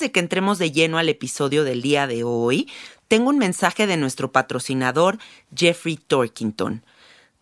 de 0.00 0.10
que 0.10 0.20
entremos 0.20 0.58
de 0.58 0.72
lleno 0.72 0.98
al 0.98 1.08
episodio 1.08 1.62
del 1.62 1.82
día 1.82 2.06
de 2.06 2.24
hoy, 2.24 2.68
tengo 3.06 3.30
un 3.30 3.38
mensaje 3.38 3.86
de 3.86 3.96
nuestro 3.96 4.32
patrocinador 4.32 5.18
Jeffrey 5.54 5.96
Torkington. 5.96 6.82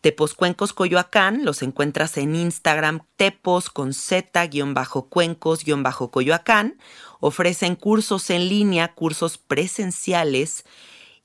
Tepos 0.00 0.34
Cuencos 0.34 0.72
Coyoacán 0.72 1.44
los 1.44 1.62
encuentras 1.62 2.16
en 2.18 2.36
Instagram 2.36 3.00
tepos 3.16 3.68
con 3.68 3.92
z-cuencos-coyoacán. 3.92 6.78
Ofrecen 7.20 7.74
cursos 7.74 8.30
en 8.30 8.48
línea, 8.48 8.94
cursos 8.94 9.38
presenciales 9.38 10.64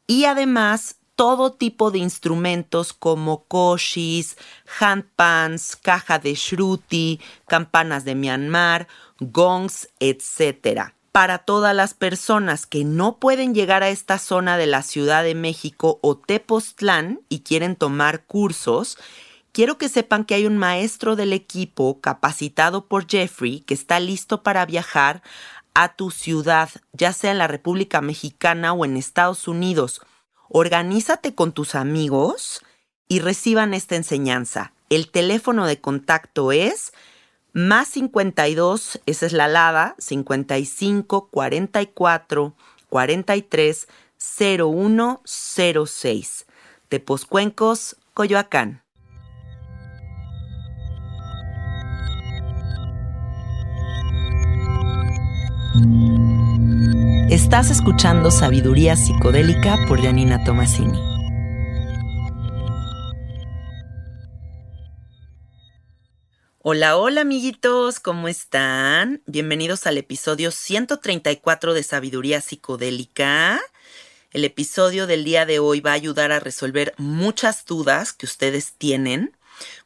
y 0.07 0.25
además 0.25 0.95
todo 1.15 1.53
tipo 1.53 1.91
de 1.91 1.99
instrumentos 1.99 2.93
como 2.93 3.45
koshis, 3.45 4.37
handpans, 4.79 5.75
caja 5.75 6.17
de 6.17 6.33
shruti, 6.33 7.21
campanas 7.47 8.05
de 8.05 8.15
Myanmar, 8.15 8.87
gongs, 9.19 9.87
etc. 9.99 10.93
Para 11.13 11.37
todas 11.37 11.73
las 11.73 11.93
personas 11.93 12.65
que 12.65 12.83
no 12.83 13.19
pueden 13.19 13.53
llegar 13.53 13.83
a 13.83 13.89
esta 13.89 14.17
zona 14.19 14.57
de 14.57 14.65
la 14.65 14.81
Ciudad 14.81 15.23
de 15.23 15.35
México 15.35 15.99
o 16.01 16.17
Tepoztlán 16.17 17.21
y 17.29 17.39
quieren 17.39 17.77
tomar 17.77 18.25
cursos, 18.25 18.97
quiero 19.53 19.77
que 19.77 19.87
sepan 19.87 20.25
que 20.25 20.35
hay 20.35 20.45
un 20.45 20.57
maestro 20.57 21.15
del 21.15 21.31
equipo 21.31 22.01
capacitado 22.01 22.87
por 22.87 23.07
Jeffrey 23.07 23.61
que 23.61 23.75
está 23.75 24.01
listo 24.01 24.43
para 24.43 24.65
viajar 24.65 25.21
a 25.73 25.95
tu 25.95 26.11
ciudad, 26.11 26.69
ya 26.91 27.13
sea 27.13 27.31
en 27.31 27.37
la 27.37 27.47
República 27.47 28.01
Mexicana 28.01 28.73
o 28.73 28.83
en 28.83 28.97
Estados 28.97 29.47
Unidos 29.47 30.01
organízate 30.53 31.33
con 31.33 31.51
tus 31.51 31.73
amigos 31.73 32.61
y 33.07 33.19
reciban 33.19 33.73
esta 33.73 33.95
enseñanza. 33.95 34.71
El 34.89 35.09
teléfono 35.09 35.65
de 35.65 35.81
contacto 35.81 36.51
es 36.51 36.93
más 37.53 37.87
52, 37.89 39.01
esa 39.05 39.25
es 39.27 39.33
la 39.33 39.47
LADA, 39.47 39.95
55 39.99 41.29
44 41.29 42.55
43 42.89 43.87
0106. 44.17 46.45
Tepozcuencos, 46.89 47.97
Coyoacán. 48.13 48.81
Estás 57.29 57.69
escuchando 57.71 58.31
Sabiduría 58.31 58.95
Psicodélica 58.95 59.77
por 59.87 60.01
Janina 60.01 60.43
Tomasini. 60.43 61.12
Hola, 66.65 66.95
hola 66.95 67.19
amiguitos, 67.19 67.99
¿cómo 67.99 68.29
están? 68.29 69.21
Bienvenidos 69.25 69.85
al 69.85 69.97
episodio 69.97 70.49
134 70.49 71.73
de 71.73 71.83
Sabiduría 71.83 72.39
Psicodélica. 72.39 73.59
El 74.31 74.45
episodio 74.45 75.05
del 75.05 75.25
día 75.25 75.45
de 75.45 75.59
hoy 75.59 75.81
va 75.81 75.91
a 75.91 75.95
ayudar 75.95 76.31
a 76.31 76.39
resolver 76.39 76.93
muchas 76.97 77.65
dudas 77.65 78.13
que 78.13 78.25
ustedes 78.25 78.75
tienen, 78.77 79.35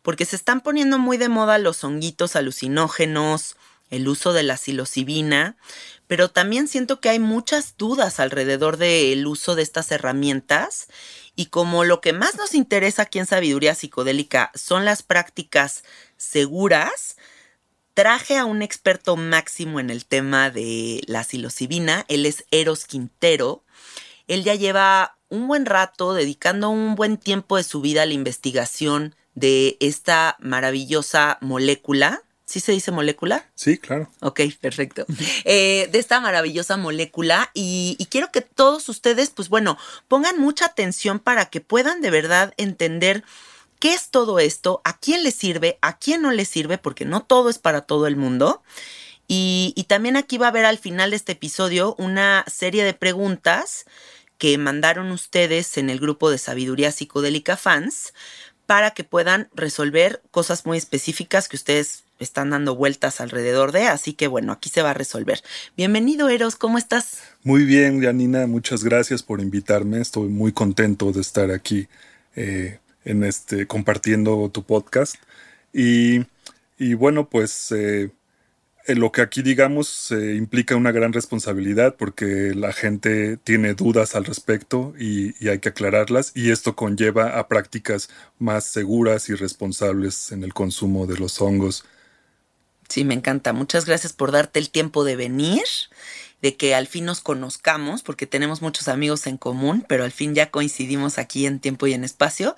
porque 0.04 0.26
se 0.26 0.36
están 0.36 0.62
poniendo 0.62 1.00
muy 1.00 1.18
de 1.18 1.30
moda 1.30 1.58
los 1.58 1.84
honguitos 1.84 2.36
alucinógenos, 2.36 3.56
el 3.90 4.08
uso 4.08 4.34
de 4.34 4.44
la 4.44 4.56
psilocibina, 4.56 5.58
pero 6.06 6.30
también 6.30 6.68
siento 6.68 7.02
que 7.02 7.10
hay 7.10 7.18
muchas 7.18 7.76
dudas 7.78 8.20
alrededor 8.20 8.78
del 8.78 9.26
uso 9.26 9.56
de 9.56 9.64
estas 9.64 9.92
herramientas 9.92 10.90
y 11.36 11.48
como 11.48 11.84
lo 11.84 12.02
que 12.02 12.14
más 12.14 12.36
nos 12.36 12.54
interesa 12.54 13.04
aquí 13.04 13.20
en 13.20 13.26
Sabiduría 13.26 13.76
Psicodélica 13.76 14.52
son 14.56 14.86
las 14.86 15.04
prácticas 15.04 15.84
seguras, 16.18 17.18
traje 17.94 18.38
a 18.38 18.46
un 18.46 18.62
experto 18.62 19.16
máximo 19.16 19.80
en 19.80 19.90
el 19.90 20.06
tema 20.06 20.50
de 20.50 21.02
la 21.08 21.24
psilocibina, 21.24 22.06
él 22.10 22.26
es 22.26 22.46
Eros 22.52 22.86
Quintero, 22.86 23.64
él 24.28 24.44
ya 24.44 24.56
lleva 24.56 25.18
un 25.30 25.48
buen 25.48 25.66
rato 25.66 26.14
dedicando 26.14 26.70
un 26.70 26.96
buen 26.96 27.18
tiempo 27.18 27.58
de 27.58 27.64
su 27.64 27.82
vida 27.82 28.04
a 28.04 28.06
la 28.06 28.14
investigación 28.14 29.16
de 29.36 29.78
esta 29.80 30.36
maravillosa 30.40 31.38
molécula 31.42 32.24
¿Sí 32.48 32.62
se 32.62 32.72
dice 32.72 32.92
molécula? 32.92 33.46
Sí, 33.56 33.78
claro. 33.78 34.10
Ok, 34.22 34.40
perfecto. 34.62 35.06
Eh, 35.44 35.90
de 35.92 36.00
esta 36.00 36.20
maravillosa 36.20 36.78
molécula 36.78 37.52
y, 37.54 37.96
y, 38.00 38.06
quiero 38.06 38.32
que 38.32 38.42
todos 38.42 38.90
ustedes, 38.90 39.30
pues 39.30 39.50
bueno, 39.50 39.78
pongan 40.08 40.40
mucha 40.40 40.66
atención 40.66 41.20
para 41.20 41.46
que 41.46 41.62
puedan 41.62 42.02
de 42.02 42.10
verdad 42.10 42.54
entender 42.58 43.24
qué 43.80 43.94
es 43.94 44.10
todo 44.10 44.40
esto, 44.40 44.82
a 44.84 44.98
quién 44.98 45.24
le 45.24 45.32
sirve, 45.32 45.78
a 45.82 45.98
quién 45.98 46.22
no 46.22 46.32
le 46.32 46.46
sirve, 46.46 46.78
porque 46.78 47.06
no 47.06 47.24
todo 47.24 47.50
es 47.50 47.60
para 47.60 47.82
todo 47.82 48.08
el 48.08 48.16
mundo. 48.16 48.62
Y, 49.28 49.86
también 49.90 50.16
aquí 50.16 50.38
va 50.38 50.48
a 50.48 50.50
haber 50.50 50.66
al 50.66 50.78
final 50.78 51.10
de 51.10 51.18
este 51.18 51.34
episodio 51.34 51.96
una 51.98 52.46
serie 52.48 52.84
de 52.86 52.94
preguntas 52.94 53.86
que 54.38 54.58
mandaron 54.58 55.12
ustedes 55.12 55.78
en 55.78 55.90
el 55.90 56.00
grupo 56.00 56.30
de 56.30 56.38
Sabiduría 56.38 56.92
Psicodélica 56.92 57.58
Fans 57.58 58.14
para 58.66 58.92
que 58.92 59.04
puedan 59.04 59.50
resolver 59.54 60.22
cosas 60.32 60.66
muy 60.66 60.78
específicas 60.78 61.50
que 61.50 61.56
ustedes 61.56 62.04
están 62.20 62.50
dando 62.52 62.76
vueltas 62.76 63.22
alrededor 63.22 63.72
de, 63.72 63.84
así 63.84 64.14
que 64.14 64.28
bueno, 64.28 64.52
aquí 64.52 64.70
se 64.70 64.82
va 64.82 64.92
a 64.92 64.94
resolver. 64.94 65.42
Bienvenido, 65.76 66.30
Eros, 66.30 66.56
¿cómo 66.56 66.78
estás? 66.78 67.20
Muy 67.44 67.64
bien, 67.66 68.02
Janina, 68.02 68.48
muchas 68.48 68.84
gracias 68.84 69.24
por 69.24 69.42
invitarme. 69.42 70.02
Estoy 70.02 70.30
muy 70.30 70.52
contento 70.52 71.12
de 71.12 71.22
estar 71.22 71.52
aquí 71.52 71.88
eh, 72.36 72.80
en 73.08 73.24
este, 73.24 73.68
compartiendo 73.68 74.50
tu 74.50 74.64
podcast. 74.64 75.16
Y, 75.74 76.26
y 76.78 76.94
bueno, 76.94 77.30
pues 77.30 77.72
eh, 77.72 78.12
lo 78.88 79.12
que 79.12 79.22
aquí 79.22 79.42
digamos 79.42 80.12
eh, 80.12 80.36
implica 80.36 80.76
una 80.76 80.92
gran 80.92 81.14
responsabilidad 81.14 81.96
porque 81.98 82.54
la 82.56 82.74
gente 82.74 83.38
tiene 83.38 83.74
dudas 83.74 84.16
al 84.16 84.26
respecto 84.26 84.94
y, 85.00 85.36
y, 85.44 85.50
hay 85.50 85.60
que 85.60 85.70
aclararlas 85.70 86.32
y 86.36 86.52
esto 86.52 86.76
conlleva 86.76 87.38
a 87.40 87.48
prácticas 87.48 88.10
más 88.40 88.64
seguras 88.66 89.30
y 89.30 89.36
responsables 89.36 90.32
en 90.32 90.44
el 90.44 90.54
consumo 90.54 91.06
de 91.08 91.18
los 91.18 91.42
hongos 91.42 91.86
Sí, 92.90 93.04
me 93.04 93.14
encanta. 93.14 93.54
Muchas 93.54 93.86
gracias 93.86 94.14
por 94.14 94.32
darte 94.32 94.60
el 94.60 94.70
tiempo 94.70 95.04
de 95.04 95.16
venir, 95.16 95.64
de 96.42 96.56
que 96.56 96.76
al 96.76 96.88
fin 96.88 97.06
nos 97.06 97.22
conozcamos, 97.22 98.04
porque 98.04 98.28
tenemos 98.28 98.62
muchos 98.62 98.88
amigos 98.88 99.26
en 99.28 99.38
común, 99.38 99.86
pero 99.88 100.04
al 100.04 100.12
fin 100.12 100.36
ya 100.36 100.52
coincidimos 100.52 101.18
aquí 101.18 101.46
en 101.46 101.60
tiempo 101.60 101.88
y 101.88 101.94
en 101.94 102.04
espacio 102.04 102.56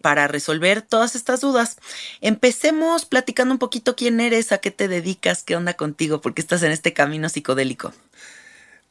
para 0.00 0.28
resolver 0.28 0.82
todas 0.82 1.16
estas 1.16 1.40
dudas. 1.40 1.78
Empecemos 2.20 3.04
platicando 3.04 3.52
un 3.52 3.58
poquito 3.58 3.96
quién 3.96 4.20
eres, 4.20 4.52
a 4.52 4.58
qué 4.58 4.70
te 4.70 4.88
dedicas, 4.88 5.42
qué 5.42 5.56
onda 5.56 5.74
contigo, 5.74 6.20
porque 6.20 6.40
estás 6.40 6.62
en 6.62 6.72
este 6.72 6.92
camino 6.92 7.28
psicodélico. 7.28 7.92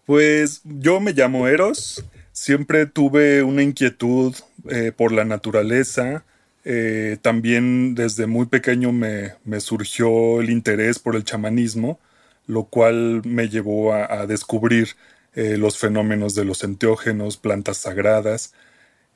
Pues 0.05 0.61
yo 0.63 0.99
me 0.99 1.13
llamo 1.13 1.47
Eros, 1.47 2.03
siempre 2.31 2.85
tuve 2.85 3.41
una 3.41 3.63
inquietud 3.63 4.35
eh, 4.69 4.91
por 4.95 5.11
la 5.11 5.25
naturaleza, 5.25 6.23
eh, 6.67 7.17
también 7.21 7.93
desde 7.95 8.25
muy 8.25 8.47
pequeño 8.47 8.91
me, 8.91 9.35
surgió 9.59 10.41
el 10.41 10.49
interés 10.49 10.99
por 10.99 11.15
el 11.15 11.23
chamanismo, 11.23 11.99
lo 12.47 12.65
cual 12.65 13.21
me 13.25 13.49
llevó 13.49 13.93
a, 13.93 14.25
descubrir 14.27 14.89
eh, 15.33 15.57
los 15.57 15.77
fenómenos 15.77 16.35
de 16.35 16.45
los 16.45 16.63
enteógenos, 16.63 17.37
plantas 17.37 17.77
sagradas. 17.77 18.53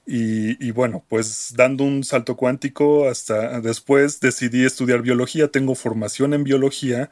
Y, 0.05 0.71
bueno, 0.71 1.03
pues 1.07 1.53
dando 1.55 1.83
un 1.83 2.03
salto 2.03 2.35
cuántico 2.35 3.07
hasta 3.07 3.61
después 3.61 4.19
decidí 4.19 4.65
estudiar 4.65 5.03
biología. 5.03 5.49
Tengo 5.49 5.75
formación 5.75 6.33
en 6.33 6.43
biología 6.43 7.11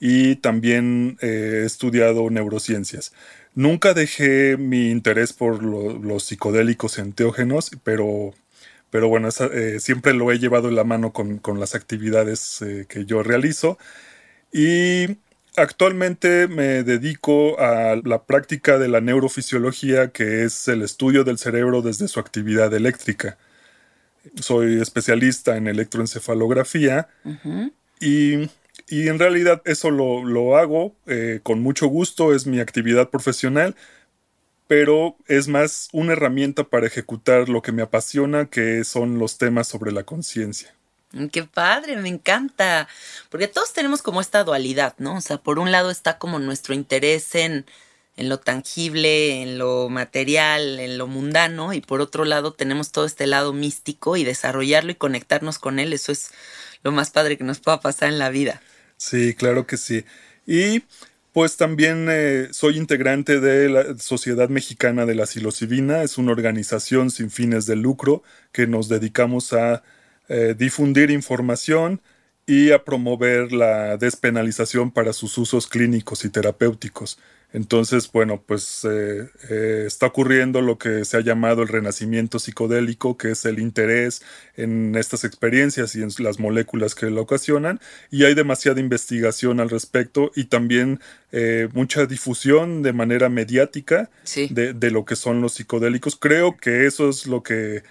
y 0.00 0.36
también 0.36 1.18
he 1.20 1.64
estudiado 1.66 2.30
neurociencias. 2.30 3.12
Nunca 3.54 3.92
dejé 3.92 4.56
mi 4.56 4.90
interés 4.90 5.34
por 5.34 5.62
los 5.62 6.24
psicodélicos 6.24 6.98
enteógenos, 6.98 7.70
pero 7.84 8.32
pero 8.90 9.08
bueno, 9.08 9.28
eh, 9.52 9.78
siempre 9.80 10.14
lo 10.14 10.32
he 10.32 10.38
llevado 10.38 10.68
en 10.68 10.76
la 10.76 10.84
mano 10.84 11.12
con, 11.12 11.40
las 11.60 11.74
actividades 11.74 12.62
eh, 12.62 12.86
que 12.88 13.04
yo 13.04 13.22
realizo. 13.22 13.78
Y 14.52 15.18
actualmente 15.58 16.48
me 16.48 16.82
dedico 16.82 17.58
a 17.60 17.96
la 18.04 18.24
práctica 18.24 18.78
de 18.78 18.88
la 18.88 19.00
neurofisiología, 19.00 20.10
que 20.12 20.44
es 20.44 20.68
el 20.68 20.82
estudio 20.82 21.24
del 21.24 21.38
cerebro 21.38 21.82
desde 21.82 22.08
su 22.08 22.20
actividad 22.20 22.72
eléctrica. 22.72 23.38
soy 24.40 24.80
especialista 24.80 25.56
en 25.56 25.68
electroencefalografía 25.68 27.08
y, 28.00 28.48
en 28.90 29.18
realidad 29.18 29.62
eso 29.64 29.90
lo, 29.90 30.56
hago 30.56 30.94
eh, 31.06 31.40
con 31.42 31.60
mucho 31.60 31.86
gusto, 31.88 32.34
es 32.34 32.46
mi 32.46 32.60
actividad 32.60 33.10
profesional, 33.10 33.74
pero 34.66 35.16
es 35.26 35.48
más 35.48 35.88
una 35.92 36.12
herramienta 36.12 36.64
para 36.64 36.86
ejecutar 36.86 37.48
lo 37.48 37.62
que 37.62 37.72
me 37.72 37.82
apasiona, 37.82 38.46
que 38.46 38.84
son 38.84 39.18
los 39.18 39.38
temas 39.38 39.66
sobre 39.66 39.92
la 39.92 40.04
conciencia. 40.04 40.77
Qué 41.32 41.44
padre, 41.44 41.96
me 41.96 42.08
encanta. 42.08 42.88
Porque 43.30 43.48
todos 43.48 43.72
tenemos 43.72 44.02
como 44.02 44.20
esta 44.20 44.44
dualidad, 44.44 44.94
¿no? 44.98 45.16
O 45.16 45.20
sea, 45.20 45.38
por 45.38 45.58
un 45.58 45.72
lado 45.72 45.90
está 45.90 46.18
como 46.18 46.38
nuestro 46.38 46.74
interés 46.74 47.34
en, 47.34 47.64
en 48.18 48.28
lo 48.28 48.38
tangible, 48.38 49.42
en 49.42 49.58
lo 49.58 49.88
material, 49.88 50.80
en 50.80 50.98
lo 50.98 51.06
mundano, 51.06 51.72
y 51.72 51.80
por 51.80 52.00
otro 52.00 52.24
lado 52.24 52.52
tenemos 52.52 52.90
todo 52.90 53.06
este 53.06 53.28
lado 53.28 53.52
místico 53.52 54.16
y 54.16 54.24
desarrollarlo 54.24 54.90
y 54.90 54.96
conectarnos 54.96 55.60
con 55.60 55.78
él, 55.78 55.92
eso 55.92 56.10
es 56.10 56.32
lo 56.82 56.90
más 56.90 57.10
padre 57.10 57.38
que 57.38 57.44
nos 57.44 57.60
pueda 57.60 57.80
pasar 57.80 58.08
en 58.08 58.18
la 58.18 58.28
vida. 58.28 58.60
Sí, 58.96 59.34
claro 59.34 59.68
que 59.68 59.76
sí. 59.76 60.04
Y 60.46 60.82
pues 61.32 61.56
también 61.56 62.08
eh, 62.10 62.48
soy 62.50 62.76
integrante 62.76 63.38
de 63.38 63.68
la 63.68 63.96
Sociedad 63.98 64.48
Mexicana 64.48 65.06
de 65.06 65.14
la 65.14 65.26
Psilocibina, 65.26 66.02
es 66.02 66.18
una 66.18 66.32
organización 66.32 67.12
sin 67.12 67.30
fines 67.30 67.66
de 67.66 67.76
lucro 67.76 68.24
que 68.50 68.66
nos 68.66 68.88
dedicamos 68.88 69.52
a 69.52 69.84
eh, 70.28 70.54
difundir 70.56 71.10
información 71.10 72.00
y 72.46 72.70
a 72.70 72.84
promover 72.84 73.52
la 73.52 73.98
despenalización 73.98 74.90
para 74.90 75.12
sus 75.12 75.36
usos 75.36 75.66
clínicos 75.66 76.24
y 76.24 76.30
terapéuticos. 76.30 77.18
Entonces, 77.52 78.12
bueno, 78.12 78.42
pues 78.44 78.84
eh, 78.84 79.26
eh, 79.48 79.84
está 79.86 80.06
ocurriendo 80.06 80.60
lo 80.60 80.76
que 80.76 81.06
se 81.06 81.16
ha 81.16 81.20
llamado 81.20 81.62
el 81.62 81.68
renacimiento 81.68 82.38
psicodélico, 82.38 83.16
que 83.16 83.30
es 83.30 83.46
el 83.46 83.58
interés 83.58 84.22
en 84.56 84.94
estas 84.96 85.24
experiencias 85.24 85.96
y 85.96 86.02
en 86.02 86.10
las 86.18 86.38
moléculas 86.38 86.94
que 86.94 87.08
lo 87.08 87.22
ocasionan, 87.22 87.80
y 88.10 88.24
hay 88.24 88.34
demasiada 88.34 88.80
investigación 88.80 89.60
al 89.60 89.70
respecto 89.70 90.30
y 90.36 90.44
también 90.44 91.00
eh, 91.32 91.68
mucha 91.72 92.04
difusión 92.04 92.82
de 92.82 92.92
manera 92.92 93.30
mediática 93.30 94.10
de, 94.50 94.74
de, 94.74 94.90
lo 94.90 95.06
que 95.06 95.16
son 95.16 95.40
los 95.40 95.54
psicodélicos. 95.54 96.16
Creo 96.16 96.54
que 96.58 96.86
eso 96.86 97.08
es 97.08 97.26
lo 97.26 97.42
que 97.42 97.82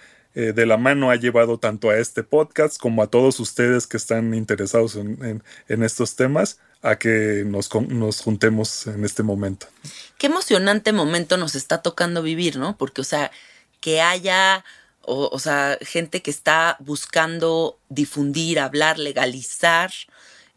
de 0.42 0.66
la 0.66 0.76
mano 0.76 1.10
ha 1.10 1.16
llevado 1.16 1.58
tanto 1.58 1.90
a 1.90 1.98
este 1.98 2.22
podcast 2.22 2.78
como 2.78 3.02
a 3.02 3.08
todos 3.08 3.40
ustedes 3.40 3.86
que 3.86 3.96
están 3.96 4.34
interesados 4.34 4.96
en, 4.96 5.42
en 5.68 5.82
estos 5.82 6.16
temas 6.16 6.58
a 6.82 6.96
que 6.96 7.44
nos, 7.44 7.72
nos, 7.88 8.20
juntemos 8.20 8.86
en 8.86 9.04
este 9.04 9.22
momento. 9.22 9.66
Qué 10.16 10.28
emocionante 10.28 10.92
momento 10.92 11.36
nos 11.36 11.54
está 11.54 11.82
tocando 11.82 12.22
vivir, 12.22 12.56
¿no? 12.56 12.76
Porque, 12.76 13.00
o 13.00 13.04
sea, 13.04 13.30
que 13.80 14.00
haya, 14.00 14.64
o, 15.02 15.38
sea, 15.38 15.78
gente 15.80 16.22
que 16.22 16.30
está 16.30 16.76
buscando 16.80 17.78
difundir, 17.88 18.60
hablar, 18.60 18.98
legalizar, 18.98 19.90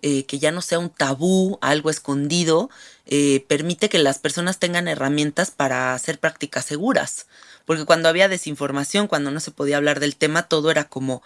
eh, 0.02 0.26
que 0.26 0.40
ya 0.40 0.52
no 0.52 0.62
sea 0.62 0.80
un 0.80 0.90
tabú, 0.90 1.58
algo 1.62 1.90
escondido, 1.90 2.70
eh, 3.06 3.46
permite 3.48 3.90
que 3.90 4.00
las 4.00 4.20
personas 4.20 4.60
tengan 4.60 4.88
herramientas 4.88 5.52
para 5.52 5.94
hacer 5.94 6.20
prácticas 6.20 6.66
seguras. 6.66 7.28
Porque 7.66 7.86
cuando 7.86 8.10
había 8.10 8.28
desinformación, 8.28 9.08
cuando 9.08 9.32
no 9.32 9.40
se 9.40 9.52
podía 9.52 9.78
hablar 9.78 10.00
del 10.00 10.16
tema, 10.16 10.48
todo 10.48 10.72
era 10.72 10.86
como 10.86 11.22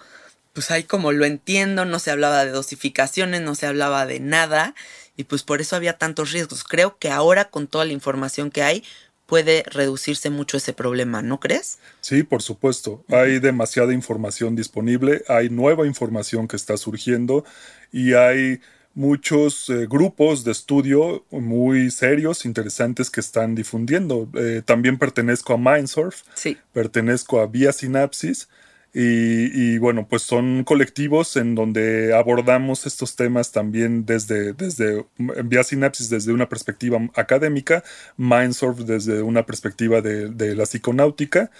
pues 0.55 0.71
ahí 0.71 0.85
como 0.85 1.11
lo 1.11 1.25
entiendo, 1.25 1.83
no 1.83 1.99
se 1.99 2.11
hablaba 2.11 2.45
de 2.45 2.51
dosificaciones, 2.51 3.41
no 3.41 3.55
se 3.55 3.67
hablaba 3.67 4.05
de 4.05 4.21
nada 4.21 4.73
y 5.17 5.25
pues 5.25 5.43
por 5.43 5.59
eso 5.59 5.75
había 5.75 5.97
tantos 5.97 6.31
riesgos. 6.31 6.63
Creo 6.63 6.97
que 6.97 7.11
ahora 7.11 7.49
con 7.49 7.67
toda 7.67 7.83
la 7.83 7.91
información 7.91 8.51
que 8.51 8.63
hay 8.63 8.83
puede 9.25 9.63
reducirse 9.63 10.29
mucho 10.29 10.57
ese 10.57 10.73
problema, 10.73 11.21
¿no 11.21 11.39
crees? 11.39 11.79
Sí, 12.01 12.23
por 12.23 12.41
supuesto. 12.41 13.03
Hay 13.09 13.39
demasiada 13.39 13.93
información 13.93 14.55
disponible, 14.55 15.23
hay 15.27 15.49
nueva 15.49 15.87
información 15.87 16.47
que 16.47 16.55
está 16.55 16.77
surgiendo 16.77 17.43
y 17.91 18.13
hay 18.13 18.61
muchos 18.93 19.69
eh, 19.69 19.87
grupos 19.87 20.43
de 20.43 20.51
estudio 20.51 21.25
muy 21.29 21.91
serios, 21.91 22.45
interesantes 22.45 23.09
que 23.09 23.19
están 23.19 23.55
difundiendo. 23.55 24.29
Eh, 24.35 24.61
también 24.63 24.97
pertenezco 24.97 25.53
a 25.53 25.57
Mindsurf, 25.57 26.21
sí. 26.33 26.57
pertenezco 26.73 27.41
a 27.41 27.47
Vía 27.47 27.73
Sinapsis 27.73 28.47
y, 28.97 29.77
bueno, 29.77 30.07
pues 30.07 30.21
son 30.21 30.63
colectivos 30.63 31.35
en 31.35 31.53
donde 31.53 32.15
abordamos 32.15 32.85
estos 32.85 33.17
temas 33.17 33.51
también 33.51 34.05
desde, 34.05 34.53
desde 34.53 35.05
Vía 35.17 35.65
Sinapsis 35.65 36.09
desde 36.09 36.31
una 36.31 36.47
perspectiva 36.47 36.97
académica, 37.13 37.83
Mindsurf 38.15 38.79
desde 38.79 39.21
una 39.21 39.45
perspectiva 39.45 39.99
de, 39.99 40.55
la 40.55 40.63
psiconáutica 40.63 41.51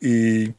y, 0.00 0.54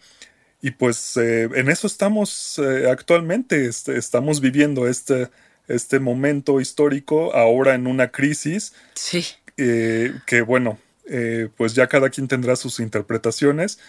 pues 0.77 1.17
eh, 1.17 1.49
en 1.55 1.67
eso 1.67 1.87
estamos 1.87 2.59
eh, 2.59 2.87
actualmente, 2.91 3.65
este, 3.65 3.97
estamos 3.97 4.39
viviendo 4.39 4.87
este, 4.87 5.29
este 5.67 5.99
momento 5.99 6.61
histórico 6.61 7.33
ahora 7.33 7.73
en 7.73 7.87
una 7.87 8.11
crisis. 8.11 8.73
Sí. 8.93 9.25
Eh, 9.57 10.13
que 10.27 10.41
bueno, 10.41 10.77
pues 11.57 11.73
ya 11.73 11.87
cada 11.87 12.11
quien 12.11 12.27
tendrá 12.27 12.55
sus 12.55 12.79
interpretaciones 12.79 13.79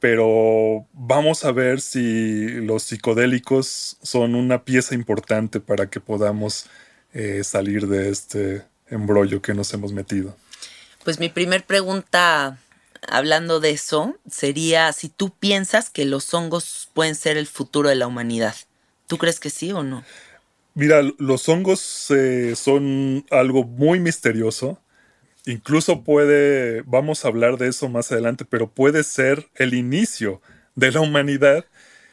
pero 0.00 0.86
vamos 0.92 1.44
a 1.44 1.52
ver 1.52 1.80
si 1.80 2.48
los 2.48 2.82
psicodélicos 2.84 3.98
son 4.02 4.34
una 4.34 4.64
pieza 4.64 4.94
importante 4.94 5.60
para 5.60 5.88
que 5.90 6.00
podamos 6.00 6.66
eh, 7.12 7.44
salir 7.44 7.86
de 7.86 8.08
este 8.08 8.64
embrollo 8.88 9.42
que 9.42 9.54
nos 9.54 9.72
hemos 9.74 9.92
metido. 9.92 10.36
Pues 11.04 11.20
mi 11.20 11.28
primer 11.28 11.64
pregunta, 11.64 12.58
hablando 13.08 13.60
de 13.60 13.70
eso, 13.70 14.16
sería 14.28 14.92
si 14.92 15.08
tú 15.10 15.30
piensas 15.30 15.90
que 15.90 16.04
los 16.06 16.32
hongos 16.32 16.88
pueden 16.94 17.14
ser 17.14 17.36
el 17.36 17.46
futuro 17.46 17.88
de 17.88 17.94
la 17.94 18.06
humanidad. 18.06 18.54
¿Tú 19.06 19.18
crees 19.18 19.38
que 19.38 19.50
sí 19.50 19.70
o 19.72 19.82
no? 19.82 20.04
Mira, 20.74 21.02
los 21.18 21.48
hongos 21.48 22.06
eh, 22.10 22.54
son 22.56 23.26
algo 23.30 23.64
muy 23.64 24.00
misterioso 24.00 24.80
incluso 25.46 26.02
puede, 26.02 26.82
vamos 26.82 27.24
a 27.24 27.28
hablar 27.28 27.58
de 27.58 27.68
eso 27.68 27.88
más 27.88 28.10
adelante, 28.12 28.44
pero 28.44 28.70
puede 28.70 29.02
ser 29.02 29.48
el 29.54 29.74
inicio 29.74 30.40
de 30.74 30.92
la 30.92 31.00
humanidad. 31.00 31.64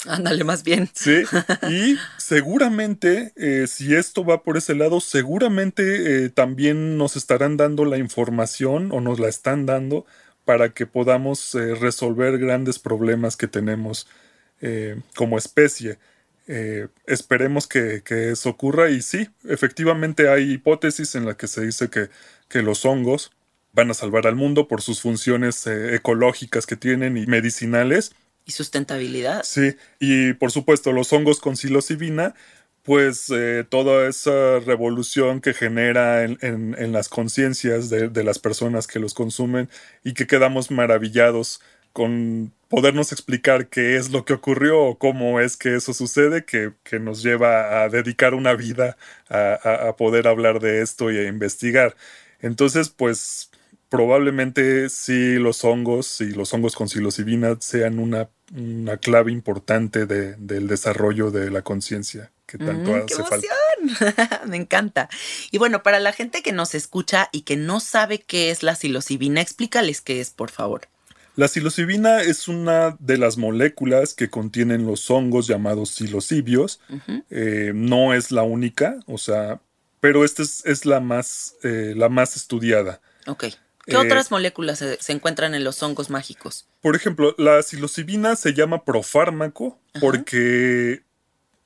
Ándale, 0.06 0.44
más 0.44 0.64
bien. 0.64 0.90
Sí, 0.94 1.24
y 1.70 1.98
seguramente, 2.18 3.34
eh, 3.36 3.66
si 3.68 3.96
esto 3.96 4.24
va 4.24 4.44
por 4.44 4.58
ese 4.58 4.76
lado, 4.76 5.00
seguramente 5.00 6.26
eh, 6.26 6.30
también 6.30 6.98
nos 6.98 7.16
estarán 7.16 7.58
dando 7.58 7.84
la 7.86 7.98
información 7.98 8.92
o 8.92 9.02
nos 9.02 9.20
la 9.20 9.28
están 9.28 9.66
dando 9.66 10.06
para 10.46 10.70
que 10.70 10.86
podamos 10.86 11.56
eh, 11.56 11.76
resolver 11.76 12.38
grandes 12.38 12.80
problemas 12.80 13.36
que 13.38 13.48
tenemos 13.48 14.08
como 15.16 15.38
especie. 15.38 16.00
Esperemos 17.06 17.68
que, 17.68 18.04
que, 18.04 18.32
eso 18.32 18.50
ocurra 18.50 18.90
y 18.90 19.02
sí, 19.02 19.30
efectivamente 19.44 20.30
hay 20.30 20.54
hipótesis 20.54 21.16
en 21.16 21.26
las 21.26 21.36
que 21.36 21.48
se 21.48 21.66
dice 21.66 21.90
que 21.90 22.10
que 22.50 22.62
los 22.62 22.86
hongos 22.86 23.32
van 23.74 23.92
a 23.92 23.94
salvar 23.94 24.28
al 24.28 24.36
mundo 24.36 24.68
por 24.68 24.82
sus 24.82 25.02
funciones 25.02 25.68
eh, 25.68 25.96
ecológicas 25.96 26.66
que 26.66 26.76
tienen 26.76 27.18
y 27.18 27.26
medicinales. 27.28 28.14
Y 28.46 28.52
sustentabilidad. 28.52 29.44
Sí, 29.44 29.76
y 30.00 30.34
por 30.34 30.52
supuesto 30.52 30.92
los 30.94 31.12
hongos 31.14 31.40
con 31.40 31.58
psilocibina, 31.58 32.34
pues 32.84 33.30
eh, 33.30 33.66
toda 33.70 34.08
esa 34.08 34.60
revolución 34.60 35.42
que 35.42 35.54
genera 35.54 36.24
en, 36.24 36.94
las 36.94 37.10
conciencias 37.10 37.90
de, 37.90 38.24
las 38.24 38.40
personas 38.40 38.88
que 38.88 39.00
los 39.00 39.14
consumen 39.14 39.70
y 40.06 40.14
que 40.14 40.26
quedamos 40.26 40.72
maravillados 40.72 41.60
con 41.98 42.54
podernos 42.68 43.12
explicar 43.12 43.70
qué 43.70 43.98
es 43.98 44.12
lo 44.12 44.24
que 44.24 44.34
ocurrió 44.34 44.84
o 44.84 45.00
cómo 45.00 45.40
es 45.40 45.58
que 45.58 45.76
eso 45.76 45.96
sucede, 45.96 46.46
que, 46.46 46.74
nos 47.00 47.24
lleva 47.24 47.82
a 47.82 47.90
dedicar 47.90 48.36
una 48.36 48.54
vida 48.54 48.98
a, 49.30 49.88
a 49.88 49.96
poder 49.96 50.28
hablar 50.28 50.60
de 50.60 50.84
esto 50.84 51.10
y 51.10 51.18
a 51.18 51.28
investigar. 51.28 51.96
Entonces, 52.40 52.90
pues 52.90 53.50
probablemente 53.90 54.92
sí 54.92 55.38
los 55.38 55.64
hongos 55.64 56.22
y 56.22 56.34
los 56.34 56.54
hongos 56.54 56.76
con 56.76 56.88
psilocibina 56.88 57.58
sean 57.62 57.98
una, 57.98 58.30
una 58.56 58.98
clave 58.98 59.32
importante 59.32 60.06
del 60.06 60.68
desarrollo 60.68 61.32
de 61.32 61.50
la 61.50 61.64
conciencia 61.64 62.32
que 62.46 62.60
tanto 62.60 62.92
mm, 62.92 63.06
hace 63.06 63.24
falta. 63.24 64.44
Me 64.46 64.58
encanta. 64.58 65.10
Y 65.50 65.58
bueno, 65.58 65.82
para 65.82 66.00
la 66.00 66.14
gente 66.14 66.44
que 66.44 66.52
nos 66.52 66.76
escucha 66.76 67.28
y 67.32 67.42
que 67.42 67.56
no 67.56 67.80
sabe 67.80 68.20
qué 68.20 68.52
es 68.52 68.62
la 68.62 68.76
psilocibina, 68.76 69.42
explícales 69.42 70.00
qué 70.00 70.22
es, 70.22 70.30
por 70.30 70.52
favor. 70.52 70.90
La 71.38 71.48
psilocibina 71.48 72.24
es 72.24 72.48
una 72.48 72.98
de 73.00 73.20
las 73.20 73.38
moléculas 73.38 74.16
que 74.16 74.28
contienen 74.28 74.88
los 74.88 75.10
hongos 75.12 75.46
llamados 75.46 75.92
psilocibios. 75.92 76.80
Eh, 77.30 77.74
no 77.76 78.16
es 78.16 78.32
la 78.32 78.42
única, 78.42 79.00
o 79.06 79.20
sea, 79.20 79.62
pero 80.00 80.26
esta 80.26 80.42
es, 80.42 80.86
la, 80.88 81.00
más, 81.00 81.54
eh, 81.64 81.94
la 81.96 82.10
más 82.10 82.36
estudiada. 82.36 83.02
Ok. 83.28 83.46
¿Qué 83.86 83.94
eh, 83.94 83.98
otras 83.98 84.32
moléculas 84.32 84.80
se, 84.80 85.12
encuentran 85.12 85.54
en 85.54 85.64
los 85.64 85.84
hongos 85.84 86.10
mágicos? 86.10 86.66
Por 86.82 86.96
ejemplo, 86.96 87.36
la 87.38 87.62
psilocibina 87.62 88.36
se 88.36 88.56
llama 88.56 88.84
profármaco 88.84 89.80
porque, 90.02 91.04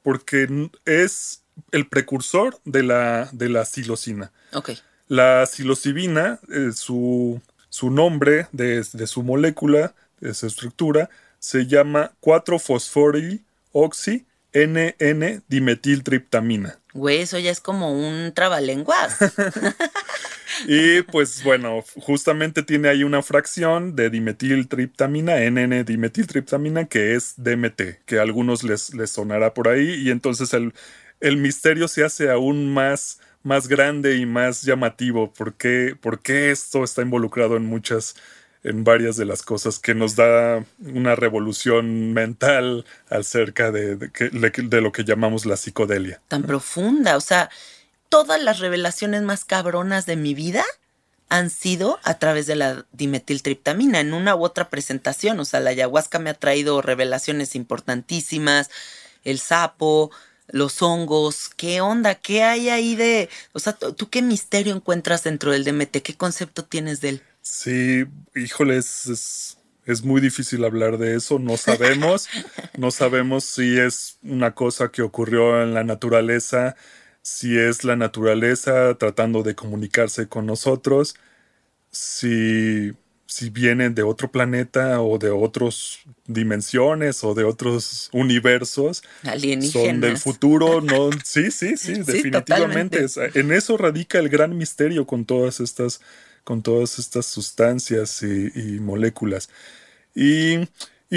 porque 0.03 0.69
es 0.83 1.43
el 1.71 1.87
precursor 1.87 2.59
de 2.65 2.83
la, 2.83 3.29
de 3.31 3.47
la 3.47 3.63
psilocina. 3.63 4.33
Ok. 4.51 4.71
La 5.07 5.45
psilocibina, 5.45 6.39
eh, 6.49 6.71
su, 6.73 7.41
su, 7.71 7.89
nombre 7.89 8.47
de, 8.51 8.85
de, 8.93 9.07
su 9.07 9.23
molécula, 9.23 9.95
de 10.19 10.35
su 10.35 10.45
estructura, 10.45 11.09
se 11.39 11.65
llama 11.65 12.11
4-fosforil 12.21 13.41
oxi 13.71 14.25
NN 14.53 15.43
dimetiltriptamina. 15.47 16.77
Güey, 16.93 17.21
eso 17.21 17.39
ya 17.39 17.51
es 17.51 17.61
como 17.61 17.93
un 17.93 18.33
trabalenguas. 18.33 19.17
y 20.67 21.03
pues 21.03 21.41
bueno, 21.43 21.83
justamente 22.01 22.61
tiene 22.63 22.89
ahí 22.89 23.03
una 23.03 23.21
fracción 23.21 23.95
de 23.95 24.09
dimetiltriptamina, 24.09 25.39
NN 25.49 25.85
dimetiltriptamina, 25.85 26.85
que 26.85 27.15
es 27.15 27.35
DMT, 27.37 28.03
que 28.05 28.19
a 28.19 28.23
algunos 28.23 28.63
les, 28.63 28.93
les 28.93 29.09
sonará 29.09 29.53
por 29.53 29.69
ahí. 29.69 30.03
Y 30.05 30.11
entonces 30.11 30.53
el, 30.53 30.73
el 31.21 31.37
misterio 31.37 31.87
se 31.87 32.03
hace 32.03 32.29
aún 32.29 32.73
más, 32.73 33.21
más 33.43 33.67
grande 33.67 34.17
y 34.17 34.25
más 34.25 34.61
llamativo. 34.63 35.31
¿Por 35.33 35.53
qué, 35.53 35.95
¿Por 35.99 36.19
qué 36.21 36.51
esto 36.51 36.83
está 36.83 37.01
involucrado 37.01 37.57
en 37.57 37.65
muchas 37.65 38.15
en 38.63 38.83
varias 38.83 39.17
de 39.17 39.25
las 39.25 39.41
cosas 39.41 39.79
que 39.79 39.95
nos 39.95 40.15
da 40.15 40.63
una 40.79 41.15
revolución 41.15 42.13
mental 42.13 42.85
acerca 43.09 43.71
de, 43.71 43.95
de, 43.95 44.81
lo 44.81 44.91
que 44.91 45.03
llamamos 45.03 45.45
la 45.45 45.57
psicodelia. 45.57 46.21
Tan 46.27 46.43
profunda, 46.43 47.17
o 47.17 47.21
sea, 47.21 47.49
todas 48.09 48.41
las 48.41 48.59
revelaciones 48.59 49.23
más 49.23 49.45
cabronas 49.45 50.05
de 50.05 50.15
mi 50.15 50.33
vida 50.33 50.63
han 51.29 51.49
sido 51.49 51.99
a 52.03 52.19
través 52.19 52.45
de 52.45 52.55
la 52.55 52.85
dimetiltriptamina 52.91 54.01
en 54.01 54.13
una 54.13 54.35
u 54.35 54.43
otra 54.43 54.69
presentación. 54.69 55.39
O 55.39 55.45
sea, 55.45 55.61
la 55.61 55.69
ayahuasca 55.69 56.19
me 56.19 56.29
ha 56.29 56.33
traído 56.33 56.81
revelaciones 56.81 57.55
importantísimas, 57.55 58.69
el 59.23 59.39
sapo, 59.39 60.11
los 60.51 60.81
hongos, 60.81 61.49
¿qué 61.55 61.81
onda? 61.81 62.15
¿Qué 62.15 62.43
hay 62.43 62.69
ahí 62.69 62.95
de... 62.95 63.29
O 63.53 63.59
sea, 63.59 63.73
¿tú 63.73 64.09
qué 64.09 64.21
misterio 64.21 64.75
encuentras 64.75 65.23
dentro 65.23 65.51
del 65.51 65.63
DMT? 65.63 66.01
¿Qué 66.01 66.15
concepto 66.15 66.65
tienes 66.65 67.01
de 67.01 67.09
él? 67.09 67.23
Sí, 67.41 68.05
híjole, 68.35 68.77
es, 68.77 69.57
es, 69.85 70.03
muy 70.03 70.21
difícil 70.21 70.63
hablar 70.63 70.97
de 70.99 71.15
eso, 71.15 71.39
no 71.39 71.57
sabemos, 71.57 72.29
no 72.77 72.91
sabemos 72.91 73.45
si 73.45 73.79
es 73.79 74.19
una 74.21 74.53
cosa 74.53 74.89
que 74.91 75.01
ocurrió 75.01 75.63
en 75.63 75.73
la 75.73 75.83
naturaleza, 75.83 76.75
si 77.23 77.57
es 77.57 77.83
la 77.83 77.95
naturaleza 77.95 78.95
tratando 78.95 79.41
de 79.41 79.55
comunicarse 79.55 80.27
con 80.27 80.45
nosotros, 80.45 81.15
si, 81.89 82.93
si 83.31 83.49
vienen 83.49 83.95
de 83.95 84.03
otro 84.03 84.29
planeta 84.29 84.99
o 84.99 85.17
de 85.17 85.29
otras 85.29 85.99
dimensiones 86.27 87.23
o 87.23 87.33
de 87.33 87.45
otros 87.45 88.09
universos. 88.11 89.03
Son 89.71 90.01
del 90.01 90.17
futuro, 90.17 90.81
¿no? 90.81 91.11
Sí, 91.23 91.49
sí, 91.49 91.77
sí, 91.77 91.93
definitivamente. 91.93 93.05
en 93.33 93.53
eso 93.53 93.77
radica 93.77 94.19
el 94.19 94.27
gran 94.27 94.57
misterio 94.57 95.07
con 95.07 95.23
todas 95.23 95.61
estas 95.61 96.01
con 96.43 96.61
todas 96.61 96.99
estas 96.99 97.25
sustancias 97.25 98.21
y, 98.21 98.81
moléculas. 98.81 99.49
Y, 100.13 100.67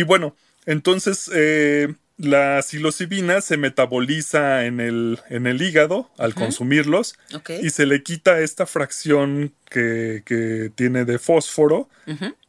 bueno, 0.07 0.37
entonces 0.67 1.29
eh, 1.35 1.93
la 2.17 2.63
psilocibina 2.63 3.41
se 3.41 3.57
metaboliza 3.57 4.67
en 4.67 4.79
el, 4.81 5.19
en 5.31 5.49
el 5.49 5.61
hígado 5.61 6.11
al 6.17 6.35
consumirlos 6.35 7.19
y 7.61 7.71
se 7.71 7.87
le 7.87 8.05
quita 8.05 8.39
esta 8.41 8.67
fracción 8.67 9.53
que, 9.69 10.71
tiene 10.77 11.05
de 11.05 11.19
fósforo. 11.19 11.89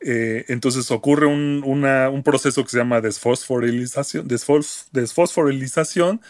Eh, 0.02 0.46
entonces 0.50 0.92
ocurre 0.92 1.26
un, 1.26 1.64
un, 1.66 2.24
proceso 2.24 2.64
que 2.64 2.70
se 2.70 2.78
llama 2.78 3.02
desfosforilización, 3.02 4.28
desfosforilización 4.28 6.22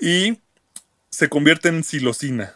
y 0.00 0.38
se 1.10 1.28
convierte 1.28 1.68
en 1.70 1.82
psilocina. 1.82 2.54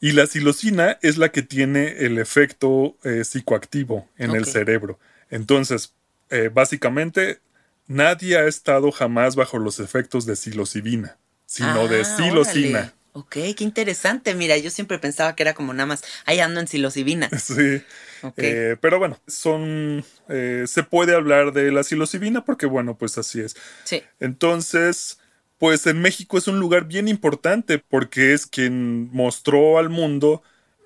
Y 0.00 0.12
la 0.12 0.26
psilocina 0.26 0.98
es 1.00 1.16
la 1.16 1.30
que 1.30 1.42
tiene 1.42 2.04
el 2.04 2.18
efecto 2.18 2.96
eh, 3.04 3.22
psicoactivo 3.22 4.08
en 4.18 4.32
el 4.32 4.46
cerebro. 4.46 4.98
Entonces, 5.30 5.94
eh, 6.30 6.50
básicamente, 6.52 7.38
nadie 7.92 8.36
ha 8.36 8.46
estado 8.46 8.90
jamás 8.90 9.36
bajo 9.36 9.58
los 9.58 9.80
efectos 9.80 10.26
de 10.26 10.36
psilocibina, 10.36 11.18
sino 11.46 11.88
de 11.88 12.00
ah, 12.00 12.04
psilocina. 12.04 12.94
Ok, 13.12 13.32
qué 13.32 13.56
interesante. 13.60 14.34
Mira, 14.34 14.56
yo 14.56 14.70
siempre 14.70 14.98
pensaba 14.98 15.36
que 15.36 15.42
era 15.42 15.54
como 15.54 15.74
nada 15.74 15.86
más, 15.86 16.02
ahí 16.24 16.40
ando 16.40 16.60
en 16.60 16.68
psilocibina. 16.68 17.28
Sí. 17.38 17.82
Eh, 18.36 18.76
pero 18.80 19.00
bueno, 19.00 19.18
son. 19.26 20.04
se 20.28 20.82
puede 20.88 21.12
hablar 21.12 21.52
de 21.52 21.72
la 21.72 21.82
psilocibina 21.82 22.44
porque, 22.44 22.66
bueno, 22.66 22.96
pues 22.96 23.18
así 23.18 23.40
es. 23.40 23.56
Sí. 23.82 24.00
Entonces, 24.20 25.18
pues 25.62 25.86
en 25.86 26.02
México 26.02 26.38
es 26.38 26.48
un 26.48 26.58
lugar 26.58 26.86
bien 26.86 27.06
importante 27.06 27.78
porque 27.78 28.32
es 28.32 28.46
quien 28.46 29.08
mostró 29.12 29.78
al 29.78 29.90
mundo, 29.90 30.42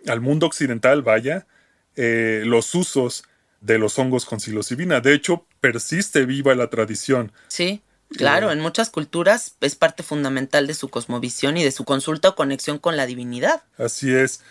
al 0.06 0.20
mundo 0.20 0.44
occidental, 0.44 1.00
vaya, 1.00 1.46
eh, 1.94 2.42
los 2.44 2.74
usos 2.74 3.24
de 3.60 3.78
los 3.78 3.98
hongos 3.98 4.24
con 4.24 4.40
psilocibina. 4.40 5.00
De 5.00 5.14
hecho, 5.14 5.46
persiste 5.60 6.26
viva 6.26 6.54
la 6.54 6.70
tradición. 6.70 7.32
Sí, 7.48 7.82
claro, 8.10 8.50
en 8.50 8.60
muchas 8.60 8.90
culturas 8.90 9.56
es 9.60 9.74
parte 9.74 10.02
fundamental 10.02 10.66
de 10.66 10.74
su 10.74 10.88
cosmovisión 10.88 11.56
y 11.56 11.64
de 11.64 11.72
su 11.72 11.84
consulta 11.84 12.30
o 12.30 12.34
conexión 12.34 12.78
con 12.78 12.96
la 12.96 13.06
divinidad. 13.06 13.62
Así 13.78 14.14
es 14.14 14.42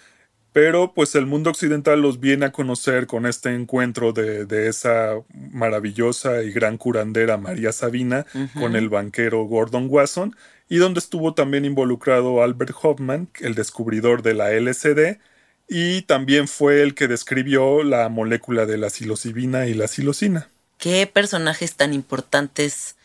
pero 0.55 0.93
pues 0.93 1.15
el 1.15 1.25
mundo 1.25 1.49
occidental 1.49 2.01
los 2.01 2.21
viene 2.21 2.45
a 2.45 2.53
conocer 2.53 3.07
con 3.07 3.25
este 3.25 3.53
encuentro 3.53 4.13
de, 4.13 4.69
esa 4.69 5.15
maravillosa 5.33 6.43
y 6.43 6.53
gran 6.53 6.77
curandera 6.77 7.35
María 7.35 7.73
Sabina 7.73 8.25
con 8.57 8.77
el 8.77 8.87
banquero 8.87 9.43
Gordon 9.43 9.87
Wasson 9.89 10.33
y 10.69 10.77
donde 10.77 10.99
estuvo 10.99 11.33
también 11.33 11.65
involucrado 11.65 12.41
Albert 12.41 12.73
Hoffman, 12.81 13.27
el 13.41 13.53
descubridor 13.53 14.21
de 14.21 14.33
la 14.33 14.53
LSD, 14.53 15.19
y 15.67 16.03
también 16.03 16.47
fue 16.47 16.81
el 16.81 16.95
que 16.95 17.07
describió 17.07 17.83
la 17.83 18.09
molécula 18.09 18.65
de 18.65 18.77
la 18.77 18.89
psilocibina 18.89 19.67
y 19.67 19.73
la 19.73 19.87
psilocina. 19.87 20.49
¿Qué 20.77 21.07
personajes 21.07 21.75
tan 21.75 21.93
importantes 21.93 22.95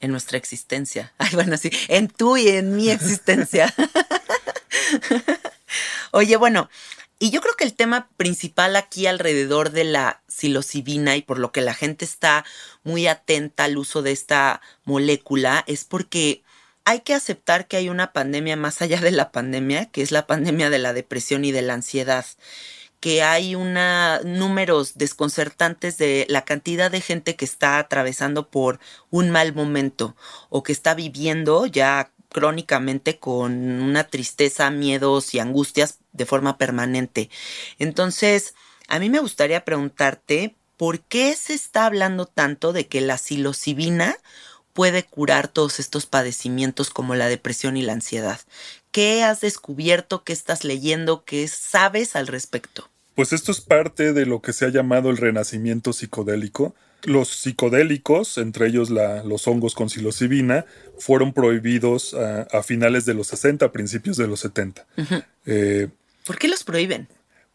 en 0.00 0.10
nuestra 0.10 0.38
existencia? 0.38 1.12
Ay, 1.18 1.30
bueno, 1.34 1.56
sí, 1.56 1.70
en 1.88 2.08
tu 2.08 2.36
y 2.36 2.48
en 2.48 2.76
mi 2.76 2.90
existencia. 2.90 3.72
Oye, 6.12 6.36
bueno, 6.36 6.68
y 7.18 7.30
yo 7.30 7.40
creo 7.40 7.54
que 7.56 7.64
el 7.64 7.74
tema 7.74 8.08
principal 8.16 8.76
aquí 8.76 9.06
alrededor 9.06 9.70
de 9.70 9.84
la 9.84 10.22
psilocibina 10.28 11.16
y 11.16 11.22
por 11.22 11.38
lo 11.38 11.52
que 11.52 11.60
la 11.60 11.74
gente 11.74 12.04
está 12.04 12.44
muy 12.82 13.06
atenta 13.06 13.64
al 13.64 13.78
uso 13.78 14.02
de 14.02 14.12
esta 14.12 14.60
molécula 14.84 15.64
es 15.66 15.84
porque 15.84 16.42
hay 16.84 17.00
que 17.00 17.14
aceptar 17.14 17.66
que 17.66 17.76
hay 17.76 17.88
una 17.88 18.12
pandemia 18.12 18.56
más 18.56 18.82
allá 18.82 19.00
de 19.00 19.10
la 19.10 19.32
pandemia, 19.32 19.86
que 19.86 20.02
es 20.02 20.12
la 20.12 20.26
pandemia 20.26 20.70
de 20.70 20.78
la 20.78 20.92
depresión 20.92 21.44
y 21.44 21.52
de 21.52 21.62
la 21.62 21.74
ansiedad 21.74 22.26
que 23.04 23.22
hay 23.22 23.54
una 23.54 24.20
números 24.24 24.94
desconcertantes 24.94 25.98
de 25.98 26.24
la 26.30 26.46
cantidad 26.46 26.90
de 26.90 27.02
gente 27.02 27.36
que 27.36 27.44
está 27.44 27.78
atravesando 27.78 28.48
por 28.48 28.80
un 29.10 29.28
mal 29.28 29.54
momento 29.54 30.16
o 30.48 30.62
que 30.62 30.72
está 30.72 30.94
viviendo 30.94 31.66
ya 31.66 32.12
crónicamente 32.30 33.18
con 33.18 33.82
una 33.82 34.04
tristeza, 34.04 34.70
miedos 34.70 35.34
y 35.34 35.38
angustias 35.38 35.98
de 36.12 36.24
forma 36.24 36.56
permanente. 36.56 37.28
Entonces, 37.78 38.54
a 38.88 38.98
mí 38.98 39.10
me 39.10 39.20
gustaría 39.20 39.66
preguntarte, 39.66 40.56
¿por 40.78 41.00
qué 41.00 41.36
se 41.36 41.52
está 41.52 41.84
hablando 41.84 42.24
tanto 42.24 42.72
de 42.72 42.86
que 42.86 43.02
la 43.02 43.18
psilocibina 43.18 44.16
puede 44.74 45.04
curar 45.04 45.48
todos 45.48 45.80
estos 45.80 46.04
padecimientos 46.04 46.90
como 46.90 47.14
la 47.14 47.28
depresión 47.28 47.78
y 47.78 47.82
la 47.82 47.94
ansiedad? 47.94 48.40
¿Qué 48.90 49.22
has 49.22 49.40
descubierto? 49.40 50.22
¿Qué 50.22 50.34
estás 50.34 50.64
leyendo? 50.64 51.24
¿Qué 51.24 51.48
sabes 51.48 52.14
al 52.14 52.26
respecto? 52.26 52.90
Pues 53.14 53.32
esto 53.32 53.52
es 53.52 53.60
parte 53.60 54.12
de 54.12 54.26
lo 54.26 54.42
que 54.42 54.52
se 54.52 54.66
ha 54.66 54.68
llamado 54.68 55.08
el 55.10 55.16
renacimiento 55.16 55.92
psicodélico, 55.92 56.74
los 57.04 57.28
psicodélicos, 57.28 58.38
entre 58.38 58.66
ellos 58.66 58.90
los 58.90 59.46
hongos 59.46 59.74
con 59.74 59.88
psilocibina, 59.88 60.64
fueron 60.98 61.32
prohibidos 61.32 62.14
a, 62.14 62.62
finales 62.62 63.04
de 63.04 63.14
los 63.14 63.28
60, 63.28 63.72
principios 63.72 64.16
de 64.16 64.26
los 64.26 64.40
70. 64.40 64.86
Eh, 65.46 65.88
¿Por 66.24 66.38
qué 66.38 66.48
los 66.48 66.64
prohíben? 66.64 67.08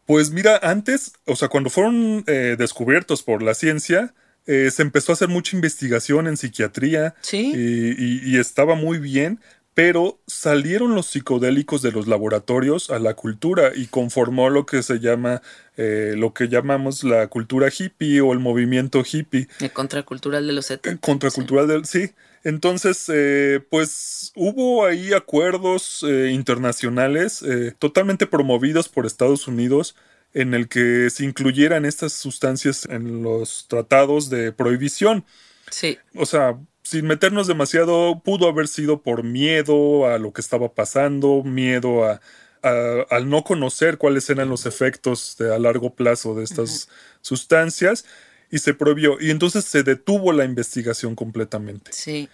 Pues 0.06 0.30
mira, 0.30 0.58
antes, 0.62 1.12
o 1.26 1.36
sea, 1.36 1.48
cuando 1.48 1.70
fueron 1.70 2.24
eh, 2.26 2.56
descubiertos 2.58 3.22
por 3.22 3.42
la 3.42 3.54
ciencia, 3.54 4.14
eh, 4.46 4.70
se 4.70 4.82
empezó 4.82 5.12
a 5.12 5.14
hacer 5.14 5.28
mucha 5.28 5.56
investigación 5.56 6.26
en 6.26 6.36
psiquiatría 6.36 7.14
¿Sí? 7.20 7.52
y, 7.54 8.38
estaba 8.38 8.74
muy 8.74 8.98
bien, 8.98 9.40
pero 9.74 10.18
salieron 10.26 10.94
los 10.94 11.06
psicodélicos 11.06 11.82
de 11.82 11.92
los 11.92 12.08
laboratorios 12.08 12.90
a 12.90 12.98
la 12.98 13.14
cultura 13.14 13.72
y 13.74 13.86
conformó 13.86 14.50
lo 14.50 14.66
que 14.66 14.82
se 14.82 14.98
llama, 14.98 15.42
eh, 15.76 16.14
lo 16.16 16.34
que 16.34 16.48
llamamos 16.48 17.04
la 17.04 17.28
cultura 17.28 17.68
hippie 17.68 18.20
o 18.20 18.32
el 18.32 18.40
movimiento 18.40 19.02
hippie. 19.10 19.48
El 19.60 19.72
contracultural 19.72 20.46
de 20.46 20.52
los 20.52 20.66
70. 20.66 20.90
El 20.90 21.00
contracultural 21.00 21.68
del, 21.68 21.84
sí. 21.84 22.10
Entonces, 22.42 23.04
eh, 23.12 23.60
pues 23.70 24.32
hubo 24.34 24.84
ahí 24.86 25.12
acuerdos 25.12 26.04
eh, 26.08 26.30
internacionales 26.32 27.44
totalmente 27.78 28.26
promovidos 28.26 28.88
por 28.88 29.06
Estados 29.06 29.46
Unidos 29.46 29.94
en 30.32 30.54
el 30.54 30.68
que 30.68 31.10
se 31.10 31.24
incluyeran 31.24 31.84
estas 31.84 32.12
sustancias 32.12 32.86
en 32.88 33.22
los 33.22 33.66
tratados 33.68 34.30
de 34.30 34.52
prohibición. 34.52 35.24
Sí. 35.70 35.98
O 36.14 36.26
sea, 36.26 36.58
sin 36.82 37.06
meternos 37.06 37.46
demasiado, 37.46 38.20
pudo 38.24 38.48
haber 38.48 38.68
sido 38.68 39.02
por 39.02 39.22
miedo 39.22 40.06
a 40.06 40.18
lo 40.18 40.32
que 40.32 40.40
estaba 40.40 40.74
pasando, 40.74 41.42
miedo 41.44 42.04
a, 42.04 42.20
al 42.62 43.28
no 43.28 43.44
conocer 43.44 43.98
cuáles 43.98 44.28
eran 44.30 44.48
los 44.48 44.66
efectos 44.66 45.36
de, 45.38 45.54
a 45.54 45.58
largo 45.58 45.94
plazo 45.94 46.34
de 46.34 46.44
estas 46.44 46.88
sustancias 47.20 48.04
y 48.50 48.58
se 48.58 48.74
prohibió. 48.74 49.20
Y 49.20 49.30
entonces 49.30 49.64
se 49.64 49.82
detuvo 49.82 50.32
la 50.32 50.44
investigación 50.44 51.14
completamente. 51.14 51.92
Sí. 51.92 52.28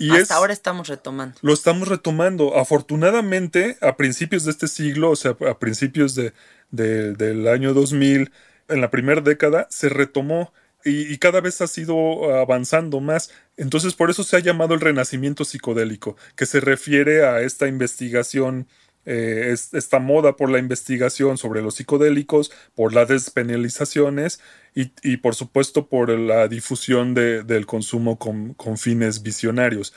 Y 0.00 0.10
Hasta 0.12 0.36
ahora 0.36 0.52
estamos 0.52 0.86
retomando. 0.86 1.36
Lo 1.42 1.52
estamos 1.52 1.88
retomando. 1.88 2.56
Afortunadamente, 2.56 3.76
a 3.80 3.96
principios 3.96 4.44
de 4.44 4.52
este 4.52 4.68
siglo, 4.68 5.10
o 5.10 5.16
sea, 5.16 5.36
a 5.48 5.58
principios 5.58 6.14
de, 6.14 6.32
del 6.70 7.48
año 7.48 7.74
2000, 7.74 8.32
en 8.68 8.80
la 8.80 8.90
primera 8.90 9.20
década, 9.20 9.66
se 9.70 9.88
retomó 9.88 10.52
y, 10.84 11.18
cada 11.18 11.40
vez 11.40 11.60
ha 11.60 11.66
sido 11.66 12.34
avanzando 12.36 13.00
más. 13.00 13.30
Entonces, 13.56 13.94
por 13.94 14.10
eso 14.10 14.22
se 14.24 14.36
ha 14.36 14.40
llamado 14.40 14.74
el 14.74 14.80
renacimiento 14.80 15.44
psicodélico, 15.44 16.16
que 16.36 16.46
se 16.46 16.60
refiere 16.60 17.24
a 17.24 17.40
esta 17.42 17.68
investigación 17.68 18.68
eh, 19.10 19.54
esta 19.72 20.00
moda 20.00 20.36
por 20.36 20.50
la 20.50 20.58
investigación 20.58 21.38
sobre 21.38 21.62
los 21.62 21.76
psicodélicos, 21.76 22.52
por 22.74 22.92
las 22.92 23.08
despenalizaciones 23.08 24.40
y, 24.74 25.16
por 25.16 25.34
supuesto 25.34 25.88
por 25.88 26.10
la 26.10 26.46
difusión 26.46 27.14
del 27.14 27.64
consumo 27.66 28.18
con, 28.18 28.54
fines 28.76 29.22
visionarios. 29.22 29.94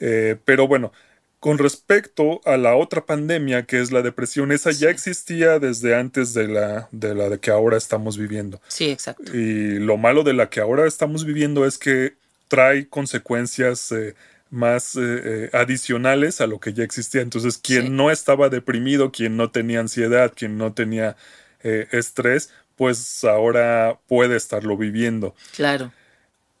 Eh, 0.00 0.36
pero 0.44 0.66
bueno, 0.66 0.92
con 1.40 1.58
respecto 1.58 2.40
a 2.44 2.56
la 2.56 2.74
otra 2.74 3.06
pandemia 3.06 3.64
que 3.64 3.80
es 3.80 3.92
la 3.92 4.02
depresión, 4.02 4.50
esa 4.52 4.70
ya 4.70 4.90
existía 4.90 5.58
desde 5.58 5.94
antes 5.94 6.34
de 6.34 6.48
la, 6.48 6.88
de 6.90 7.14
la 7.14 7.28
de 7.28 7.38
que 7.38 7.50
ahora 7.50 7.76
estamos 7.76 8.18
viviendo. 8.18 8.60
Sí, 8.68 8.90
exacto. 8.90 9.36
Y 9.36 9.78
lo 9.78 9.96
malo 9.96 10.24
de 10.24 10.34
la 10.34 10.50
que 10.50 10.60
ahora 10.60 10.86
estamos 10.86 11.24
viviendo 11.24 11.64
es 11.64 11.78
que 11.78 12.14
trae 12.48 12.88
consecuencias 12.88 13.92
eh, 13.92 14.14
más 14.50 14.96
eh, 14.96 15.00
eh, 15.00 15.50
adicionales 15.52 16.40
a 16.40 16.46
lo 16.46 16.58
que 16.60 16.72
ya 16.72 16.84
existía. 16.84 17.20
Entonces, 17.20 17.58
quien 17.58 17.96
no 17.96 18.10
estaba 18.10 18.48
deprimido, 18.48 19.12
quien 19.12 19.36
no 19.36 19.50
tenía 19.50 19.80
ansiedad, 19.80 20.32
quien 20.34 20.58
no 20.58 20.72
tenía 20.72 21.16
eh, 21.62 21.86
estrés, 21.92 22.50
pues 22.76 23.24
ahora 23.24 23.98
puede 24.06 24.36
estarlo 24.36 24.76
viviendo. 24.76 25.34
Claro. 25.54 25.92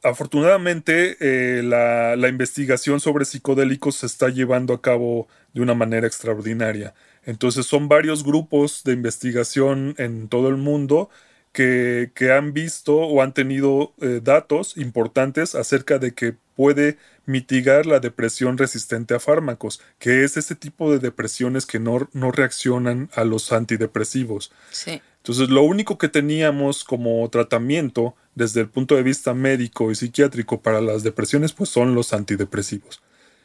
Afortunadamente, 0.02 1.16
la, 1.62 2.14
la, 2.16 2.28
investigación 2.28 3.00
sobre 3.00 3.24
psicodélicos 3.24 3.96
se 3.96 4.06
está 4.06 4.28
llevando 4.28 4.72
a 4.72 4.80
cabo 4.80 5.26
de 5.54 5.60
una 5.60 5.74
manera 5.74 6.06
extraordinaria. 6.06 6.94
Entonces, 7.24 7.66
son 7.66 7.88
varios 7.88 8.22
grupos 8.22 8.84
de 8.84 8.92
investigación 8.92 9.94
en 9.98 10.28
todo 10.28 10.48
el 10.48 10.56
mundo 10.56 11.10
que, 11.52 12.12
que 12.14 12.30
han 12.30 12.52
visto 12.52 12.96
o 12.96 13.22
han 13.22 13.34
tenido 13.34 13.92
datos 14.22 14.76
importantes 14.76 15.54
acerca 15.54 15.98
de 15.98 16.14
que 16.14 16.36
puede 16.58 16.98
mitigar 17.24 17.86
la 17.86 18.00
depresión 18.00 18.58
resistente 18.58 19.14
a 19.14 19.20
fármacos, 19.20 19.80
que 20.00 20.24
es 20.24 20.36
ese 20.36 20.56
tipo 20.56 20.90
de 20.90 20.98
depresiones 20.98 21.66
que 21.66 21.78
no, 21.78 22.08
no 22.12 22.32
reaccionan 22.32 23.10
a 23.14 23.22
los 23.22 23.52
antidepresivos. 23.52 24.50
Sí. 24.72 25.00
Entonces, 25.28 25.50
lo 25.50 25.62
único 25.62 25.98
que 25.98 26.08
teníamos 26.08 26.84
como 26.84 27.28
tratamiento 27.28 28.16
desde 28.34 28.62
el 28.62 28.70
punto 28.70 28.96
de 28.96 29.02
vista 29.02 29.34
médico 29.34 29.90
y 29.90 29.94
psiquiátrico 29.94 30.62
para 30.62 30.80
las 30.80 31.02
depresiones, 31.02 31.52
pues 31.52 31.68
son 31.68 31.94
los 31.94 32.14
antidepresivos. 32.14 33.02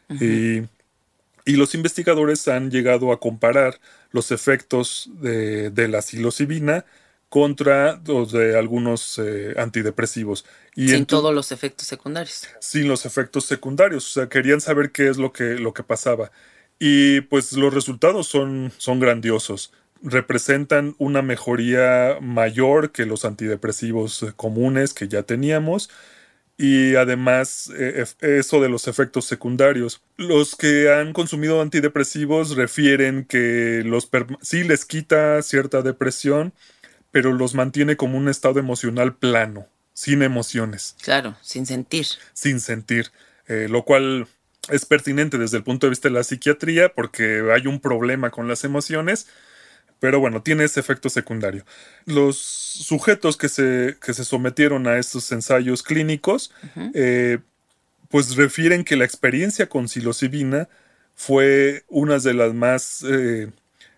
y, 0.10 0.60
y, 1.44 1.58
los 1.58 1.76
investigadores 1.76 2.48
han 2.48 2.72
llegado 2.72 3.12
a 3.12 3.20
comparar 3.20 3.82
los 4.12 4.32
efectos 4.32 5.10
de, 5.20 5.72
de 5.72 5.90
la 5.90 6.02
psilocibina 6.02 6.86
contra 7.28 8.00
los 8.06 8.32
de 8.32 8.58
algunos 8.58 9.20
eh, 9.20 9.54
antidepresivos. 9.58 10.46
Y 10.76 10.88
sin 10.88 11.06
todos 11.06 11.36
los 11.36 11.52
efectos 11.52 11.86
secundarios. 11.86 12.48
Sin 12.62 12.88
los 12.88 13.06
efectos 13.06 13.44
secundarios. 13.44 14.08
O 14.08 14.22
sea, 14.22 14.30
querían 14.30 14.62
saber 14.62 14.94
qué 14.94 15.10
es 15.10 15.18
lo 15.18 15.34
que, 15.34 15.56
lo 15.56 15.74
que 15.74 15.84
pasaba. 15.84 16.32
Y 16.80 17.20
pues 17.22 17.52
los 17.52 17.74
resultados 17.74 18.28
son, 18.28 18.72
son 18.78 19.02
grandiosos. 19.02 19.74
Representan 20.04 20.96
una 21.00 21.22
mejoría 21.22 22.18
mayor 22.22 22.92
que 22.92 23.06
los 23.06 23.26
antidepresivos 23.26 24.22
eh, 24.22 24.34
comunes 24.36 24.94
que 24.94 25.08
ya 25.08 25.24
teníamos. 25.24 25.90
Y 26.56 26.96
además, 26.96 27.72
eh, 27.76 28.06
eso 28.22 28.62
de 28.62 28.70
los 28.70 28.88
efectos 28.88 29.26
secundarios. 29.26 30.04
Los 30.18 30.56
que 30.56 30.94
han 30.94 31.12
consumido 31.14 31.62
antidepresivos 31.62 32.56
refieren 32.56 33.26
que 33.26 33.82
los 33.84 34.08
sí 34.42 34.64
les 34.64 34.86
quita 34.86 35.42
cierta 35.42 35.82
depresión, 35.82 36.54
pero 37.12 37.32
los 37.32 37.56
mantiene 37.56 37.96
como 37.96 38.18
un 38.18 38.28
estado 38.28 38.60
emocional 38.60 39.16
plano, 39.16 39.68
sin 39.94 40.22
emociones. 40.22 40.96
Claro, 41.02 41.36
sin 41.42 41.66
sentir. 41.66 42.06
Sin 42.34 42.60
sentir, 42.60 43.12
eh, 43.48 43.68
lo 43.70 43.84
cual 43.84 44.28
es 44.70 44.86
pertinente 44.86 45.38
desde 45.38 45.58
el 45.58 45.64
punto 45.64 45.86
de 45.86 45.92
vista 45.92 46.08
de 46.08 46.16
la 46.16 46.24
psiquiatría 46.24 46.90
porque 46.94 47.44
hay 47.54 47.68
un 47.68 47.80
problema 47.80 48.32
con 48.32 48.48
las 48.48 48.64
emociones, 48.64 49.28
pero 50.04 50.20
bueno, 50.20 50.42
tiene 50.42 50.66
ese 50.66 50.82
efecto 50.82 51.08
secundario. 51.08 51.64
Los 52.04 52.36
sujetos 52.38 53.38
que 53.38 53.48
se, 53.48 53.96
que 54.06 54.14
se 54.14 54.26
sometieron 54.26 54.86
a 54.86 54.98
estos 54.98 55.32
ensayos 55.32 55.82
clínicos, 55.82 56.52
eh, 56.94 57.38
pues 58.10 58.36
refieren 58.36 58.84
que 58.84 58.98
la 58.98 59.06
experiencia 59.06 59.70
con 59.70 59.88
psilocibina 59.88 60.68
fue 61.16 61.86
una 61.88 62.20
de 62.20 62.34
las 62.34 62.54
más... 62.54 63.06
Eh, 63.10 63.50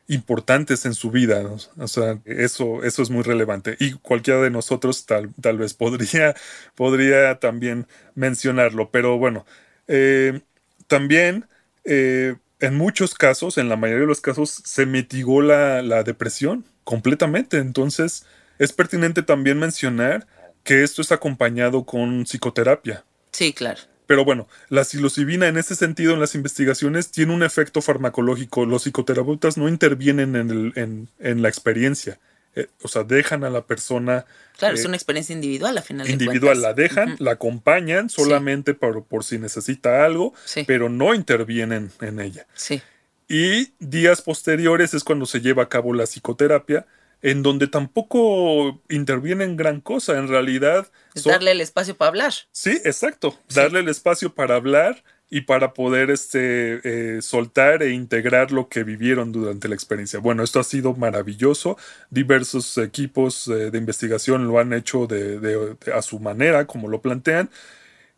importantes 0.08 0.86
en 0.86 0.94
su 0.94 1.10
vida. 1.10 1.42
O 1.80 1.88
sea, 1.88 2.20
eso, 2.26 2.84
eso 2.84 3.02
es 3.02 3.10
muy 3.10 3.24
relevante. 3.24 3.76
Y 3.80 3.94
cualquiera 3.94 4.40
de 4.40 4.52
nosotros 4.52 5.08
tal, 5.08 5.34
tal 5.42 5.58
vez 5.58 5.74
podría, 5.74 6.36
podría 6.76 7.40
también 7.40 7.88
mencionarlo. 8.14 8.92
Pero 8.92 9.18
bueno, 9.18 9.48
eh, 9.88 10.42
también 10.86 11.48
eh, 11.84 12.36
en 12.60 12.76
muchos 12.76 13.14
casos, 13.16 13.58
en 13.58 13.70
la 13.70 13.76
mayoría 13.76 14.02
de 14.02 14.08
los 14.08 14.22
casos, 14.22 14.62
se 14.64 14.86
mitigó 14.86 15.42
la, 15.42 15.82
la 15.82 16.04
depresión 16.04 16.66
completamente. 16.84 17.58
Entonces, 17.58 18.26
es 18.60 18.74
pertinente 18.74 19.22
también 19.22 19.60
mencionar 19.60 20.28
que 20.64 20.84
esto 20.84 21.02
es 21.02 21.12
acompañado 21.12 21.86
con 21.86 22.26
psicoterapia. 22.26 23.06
Sí, 23.32 23.54
claro. 23.54 23.82
Pero 24.08 24.24
bueno, 24.24 24.48
la 24.70 24.84
psilocibina 24.84 25.48
en 25.48 25.58
ese 25.58 25.76
sentido 25.76 26.14
en 26.14 26.20
las 26.20 26.36
investigaciones 26.36 27.12
tiene 27.12 27.34
un 27.34 27.44
efecto 27.44 27.82
farmacológico. 27.82 28.66
Los 28.66 28.84
psicoterapeutas 28.84 29.58
no 29.58 29.68
intervienen 29.68 30.36
en, 30.36 30.50
el, 30.76 31.10
en, 31.20 31.42
la 31.42 31.50
experiencia. 31.50 32.20
Eh, 32.56 32.68
o 32.82 32.88
sea, 32.88 33.04
dejan 33.04 33.44
a 33.44 33.50
la 33.50 33.66
persona. 33.66 34.26
Claro, 34.58 34.76
es 34.76 34.84
eh, 34.84 34.88
una 34.88 34.96
experiencia 34.96 35.34
individual 35.34 35.78
al 35.78 35.84
final. 35.84 36.10
Individual, 36.10 36.62
la 36.62 36.74
dejan, 36.74 37.16
la 37.20 37.32
acompañan 37.32 38.10
solamente 38.10 38.74
por, 38.74 39.04
por, 39.04 39.24
si 39.24 39.38
necesita 39.38 40.06
algo, 40.06 40.34
pero 40.66 40.88
no 40.88 41.14
intervienen 41.14 41.92
en 42.02 42.20
ella. 42.20 42.48
Sí. 42.54 42.82
Y 43.28 43.74
días 43.80 44.22
posteriores 44.22 44.94
es 44.94 45.04
cuando 45.04 45.26
se 45.26 45.42
lleva 45.42 45.64
a 45.64 45.70
cabo 45.70 45.94
la 45.94 46.06
psicoterapia, 46.06 46.86
en 47.26 47.42
donde 47.42 47.66
tampoco 47.66 48.84
intervienen 48.88 49.58
gran 49.58 49.82
cosa. 49.82 50.16
En 50.20 50.28
realidad. 50.28 50.88
darle 51.26 51.52
el 51.52 51.62
espacio 51.62 51.98
para 51.98 52.10
hablar. 52.10 52.34
Sí, 52.52 52.80
exacto. 52.86 53.36
Darle 53.50 53.80
el 53.80 53.90
espacio 53.90 54.36
para 54.36 54.54
hablar 54.54 55.04
y 55.28 55.42
para 55.42 55.74
poder 55.74 56.12
este, 56.12 56.82
eh, 56.84 57.24
soltar 57.24 57.82
e 57.82 57.94
integrar 57.94 58.52
lo 58.52 58.70
que 58.70 58.84
vivieron 58.84 59.32
durante 59.32 59.68
la 59.68 59.74
experiencia. 59.74 60.20
Bueno, 60.20 60.44
esto 60.44 60.60
ha 60.60 60.64
sido 60.64 60.94
maravilloso. 60.94 61.80
Diversos 62.12 62.78
equipos 62.78 63.48
eh, 63.48 63.72
de 63.72 63.78
investigación 63.80 64.48
lo 64.48 64.60
han 64.60 64.72
hecho 64.72 65.08
de, 65.08 65.76
a 65.92 66.04
su 66.04 66.20
manera, 66.20 66.68
como 66.68 66.90
lo 66.90 67.02
plantean. 67.02 67.50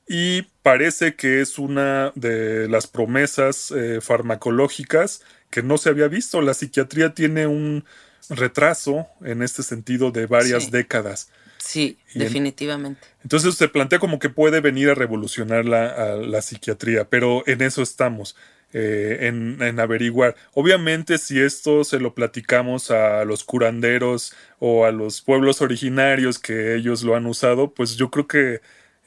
Y 0.05 0.41
parece 0.63 1.15
que 1.15 1.39
es 1.39 1.57
una 1.57 2.11
de 2.15 2.67
las 2.67 2.87
promesas 2.87 3.71
eh, 3.71 4.01
farmacológicas 4.01 5.21
que 5.49 5.63
no 5.63 5.77
se 5.77 5.87
había 5.87 6.09
visto. 6.09 6.41
La 6.41 6.53
psiquiatría 6.53 7.13
tiene 7.13 7.47
un, 7.47 7.85
retraso 8.29 9.07
en 9.23 9.41
este 9.41 9.63
sentido 9.63 10.11
de 10.11 10.25
varias 10.25 10.71
décadas. 10.71 11.29
Sí, 11.57 11.97
definitivamente. 12.13 13.01
entonces 13.23 13.55
se 13.55 13.67
plantea 13.67 13.99
como 13.99 14.19
que 14.19 14.29
puede 14.29 14.61
venir 14.61 14.89
a 14.89 14.95
revolucionar 14.95 15.65
la, 15.65 16.15
la 16.15 16.41
psiquiatría, 16.41 17.09
pero 17.09 17.43
en 17.47 17.61
eso 17.61 17.81
estamos. 17.81 18.35
Eh, 18.73 19.27
en, 19.27 19.61
en, 19.61 19.79
averiguar. 19.79 20.35
Obviamente, 20.53 21.17
si 21.19 21.39
esto 21.39 21.85
se 21.85 22.01
lo 22.01 22.13
platicamos 22.13 22.91
a 22.91 23.23
los 23.23 23.45
curanderos 23.45 24.33
o 24.59 24.83
a 24.83 24.91
los 24.91 25.21
pueblos 25.21 25.61
originarios 25.61 26.37
que 26.37 26.75
ellos 26.75 27.01
lo 27.01 27.15
han 27.15 27.27
usado, 27.27 27.73
pues 27.73 27.95
yo 27.95 28.11
creo 28.11 28.27
que 28.27 28.59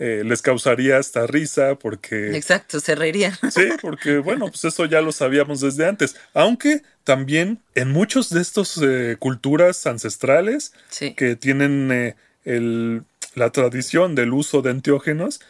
eh, 0.02 0.22
les 0.24 0.40
causaría 0.40 0.96
hasta 0.96 1.26
risa 1.26 1.74
porque... 1.74 2.34
Exacto, 2.34 2.80
se 2.80 2.94
reirían. 2.94 3.34
Sí, 3.50 3.68
porque 3.82 4.16
bueno, 4.16 4.46
pues 4.48 4.64
eso 4.64 4.86
ya 4.86 5.02
lo 5.02 5.12
sabíamos 5.12 5.60
desde 5.60 5.86
antes. 5.86 6.16
Aunque 6.32 6.82
también 7.04 7.60
en 7.74 7.90
muchos 7.90 8.30
de 8.30 8.40
estos 8.40 8.80
eh, 8.82 9.16
culturas 9.18 9.86
ancestrales 9.86 10.72
que 11.16 11.36
tienen 11.36 11.92
eh, 11.92 12.16
el, 12.46 13.02
la 13.34 13.50
tradición 13.50 14.14
del 14.14 14.32
uso 14.32 14.62
de 14.62 14.70
enteógenos, 14.70 15.40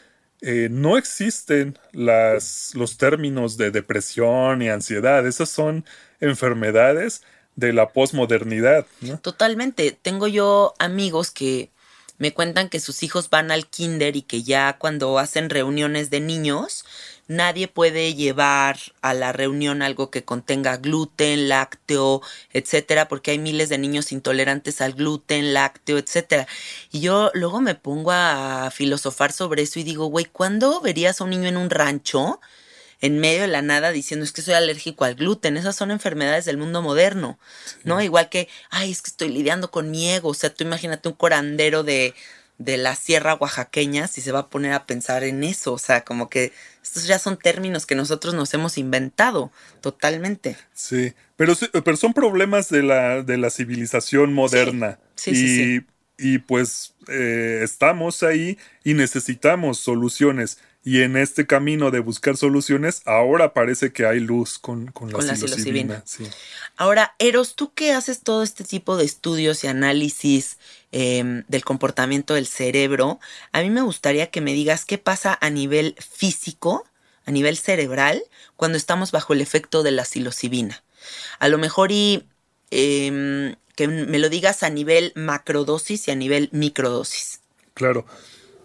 no 0.43 0.97
existen 0.97 1.79
las, 1.93 2.73
los 2.75 2.97
términos 2.97 3.57
de 3.57 3.71
depresión 3.71 4.63
y 4.63 4.71
ansiedad. 4.71 5.27
Esas 5.27 5.51
son 5.51 5.85
enfermedades 6.19 7.23
de 7.57 7.73
la 7.75 7.91
posmodernidad. 7.91 8.87
Totalmente. 9.21 9.97
Tengo 10.01 10.27
yo 10.27 10.75
amigos 10.79 11.31
que 11.31 11.71
me 12.21 12.33
cuentan 12.33 12.69
que 12.69 12.81
sus 12.81 13.03
hijos 13.03 13.31
van 13.31 13.51
al 13.51 13.67
kinder 13.67 14.15
y 14.15 14.23
que 14.23 14.43
ya 14.45 14.77
cuando 14.79 15.19
hacen 15.19 15.51
reuniones 15.51 16.11
de 16.11 16.21
niños 16.21 16.85
nadie 17.29 17.67
puede 17.69 18.15
llevar 18.15 18.79
a 19.03 19.15
la 19.15 19.33
reunión 19.33 19.83
algo 19.83 20.11
que 20.11 20.25
contenga 20.25 20.77
gluten, 20.77 21.49
lácteo, 21.49 22.23
etcétera, 22.53 23.09
porque 23.09 23.31
hay 23.31 23.39
miles 23.39 23.69
de 23.69 23.79
niños 23.79 24.13
intolerantes 24.13 24.81
al 24.81 24.95
gluten, 24.95 25.55
lácteo, 25.55 25.97
etcétera. 25.99 26.47
Y 26.91 27.01
yo 27.01 27.31
luego 27.35 27.61
me 27.61 27.75
pongo 27.77 28.11
a 28.13 28.71
filosofar 28.73 29.33
sobre 29.33 29.63
eso 29.63 29.79
y 29.79 29.85
digo, 29.85 30.07
güey, 30.07 30.25
¿cuándo 30.27 30.81
verías 30.81 31.21
a 31.21 31.25
un 31.25 31.31
niño 31.31 31.49
en 31.49 31.57
un 31.57 31.71
rancho? 31.71 32.41
En 33.01 33.19
medio 33.19 33.43
de 33.43 33.49
la 33.49 33.63
nada 33.63 33.93
diciendo 33.93 34.25
es 34.25 34.33
que 34.33 34.43
soy 34.43 34.55
alérgico 34.55 35.05
al 35.05 35.15
gluten. 35.15 35.57
Esas 35.57 35.77
son 35.77 35.91
enfermedades 35.91 36.45
del 36.45 36.59
mundo 36.59 36.83
moderno, 36.83 37.39
¿no? 37.85 38.01
Igual 38.03 38.29
que, 38.29 38.49
ay, 38.71 38.91
es 38.91 39.03
que 39.03 39.11
estoy 39.11 39.29
lidiando 39.29 39.71
con 39.71 39.91
miego. 39.91 40.29
O 40.29 40.35
sea, 40.35 40.53
tú 40.53 40.65
imagínate 40.65 41.09
un 41.09 41.15
corandero 41.15 41.83
de, 41.83 42.15
de 42.59 42.77
la 42.77 42.95
sierra 42.95 43.35
oaxaqueña 43.35 44.07
si 44.07 44.21
se 44.21 44.33
va 44.33 44.41
a 44.41 44.49
poner 44.49 44.73
a 44.73 44.85
pensar 44.85 45.25
en 45.25 45.43
eso. 45.45 45.73
O 45.73 45.79
sea, 45.79 46.05
como 46.05 46.29
que 46.29 46.53
estos 46.83 47.07
ya 47.07 47.19
son 47.19 47.39
términos 47.39 47.87
que 47.87 47.95
nosotros 47.95 48.35
nos 48.35 48.53
hemos 48.53 48.77
inventado 48.77 49.51
totalmente. 49.81 50.59
Sí, 50.75 51.15
pero, 51.37 51.55
pero 51.83 51.97
son 51.97 52.13
problemas 52.13 52.69
de 52.69 52.83
la, 52.83 53.23
de 53.23 53.39
la 53.39 53.49
civilización 53.49 54.35
moderna. 54.35 54.99
Sí, 55.15 55.35
sí, 55.35 55.45
y, 55.45 55.57
sí, 55.57 55.87
y 56.19 56.39
pues 56.39 56.95
eh, 57.09 57.63
estamos 57.63 58.23
ahí 58.23 58.59
y 58.85 58.93
necesitamos 58.93 59.79
soluciones. 59.79 60.59
Y 60.83 61.03
en 61.03 61.17
este 61.17 61.47
camino 61.47 61.91
de 61.91 62.01
buscar 62.01 62.39
soluciones, 62.39 63.03
ahora 63.05 63.53
parece 63.53 63.93
que 63.93 64.07
hay 64.07 64.19
luz 64.19 64.59
con, 64.59 64.87
con 64.93 65.09
la, 65.09 65.19
Con 65.19 65.27
la 65.27 65.37
psilocibina. 65.37 66.03
Sí. 66.07 66.27
Ahora, 66.77 67.15
Eros, 67.19 67.55
tú 67.55 67.75
que 67.75 67.93
haces 67.93 68.21
todo 68.21 68.43
este 68.43 68.65
tipo 68.65 68.97
de 68.97 69.05
estudios 69.05 69.63
y 69.63 69.67
análisis 69.67 70.57
em, 70.91 71.45
del 71.49 71.65
comportamiento 71.65 72.33
del 72.33 72.47
cerebro, 72.47 73.21
a 73.53 73.61
mí 73.61 73.69
me 73.69 73.83
gustaría 73.83 74.31
que 74.31 74.41
me 74.41 74.55
digas 74.55 74.87
qué 74.87 74.97
pasa 74.97 75.37
a 75.43 75.51
nivel 75.51 75.97
físico, 75.99 76.87
a 77.27 77.31
nivel 77.31 77.59
cerebral, 77.59 78.23
cuando 78.57 78.79
estamos 78.79 79.13
bajo 79.13 79.35
el 79.35 79.43
efecto 79.43 79.83
de 79.83 79.91
la 79.91 80.07
psilocibina. 80.07 80.83
A 81.39 81.49
lo 81.49 81.59
mejor 81.59 81.93
y 81.93 82.27
em, 82.71 83.55
que 83.77 83.87
me 83.87 84.19
lo 84.19 84.31
digas 84.31 84.63
a 84.63 84.71
nivel 84.71 85.13
macrodosis 85.15 86.09
y 86.09 86.11
a 86.11 86.15
nivel 86.15 86.49
microdosis. 86.53 87.41
Claro. 87.75 88.07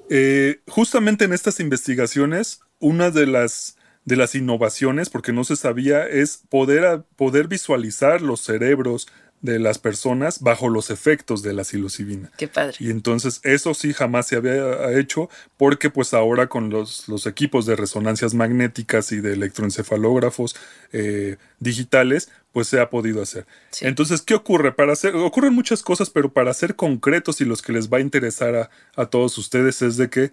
Eh, 0.10 0.62
justamente 0.68 1.26
en 1.26 1.34
estas 1.34 1.60
investigaciones, 1.60 2.62
una 2.80 3.12
de 3.12 3.26
las, 3.26 3.78
de 4.06 4.15
las 4.15 4.36
innovaciones, 4.36 5.10
porque 5.10 5.34
no 5.34 5.44
se 5.44 5.56
sabía, 5.56 6.08
es 6.08 6.44
poder, 6.50 7.04
poder 7.15 7.48
visualizar 7.48 8.22
los 8.22 8.41
cerebros 8.41 9.08
de 9.46 9.60
las 9.60 9.80
personas 9.80 10.42
bajo 10.42 10.68
los 10.68 10.90
efectos 10.90 11.42
de 11.42 11.54
la 11.54 11.64
psilocibina. 11.64 12.32
Qué 12.38 12.48
padre. 12.48 12.76
Y 12.80 12.90
entonces 12.90 13.40
eso 13.44 13.74
sí 13.74 13.94
jamás 13.94 14.28
se 14.28 14.36
había 14.36 14.92
hecho 15.00 15.30
porque 15.58 15.90
pues 15.90 16.14
ahora 16.14 16.48
con 16.48 16.70
los, 16.70 17.08
los 17.08 17.26
equipos 17.28 17.66
de 17.66 17.76
resonancias 17.76 18.34
magnéticas 18.34 19.12
y 19.12 19.22
de 19.22 19.34
electroencefalógrafos 19.34 20.56
eh, 20.92 21.38
digitales 21.60 22.30
pues 22.52 22.68
se 22.68 22.80
ha 22.80 22.90
podido 22.90 23.22
hacer. 23.22 23.46
Sí. 23.72 23.86
Entonces, 23.86 24.22
¿qué 24.22 24.34
ocurre? 24.34 24.72
Para 24.72 24.94
hacer, 24.94 25.14
ocurren 25.16 25.54
muchas 25.54 25.84
cosas, 25.84 26.10
pero 26.10 26.32
para 26.32 26.54
ser 26.54 26.76
concretos 26.76 27.42
y 27.42 27.46
los 27.46 27.62
que 27.62 27.74
les 27.74 27.90
va 27.90 27.98
a 27.98 28.02
interesar 28.02 28.56
a, 28.56 28.70
a 28.96 29.08
todos 29.08 29.38
ustedes 29.38 29.82
es 29.82 29.98
de 29.98 30.10
que 30.10 30.32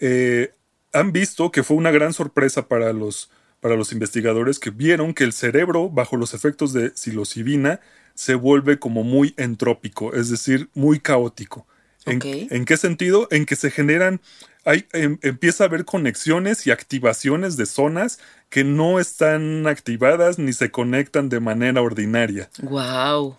eh, 0.00 0.54
han 0.92 1.12
visto 1.12 1.50
que 1.50 1.62
fue 1.62 1.76
una 1.76 1.90
gran 1.90 2.12
sorpresa 2.12 2.68
para 2.68 2.92
los, 2.92 3.30
para 3.60 3.76
los 3.76 3.92
investigadores 3.92 4.58
que 4.58 4.70
vieron 4.70 5.14
que 5.14 5.24
el 5.24 5.32
cerebro, 5.32 5.90
bajo 5.90 6.16
los 6.16 6.34
efectos 6.34 6.72
de 6.72 6.92
psilocibina, 6.94 7.80
se 8.18 8.34
vuelve 8.34 8.80
como 8.80 9.04
muy 9.04 9.32
entrópico, 9.36 10.12
es 10.12 10.28
decir, 10.28 10.70
muy 10.74 10.98
caótico. 10.98 11.68
¿En, 12.04 12.16
Ok. 12.16 12.24
en 12.50 12.64
qué 12.64 12.76
sentido? 12.76 13.28
En 13.30 13.46
que 13.46 13.54
se 13.54 13.70
generan, 13.70 14.20
hay, 14.64 14.86
em- 14.92 15.20
empieza 15.22 15.62
a 15.62 15.68
haber 15.68 15.84
conexiones 15.84 16.66
y 16.66 16.72
activaciones 16.72 17.56
de 17.56 17.64
zonas 17.64 18.18
que 18.48 18.64
no 18.64 18.98
están 18.98 19.68
activadas 19.68 20.40
ni 20.40 20.52
se 20.52 20.72
conectan 20.72 21.28
de 21.28 21.38
manera 21.38 21.80
ordinaria. 21.80 22.50
Wow. 22.60 23.36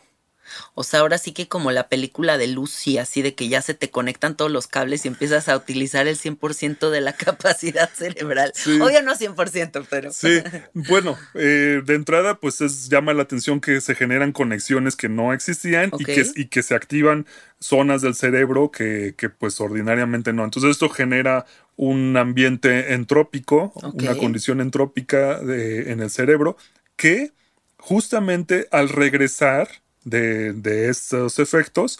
O 0.74 0.84
sea, 0.84 1.02
ahora 1.02 1.18
sí 1.18 1.32
que 1.32 1.48
como 1.48 1.72
la 1.72 1.90
película 1.90 2.38
de 2.38 2.48
Lucy, 2.48 2.98
así 2.98 3.22
de 3.22 3.36
que 3.36 3.48
ya 3.50 3.62
se 3.62 3.74
te 3.74 3.90
conectan 3.90 4.36
todos 4.38 4.52
los 4.52 4.68
cables 4.68 5.06
y 5.06 5.08
empiezas 5.08 5.50
a 5.50 5.58
utilizar 5.58 6.08
el 6.08 6.18
100% 6.18 6.90
de 6.90 7.02
la 7.02 7.14
capacidad 7.18 7.90
cerebral. 7.94 8.52
Sí. 8.56 8.80
Obvio 8.80 9.02
no 9.04 9.16
100%, 9.16 9.86
pero... 9.90 10.12
Sí, 10.12 10.42
bueno, 10.74 11.18
eh, 11.34 11.82
de 11.86 11.96
entrada, 11.96 12.36
pues 12.40 12.62
es, 12.62 12.90
llama 12.90 13.14
la 13.14 13.24
atención 13.24 13.60
que 13.62 13.82
se 13.82 13.96
generan 13.96 14.32
conexiones 14.32 14.96
que 14.96 15.10
no 15.10 15.34
existían 15.34 15.92
y, 15.98 16.06
que, 16.06 16.26
y 16.36 16.46
que 16.46 16.64
se 16.64 16.76
activan 16.76 17.26
zonas 17.60 18.02
del 18.02 18.16
cerebro 18.16 18.72
que, 18.72 19.16
que, 19.18 19.30
pues 19.30 19.60
ordinariamente 19.60 20.34
no. 20.34 20.44
Entonces 20.44 20.72
esto 20.72 20.90
genera 20.90 21.46
un 21.76 22.16
ambiente 22.18 22.94
entrópico, 22.94 23.74
una 23.94 24.16
condición 24.16 24.62
entrópica 24.62 25.40
de- 25.40 25.92
en 25.92 26.02
el 26.02 26.10
cerebro 26.10 26.58
que 26.96 27.32
justamente 27.78 28.68
al 28.72 28.90
regresar 28.90 29.70
de, 30.04 30.54
de 30.54 30.90
estos 30.90 31.40
efectos, 31.40 32.00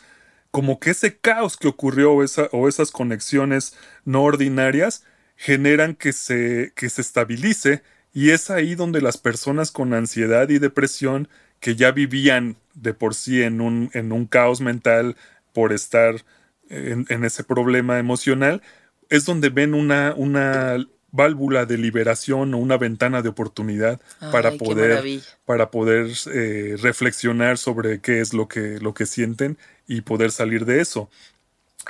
como 0.52 0.80
que 0.80 0.92
ese 0.92 1.18
caos 1.18 1.58
que 1.58 1.68
ocurrió 1.68 2.14
o, 2.14 2.24
esa- 2.24 2.50
o 2.52 2.68
esas 2.68 2.92
conexiones 2.92 3.76
no 4.06 4.24
ordinarias 4.24 5.04
generan 5.38 5.96
que 5.96 6.14
se, 6.14 6.74
que 6.76 6.90
se 6.90 7.02
estabilice 7.02 7.84
y 8.14 8.32
es 8.32 8.50
ahí 8.50 8.76
donde 8.76 9.02
las 9.02 9.18
personas 9.18 9.72
con 9.72 9.94
ansiedad 9.94 10.50
y 10.50 10.60
depresión 10.60 11.30
que 11.60 11.76
ya 11.76 11.92
vivían 11.92 12.58
de 12.74 12.94
por 12.94 13.14
sí 13.16 13.44
en 13.44 13.62
un, 13.62 13.90
en 13.94 14.12
un 14.12 14.26
caos 14.26 14.62
mental 14.62 15.16
por 15.54 15.74
estar 15.74 16.16
en, 16.70 17.06
en 17.10 17.24
ese 17.26 17.44
problema 17.44 18.00
emocional, 18.00 18.62
es 19.10 19.26
donde 19.26 19.50
ven 19.50 19.74
una, 19.74 20.14
una 20.16 20.78
válvula 21.12 21.66
de 21.66 21.78
liberación 21.78 22.54
o 22.54 22.58
una 22.58 22.78
ventana 22.78 23.22
de 23.22 23.30
oportunidad 23.30 24.00
para 24.32 24.50
Ay, 24.50 24.58
poder 24.58 25.22
para 25.46 25.72
poder 25.72 26.12
eh, 26.34 26.76
reflexionar 26.80 27.58
sobre 27.58 28.00
qué 28.00 28.22
es 28.22 28.34
lo 28.34 28.48
que, 28.48 28.80
lo 28.80 28.94
que 28.94 29.06
sienten 29.06 29.58
y 29.88 30.02
poder 30.02 30.32
salir 30.32 30.66
de 30.66 30.82
eso. 30.82 31.10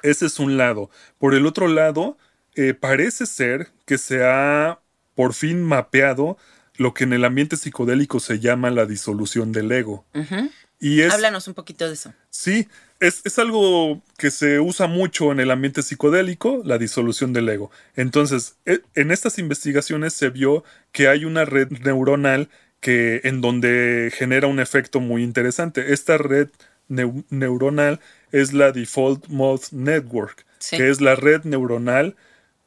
Ese 0.03 0.25
es 0.27 0.39
un 0.39 0.58
lado. 0.58 0.89
Por 1.17 1.34
el 1.34 1.45
otro 1.45 1.67
lado, 1.67 2.17
eh, 2.55 2.73
parece 2.73 3.25
ser 3.25 3.69
que 3.86 3.97
se 3.97 4.23
ha 4.23 4.79
por 5.15 5.34
fin 5.34 5.63
mapeado 5.63 6.38
lo 6.75 6.93
que 6.93 7.03
en 7.03 7.13
el 7.13 7.25
ambiente 7.25 7.58
psicodélico 7.58 8.19
se 8.21 8.39
llama 8.39 8.69
la 8.71 8.86
disolución 8.86 9.51
del 9.51 9.71
ego. 9.71 10.05
Ujú. 10.13 10.49
Y 10.80 11.02
es, 11.02 11.13
Háblanos 11.13 11.48
un 11.48 11.54
poquito 11.54 11.86
de 11.88 11.94
eso. 11.94 12.13
Sí, 12.30 12.68
es, 13.00 13.22
es 13.26 13.38
algo 13.39 14.02
que 14.18 14.32
se 14.32 14.60
usa 14.60 14.88
mucho 14.88 15.32
en 15.32 15.39
el 15.42 15.52
ambiente 15.52 15.82
psicodélico, 15.82 16.62
la 16.63 16.78
disolución 16.78 17.34
del 17.34 17.50
ego. 17.50 17.70
Entonces, 17.96 18.56
e- 18.65 18.82
en 18.96 19.12
estas 19.12 19.39
investigaciones 19.39 20.13
se 20.13 20.30
vio 20.30 20.63
que 20.92 21.08
hay 21.10 21.26
una 21.26 21.44
red 21.46 21.70
neuronal 21.84 22.50
que 22.80 23.20
en 23.26 23.42
donde 23.42 24.10
genera 24.15 24.48
un 24.48 24.60
efecto 24.62 25.02
muy 25.02 25.22
interesante. 25.24 25.92
Esta 25.94 26.18
red 26.18 26.48
neu- 26.89 27.26
neuronal 27.30 28.00
es 28.32 28.54
la 28.54 28.72
Default 28.72 29.28
Mode 29.28 29.63
Network, 29.72 30.46
Sí. 30.60 30.78
que 30.78 30.89
es 30.89 31.02
la 31.02 31.15
red 31.15 31.44
neuronal 31.44 32.15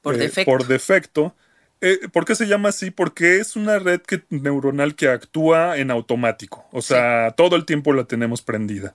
Por 0.03 0.16
eh, 0.16 0.18
defecto. 0.18 0.51
por 0.51 0.66
defecto. 0.66 1.35
Eh, 1.84 1.98
¿Por 2.12 2.24
qué 2.24 2.36
se 2.36 2.46
llama 2.46 2.68
así? 2.68 2.92
Porque 2.92 3.40
es 3.40 3.56
una 3.56 3.78
red 3.80 4.00
que- 4.00 4.22
neuronal 4.30 4.94
que 4.94 5.08
actúa 5.08 5.76
en 5.78 5.90
automático. 5.90 6.64
O 6.70 6.80
sea, 6.80 7.32
todo 7.36 7.56
el 7.56 7.66
tiempo 7.66 7.92
la 7.92 8.04
tenemos 8.04 8.40
prendida. 8.40 8.94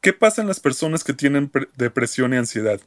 ¿Qué 0.00 0.12
pasa 0.12 0.40
en 0.40 0.46
las 0.48 0.60
personas 0.60 1.02
que 1.02 1.12
tienen 1.14 1.48
pre- 1.48 1.66
depresión 1.76 2.32
y 2.32 2.36
ansiedad? 2.36 2.80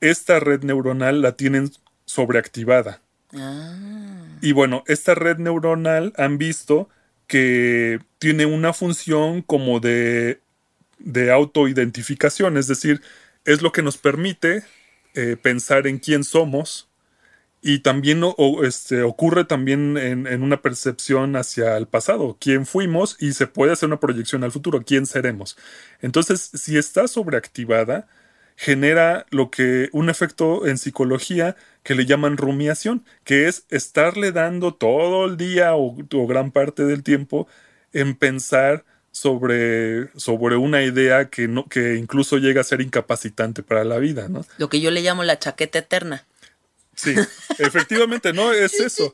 Esta 0.00 0.40
red 0.40 0.64
neuronal 0.64 1.22
la 1.22 1.36
tienen 1.36 1.70
sobreactivada. 2.04 3.00
Ah, 3.32 3.76
Y 4.40 4.50
bueno, 4.52 4.82
esta 4.88 5.14
red 5.14 5.38
neuronal 5.38 6.12
han 6.16 6.36
visto 6.36 6.88
que 7.28 8.00
tiene 8.18 8.44
una 8.44 8.72
función 8.72 9.40
como 9.42 9.78
de, 9.78 10.40
de 10.98 11.30
autoidentificación, 11.30 12.56
es 12.56 12.66
decir, 12.66 13.00
es 13.44 13.62
lo 13.62 13.70
que 13.72 13.82
nos 13.82 13.98
permite 13.98 14.64
eh, 15.14 15.36
pensar 15.40 15.86
en 15.86 15.98
quién 15.98 16.24
somos 16.24 16.88
y 17.66 17.78
también 17.78 18.22
este, 18.62 19.02
ocurre 19.02 19.46
también 19.46 19.96
en, 19.96 20.42
una 20.42 20.60
percepción 20.60 21.34
hacia 21.34 21.78
el 21.78 21.86
pasado, 21.86 22.36
quién 22.38 22.66
fuimos 22.66 23.16
y 23.18 23.32
se 23.32 23.46
puede 23.46 23.72
hacer 23.72 23.86
una 23.86 24.00
proyección 24.00 24.44
al 24.44 24.52
futuro, 24.52 24.82
quién 24.84 25.06
seremos. 25.06 25.56
Entonces, 26.02 26.50
si 26.52 26.76
está 26.76 27.08
sobreactivada, 27.08 28.06
genera 28.54 29.24
lo 29.30 29.50
que 29.50 29.88
un 29.92 30.10
efecto 30.10 30.66
en 30.66 30.76
psicología 30.76 31.56
que 31.82 31.94
le 31.94 32.04
llaman 32.04 32.36
rumiación, 32.36 33.02
que 33.24 33.48
es 33.48 33.64
estarle 33.70 34.30
dando 34.30 34.74
todo 34.74 35.24
el 35.24 35.38
día 35.38 35.74
o, 35.74 35.96
o 36.12 36.26
gran 36.26 36.50
parte 36.50 36.84
del 36.84 37.02
tiempo 37.02 37.48
en 37.94 38.14
pensar 38.14 38.84
sobre, 39.14 40.08
sobre 40.18 40.56
una 40.56 40.82
idea 40.82 41.30
que, 41.30 41.46
no, 41.46 41.66
que 41.66 41.94
incluso 41.94 42.36
llega 42.38 42.60
a 42.60 42.64
ser 42.64 42.80
incapacitante 42.80 43.62
para 43.62 43.84
la 43.84 43.98
vida, 43.98 44.28
¿no? 44.28 44.44
lo 44.58 44.68
que 44.68 44.80
yo 44.80 44.90
le 44.90 45.02
llamo 45.02 45.22
la 45.22 45.38
chaqueta 45.38 45.78
eterna. 45.78 46.26
Sí, 46.96 47.14
efectivamente, 47.58 48.32
¿no? 48.32 48.52
Es 48.52 48.78
eso. 48.80 49.12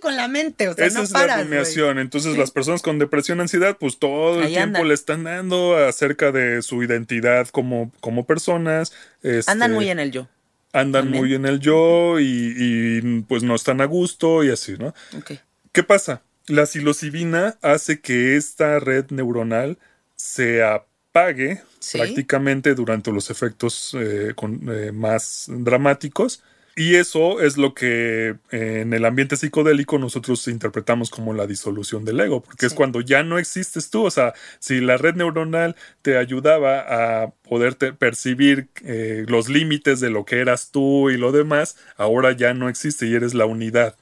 Con 0.00 0.16
la 0.16 0.28
mente, 0.28 0.68
o 0.68 0.74
sea, 0.74 0.86
Esa 0.86 0.98
no 0.98 1.04
es 1.04 1.10
paras, 1.10 1.38
la 1.38 1.44
rumiación. 1.44 1.98
Entonces, 1.98 2.36
las 2.36 2.50
personas 2.50 2.82
con 2.82 2.98
depresión, 2.98 3.40
ansiedad, 3.40 3.76
pues 3.78 3.98
todo 3.98 4.40
el 4.40 4.48
tiempo 4.48 4.62
andan. 4.78 4.88
le 4.88 4.94
están 4.94 5.24
dando 5.24 5.76
acerca 5.76 6.32
de 6.32 6.62
su 6.62 6.82
identidad 6.82 7.48
como, 7.48 7.92
como 8.00 8.26
personas. 8.26 8.92
este, 9.22 9.50
Andan 9.50 9.72
muy 9.72 9.88
en 9.88 9.98
el 10.00 10.10
yo. 10.10 10.28
andan 10.72 11.04
También. 11.04 11.22
muy 11.24 11.34
en 11.34 11.46
el 11.46 11.60
yo 11.60 12.18
y, 12.18 12.54
y, 12.56 13.20
pues 13.22 13.42
no 13.42 13.54
están 13.54 13.80
a 13.80 13.84
gusto 13.84 14.42
y 14.42 14.50
así, 14.50 14.76
¿no? 14.78 14.94
Ok. 15.16 15.32
¿Qué 15.72 15.82
pasa? 15.82 16.22
La 16.46 16.66
psilocibina 16.66 17.56
hace 17.62 18.00
que 18.00 18.36
esta 18.36 18.80
red 18.80 19.06
neuronal 19.10 19.78
se 20.16 20.62
apague 20.62 21.62
Sí. 21.78 21.98
prácticamente 21.98 22.74
durante 22.74 23.10
los 23.12 23.28
efectos 23.30 23.94
eh, 23.98 24.32
con- 24.34 24.60
eh, 24.70 24.92
más 24.92 25.46
dramáticos. 25.48 26.42
Y 26.74 26.94
eso 26.94 27.42
es 27.42 27.58
lo 27.58 27.74
que 27.74 28.36
eh, 28.50 28.80
en 28.80 28.94
el 28.94 29.04
ambiente 29.04 29.36
psicodélico 29.36 29.98
nosotros 29.98 30.48
interpretamos 30.48 31.10
como 31.10 31.34
la 31.34 31.46
disolución 31.46 32.06
del 32.06 32.20
ego, 32.20 32.42
porque 32.42 32.64
es 32.64 32.72
cuando 32.72 33.02
ya 33.02 33.22
no 33.22 33.38
existes 33.38 33.90
tú. 33.90 34.04
O 34.04 34.10
sea, 34.10 34.32
si 34.58 34.80
la 34.80 34.96
red 34.96 35.14
neuronal 35.14 35.76
te 36.00 36.16
ayudaba 36.16 37.22
a 37.22 37.30
poderte 37.42 37.92
percibir 37.92 38.68
eh, 38.84 39.26
los 39.28 39.50
límites 39.50 40.00
de 40.00 40.08
lo 40.08 40.24
que 40.24 40.40
eras 40.40 40.70
tú 40.70 41.10
y 41.10 41.18
lo 41.18 41.30
demás, 41.30 41.76
ahora 41.98 42.32
ya 42.32 42.54
no 42.54 42.70
existe 42.70 43.06
y 43.06 43.14
eres 43.14 43.34
la 43.34 43.44
unidad. 43.44 43.94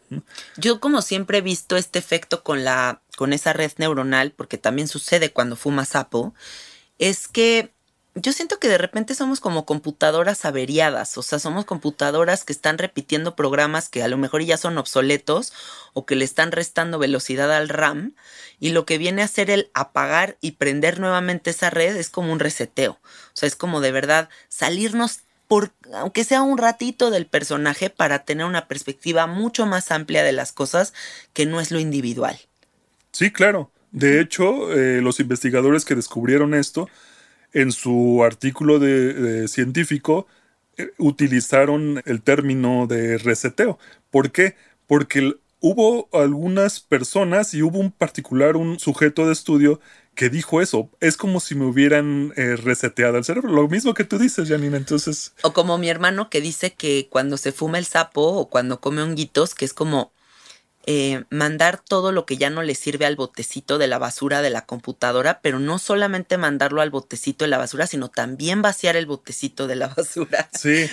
Yo 0.56 0.78
como 0.78 1.02
siempre 1.02 1.38
he 1.38 1.42
visto 1.42 1.76
este 1.76 1.98
efecto 1.98 2.44
con 2.44 2.62
la 2.62 3.02
con 3.16 3.32
esa 3.32 3.52
red 3.52 3.72
neuronal, 3.76 4.32
porque 4.34 4.58
también 4.58 4.88
sucede 4.88 5.30
cuando 5.30 5.56
fumas 5.56 5.90
sapo, 5.90 6.34
es 6.98 7.28
que 7.28 7.70
yo 8.20 8.32
siento 8.32 8.58
que 8.58 8.68
de 8.68 8.78
repente 8.78 9.14
somos 9.14 9.40
como 9.40 9.64
computadoras 9.64 10.44
averiadas, 10.44 11.16
o 11.16 11.22
sea, 11.22 11.38
somos 11.38 11.64
computadoras 11.64 12.44
que 12.44 12.52
están 12.52 12.78
repitiendo 12.78 13.36
programas 13.36 13.88
que 13.88 14.02
a 14.02 14.08
lo 14.08 14.18
mejor 14.18 14.42
ya 14.42 14.56
son 14.56 14.78
obsoletos 14.78 15.52
o 15.92 16.06
que 16.06 16.16
le 16.16 16.24
están 16.24 16.52
restando 16.52 16.98
velocidad 16.98 17.52
al 17.52 17.68
RAM 17.68 18.14
y 18.58 18.70
lo 18.70 18.84
que 18.84 18.98
viene 18.98 19.22
a 19.22 19.28
ser 19.28 19.50
el 19.50 19.70
apagar 19.74 20.36
y 20.40 20.52
prender 20.52 21.00
nuevamente 21.00 21.50
esa 21.50 21.70
red 21.70 21.96
es 21.96 22.10
como 22.10 22.32
un 22.32 22.40
reseteo, 22.40 22.92
o 22.92 23.00
sea, 23.34 23.46
es 23.46 23.56
como 23.56 23.80
de 23.80 23.92
verdad 23.92 24.28
salirnos 24.48 25.20
por 25.48 25.72
aunque 25.94 26.22
sea 26.22 26.42
un 26.42 26.58
ratito 26.58 27.10
del 27.10 27.26
personaje 27.26 27.90
para 27.90 28.24
tener 28.24 28.46
una 28.46 28.68
perspectiva 28.68 29.26
mucho 29.26 29.66
más 29.66 29.90
amplia 29.90 30.22
de 30.22 30.32
las 30.32 30.52
cosas 30.52 30.94
que 31.32 31.44
no 31.44 31.60
es 31.60 31.72
lo 31.72 31.80
individual. 31.80 32.38
Sí, 33.10 33.32
claro. 33.32 33.72
De 33.90 34.20
hecho, 34.20 34.72
eh, 34.72 35.00
los 35.00 35.18
investigadores 35.18 35.84
que 35.84 35.96
descubrieron 35.96 36.54
esto, 36.54 36.88
en 37.52 37.72
su 37.72 38.22
artículo 38.24 38.78
de, 38.78 39.48
científico, 39.48 40.26
eh, 40.76 40.90
utilizaron 40.98 42.02
el 42.06 42.22
término 42.22 42.86
de 42.86 43.18
reseteo. 43.18 43.78
¿Por 44.10 44.32
qué? 44.32 44.56
Porque 44.86 45.34
hubo 45.60 46.08
algunas 46.12 46.80
personas 46.80 47.54
y 47.54 47.62
hubo 47.62 47.78
un 47.78 47.92
particular, 47.92 48.56
un 48.56 48.78
sujeto 48.78 49.26
de 49.26 49.32
estudio 49.32 49.80
que 50.14 50.28
dijo 50.28 50.60
eso. 50.60 50.90
Es 51.00 51.16
como 51.16 51.40
si 51.40 51.54
me 51.54 51.66
hubieran 51.66 52.32
eh, 52.36 52.56
reseteado 52.56 53.18
el 53.18 53.24
cerebro. 53.24 53.52
Lo 53.52 53.68
mismo 53.68 53.94
que 53.94 54.04
tú 54.04 54.18
dices, 54.18 54.48
Janine. 54.48 54.76
Entonces, 54.76 55.32
O 55.42 55.52
como 55.52 55.78
mi 55.78 55.88
hermano 55.88 56.30
que 56.30 56.40
dice 56.40 56.72
que 56.72 57.08
cuando 57.10 57.36
se 57.36 57.52
fuma 57.52 57.78
el 57.78 57.86
sapo 57.86 58.22
o 58.22 58.48
cuando 58.48 58.80
come 58.80 59.02
honguitos, 59.02 59.54
que 59.54 59.64
es 59.64 59.72
como 59.72 60.12
eh, 60.86 61.24
mandar 61.28 61.78
todo 61.78 62.10
lo 62.10 62.24
que 62.24 62.38
ya 62.38 62.48
no 62.48 62.62
le 62.62 62.74
sirve 62.74 63.04
al 63.04 63.14
botecito 63.14 63.76
de 63.76 63.86
la 63.86 63.98
basura 63.98 64.40
de 64.40 64.48
la 64.48 64.64
computadora, 64.64 65.40
pero 65.42 65.58
no 65.58 65.78
solamente 65.78 66.38
mandarlo 66.38 66.80
al 66.80 66.90
botecito 66.90 67.44
de 67.44 67.50
la 67.50 67.58
basura, 67.58 67.86
sino 67.86 68.08
también 68.08 68.62
vaciar 68.62 68.96
el 68.96 69.04
botecito 69.06 69.66
de 69.66 69.76
la 69.76 69.88
basura. 69.96 70.48
sí, 70.52 70.86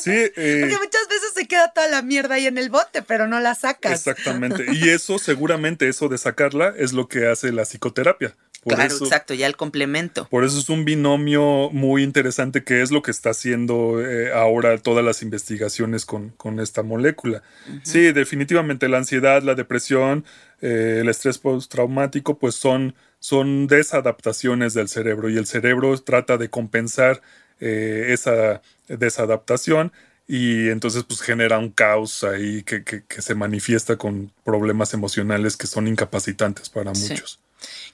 sí. 0.00 0.10
eh, 0.36 0.58
Porque 0.60 0.76
muchas 0.76 1.08
veces 1.08 1.32
se 1.34 1.48
queda 1.48 1.72
toda 1.72 1.88
la 1.88 2.02
mierda 2.02 2.36
ahí 2.36 2.46
en 2.46 2.58
el 2.58 2.70
bote, 2.70 3.02
pero 3.02 3.26
no 3.26 3.40
la 3.40 3.54
sacas. 3.54 3.92
Exactamente. 4.06 4.66
Y 4.74 4.88
eso, 4.88 5.18
seguramente, 5.18 5.88
eso 5.88 6.08
de 6.08 6.18
sacarla 6.18 6.74
es 6.76 6.92
lo 6.92 7.08
que 7.08 7.26
hace 7.26 7.52
la 7.52 7.64
psicoterapia. 7.64 8.34
Por 8.64 8.74
claro, 8.74 8.94
eso, 8.94 9.04
exacto, 9.04 9.34
ya 9.34 9.46
el 9.46 9.56
complemento. 9.56 10.26
Por 10.30 10.42
eso 10.44 10.58
es 10.58 10.68
un 10.70 10.84
binomio 10.84 11.70
muy 11.70 12.02
interesante 12.02 12.64
que 12.64 12.82
es 12.82 12.90
lo 12.90 13.02
que 13.02 13.10
está 13.10 13.30
haciendo 13.30 14.00
eh, 14.04 14.32
ahora 14.32 14.76
todas 14.78 15.04
las 15.04 15.22
investigaciones 15.22 16.04
con, 16.06 16.30
con 16.30 16.58
esta 16.60 16.82
molécula. 16.82 17.42
Sí, 17.82 18.10
definitivamente 18.12 18.88
la 18.88 18.98
ansiedad, 18.98 19.42
la 19.42 19.54
depresión, 19.54 20.24
eh, 20.62 20.98
el 21.02 21.08
estrés 21.08 21.38
postraumático, 21.38 22.38
pues 22.38 22.54
son, 22.54 22.94
son 23.20 23.66
desadaptaciones 23.66 24.72
del 24.74 24.88
cerebro 24.88 25.28
y 25.28 25.36
el 25.36 25.46
cerebro 25.46 25.96
trata 25.98 26.36
de 26.38 26.48
compensar 26.48 27.20
eh, 27.60 28.06
esa 28.08 28.62
desadaptación 28.88 29.92
y 30.26 30.68
entonces 30.70 31.04
pues 31.04 31.20
genera 31.20 31.58
un 31.58 31.70
caos 31.70 32.24
ahí 32.24 32.62
que, 32.62 32.82
que- 32.82 33.04
que 33.04 33.20
se 33.22 33.34
manifiesta 33.34 33.96
con 33.96 34.32
problemas 34.42 34.94
emocionales 34.94 35.56
que 35.58 35.66
son 35.66 35.86
incapacitantes 35.86 36.70
para 36.70 36.94
Sí. 36.94 37.12
muchos. 37.12 37.38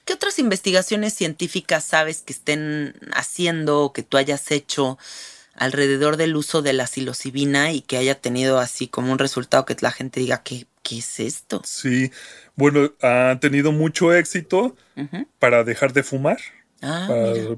¿Qué 0.05 0.13
otras 0.13 0.39
investigaciones 0.39 1.13
científicas 1.13 1.83
sabes 1.83 2.21
que 2.21 2.33
estén 2.33 2.95
haciendo 3.13 3.81
o 3.81 3.93
que 3.93 4.03
tú 4.03 4.17
hayas 4.17 4.51
hecho 4.51 4.97
alrededor 5.55 6.17
del 6.17 6.35
uso 6.35 6.61
de 6.61 6.73
la 6.73 6.87
psilocibina 6.87 7.71
y 7.71 7.81
que 7.81 7.97
haya 7.97 8.15
tenido 8.19 8.59
así 8.59 8.87
como 8.87 9.11
un 9.11 9.19
resultado 9.19 9.65
que 9.65 9.75
la 9.81 9.91
gente 9.91 10.19
diga, 10.19 10.43
¿qué, 10.43 10.65
qué 10.81 10.99
es 10.99 11.19
esto? 11.19 11.61
Sí, 11.65 12.11
bueno, 12.55 12.93
ha 13.01 13.37
tenido 13.39 13.71
mucho 13.71 14.13
éxito 14.13 14.75
para 15.39 15.63
dejar 15.63 15.93
de 15.93 16.03
fumar, 16.03 16.39
Ah, 16.83 17.07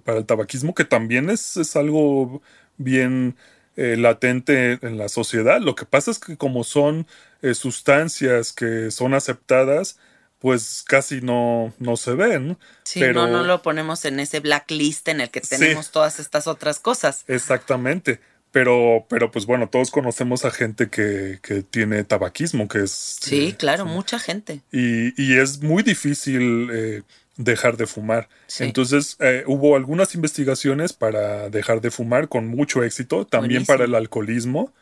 para 0.03 0.17
el 0.17 0.25
tabaquismo, 0.25 0.75
que 0.75 0.84
también 0.84 1.29
es, 1.29 1.56
es 1.56 1.77
algo 1.77 2.41
bien 2.77 3.38
eh, 3.77 3.95
latente 3.97 4.79
en 4.86 4.97
la 4.97 5.08
sociedad. 5.08 5.62
Lo 5.62 5.75
que 5.75 5.86
pasa 5.86 6.12
es 6.12 6.19
que 6.19 6.36
como 6.36 6.65
son 6.65 7.08
eh, 7.41 7.53
sustancias 7.53 8.51
que 8.51 8.91
son 8.91 9.13
aceptadas, 9.13 9.97
pues 10.43 10.84
casi 10.86 11.21
no, 11.21 11.73
no 11.79 11.95
se 11.95 12.12
ven. 12.15 12.58
Sí, 12.84 12.99
pero 12.99 13.13
no, 13.13 13.27
no 13.27 13.43
lo 13.45 13.62
ponemos 13.62 14.03
en 14.03 14.19
ese 14.19 14.41
blacklist 14.41 15.08
en 15.08 15.21
el 15.21 15.29
que 15.32 15.39
Sí. 15.39 15.56
tenemos 15.58 15.89
todas 15.91 16.19
estas 16.19 16.47
otras 16.47 16.79
cosas. 16.79 17.23
Exactamente. 17.29 18.19
Pero, 18.51 19.06
pero 19.10 19.32
pues 19.32 19.45
bueno, 19.45 19.69
todos 19.69 19.89
conocemos 19.89 20.43
a 20.43 20.51
gente 20.51 20.89
que, 20.89 21.39
que 21.41 21.63
tiene 21.63 22.03
tabaquismo, 22.03 22.67
que 22.67 22.84
es... 22.84 22.91
Sí, 23.21 23.47
eh, 23.47 23.56
claro, 23.56 23.86
mucha 23.86 24.19
gente. 24.19 24.62
y, 24.69 25.13
y 25.19 25.38
es 25.39 25.62
muy 25.63 25.82
difícil 25.82 26.69
eh, 26.73 27.01
dejar 27.38 27.77
de 27.77 27.88
fumar. 27.88 28.27
Sí. 28.47 28.65
Entonces, 28.65 29.15
eh, 29.21 29.45
hubo 29.47 29.77
algunas 29.77 30.13
investigaciones 30.13 30.91
para 30.91 31.49
dejar 31.49 31.79
de 31.79 31.89
fumar 31.89 32.27
con 32.27 32.47
mucho 32.47 32.84
éxito, 32.84 33.25
también 33.25 33.62
Buenísimo. 33.63 33.73
para 33.77 33.86
el 33.86 33.95
alcoholismo, 33.95 34.73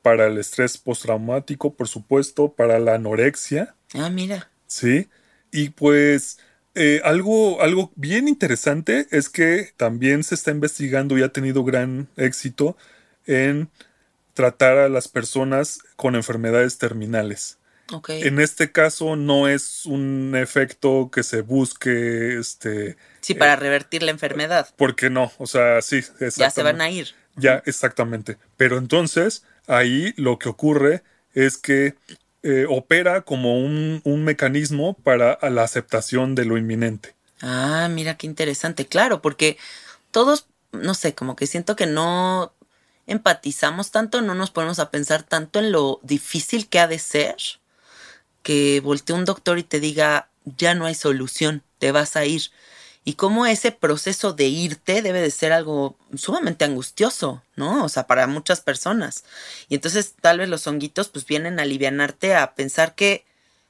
para 0.00 0.28
el 0.28 0.38
estrés 0.38 0.78
postraumático, 0.78 1.74
por 1.74 1.88
supuesto, 1.88 2.52
para 2.52 2.78
la 2.78 2.94
anorexia, 2.94 3.74
Ah, 3.94 4.10
mira. 4.10 4.48
¿Sí? 4.66 5.08
Y 5.50 5.70
pues 5.70 6.38
eh, 6.74 7.00
algo, 7.04 7.62
algo 7.62 7.90
bien 7.96 8.28
interesante 8.28 9.06
es 9.10 9.28
que 9.28 9.72
también 9.76 10.24
se 10.24 10.34
está 10.34 10.50
investigando 10.50 11.16
y 11.16 11.22
ha 11.22 11.30
tenido 11.32 11.64
gran 11.64 12.08
éxito 12.16 12.76
en 13.26 13.70
tratar 14.34 14.76
a 14.76 14.88
las 14.88 15.08
personas 15.08 15.80
con 15.96 16.14
enfermedades 16.14 16.76
terminales. 16.78 17.58
Ok. 17.92 18.10
En 18.10 18.40
este 18.40 18.72
caso 18.72 19.16
no 19.16 19.48
es 19.48 19.86
un 19.86 20.34
efecto 20.36 21.10
que 21.10 21.22
se 21.22 21.40
busque, 21.40 22.38
este, 22.38 22.96
Sí, 23.20 23.34
para 23.34 23.56
revertir 23.56 24.02
la 24.02 24.10
enfermedad. 24.10 24.68
porque 24.76 25.08
no, 25.08 25.32
o 25.38 25.46
sea, 25.46 25.80
sí, 25.82 26.02
Ya 26.36 26.50
se 26.50 26.62
van 26.62 26.80
a 26.80 26.90
ir. 26.90 27.14
Ya, 27.36 27.62
exactamente. 27.64 28.38
Pero 28.56 28.78
entonces, 28.78 29.44
ahí 29.66 30.12
lo 30.16 30.38
que 30.38 30.48
ocurre 30.48 31.02
es 31.34 31.58
que 31.58 31.94
eh, 32.46 32.66
opera 32.68 33.22
como 33.22 33.58
un, 33.58 34.00
un 34.04 34.24
mecanismo 34.24 34.94
para 34.94 35.38
la 35.50 35.62
aceptación 35.64 36.34
de 36.34 36.44
lo 36.44 36.56
inminente. 36.56 37.14
Ah, 37.42 37.88
mira 37.90 38.16
qué 38.16 38.26
interesante. 38.26 38.86
Claro, 38.86 39.20
porque 39.20 39.58
todos, 40.10 40.46
no 40.72 40.94
sé, 40.94 41.14
como 41.14 41.36
que 41.36 41.46
siento 41.46 41.76
que 41.76 41.86
no 41.86 42.52
empatizamos 43.06 43.90
tanto, 43.90 44.22
no 44.22 44.34
nos 44.34 44.50
ponemos 44.50 44.78
a 44.78 44.90
pensar 44.90 45.22
tanto 45.22 45.58
en 45.58 45.72
lo 45.72 46.00
difícil 46.02 46.68
que 46.68 46.80
ha 46.80 46.88
de 46.88 46.98
ser 46.98 47.36
que 48.46 48.78
voltee 48.78 49.16
un 49.16 49.24
doctor 49.24 49.58
y 49.58 49.64
te 49.64 49.80
diga, 49.80 50.28
ya 50.44 50.76
no 50.76 50.86
hay 50.86 50.94
solución, 50.94 51.64
te 51.80 51.90
vas 51.90 52.14
a 52.14 52.26
ir. 52.26 52.42
Y 53.08 53.14
cómo 53.14 53.46
ese 53.46 53.70
proceso 53.70 54.32
de 54.32 54.46
irte 54.46 55.00
debe 55.00 55.20
de 55.22 55.30
ser 55.30 55.52
algo 55.52 55.96
sumamente 56.16 56.64
angustioso, 56.64 57.40
¿no? 57.54 57.84
O 57.84 57.88
sea, 57.88 58.08
para 58.08 58.26
muchas 58.26 58.60
personas. 58.60 59.22
Y 59.68 59.76
entonces 59.76 60.14
tal 60.20 60.40
vez 60.40 60.48
los 60.48 60.66
honguitos 60.66 61.08
pues 61.08 61.24
vienen 61.24 61.60
a 61.60 61.62
alivianarte 61.62 62.34
a 62.34 62.56
pensar 62.56 62.96
que 62.96 63.24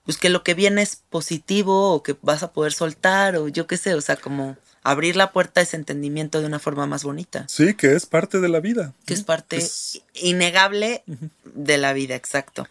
pues 0.05 0.17
que 0.17 0.31
lo 0.31 0.43
que 0.43 0.55
viene 0.55 0.81
es 0.81 1.03
positivo 1.11 1.93
o 1.93 2.03
que 2.03 2.17
vas 2.23 2.43
a 2.43 2.53
poder 2.53 2.73
soltar 2.73 3.37
o 3.37 3.49
yo 3.49 3.67
qué 3.67 3.77
sé, 3.77 3.95
o 3.95 4.01
sea, 4.01 4.17
como 4.17 4.57
abrir 4.91 5.17
la 5.17 5.33
puerta 5.33 5.61
a 5.61 5.63
ese 5.63 5.77
entendimiento 5.77 6.41
de 6.41 6.47
una 6.47 6.59
forma 6.59 6.87
más 6.87 7.03
bonita, 7.05 7.45
Sí, 7.49 7.75
que 7.75 7.95
es 7.95 8.07
parte 8.07 8.41
de 8.41 8.49
la 8.49 8.61
vida. 8.61 8.93
que 9.05 9.15
es 9.15 9.23
parte 9.23 9.57
Es- 9.57 10.03
innegable 10.15 11.03
de 11.45 11.79
la 11.79 11.93
vida, 11.93 12.15
exacto. 12.15 12.69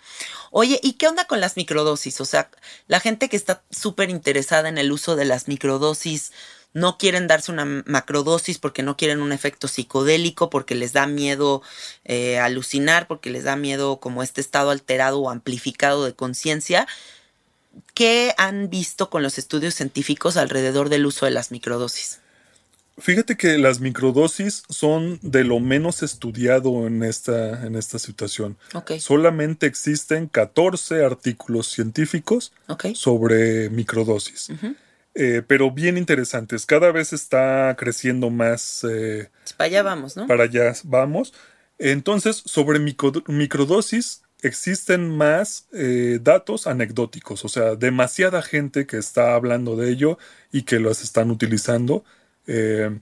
Oye, 0.51 0.80
¿y 0.84 0.93
qué 0.93 1.08
onda 1.08 1.25
con 1.25 1.39
las 1.41 1.58
microdosis? 1.58 2.21
O 2.21 2.25
sea, 2.25 2.49
la 2.88 2.99
gente 2.99 3.30
que 3.30 3.36
está 3.38 3.63
súper 3.69 4.10
interesada 4.10 4.69
en 4.69 4.78
el 4.78 4.91
uso 4.91 5.15
de 5.15 5.25
las 5.25 5.47
microdosis, 5.47 6.32
no 6.73 6.97
quieren 6.97 7.28
darse 7.28 7.54
una 7.54 7.63
macrodosis 7.86 8.58
porque 8.60 8.84
no 8.84 8.97
quieren 8.97 9.21
un 9.21 9.32
efecto 9.32 9.69
psicodélico, 9.69 10.49
porque 10.49 10.75
les 10.75 10.91
da 10.91 11.08
miedo 11.08 11.62
eh, 12.04 12.38
alucinar, 12.39 13.08
porque 13.08 13.30
les 13.30 13.45
da 13.45 13.56
miedo 13.56 14.01
como 14.01 14.21
este 14.23 14.41
estado 14.41 14.71
alterado 14.71 15.19
o 15.21 15.30
amplificado 15.30 16.04
de 16.06 16.13
conciencia. 16.13 16.86
¿Qué 17.93 18.33
han 18.38 18.69
visto 18.69 19.09
con 19.09 19.23
los 19.23 19.38
estudios 19.38 19.73
científicos 19.75 20.38
alrededor 20.38 20.89
del 20.89 21.05
uso 21.05 21.25
de 21.25 21.31
las 21.31 21.51
microdosis? 21.51 22.19
Fíjate 22.97 23.35
que 23.35 23.57
las 23.57 23.81
microdosis 23.81 24.63
son 24.69 25.19
de 25.21 25.43
lo 25.43 25.59
menos 25.59 26.01
estudiado 26.01 26.88
en 26.88 27.03
esta, 27.03 27.65
en 27.65 27.75
esta 27.75 27.99
situación. 27.99 28.57
Ok. 28.73 28.93
Solamente 28.99 29.65
existen 29.65 30.27
14 30.27 31.03
artículos 31.03 31.67
científicos 31.67 32.53
sobre 32.95 33.69
microdosis. 33.69 34.47
Eh, 35.13 35.41
pero 35.45 35.71
bien 35.71 35.97
interesantes. 35.97 36.65
Cada 36.65 36.91
vez 36.91 37.11
está 37.11 37.75
creciendo 37.77 38.29
más. 38.29 38.85
eh, 38.89 39.29
para 39.57 39.65
allá 39.67 39.83
vamos, 39.83 40.15
¿no? 40.15 40.27
para 40.27 40.43
allá 40.45 40.73
vamos. 40.83 41.33
Entonces, 41.77 42.41
sobre 42.45 42.79
micro- 42.79 43.23
microdosis 43.27 44.21
existen 44.45 45.10
más 45.15 45.67
eh, 45.73 46.19
datos 46.21 46.67
anecdóticos, 46.67 47.45
o 47.45 47.49
sea, 47.49 47.75
demasiada 47.75 48.41
gente 48.41 48.86
que 48.88 48.97
está 48.97 49.36
hablando 49.36 49.75
de 49.75 49.89
ello 49.91 50.17
y 50.51 50.63
que 50.63 50.79
los 50.79 51.01
están 51.03 51.31
utilizando 51.31 52.03
eh, 52.47 52.99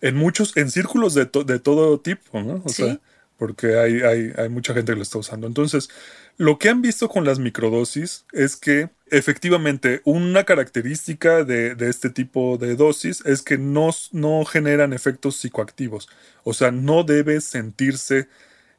en 0.00 0.16
muchos, 0.16 0.56
en 0.56 0.70
círculos 0.70 1.14
de, 1.14 1.26
to- 1.26 1.44
de 1.44 1.58
todo 1.60 2.00
tipo, 2.00 2.40
¿no? 2.42 2.62
O 2.64 2.72
Sí. 2.72 2.72
sea, 2.72 3.00
porque 3.36 3.78
hay, 3.78 4.00
hay, 4.02 4.32
hay 4.36 4.48
mucha 4.48 4.74
gente 4.74 4.92
que 4.92 4.96
lo 4.96 5.02
está 5.02 5.18
usando. 5.18 5.46
Entonces, 5.46 5.88
lo 6.36 6.58
que 6.58 6.68
han 6.68 6.82
visto 6.82 7.08
con 7.08 7.24
las 7.24 7.38
microdosis 7.38 8.26
es 8.32 8.56
que 8.56 8.90
efectivamente 9.10 10.02
una 10.04 10.44
característica 10.44 11.44
de, 11.44 11.74
de 11.74 11.88
este 11.90 12.10
tipo 12.10 12.58
de 12.58 12.76
dosis 12.76 13.22
es 13.26 13.42
que 13.42 13.58
no, 13.58 13.90
no 14.12 14.44
generan 14.44 14.92
efectos 14.92 15.36
psicoactivos. 15.36 16.08
O 16.44 16.52
sea, 16.54 16.70
no 16.70 17.04
debe 17.04 17.40
sentirse 17.40 18.28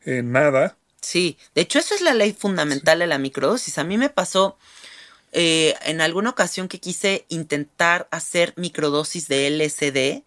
eh, 0.06 0.21
nada. 0.23 0.78
Sí, 1.06 1.38
de 1.54 1.62
hecho 1.62 1.78
eso 1.78 1.94
es 1.94 2.02
la 2.02 2.15
ley 2.15 2.34
fundamental 2.34 2.98
de 2.98 3.06
la 3.06 3.20
microdosis. 3.20 3.78
A 3.78 3.84
mí 3.84 3.96
me 3.96 4.10
pasó 4.10 4.58
eh, 5.34 5.76
en 5.84 6.02
alguna 6.02 6.32
ocasión 6.32 6.68
que 6.68 6.80
quise 6.80 7.26
intentar 7.30 8.08
hacer 8.10 8.54
microdosis 8.58 9.28
de 9.28 9.48
LSD, 9.52 10.24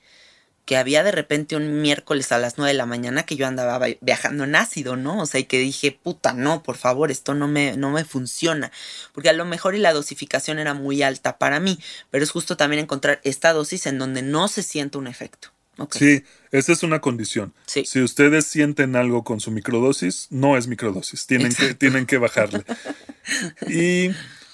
que 0.66 0.76
había 0.76 1.02
de 1.02 1.10
repente 1.10 1.56
un 1.56 1.82
miércoles 1.82 2.30
a 2.30 2.38
las 2.38 2.58
9 2.58 2.72
de 2.72 2.78
la 2.78 2.86
mañana 2.86 3.24
que 3.24 3.34
yo 3.34 3.48
andaba 3.48 3.84
viajando 4.00 4.44
en 4.44 4.54
ácido, 4.54 4.94
¿no? 4.94 5.20
O 5.20 5.26
sea, 5.26 5.40
y 5.40 5.44
que 5.44 5.58
dije, 5.58 5.90
puta, 5.90 6.32
no, 6.32 6.62
por 6.62 6.76
favor, 6.76 7.10
esto 7.10 7.34
no 7.34 7.48
me, 7.48 7.76
no 7.76 7.90
me 7.90 8.04
funciona. 8.04 8.70
Porque 9.12 9.30
a 9.30 9.32
lo 9.32 9.44
mejor 9.46 9.74
y 9.74 9.78
la 9.78 9.92
dosificación 9.92 10.60
era 10.60 10.74
muy 10.74 11.02
alta 11.02 11.38
para 11.38 11.58
mí, 11.58 11.80
pero 12.10 12.22
es 12.22 12.30
justo 12.30 12.56
también 12.56 12.84
encontrar 12.84 13.20
esta 13.24 13.52
dosis 13.52 13.86
en 13.86 13.98
donde 13.98 14.22
no 14.22 14.46
se 14.46 14.62
sienta 14.62 14.98
un 14.98 15.08
efecto. 15.08 15.48
Sí, 15.90 16.24
esa 16.50 16.72
es 16.72 16.82
una 16.82 17.00
condición. 17.00 17.52
Sí. 17.66 17.84
Si 17.84 18.00
ustedes 18.02 18.46
sienten 18.46 18.96
algo 18.96 19.22
con 19.24 19.40
su 19.40 19.50
microdosis, 19.50 20.26
no 20.30 20.56
es 20.56 20.66
microdosis. 20.66 21.26
Tienen, 21.26 21.52
que, 21.54 21.74
tienen 21.74 22.06
que 22.06 22.18
bajarle. 22.18 22.64
y, 23.68 24.10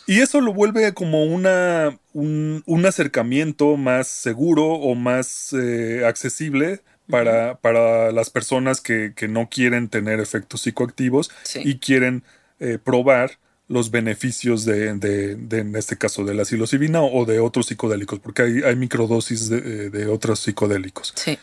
y 0.06 0.20
eso 0.20 0.40
lo 0.40 0.52
vuelve 0.52 0.92
como 0.94 1.24
una, 1.24 1.98
un, 2.12 2.62
un 2.66 2.86
acercamiento 2.86 3.76
más 3.76 4.08
seguro 4.08 4.66
o 4.66 4.94
más 4.94 5.52
eh, 5.52 6.04
accesible 6.06 6.82
para, 7.08 7.56
para 7.60 8.12
las 8.12 8.30
personas 8.30 8.80
que, 8.80 9.12
que 9.14 9.28
no 9.28 9.48
quieren 9.48 9.88
tener 9.88 10.20
efectos 10.20 10.62
psicoactivos 10.62 11.30
Sí. 11.42 11.60
y 11.64 11.78
quieren 11.78 12.24
eh, 12.60 12.78
probar 12.82 13.38
los 13.68 13.90
beneficios 13.90 14.64
de, 14.64 14.92
de- 14.94 15.36
de, 15.36 15.58
en 15.60 15.74
este 15.76 15.96
caso, 15.96 16.24
de 16.24 16.34
la 16.34 16.44
psilocibina 16.44 17.02
o 17.02 17.24
de 17.24 17.40
otros 17.40 17.66
psicodélicos, 17.66 18.18
porque 18.20 18.42
hay, 18.42 18.62
hay 18.62 18.76
microdosis 18.76 19.48
de, 19.48 19.58
eh, 19.58 19.90
de 19.90 20.06
otros 20.06 20.40
psicodélicos. 20.40 21.12
Sí. 21.16 21.38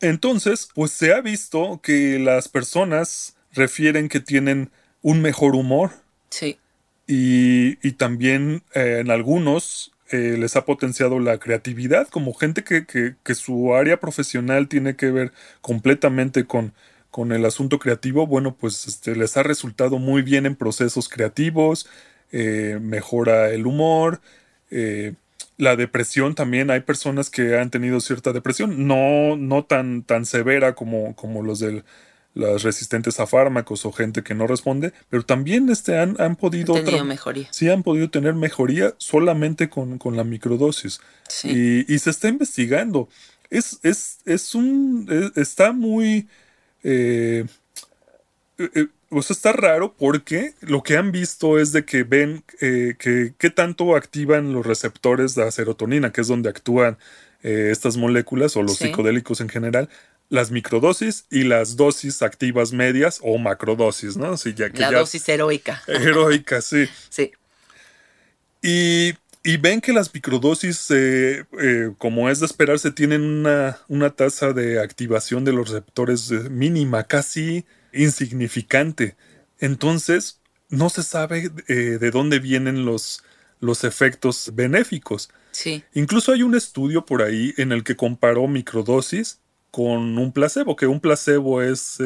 Entonces, 0.00 0.68
pues 0.74 0.92
se 0.92 1.12
ha 1.12 1.20
visto 1.20 1.80
que 1.82 2.18
las 2.18 2.48
personas 2.48 3.34
refieren 3.52 4.08
que 4.08 4.20
tienen 4.20 4.70
un 5.02 5.22
mejor 5.22 5.54
humor 5.54 5.90
Sí. 6.30 6.58
y, 7.06 7.78
y 7.86 7.92
también 7.92 8.62
eh, 8.74 8.98
en 9.00 9.10
algunos 9.10 9.92
eh, 10.10 10.36
les 10.38 10.54
ha 10.56 10.64
potenciado 10.64 11.18
la 11.18 11.38
creatividad, 11.38 12.08
como 12.08 12.32
gente 12.34 12.62
que, 12.64 12.86
que- 12.86 13.14
que 13.24 13.34
su 13.34 13.74
área 13.74 13.98
profesional 14.00 14.68
tiene 14.68 14.96
que 14.96 15.10
ver 15.10 15.32
completamente 15.60 16.44
con, 16.44 16.72
con 17.10 17.32
el 17.32 17.44
asunto 17.44 17.78
creativo, 17.78 18.26
bueno, 18.26 18.54
pues 18.56 18.86
este, 18.86 19.16
les 19.16 19.36
ha 19.36 19.42
resultado 19.42 19.98
muy 19.98 20.22
bien 20.22 20.46
en 20.46 20.56
procesos 20.56 21.08
creativos, 21.08 21.88
eh, 22.32 22.78
mejora 22.80 23.50
el 23.50 23.66
humor, 23.66 24.20
eh, 24.70 25.14
la 25.56 25.74
depresión 25.76 26.34
también, 26.34 26.70
hay 26.70 26.80
personas 26.80 27.30
que 27.30 27.58
han 27.58 27.70
tenido 27.70 28.00
cierta 28.00 28.32
depresión, 28.32 28.86
no, 28.86 29.36
no 29.36 29.64
tan, 29.64 30.02
tan 30.02 30.24
severa 30.26 30.74
como, 30.74 31.14
como 31.16 31.42
los 31.42 31.58
del 31.60 31.84
las 32.34 32.62
resistentes 32.62 33.18
a 33.18 33.26
fármacos 33.26 33.84
o 33.84 33.90
gente 33.90 34.22
que 34.22 34.34
no 34.34 34.46
responde, 34.46 34.92
pero 35.08 35.24
también 35.24 35.68
este, 35.70 35.98
han, 35.98 36.14
han 36.20 36.36
podido 36.36 36.74
mejoría. 37.04 37.48
sí 37.50 37.68
han 37.68 37.82
podido 37.82 38.10
tener 38.10 38.34
mejoría 38.34 38.94
solamente 38.98 39.68
con, 39.68 39.98
con 39.98 40.16
la 40.16 40.22
microdosis. 40.22 41.00
Sí. 41.28 41.84
Y, 41.88 41.92
y 41.92 41.98
se 41.98 42.10
está 42.10 42.28
investigando. 42.28 43.08
Es, 43.50 43.80
es, 43.82 44.18
es 44.24 44.54
un. 44.54 45.06
es- 45.10 45.36
está 45.36 45.72
muy. 45.72 46.28
Eh, 46.84 47.44
eh, 48.58 48.86
o 49.10 49.22
sea, 49.22 49.34
está 49.34 49.52
raro 49.52 49.94
porque 49.98 50.52
lo 50.60 50.82
que 50.82 50.96
han 50.96 51.12
visto 51.12 51.58
es 51.58 51.72
de 51.72 51.84
que 51.84 52.02
ven 52.02 52.44
eh, 52.60 52.94
que 52.98 53.32
qué 53.38 53.50
tanto 53.50 53.96
activan 53.96 54.52
los 54.52 54.66
receptores 54.66 55.34
de 55.34 55.44
la 55.44 55.50
serotonina, 55.50 56.12
que 56.12 56.20
es 56.20 56.28
donde 56.28 56.48
actúan 56.50 56.98
eh, 57.42 57.68
estas 57.72 57.96
moléculas 57.96 58.56
o 58.56 58.62
los 58.62 58.76
Sí. 58.76 58.84
psicodélicos 58.86 59.40
en 59.40 59.48
general, 59.48 59.88
las 60.28 60.50
microdosis 60.50 61.24
y 61.30 61.44
las 61.44 61.76
dosis 61.76 62.20
activas 62.22 62.72
medias 62.72 63.20
o 63.22 63.38
macrodosis, 63.38 64.16
¿no? 64.18 64.36
Sí, 64.36 64.52
ya 64.54 64.68
que 64.70 64.80
La 64.80 64.90
ya- 64.90 64.98
dosis 64.98 65.26
heroica. 65.28 65.82
heroica, 65.86 66.60
sí. 66.60 66.86
Sí. 67.08 67.32
Y, 68.62 69.14
y 69.48 69.56
ven 69.56 69.80
que 69.80 69.94
las 69.94 70.12
microdosis, 70.12 70.90
eh, 70.90 71.46
eh, 71.58 71.90
como 71.96 72.28
es 72.28 72.40
de 72.40 72.44
esperarse, 72.44 72.90
tienen 72.90 73.22
una, 73.22 73.78
una 73.88 74.10
tasa 74.10 74.52
de 74.52 74.78
activación 74.78 75.42
de 75.42 75.54
los 75.54 75.70
receptores 75.70 76.30
eh, 76.30 76.50
mínima, 76.50 77.04
casi 77.04 77.64
insignificante. 77.94 79.16
Entonces, 79.58 80.42
no 80.68 80.90
se 80.90 81.02
sabe 81.02 81.50
eh, 81.66 81.74
de 81.98 82.10
dónde 82.10 82.40
vienen 82.40 82.84
los, 82.84 83.24
los 83.58 83.84
efectos 83.84 84.50
benéficos. 84.52 85.30
Sí. 85.50 85.82
Incluso 85.94 86.32
hay 86.32 86.42
un 86.42 86.54
estudio 86.54 87.06
por 87.06 87.22
ahí 87.22 87.54
en 87.56 87.72
el 87.72 87.84
que 87.84 87.96
comparó 87.96 88.48
microdosis 88.48 89.40
con 89.70 90.18
un 90.18 90.30
placebo, 90.32 90.76
que 90.76 90.86
un 90.86 91.00
placebo 91.00 91.62
es 91.62 91.96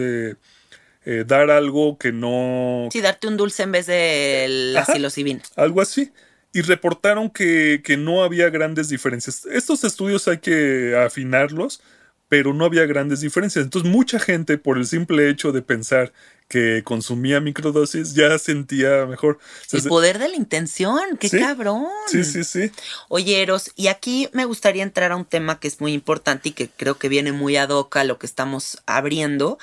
dar 1.27 1.51
algo 1.51 1.99
que 1.99 2.13
no, 2.13 2.89
Sí, 2.93 3.01
darte 3.01 3.27
un 3.27 3.37
dulce 3.37 3.65
en 3.65 3.73
vez 3.73 3.87
de 3.87 4.47
la 4.49 4.83
Ajá. 4.83 4.93
psilocibina. 4.93 5.43
algo 5.57 5.81
así. 5.81 6.13
Y 6.53 6.61
reportaron 6.63 7.31
que, 7.31 7.81
que 7.85 7.97
no 7.97 8.23
había 8.23 8.51
grandes 8.51 8.89
diferencias. 8.89 9.47
Estos 9.47 9.85
estudios 9.85 10.29
hay 10.29 10.39
que 10.39 10.95
afinarlos, 10.97 11.81
pero 12.29 12.53
no 12.55 12.65
había 12.65 12.87
grandes 12.87 13.21
diferencias. 13.21 13.65
Entonces 13.65 13.91
mucha 13.91 14.19
gente, 14.19 14.59
por 14.59 14.77
el 14.79 14.87
simple 14.87 15.29
hecho 15.31 15.53
de 15.53 15.63
pensar 15.63 16.13
que 16.49 16.83
consumía 16.85 17.41
microdosis, 17.41 18.13
ya 18.15 18.39
sentía 18.39 19.07
mejor. 19.07 19.39
Se- 19.67 19.79
El 19.79 19.85
poder 19.85 20.19
de 20.19 20.29
la 20.29 20.37
intención, 20.37 21.17
qué 21.19 21.31
Sí. 21.31 21.39
cabrón. 21.39 21.87
sí, 22.07 22.25
sí, 22.25 22.45
sí. 22.45 22.71
Oye, 23.09 23.41
Eros, 23.41 23.71
y 23.75 23.87
aquí 23.87 24.29
me 24.35 24.45
gustaría 24.45 24.83
entrar 24.83 25.13
a 25.13 25.17
un 25.17 25.25
tema 25.25 25.59
que 25.59 25.69
es 25.69 25.81
muy 25.81 25.95
importante 25.95 26.51
y 26.51 26.53
que 26.53 26.69
creo 26.69 26.99
que 26.99 27.09
viene 27.09 27.33
muy 27.33 27.57
ad 27.57 27.71
hoc 27.71 27.97
a 27.97 28.05
lo 28.05 28.19
que 28.19 28.27
estamos 28.27 28.83
abriendo, 28.85 29.59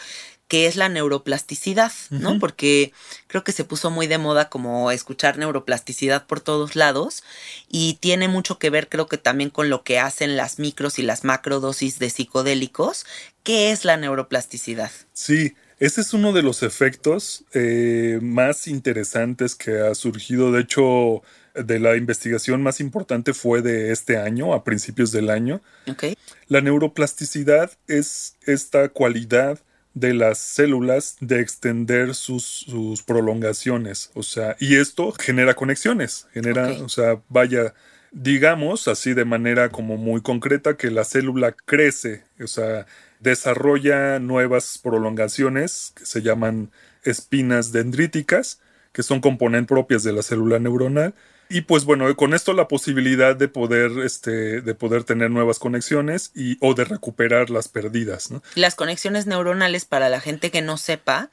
que 0.49 0.65
es 0.65 0.75
la 0.75 0.89
neuroplasticidad, 0.89 1.91
¿no? 2.09 2.39
Porque 2.39 2.91
creo 3.27 3.43
que 3.43 3.51
se 3.51 3.63
puso 3.63 3.91
muy 3.91 4.07
de 4.07 4.17
moda 4.17 4.49
como 4.49 4.89
escuchar 4.89 5.37
neuroplasticidad 5.37 6.25
por 6.25 6.41
todos 6.41 6.75
lados 6.75 7.23
y 7.69 7.99
tiene 8.01 8.27
mucho 8.27 8.57
que 8.57 8.71
ver 8.71 8.89
creo 8.89 9.07
que 9.07 9.19
también 9.19 9.51
con 9.51 9.69
lo 9.69 9.83
que 9.83 9.99
hacen 9.99 10.37
las 10.37 10.57
micros 10.57 10.97
y 10.97 11.03
las 11.03 11.23
macrodosis 11.23 11.99
de 11.99 12.09
psicodélicos. 12.09 13.05
¿Qué 13.43 13.71
es 13.71 13.85
la 13.85 13.95
neuroplasticidad? 13.97 14.89
Sí, 15.13 15.53
ese 15.77 16.01
es 16.01 16.15
uno 16.15 16.33
de 16.33 16.41
los 16.41 16.63
efectos 16.63 17.45
eh, 17.53 18.17
más 18.19 18.67
interesantes 18.67 19.53
que 19.53 19.79
ha 19.79 19.93
surgido. 19.93 20.51
De 20.51 20.61
hecho, 20.61 21.21
de 21.53 21.79
la 21.79 21.95
investigación 21.95 22.63
más 22.63 22.79
importante 22.79 23.35
fue 23.35 23.61
de 23.61 23.91
este 23.91 24.17
año, 24.17 24.55
a 24.55 24.63
principios 24.63 25.11
del 25.11 25.29
año. 25.29 25.61
¿Ok? 25.87 26.05
La 26.47 26.61
neuroplasticidad 26.61 27.71
es 27.87 28.35
esta 28.47 28.89
cualidad 28.89 29.59
de 29.93 30.13
las 30.13 30.37
células 30.37 31.17
de 31.19 31.41
extender 31.41 32.15
sus, 32.15 32.43
sus 32.43 33.03
prolongaciones. 33.03 34.11
O 34.13 34.23
sea, 34.23 34.55
y 34.59 34.75
esto 34.75 35.11
genera 35.11 35.55
conexiones, 35.55 36.27
genera, 36.33 36.69
o 36.83 36.89
sea, 36.89 37.21
vaya, 37.29 37.73
digamos 38.11 38.87
así 38.87 39.13
de 39.13 39.25
manera 39.25 39.69
como 39.69 39.97
muy 39.97 40.21
concreta 40.21 40.77
que 40.77 40.91
la 40.91 41.03
célula 41.03 41.51
crece, 41.65 42.23
o 42.41 42.47
sea, 42.47 42.85
desarrolla 43.19 44.19
nuevas 44.19 44.79
prolongaciones 44.81 45.93
que 45.95 46.05
se 46.05 46.21
llaman 46.21 46.71
espinas 47.03 47.71
dendríticas, 47.71 48.59
que 48.91 49.03
son 49.03 49.21
componentes 49.21 49.67
propias 49.67 50.03
de 50.03 50.13
la 50.13 50.23
célula 50.23 50.59
neuronal. 50.59 51.13
Y 51.49 51.61
pues 51.61 51.83
bueno, 51.83 52.15
con 52.15 52.33
esto 52.33 52.53
la 52.53 52.67
posibilidad 52.67 53.35
de 53.35 53.47
poder, 53.47 53.91
este, 54.03 54.61
de 54.61 54.75
poder 54.75 55.03
tener 55.03 55.31
nuevas 55.31 55.57
conexiones 55.57 56.31
y, 56.35 56.57
o 56.61 56.75
de 56.75 56.85
recuperar 56.85 57.49
las 57.49 57.67
perdidas, 57.67 58.29
¿no? 58.29 58.43
Las 58.53 58.75
conexiones 58.75 59.25
neuronales, 59.25 59.85
para 59.85 60.09
la 60.09 60.21
gente 60.21 60.51
que 60.51 60.61
no 60.61 60.77
sepa, 60.77 61.31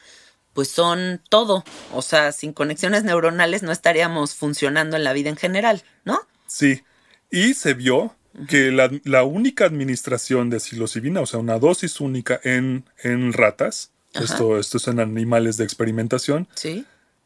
pues 0.55 0.69
son 0.69 1.21
todo. 1.29 1.65
O 1.93 2.01
sea, 2.01 2.33
sin 2.33 2.55
conexiones 2.55 3.05
neuronales 3.05 3.63
no 3.63 3.73
estaríamos 3.73 4.35
funcionando 4.35 4.97
en 4.97 5.05
la 5.05 5.13
vida 5.13 5.29
en 5.29 5.37
general, 5.37 5.83
¿no? 6.05 6.19
Sí. 6.47 6.83
Y 7.31 7.53
se 7.53 7.75
vio 7.75 8.17
que 8.49 8.71
la, 8.71 9.25
única 9.25 9.67
administración 9.67 10.49
de 10.49 10.61
psilocibina, 10.61 11.21
o 11.21 11.27
sea, 11.27 11.41
una 11.41 11.59
dosis 11.59 12.01
única 12.01 12.41
en, 12.43 12.85
en 13.03 13.33
ratas, 13.33 13.93
esto, 14.15 14.59
esto 14.59 14.79
es 14.79 14.89
en 14.89 15.01
animales 15.01 15.59
de 15.59 15.65
experimentación, 15.65 16.49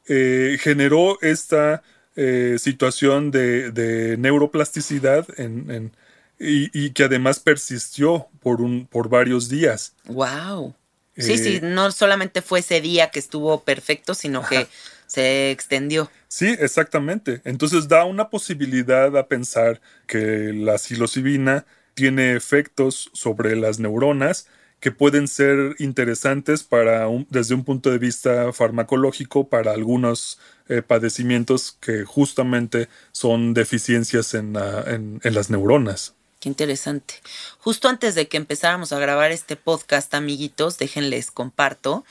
eh, 0.08 0.58
generó 0.60 1.18
esta 1.20 1.82
eh, 2.16 2.56
situación 2.58 3.30
de, 3.30 4.16
neuroplasticidad 4.18 5.26
en, 5.38 5.92
y, 6.38 6.90
que 6.90 7.04
además 7.04 7.38
persistió 7.38 8.28
por, 8.40 8.60
un, 8.60 8.86
por 8.86 9.08
varios 9.08 9.48
días. 9.48 9.94
¡Wow! 10.06 10.74
Sí, 11.16 11.36
sí, 11.38 11.56
eh, 11.56 11.60
no 11.62 11.92
solamente 11.92 12.40
fue 12.40 12.60
ese 12.60 12.80
día 12.80 13.10
que 13.10 13.18
estuvo 13.18 13.62
perfecto, 13.62 14.14
sino 14.14 14.46
que 14.46 14.66
se 15.06 15.50
extendió. 15.50 16.10
Sí, 16.28 16.56
exactamente. 16.58 17.42
Entonces 17.44 17.88
da 17.88 18.04
una 18.04 18.30
posibilidad 18.30 19.16
a 19.16 19.26
pensar 19.26 19.80
que 20.06 20.52
la 20.54 20.78
psilocibina 20.78 21.66
tiene 21.94 22.34
efectos 22.34 23.10
sobre 23.12 23.56
las 23.56 23.78
neuronas 23.78 24.46
que 24.80 24.90
pueden 24.90 25.28
ser 25.28 25.76
interesantes 25.78 26.62
para 26.62 27.06
desde 27.28 27.54
un 27.54 27.64
punto 27.64 27.90
de 27.90 27.98
vista 27.98 28.52
farmacológico 28.52 29.48
para 29.48 29.72
algunos 29.72 30.38
eh, 30.68 30.82
padecimientos 30.82 31.76
que 31.80 32.04
justamente 32.04 32.88
son 33.12 33.54
deficiencias 33.54 34.34
en, 34.34 34.56
en 34.56 35.34
las 35.34 35.50
neuronas. 35.50 36.14
Qué 36.40 36.48
interesante. 36.48 37.14
Justo 37.58 37.88
antes 37.88 38.14
de 38.14 38.26
que 38.26 38.38
empezáramos 38.38 38.92
a 38.92 38.98
grabar 38.98 39.30
este 39.30 39.56
podcast, 39.56 40.14
amiguitos, 40.14 40.78
déjenles 40.78 41.30
comparto. 41.30 42.04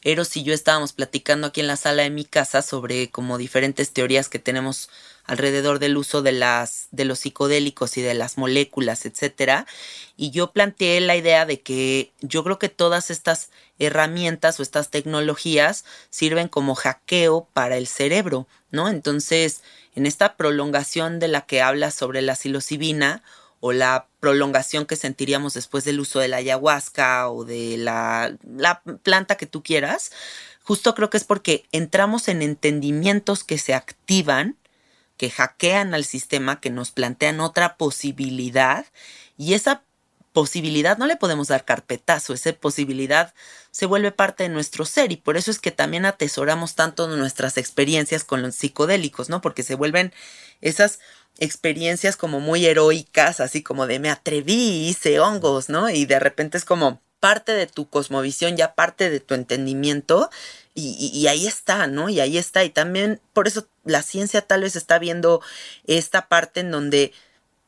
Eros 0.00 0.34
y 0.38 0.42
yo 0.42 0.54
estábamos 0.54 0.94
platicando 0.94 1.48
aquí 1.48 1.60
en 1.60 1.66
la 1.66 1.76
sala 1.76 2.02
de 2.02 2.10
mi 2.10 2.24
casa 2.24 2.62
sobre 2.62 3.10
como 3.10 3.36
diferentes 3.36 3.90
teorías 3.90 4.30
que 4.30 4.38
tenemos 4.38 4.88
alrededor 5.26 5.78
del 5.78 5.96
uso 5.96 6.22
de 6.22 6.32
las 6.32 6.88
de 6.90 7.04
los 7.04 7.20
psicodélicos 7.20 7.96
y 7.96 8.02
de 8.02 8.14
las 8.14 8.36
moléculas, 8.38 9.06
etcétera, 9.06 9.66
y 10.16 10.30
yo 10.30 10.52
planteé 10.52 11.00
la 11.00 11.16
idea 11.16 11.46
de 11.46 11.60
que 11.60 12.12
yo 12.20 12.44
creo 12.44 12.58
que 12.58 12.68
todas 12.68 13.10
estas 13.10 13.50
herramientas 13.78 14.60
o 14.60 14.62
estas 14.62 14.90
tecnologías 14.90 15.84
sirven 16.10 16.48
como 16.48 16.74
hackeo 16.74 17.48
para 17.52 17.76
el 17.76 17.86
cerebro, 17.86 18.46
¿no? 18.70 18.88
Entonces, 18.88 19.62
en 19.94 20.06
esta 20.06 20.36
prolongación 20.36 21.18
de 21.18 21.28
la 21.28 21.42
que 21.42 21.62
habla 21.62 21.90
sobre 21.90 22.22
la 22.22 22.36
psilocibina 22.36 23.22
o 23.60 23.72
la 23.72 24.06
prolongación 24.20 24.84
que 24.84 24.96
sentiríamos 24.96 25.54
después 25.54 25.84
del 25.84 26.00
uso 26.00 26.18
de 26.18 26.28
la 26.28 26.36
ayahuasca 26.36 27.30
o 27.30 27.44
de 27.44 27.78
la, 27.78 28.36
la 28.44 28.82
planta 29.02 29.36
que 29.36 29.46
tú 29.46 29.62
quieras, 29.62 30.12
justo 30.62 30.94
creo 30.94 31.10
que 31.10 31.16
es 31.16 31.24
porque 31.24 31.64
entramos 31.72 32.28
en 32.28 32.42
entendimientos 32.42 33.42
que 33.42 33.58
se 33.58 33.72
activan, 33.72 34.56
que 35.16 35.30
hackean 35.30 35.94
al 35.94 36.04
sistema, 36.04 36.60
que 36.60 36.70
nos 36.70 36.90
plantean 36.90 37.40
otra 37.40 37.76
posibilidad 37.76 38.86
y 39.36 39.54
esa 39.54 39.82
posibilidad 40.32 40.98
no 40.98 41.06
le 41.06 41.16
podemos 41.16 41.48
dar 41.48 41.64
carpetazo, 41.64 42.34
esa 42.34 42.52
posibilidad 42.52 43.32
se 43.70 43.86
vuelve 43.86 44.10
parte 44.10 44.42
de 44.42 44.48
nuestro 44.48 44.84
ser 44.84 45.12
y 45.12 45.16
por 45.16 45.36
eso 45.36 45.50
es 45.50 45.60
que 45.60 45.70
también 45.70 46.04
atesoramos 46.06 46.74
tanto 46.74 47.06
nuestras 47.06 47.56
experiencias 47.56 48.24
con 48.24 48.42
los 48.42 48.56
psicodélicos, 48.56 49.28
¿no? 49.28 49.40
Porque 49.40 49.62
se 49.62 49.76
vuelven 49.76 50.12
esas 50.60 50.98
experiencias 51.38 52.16
como 52.16 52.40
muy 52.40 52.66
heroicas, 52.66 53.40
así 53.40 53.62
como 53.62 53.86
de 53.86 54.00
me 54.00 54.10
atreví, 54.10 54.88
hice 54.88 55.20
hongos, 55.20 55.68
¿no? 55.68 55.88
Y 55.88 56.04
de 56.04 56.18
repente 56.18 56.58
es 56.58 56.64
como 56.64 57.00
parte 57.20 57.52
de 57.52 57.66
tu 57.66 57.88
cosmovisión, 57.88 58.56
ya 58.56 58.74
parte 58.74 59.10
de 59.10 59.20
tu 59.20 59.34
entendimiento, 59.34 60.30
y, 60.74 61.26
ahí 61.28 61.46
está, 61.46 61.86
¿no? 61.86 62.08
Y 62.08 62.20
ahí 62.20 62.36
está. 62.36 62.64
Y 62.64 62.70
también 62.70 63.20
por 63.32 63.46
eso 63.46 63.68
la 63.84 64.02
ciencia 64.02 64.42
tal 64.42 64.62
vez 64.62 64.74
está 64.74 64.98
viendo 64.98 65.40
esta 65.86 66.28
parte 66.28 66.60
en 66.60 66.72
donde 66.72 67.12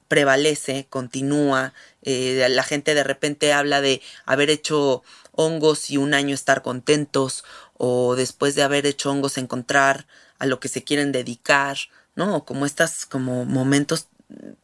prevalece, 0.08 0.86
continúa, 0.90 1.72
eh, 2.02 2.46
la 2.50 2.62
gente 2.62 2.94
de 2.94 3.04
repente 3.04 3.52
habla 3.52 3.80
de 3.80 4.02
haber 4.24 4.50
hecho 4.50 5.02
hongos 5.32 5.90
y 5.90 5.96
un 5.96 6.14
año 6.14 6.34
estar 6.34 6.62
contentos, 6.62 7.44
o 7.76 8.16
después 8.16 8.54
de 8.54 8.62
haber 8.62 8.86
hecho 8.86 9.10
hongos 9.10 9.38
encontrar 9.38 10.06
a 10.38 10.46
lo 10.46 10.60
que 10.60 10.68
se 10.68 10.82
quieren 10.82 11.12
dedicar, 11.12 11.76
¿no? 12.14 12.44
Como 12.44 12.66
estas, 12.66 13.06
como 13.06 13.44
momentos 13.44 14.08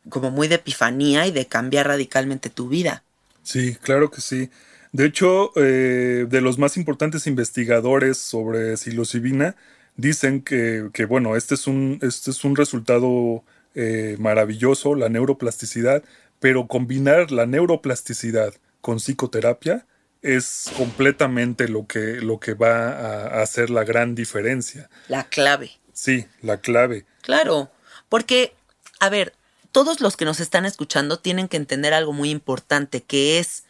como 0.08 0.30
muy 0.30 0.48
de 0.48 0.56
epifanía 0.56 1.26
y 1.26 1.30
de 1.30 1.46
cambiar 1.46 1.86
radicalmente 1.88 2.50
tu 2.50 2.68
vida. 2.68 3.02
Sí, 3.42 3.76
claro 3.76 4.10
que 4.10 4.20
sí. 4.20 4.50
De 4.92 5.06
hecho, 5.06 5.52
eh, 5.56 6.26
de 6.28 6.40
los 6.40 6.58
más 6.58 6.76
importantes 6.76 7.26
investigadores 7.26 8.18
sobre 8.18 8.76
psilocibina, 8.76 9.56
dicen 9.96 10.42
que, 10.42 10.90
bueno, 11.08 11.36
este 11.36 11.54
es 11.54 11.66
un, 11.66 11.98
este 12.02 12.30
es 12.30 12.44
un 12.44 12.56
resultado 12.56 13.42
eh, 13.74 14.16
maravilloso, 14.18 14.94
la 14.94 15.08
neuroplasticidad, 15.08 16.02
pero 16.40 16.66
combinar 16.66 17.30
la 17.30 17.46
neuroplasticidad 17.46 18.54
con 18.80 18.98
psicoterapia 18.98 19.86
es 20.20 20.70
completamente 20.76 21.68
lo 21.68 21.86
que, 21.86 22.20
lo 22.20 22.38
que 22.38 22.54
va 22.54 22.90
a 22.90 23.42
hacer 23.42 23.70
la 23.70 23.84
gran 23.84 24.14
diferencia. 24.14 24.88
La 25.08 25.24
clave. 25.24 25.72
Sí, 25.92 26.26
la 26.42 26.60
clave. 26.60 27.06
Claro, 27.22 27.70
porque, 28.08 28.54
a 29.00 29.08
ver, 29.08 29.32
todos 29.72 30.00
los 30.00 30.16
que 30.16 30.24
nos 30.24 30.38
están 30.40 30.64
escuchando 30.64 31.18
tienen 31.18 31.48
que 31.48 31.56
entender 31.56 31.94
algo 31.94 32.12
muy 32.12 32.30
importante, 32.30 33.02
que 33.02 33.38
es, 33.38 33.64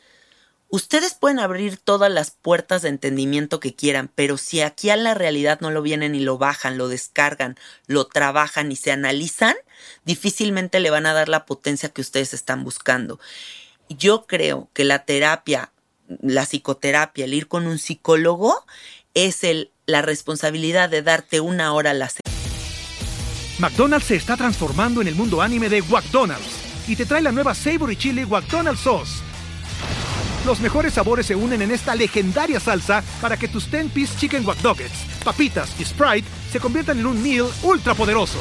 ustedes 0.72 1.12
pueden 1.12 1.38
abrir 1.38 1.76
todas 1.76 2.10
las 2.10 2.30
puertas 2.30 2.80
de 2.80 2.88
entendimiento 2.88 3.60
que 3.60 3.74
quieran, 3.74 4.10
pero 4.12 4.38
si 4.38 4.62
aquí 4.62 4.88
a 4.88 4.96
la 4.96 5.12
realidad 5.12 5.60
no 5.60 5.70
lo 5.70 5.82
vienen 5.82 6.14
y 6.14 6.20
lo 6.20 6.38
bajan, 6.38 6.78
lo 6.78 6.88
descargan, 6.88 7.56
lo 7.86 8.06
trabajan 8.06 8.72
y 8.72 8.76
se 8.76 8.90
analizan, 8.90 9.54
difícilmente 10.04 10.80
le 10.80 10.90
van 10.90 11.04
a 11.04 11.12
dar 11.12 11.28
la 11.28 11.44
potencia 11.44 11.90
que 11.90 12.00
ustedes 12.00 12.32
están 12.32 12.64
buscando. 12.64 13.20
Yo 13.90 14.26
creo 14.26 14.70
que 14.72 14.84
la 14.84 15.04
terapia, 15.04 15.72
la 16.22 16.46
psicoterapia, 16.46 17.26
el 17.26 17.34
ir 17.34 17.48
con 17.48 17.66
un 17.66 17.78
psicólogo, 17.78 18.64
es 19.12 19.40
la 19.84 20.00
responsabilidad 20.00 20.88
de 20.88 21.02
darte 21.02 21.40
una 21.40 21.74
hora 21.74 21.90
a 21.90 21.94
la 21.94 22.08
semana. 22.08 22.22
McDonald's 23.58 24.06
se 24.06 24.16
está 24.16 24.38
transformando 24.38 25.02
en 25.02 25.08
el 25.08 25.14
mundo 25.14 25.42
anime 25.42 25.68
de 25.68 25.82
McDonald's 25.82 26.88
y 26.88 26.96
te 26.96 27.04
trae 27.04 27.20
la 27.20 27.30
nueva 27.30 27.54
Savory 27.54 27.96
Chili 27.96 28.24
McDonald's 28.24 28.80
Sauce. 28.80 29.31
Los 30.44 30.58
mejores 30.58 30.94
sabores 30.94 31.26
se 31.26 31.36
unen 31.36 31.62
en 31.62 31.70
esta 31.70 31.94
legendaria 31.94 32.58
salsa 32.58 33.04
para 33.20 33.36
que 33.36 33.46
tus 33.46 33.70
10-piece 33.70 34.18
chicken 34.18 34.44
wack 34.44 34.58
papitas 35.24 35.78
y 35.78 35.84
Sprite 35.84 36.26
se 36.50 36.58
conviertan 36.58 36.98
en 36.98 37.06
un 37.06 37.22
meal 37.22 37.46
ultra 37.62 37.94
poderoso. 37.94 38.38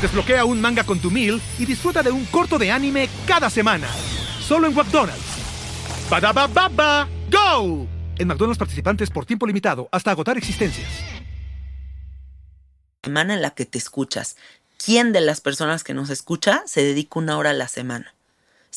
Desbloquea 0.00 0.44
un 0.44 0.60
manga 0.60 0.84
con 0.84 1.00
tu 1.00 1.10
meal 1.10 1.40
y 1.58 1.66
disfruta 1.66 2.04
de 2.04 2.12
un 2.12 2.24
corto 2.26 2.56
de 2.56 2.70
anime 2.70 3.08
cada 3.26 3.50
semana. 3.50 3.88
Solo 4.40 4.68
en 4.68 4.74
McDonald's. 4.74 5.18
baba 6.08 7.08
¡Go! 7.30 7.86
En 8.16 8.28
McDonald's 8.28 8.58
participantes 8.58 9.10
por 9.10 9.26
tiempo 9.26 9.46
limitado 9.46 9.88
hasta 9.90 10.12
agotar 10.12 10.38
existencias. 10.38 10.88
Semana 13.02 13.34
en 13.34 13.42
la 13.42 13.50
que 13.50 13.64
te 13.64 13.78
escuchas. 13.78 14.36
¿Quién 14.84 15.12
de 15.12 15.20
las 15.20 15.40
personas 15.40 15.82
que 15.82 15.94
nos 15.94 16.10
escucha 16.10 16.62
se 16.66 16.84
dedica 16.84 17.18
una 17.18 17.36
hora 17.36 17.50
a 17.50 17.54
la 17.54 17.66
semana? 17.66 18.14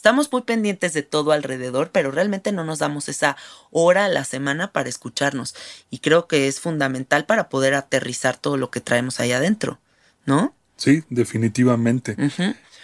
Estamos 0.01 0.31
muy 0.31 0.41
pendientes 0.41 0.93
de 0.93 1.03
todo 1.03 1.31
alrededor, 1.31 1.91
pero 1.91 2.09
realmente 2.09 2.51
no 2.51 2.63
nos 2.63 2.79
damos 2.79 3.07
esa 3.07 3.37
hora 3.69 4.05
a 4.05 4.09
la 4.09 4.25
semana 4.25 4.71
para 4.71 4.89
escucharnos. 4.89 5.53
Y 5.91 5.99
creo 5.99 6.27
que 6.27 6.47
es 6.47 6.59
fundamental 6.59 7.27
para 7.27 7.49
poder 7.49 7.75
aterrizar 7.75 8.35
todo 8.35 8.57
lo 8.57 8.71
que 8.71 8.81
traemos 8.81 9.19
ahí 9.19 9.31
adentro, 9.31 9.79
¿no? 10.25 10.55
Sí, 10.75 11.03
definitivamente. 11.11 12.17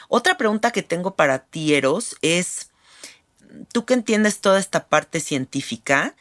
Otra 0.09 0.37
pregunta 0.37 0.69
que 0.69 0.83
tengo 0.83 1.15
para 1.15 1.39
ti, 1.39 1.73
Eros, 1.73 2.17
es, 2.21 2.69
tú 3.73 3.83
que 3.83 3.95
entiendes 3.95 4.39
toda 4.39 4.59
esta 4.59 4.87
parte 4.87 5.19
científica, 5.19 6.15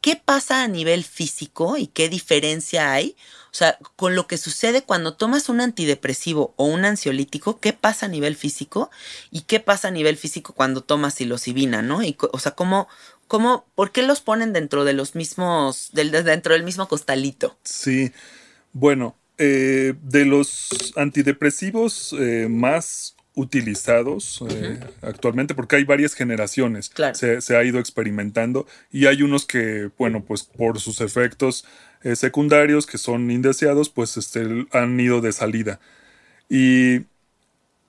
¿qué 0.00 0.14
pasa 0.14 0.62
a 0.62 0.68
nivel 0.68 1.02
físico 1.02 1.76
y 1.76 1.88
qué 1.88 2.08
diferencia 2.08 2.92
hay? 2.92 3.16
O 3.50 3.54
sea, 3.58 3.78
con 3.96 4.14
lo 4.14 4.26
que 4.26 4.36
sucede 4.36 4.82
cuando 4.82 5.14
tomas 5.14 5.48
un 5.48 5.60
antidepresivo 5.60 6.54
o 6.56 6.66
un 6.66 6.84
ansiolítico, 6.84 7.60
¿qué 7.60 7.72
pasa 7.72 8.06
a 8.06 8.08
nivel 8.08 8.36
físico? 8.36 8.90
¿Y 9.30 9.42
qué 9.42 9.60
pasa 9.60 9.88
a 9.88 9.90
nivel 9.90 10.16
físico 10.16 10.52
cuando 10.52 10.82
tomas 10.82 11.14
psilocibina, 11.14 11.82
no? 11.82 12.02
Y, 12.02 12.16
o 12.32 12.38
sea, 12.38 12.52
¿cómo, 12.52 12.88
cómo, 13.26 13.66
por 13.74 13.92
qué 13.92 14.02
los 14.02 14.20
ponen 14.20 14.52
dentro 14.52 14.84
de 14.84 14.92
los 14.92 15.14
mismos, 15.14 15.90
del, 15.92 16.10
dentro 16.10 16.54
del 16.54 16.62
mismo 16.62 16.88
costalito? 16.88 17.56
Sí, 17.64 18.12
bueno, 18.72 19.16
eh, 19.38 19.94
de 20.02 20.24
los 20.24 20.92
antidepresivos 20.96 22.14
eh, 22.18 22.48
más 22.50 23.14
utilizados 23.38 24.42
eh, 24.50 24.80
actualmente 25.00 25.54
porque 25.54 25.76
hay 25.76 25.84
varias 25.84 26.14
generaciones. 26.14 26.90
Se, 27.14 27.56
ha 27.56 27.62
ido 27.62 27.78
experimentando 27.78 28.66
y 28.90 29.06
hay 29.06 29.22
unos 29.22 29.46
que, 29.46 29.90
bueno, 29.96 30.24
pues 30.24 30.42
por 30.42 30.80
sus 30.80 31.00
efectos 31.00 31.64
eh, 32.02 32.16
secundarios 32.16 32.86
que 32.86 32.98
son 32.98 33.30
indeseados, 33.30 33.88
pues 33.90 34.16
este, 34.16 34.66
han 34.72 34.98
ido 34.98 35.20
de 35.20 35.32
salida. 35.32 35.80
Y, 36.48 37.06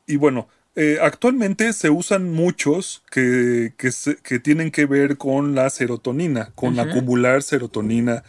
y 0.07 0.15
bueno, 0.17 0.47
eh, 0.75 0.97
actualmente 1.01 1.73
se 1.73 1.89
usan 1.89 2.31
muchos 2.31 3.03
que, 3.11 3.73
que, 3.77 4.39
tienen 4.39 4.71
que 4.71 4.85
ver 4.85 5.17
con 5.17 5.55
la 5.55 5.69
serotonina, 5.69 6.51
con 6.55 6.79
acumular 6.79 7.43
serotonina 7.43 8.23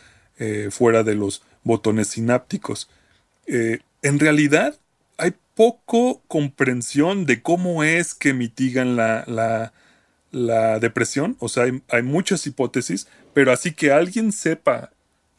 fuera 0.70 1.03
de 1.03 1.14
los 1.14 1.43
botones 1.64 2.09
sinápticos. 2.09 2.89
en 3.47 4.18
realidad, 4.18 4.74
hay 5.18 5.35
poco 5.55 6.22
comprensión 6.28 7.26
de 7.26 7.43
cómo 7.43 7.85
es 7.85 8.14
que 8.14 8.33
mitigan 8.33 8.97
la, 8.97 9.24
la, 9.26 9.74
la 10.31 10.78
depresión. 10.78 11.37
O 11.39 11.49
sea, 11.49 11.64
hay, 11.64 11.83
hay, 11.91 12.03
muchas 12.03 12.47
hipótesis, 12.47 13.07
pero 13.35 13.53
así 13.53 13.72
que 13.72 13.93
alguien 13.93 14.33
sepa 14.33 14.91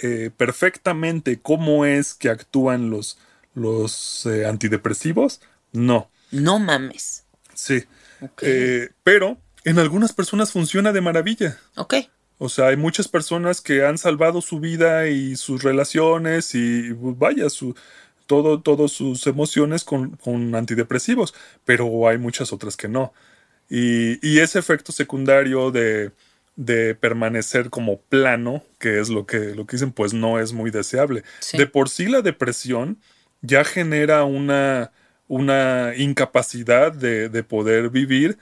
eh, 0.02 0.32
perfectamente 0.36 1.40
cómo 1.40 1.86
es 1.86 2.14
que 2.14 2.30
actúan 2.30 2.90
los, 2.90 3.18
los 3.54 4.26
eh, 4.26 4.46
antidepresivos, 4.46 5.42
no. 5.72 6.10
No 6.32 6.60
mames. 6.60 7.26
Sí. 7.54 7.84
Okay. 8.20 8.50
Eh, 8.50 8.90
pero 9.04 9.38
en 9.64 9.80
algunas 9.80 10.14
personas 10.14 10.52
funciona 10.52 10.92
de 10.92 11.02
maravilla. 11.02 11.60
Ok. 11.76 11.96
O 12.38 12.50
sea, 12.50 12.68
hay 12.68 12.78
muchas 12.78 13.08
personas 13.08 13.62
que 13.62 13.86
han 13.86 14.00
salvado 14.00 14.42
su 14.42 14.60
vida 14.60 15.08
y 15.08 15.36
sus 15.36 15.62
relaciones 15.62 16.56
y 16.56 16.92
vaya, 16.94 17.50
su, 17.50 17.76
todo, 18.26 18.62
todas 18.62 18.92
sus 18.92 19.28
emociones 19.28 19.84
con, 19.84 20.16
con, 20.18 20.56
antidepresivos, 20.56 21.36
pero 21.66 22.08
hay 22.08 22.18
muchas 22.18 22.52
otras 22.52 22.76
que 22.76 22.88
no. 22.88 23.14
Y, 23.70 24.26
y 24.28 24.40
ese 24.40 24.58
efecto 24.58 24.92
secundario 24.92 25.70
de, 25.70 26.12
de, 26.66 26.96
permanecer 26.96 27.70
como 27.70 28.02
plano, 28.02 28.64
que 28.80 29.00
es 29.00 29.10
lo 29.10 29.26
que, 29.26 29.56
lo 29.56 29.66
que 29.66 29.78
dicen, 29.78 29.92
pues 29.92 30.14
no 30.14 30.40
es 30.40 30.54
muy 30.54 30.72
deseable. 30.72 31.24
Sí. 31.40 31.58
De 31.58 31.68
por 31.68 31.90
sí 31.90 32.06
la 32.06 32.22
depresión 32.22 33.00
ya 33.42 33.64
genera 33.64 34.24
una, 34.24 34.92
una 35.28 35.94
incapacidad 35.96 36.92
de, 36.92 37.30
de 37.30 37.44
poder 37.44 37.90
vivir 37.90 38.38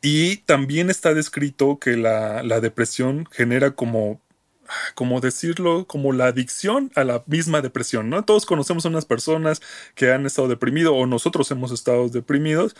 y 0.00 0.36
también 0.38 0.90
está 0.90 1.14
descrito 1.14 1.78
que 1.78 1.96
la, 1.96 2.42
la 2.42 2.60
depresión 2.60 3.26
genera 3.30 3.72
como 3.72 4.20
como 4.94 5.20
decirlo, 5.20 5.86
como 5.86 6.12
la 6.12 6.26
adicción 6.26 6.90
a 6.94 7.04
la 7.04 7.24
misma 7.26 7.60
depresión, 7.62 8.10
¿no? 8.10 8.24
Todos 8.24 8.46
conocemos 8.46 8.84
a 8.84 8.88
unas 8.88 9.06
personas 9.06 9.62
que 9.94 10.12
han 10.12 10.26
estado 10.26 10.48
deprimidos 10.48 10.92
o 10.94 11.06
nosotros 11.06 11.50
hemos 11.50 11.72
estado 11.72 12.08
deprimidos 12.08 12.76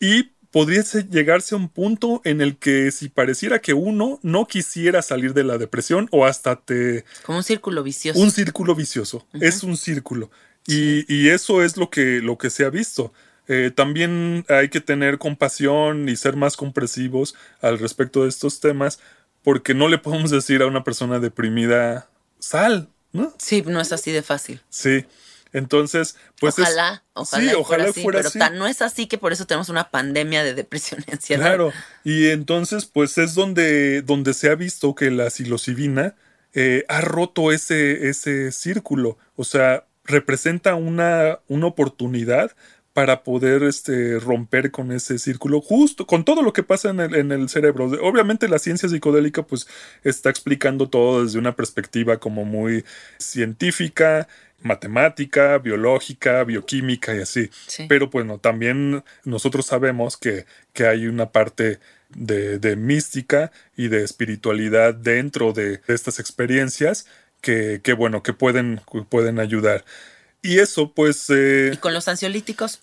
y 0.00 0.33
podría 0.54 0.84
llegarse 1.10 1.56
a 1.56 1.58
un 1.58 1.68
punto 1.68 2.22
en 2.22 2.40
el 2.40 2.56
que 2.56 2.92
si 2.92 3.08
pareciera 3.08 3.58
que 3.58 3.74
uno 3.74 4.20
no 4.22 4.46
quisiera 4.46 5.02
salir 5.02 5.34
de 5.34 5.42
la 5.42 5.58
depresión 5.58 6.08
o 6.12 6.26
hasta 6.26 6.54
te... 6.54 7.04
Como 7.24 7.38
un 7.38 7.44
círculo 7.44 7.82
vicioso. 7.82 8.20
Un 8.20 8.30
círculo 8.30 8.76
vicioso, 8.76 9.26
uh 9.32 9.38
-huh. 9.38 9.42
es 9.48 9.64
un 9.64 9.76
círculo. 9.76 10.30
Y, 10.64 11.12
y, 11.12 11.30
eso 11.30 11.64
es 11.64 11.76
lo 11.76 11.90
que, 11.90 12.20
lo 12.22 12.38
que 12.38 12.50
se 12.50 12.64
ha 12.64 12.70
visto. 12.70 13.12
Eh, 13.48 13.72
también 13.74 14.46
hay 14.48 14.68
que 14.68 14.80
tener 14.80 15.18
compasión 15.18 16.08
y 16.08 16.14
ser 16.14 16.36
más 16.36 16.56
comprensivos 16.56 17.34
al 17.60 17.80
respecto 17.80 18.22
de 18.22 18.28
estos 18.28 18.60
temas, 18.60 19.00
porque 19.42 19.74
no 19.74 19.88
le 19.88 19.98
podemos 19.98 20.30
decir 20.30 20.62
a 20.62 20.68
una 20.68 20.84
persona 20.84 21.18
deprimida, 21.18 22.08
sal, 22.38 22.88
¿no? 23.12 23.34
Sí, 23.38 23.64
no 23.66 23.80
es 23.80 23.92
así 23.92 24.12
de 24.12 24.22
fácil. 24.22 24.60
Sí. 24.70 25.04
Entonces, 25.54 26.16
pues 26.40 26.58
ojalá, 26.58 26.94
es, 26.94 27.00
ojalá, 27.14 27.50
sí, 27.50 27.54
ojalá 27.56 27.64
fuera, 27.64 27.90
así, 27.90 28.02
fuera 28.02 28.18
pero 28.18 28.28
así. 28.28 28.38
Tan, 28.38 28.58
no 28.58 28.66
es 28.66 28.82
así 28.82 29.06
que 29.06 29.16
por 29.16 29.32
eso 29.32 29.46
tenemos 29.46 29.70
una 29.70 29.90
pandemia 29.90 30.44
de 30.44 30.52
depresión 30.52 31.02
y 31.06 31.12
ansiedad. 31.12 31.46
Claro, 31.46 31.72
y 32.02 32.28
entonces, 32.28 32.84
pues 32.84 33.16
es 33.16 33.34
donde, 33.34 34.02
donde 34.02 34.34
se 34.34 34.50
ha 34.50 34.56
visto 34.56 34.94
que 34.94 35.10
la 35.10 35.30
psilocibina 35.30 36.16
eh, 36.54 36.84
ha 36.88 37.00
roto 37.00 37.52
ese, 37.52 38.08
ese 38.08 38.52
círculo. 38.52 39.16
O 39.36 39.44
sea, 39.44 39.86
representa 40.04 40.74
una, 40.74 41.38
una 41.48 41.66
oportunidad 41.66 42.52
para 42.94 43.24
poder 43.24 43.64
este, 43.64 44.20
romper 44.20 44.70
con 44.70 44.92
ese 44.92 45.18
círculo, 45.18 45.60
justo 45.60 46.06
con 46.06 46.24
todo 46.24 46.42
lo 46.42 46.52
que 46.52 46.62
pasa 46.62 46.90
en 46.90 47.00
el, 47.00 47.14
en 47.16 47.32
el, 47.32 47.48
cerebro. 47.48 47.86
Obviamente 48.00 48.48
la 48.48 48.60
ciencia 48.60 48.88
psicodélica 48.88 49.42
pues 49.42 49.66
está 50.04 50.30
explicando 50.30 50.88
todo 50.88 51.24
desde 51.24 51.40
una 51.40 51.56
perspectiva 51.56 52.18
como 52.18 52.44
muy 52.44 52.84
científica, 53.18 54.28
matemática, 54.60 55.58
biológica, 55.58 56.42
bioquímica 56.44 57.14
y 57.14 57.20
así. 57.20 57.50
Sí. 57.66 57.86
Pero 57.88 58.08
bueno, 58.08 58.38
también 58.38 59.04
nosotros 59.24 59.66
sabemos 59.66 60.16
que, 60.16 60.46
que 60.72 60.86
hay 60.86 61.06
una 61.06 61.30
parte 61.30 61.80
de, 62.10 62.58
de, 62.58 62.76
mística 62.76 63.52
y 63.76 63.88
de 63.88 64.04
espiritualidad 64.04 64.94
dentro 64.94 65.52
de, 65.52 65.78
de 65.78 65.94
estas 65.94 66.18
experiencias 66.20 67.06
que, 67.40 67.80
que, 67.82 67.92
bueno, 67.92 68.22
que 68.22 68.32
pueden, 68.32 68.80
pueden 69.08 69.38
ayudar. 69.38 69.84
Y 70.42 70.58
eso, 70.58 70.92
pues. 70.92 71.30
Eh, 71.30 71.70
¿Y 71.72 71.76
con 71.78 71.94
los 71.94 72.08
ansiolíticos? 72.08 72.80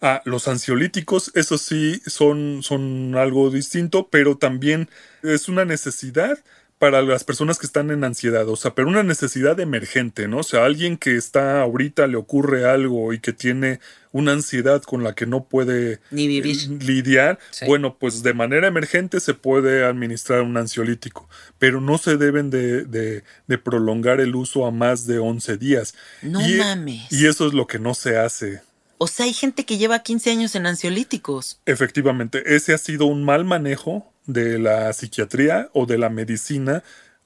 Ah, 0.00 0.20
los 0.24 0.48
ansiolíticos, 0.48 1.30
eso 1.34 1.58
sí, 1.58 2.02
son, 2.06 2.62
son 2.62 3.14
algo 3.16 3.50
distinto, 3.50 4.08
pero 4.10 4.36
también 4.36 4.88
es 5.22 5.48
una 5.48 5.64
necesidad 5.64 6.40
para 6.82 7.00
las 7.00 7.22
personas 7.22 7.60
que 7.60 7.66
están 7.66 7.92
en 7.92 8.02
ansiedad, 8.02 8.48
o 8.48 8.56
sea, 8.56 8.74
pero 8.74 8.88
una 8.88 9.04
necesidad 9.04 9.60
emergente, 9.60 10.26
¿no? 10.26 10.38
O 10.38 10.42
sea, 10.42 10.64
alguien 10.64 10.96
que 10.96 11.14
está 11.14 11.60
ahorita 11.62 12.08
le 12.08 12.16
ocurre 12.16 12.68
algo 12.68 13.12
y 13.12 13.20
que 13.20 13.32
tiene 13.32 13.78
una 14.10 14.32
ansiedad 14.32 14.82
con 14.82 15.04
la 15.04 15.14
que 15.14 15.24
no 15.24 15.44
puede 15.44 16.00
Ni 16.10 16.26
vivir. 16.26 16.56
lidiar, 16.82 17.38
sí. 17.52 17.66
bueno, 17.66 17.98
pues 18.00 18.24
de 18.24 18.34
manera 18.34 18.66
emergente 18.66 19.20
se 19.20 19.32
puede 19.32 19.84
administrar 19.84 20.42
un 20.42 20.56
ansiolítico, 20.56 21.28
pero 21.60 21.80
no 21.80 21.98
se 21.98 22.16
deben 22.16 22.50
de, 22.50 22.82
de, 22.84 23.22
de 23.46 23.58
prolongar 23.58 24.20
el 24.20 24.34
uso 24.34 24.66
a 24.66 24.72
más 24.72 25.06
de 25.06 25.20
11 25.20 25.58
días. 25.58 25.94
No 26.20 26.40
y, 26.44 26.54
mames. 26.54 27.12
Y 27.12 27.26
eso 27.28 27.46
es 27.46 27.54
lo 27.54 27.68
que 27.68 27.78
no 27.78 27.94
se 27.94 28.18
hace. 28.18 28.60
O 28.98 29.06
sea, 29.06 29.26
hay 29.26 29.34
gente 29.34 29.64
que 29.64 29.78
lleva 29.78 30.00
15 30.02 30.32
años 30.32 30.56
en 30.56 30.66
ansiolíticos. 30.66 31.60
Efectivamente, 31.64 32.56
ese 32.56 32.74
ha 32.74 32.78
sido 32.78 33.06
un 33.06 33.24
mal 33.24 33.44
manejo 33.44 34.11
de 34.26 34.58
la 34.58 34.92
psiquiatría 34.92 35.68
o 35.72 35.86
de 35.86 35.98
la 35.98 36.08
medicina 36.08 36.82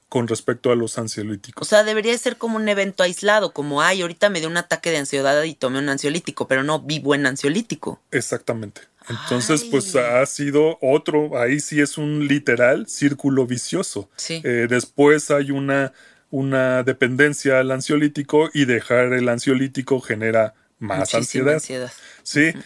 con 0.09 0.27
respecto 0.27 0.71
a 0.71 0.75
los 0.75 0.97
ansiolíticos. 0.97 1.67
O 1.67 1.69
sea, 1.69 1.83
debería 1.83 2.17
ser 2.17 2.37
como 2.37 2.55
un 2.55 2.69
evento 2.69 3.03
aislado, 3.03 3.51
como, 3.51 3.81
ay, 3.81 4.01
ahorita 4.01 4.29
me 4.29 4.39
dio 4.39 4.47
un 4.47 4.57
ataque 4.57 4.89
de 4.89 4.97
ansiedad 4.97 5.43
y 5.43 5.53
tomé 5.53 5.79
un 5.79 5.89
ansiolítico, 5.89 6.47
pero 6.47 6.63
no 6.63 6.79
vivo 6.79 7.13
en 7.13 7.25
ansiolítico. 7.25 8.01
Exactamente. 8.11 8.81
Entonces, 9.09 9.63
ay. 9.63 9.69
pues 9.69 9.95
ha 9.95 10.25
sido 10.25 10.77
otro, 10.81 11.39
ahí 11.39 11.59
sí 11.59 11.81
es 11.81 11.97
un 11.97 12.27
literal 12.27 12.87
círculo 12.87 13.45
vicioso. 13.45 14.09
Sí. 14.15 14.41
Eh, 14.43 14.67
después 14.69 15.29
hay 15.31 15.51
una, 15.51 15.93
una 16.29 16.83
dependencia 16.83 17.59
al 17.59 17.71
ansiolítico 17.71 18.49
y 18.53 18.65
dejar 18.65 19.13
el 19.13 19.27
ansiolítico 19.27 19.99
genera 19.99 20.53
más 20.79 21.13
ansiedad. 21.13 21.55
ansiedad. 21.55 21.91
Sí. 22.23 22.49
Uh 22.49 22.59
-huh. 22.59 22.63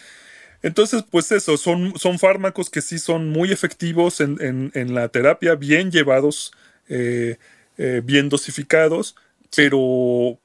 Entonces, 0.62 1.04
pues 1.10 1.32
eso, 1.32 1.56
son, 1.56 1.98
son 1.98 2.18
fármacos 2.18 2.70
que 2.70 2.82
sí 2.82 2.98
son 2.98 3.28
muy 3.30 3.50
efectivos 3.50 4.20
en, 4.20 4.36
en, 4.40 4.70
en 4.74 4.94
la 4.94 5.08
terapia, 5.08 5.56
bien 5.56 5.90
llevados, 5.90 6.52
eh, 6.88 7.38
eh, 7.78 8.00
bien 8.04 8.28
dosificados, 8.28 9.16
sí. 9.50 9.50
pero, 9.56 10.38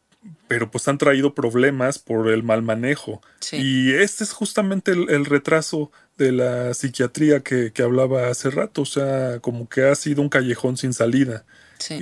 pero 0.48 0.72
pues 0.72 0.88
han 0.88 0.98
traído 0.98 1.36
problemas 1.36 2.00
por 2.00 2.30
el 2.30 2.42
mal 2.42 2.64
manejo. 2.64 3.22
Sí. 3.40 3.58
Y 3.58 3.94
este 3.94 4.24
es 4.24 4.32
justamente 4.32 4.92
el, 4.92 5.10
el 5.10 5.26
retraso 5.26 5.92
de 6.18 6.32
la 6.32 6.74
psiquiatría 6.74 7.42
que, 7.42 7.72
que, 7.72 7.84
hablaba 7.84 8.30
hace 8.30 8.50
rato, 8.50 8.82
o 8.82 8.86
sea, 8.86 9.40
como 9.40 9.70
que 9.70 9.84
ha 9.84 9.94
sido 9.94 10.24
un 10.24 10.30
callejón 10.30 10.78
sin 10.78 10.94
salida. 10.94 11.46
Sí. 11.78 11.94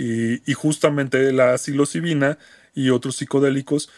Y, 0.45 0.49
y, 0.49 0.53
justamente 0.53 1.34
la 1.34 1.57
psilocibina 1.57 2.38
y 2.74 2.91
otros 2.91 3.18
psicodélicos 3.18 3.89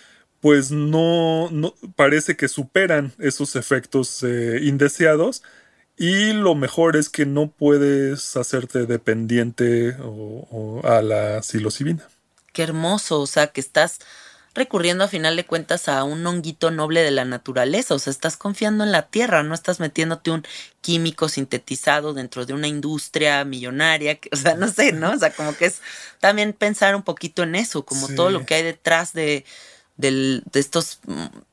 pues 0.41 0.71
no, 0.71 1.49
no, 1.51 1.73
parece 1.95 2.35
que 2.35 2.47
superan 2.47 3.13
esos 3.19 3.55
efectos 3.55 4.23
eh, 4.23 4.59
indeseados 4.63 5.43
y 5.97 6.33
lo 6.33 6.53
mejor 6.53 6.95
es 6.95 7.09
que 7.09 7.25
no 7.25 7.49
puedes 7.49 8.37
hacerte 8.37 8.85
dependiente 8.85 9.95
o, 9.99 10.47
o 10.51 10.87
a 10.87 11.01
la 11.01 11.41
psilocibina. 11.41 12.07
Qué 12.53 12.63
hermoso, 12.63 13.19
o 13.21 13.27
sea, 13.27 13.47
que 13.47 13.61
estás 13.61 13.99
recurriendo 14.57 15.03
a 15.03 15.07
final 15.07 15.35
de 15.35 15.45
cuentas 15.45 15.87
a 15.87 16.03
un 16.03 16.25
honguito 16.25 16.71
noble 16.71 17.03
de 17.03 17.11
la 17.11 17.25
naturaleza, 17.25 17.93
o 17.93 17.99
sea, 17.99 18.09
estás 18.09 18.37
confiando 18.37 18.83
en 18.83 18.91
la 18.91 19.03
tierra, 19.03 19.43
no 19.43 19.53
estás 19.53 19.79
metiéndote 19.79 20.31
un 20.31 20.43
químico 20.81 21.29
sintetizado 21.29 22.15
dentro 22.15 22.45
de 22.47 22.53
una 22.53 22.67
industria 22.67 23.45
millonaria, 23.45 24.15
que, 24.15 24.29
o 24.33 24.35
sea, 24.35 24.55
no 24.55 24.67
sé, 24.67 24.93
¿no? 24.93 25.11
O 25.11 25.17
sea, 25.17 25.31
como 25.31 25.55
que 25.55 25.65
es 25.65 25.81
también 26.19 26.53
pensar 26.53 26.95
un 26.95 27.03
poquito 27.03 27.43
en 27.43 27.53
eso, 27.53 27.85
como 27.85 28.07
sí. 28.07 28.15
todo 28.15 28.31
lo 28.31 28.47
que 28.47 28.55
hay 28.55 28.63
detrás 28.63 29.13
de, 29.13 29.45
del, 29.97 30.43
de 30.51 30.59
estos 30.59 30.99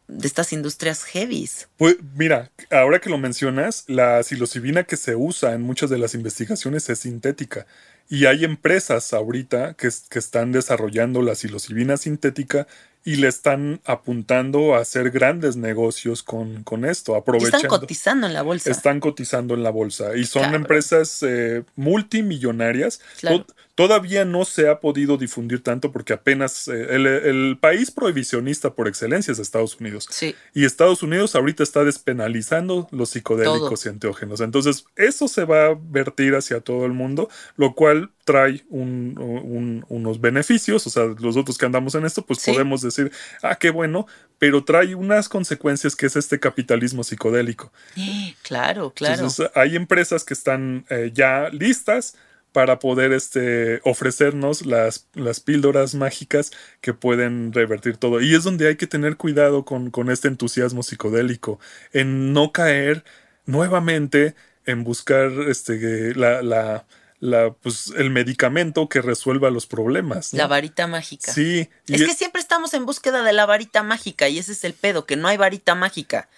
de 0.06 0.26
estas 0.26 0.52
industrias 0.52 1.04
heavies. 1.04 1.68
Pues 1.76 1.96
mira, 2.14 2.50
ahora 2.70 3.00
que 3.00 3.10
lo 3.10 3.18
mencionas, 3.18 3.84
la 3.86 4.22
psilocibina 4.22 4.84
que 4.84 4.96
se 4.96 5.16
usa 5.16 5.54
en 5.54 5.62
muchas 5.62 5.90
de 5.90 5.98
las 5.98 6.14
investigaciones 6.14 6.88
es 6.90 7.00
sintética. 7.00 7.66
Y 8.08 8.26
hay 8.26 8.44
empresas 8.44 9.14
ahorita 9.14 9.74
que, 9.74 9.88
que 10.10 10.18
están 10.18 10.52
desarrollando 10.52 11.22
la 11.22 11.34
psilocibina 11.34 11.96
sintética 11.96 12.66
y 13.06 13.16
le 13.16 13.28
están 13.28 13.82
apuntando 13.84 14.74
a 14.74 14.78
hacer 14.78 15.10
grandes 15.10 15.56
negocios 15.56 16.22
con, 16.22 16.64
con 16.64 16.86
esto, 16.86 17.14
aprovechando. 17.14 17.58
Están 17.58 17.68
cotizando 17.68 18.26
en 18.26 18.32
la 18.32 18.42
bolsa. 18.42 18.70
Están 18.70 19.00
cotizando 19.00 19.54
en 19.54 19.62
la 19.62 19.68
bolsa. 19.68 20.16
Y 20.16 20.24
son 20.24 20.42
claro. 20.42 20.56
empresas 20.56 21.22
eh, 21.22 21.64
multimillonarias. 21.76 23.02
Claro. 23.20 23.44
Todavía 23.74 24.24
no 24.24 24.44
se 24.44 24.68
ha 24.68 24.80
podido 24.80 25.18
difundir 25.18 25.62
tanto 25.62 25.92
porque 25.92 26.12
apenas 26.14 26.68
eh, 26.68 26.94
el, 26.94 27.06
el, 27.06 27.58
país 27.60 27.90
prohibicionista 27.90 28.74
por 28.74 28.88
excelencia 28.88 29.32
es 29.32 29.38
Estados 29.38 29.78
Unidos. 29.80 30.06
Sí. 30.10 30.34
Y 30.54 30.64
Estados 30.64 31.02
Unidos 31.02 31.34
ahorita 31.34 31.62
está 31.62 31.84
despenalizando 31.84 32.88
los 32.90 33.10
psicodélicos 33.10 33.80
todo. 33.80 33.90
y 33.90 33.92
anteógenos. 33.92 34.40
Entonces, 34.40 34.86
eso 34.96 35.28
se 35.28 35.44
va 35.44 35.66
a 35.66 35.78
vertir 35.78 36.36
hacia 36.36 36.60
todo 36.60 36.86
el 36.86 36.92
mundo, 36.92 37.28
lo 37.56 37.74
cual 37.74 38.12
trae 38.24 38.64
unos 38.70 40.20
beneficios, 40.20 40.86
o 40.86 40.90
sea, 40.90 41.04
los 41.18 41.36
otros 41.36 41.58
que 41.58 41.66
andamos 41.66 41.94
en 41.94 42.06
esto, 42.06 42.24
pues 42.24 42.42
podemos 42.44 42.80
decir, 42.80 43.12
ah, 43.42 43.56
qué 43.56 43.70
bueno, 43.70 44.06
pero 44.38 44.64
trae 44.64 44.94
unas 44.94 45.28
consecuencias 45.28 45.94
que 45.94 46.06
es 46.06 46.16
este 46.16 46.40
capitalismo 46.40 47.04
psicodélico. 47.04 47.72
Claro, 48.42 48.92
claro. 48.94 49.14
Entonces, 49.14 49.50
hay 49.54 49.74
empresas 49.74 50.22
que 50.24 50.34
están 50.34 50.84
eh, 50.90 51.10
ya 51.14 51.48
listas 51.50 52.14
para 52.52 52.78
poder 52.78 53.12
este, 53.12 53.80
ofrecernos 53.84 54.66
las, 54.66 55.08
las, 55.14 55.40
píldoras 55.40 55.94
mágicas 55.94 56.52
que 56.80 56.92
pueden 56.94 57.52
revertir 57.52 57.96
todo. 57.96 58.20
Y 58.20 58.34
es 58.34 58.44
donde 58.44 58.68
hay 58.68 58.76
que 58.76 58.86
tener 58.86 59.16
cuidado 59.16 59.64
con, 59.64 59.90
con 59.90 60.10
este 60.10 60.28
entusiasmo 60.28 60.82
psicodélico, 60.82 61.58
en 61.92 62.32
no 62.32 62.52
caer 62.52 63.02
nuevamente 63.46 64.34
en 64.66 64.84
buscar 64.84 65.32
este, 65.48 66.14
la, 66.14 66.42
la, 66.42 66.86
la, 67.24 67.52
pues, 67.52 67.92
el 67.96 68.10
medicamento 68.10 68.88
que 68.88 69.00
resuelva 69.00 69.50
los 69.50 69.66
problemas. 69.66 70.32
La 70.32 70.46
varita 70.46 70.86
mágica. 70.86 71.32
Sí. 71.32 71.68
Es 71.88 72.04
que 72.04 72.14
siempre 72.14 72.40
estamos 72.40 72.74
en 72.74 72.86
búsqueda 72.86 73.22
de 73.22 73.32
la 73.32 73.46
varita 73.46 73.82
mágica 73.82 74.28
y 74.28 74.38
ese 74.38 74.52
es 74.52 74.64
el 74.64 74.74
pedo, 74.74 75.06
que 75.06 75.16
no 75.16 75.28
hay 75.28 75.36
varita 75.36 75.74
mágica 75.74 76.28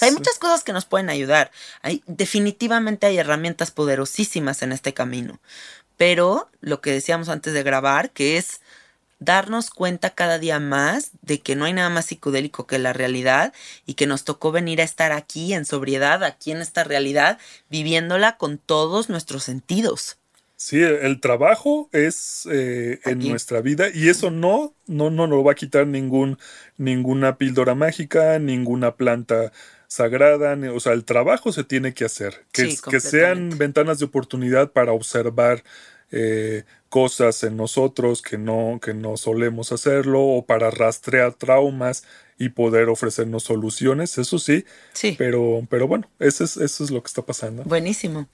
hay 0.00 0.12
muchas 0.12 0.38
cosas 0.38 0.64
que 0.64 0.72
nos 0.72 0.84
pueden 0.84 1.10
ayudar. 1.10 1.50
Hay, 1.82 2.02
definitivamente 2.06 3.06
hay 3.06 3.18
herramientas 3.18 3.70
poderosísimas 3.70 4.62
en 4.62 4.72
este 4.72 4.94
camino. 4.94 5.40
Pero 5.96 6.50
lo 6.60 6.80
que 6.80 6.92
decíamos 6.92 7.28
antes 7.28 7.52
de 7.52 7.62
grabar, 7.62 8.10
que 8.10 8.38
es 8.38 8.60
darnos 9.18 9.68
cuenta 9.68 10.10
cada 10.10 10.38
día 10.38 10.58
más 10.58 11.10
de 11.20 11.40
que 11.40 11.54
no 11.54 11.66
hay 11.66 11.74
nada 11.74 11.90
más 11.90 12.06
psicodélico 12.06 12.66
que 12.66 12.78
la 12.78 12.94
realidad 12.94 13.52
y 13.84 13.94
que 13.94 14.06
nos 14.06 14.24
tocó 14.24 14.50
venir 14.50 14.80
a 14.80 14.84
estar 14.84 15.12
aquí 15.12 15.52
en 15.52 15.66
sobriedad, 15.66 16.24
aquí 16.24 16.52
en 16.52 16.62
esta 16.62 16.84
realidad, 16.84 17.38
viviéndola 17.68 18.38
con 18.38 18.56
todos 18.56 19.10
nuestros 19.10 19.44
sentidos. 19.44 20.16
Sí, 20.62 20.82
el 20.82 21.20
trabajo 21.20 21.88
es 21.90 22.46
eh, 22.52 23.00
en 23.06 23.20
nuestra 23.20 23.62
vida 23.62 23.86
y 23.94 24.10
eso 24.10 24.30
no, 24.30 24.74
no, 24.86 25.08
no 25.08 25.26
lo 25.26 25.42
va 25.42 25.52
a 25.52 25.54
quitar 25.54 25.86
ningún, 25.86 26.36
ninguna 26.76 27.38
píldora 27.38 27.74
mágica, 27.74 28.38
ninguna 28.38 28.94
planta 28.94 29.52
sagrada, 29.86 30.58
o 30.70 30.78
sea, 30.78 30.92
el 30.92 31.06
trabajo 31.06 31.50
se 31.52 31.64
tiene 31.64 31.94
que 31.94 32.04
hacer, 32.04 32.44
que, 32.52 32.76
que 32.90 33.00
sean 33.00 33.56
ventanas 33.56 34.00
de 34.00 34.04
oportunidad 34.04 34.70
para 34.72 34.92
observar 34.92 35.64
eh, 36.10 36.64
cosas 36.90 37.42
en 37.42 37.56
nosotros 37.56 38.20
que 38.20 38.36
no, 38.36 38.80
que 38.82 38.92
no 38.92 39.16
solemos 39.16 39.72
hacerlo 39.72 40.22
o 40.22 40.44
para 40.44 40.70
rastrear 40.70 41.32
traumas 41.32 42.04
y 42.40 42.48
poder 42.48 42.88
ofrecernos 42.88 43.44
soluciones, 43.44 44.16
eso 44.16 44.38
sí, 44.38 44.64
sí. 44.94 45.14
Pero, 45.18 45.66
pero 45.68 45.86
bueno, 45.86 46.10
eso 46.18 46.42
es, 46.42 46.56
eso 46.56 46.82
es 46.82 46.90
lo 46.90 47.02
que 47.02 47.08
está 47.08 47.20
pasando. 47.20 47.64
Buenísimo. 47.64 48.28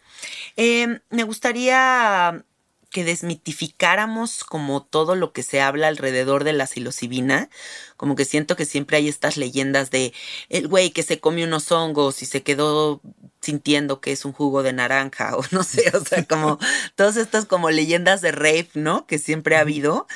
Eh, 0.57 1.01
me 1.11 1.25
gustaría 1.25 2.45
que 2.91 3.03
desmitificáramos 3.03 4.45
como 4.45 4.85
todo 4.85 5.17
lo 5.17 5.33
que 5.33 5.43
se 5.43 5.61
habla 5.61 5.89
alrededor 5.89 6.45
de 6.45 6.53
la 6.53 6.69
psilocibina, 6.69 7.51
como 7.97 8.15
que 8.15 8.25
siento 8.25 8.55
que 8.55 8.65
siempre 8.65 8.97
hay 8.97 9.09
estas 9.09 9.37
leyendas 9.37 9.91
de 9.91 10.15
el 10.51 10.69
güey 10.69 10.91
que 10.91 11.03
se 11.03 11.19
comió 11.19 11.45
unos 11.45 11.73
hongos 11.73 12.23
y 12.23 12.27
se 12.27 12.45
quedó 12.45 13.01
sintiendo 13.41 14.01
que 14.01 14.13
es 14.13 14.25
un 14.25 14.33
jugo 14.33 14.63
de 14.63 14.73
naranja 14.73 15.37
o 15.37 15.43
no 15.51 15.65
sé, 15.65 15.91
o 15.97 16.05
sea, 16.05 16.25
como 16.25 16.61
todas 16.95 17.17
estas 17.17 17.45
como 17.45 17.71
leyendas 17.71 18.21
de 18.21 18.31
rave, 18.31 18.69
¿no? 18.75 19.05
Que 19.09 19.19
siempre 19.19 19.57
ha 19.57 19.61
habido 19.61 20.07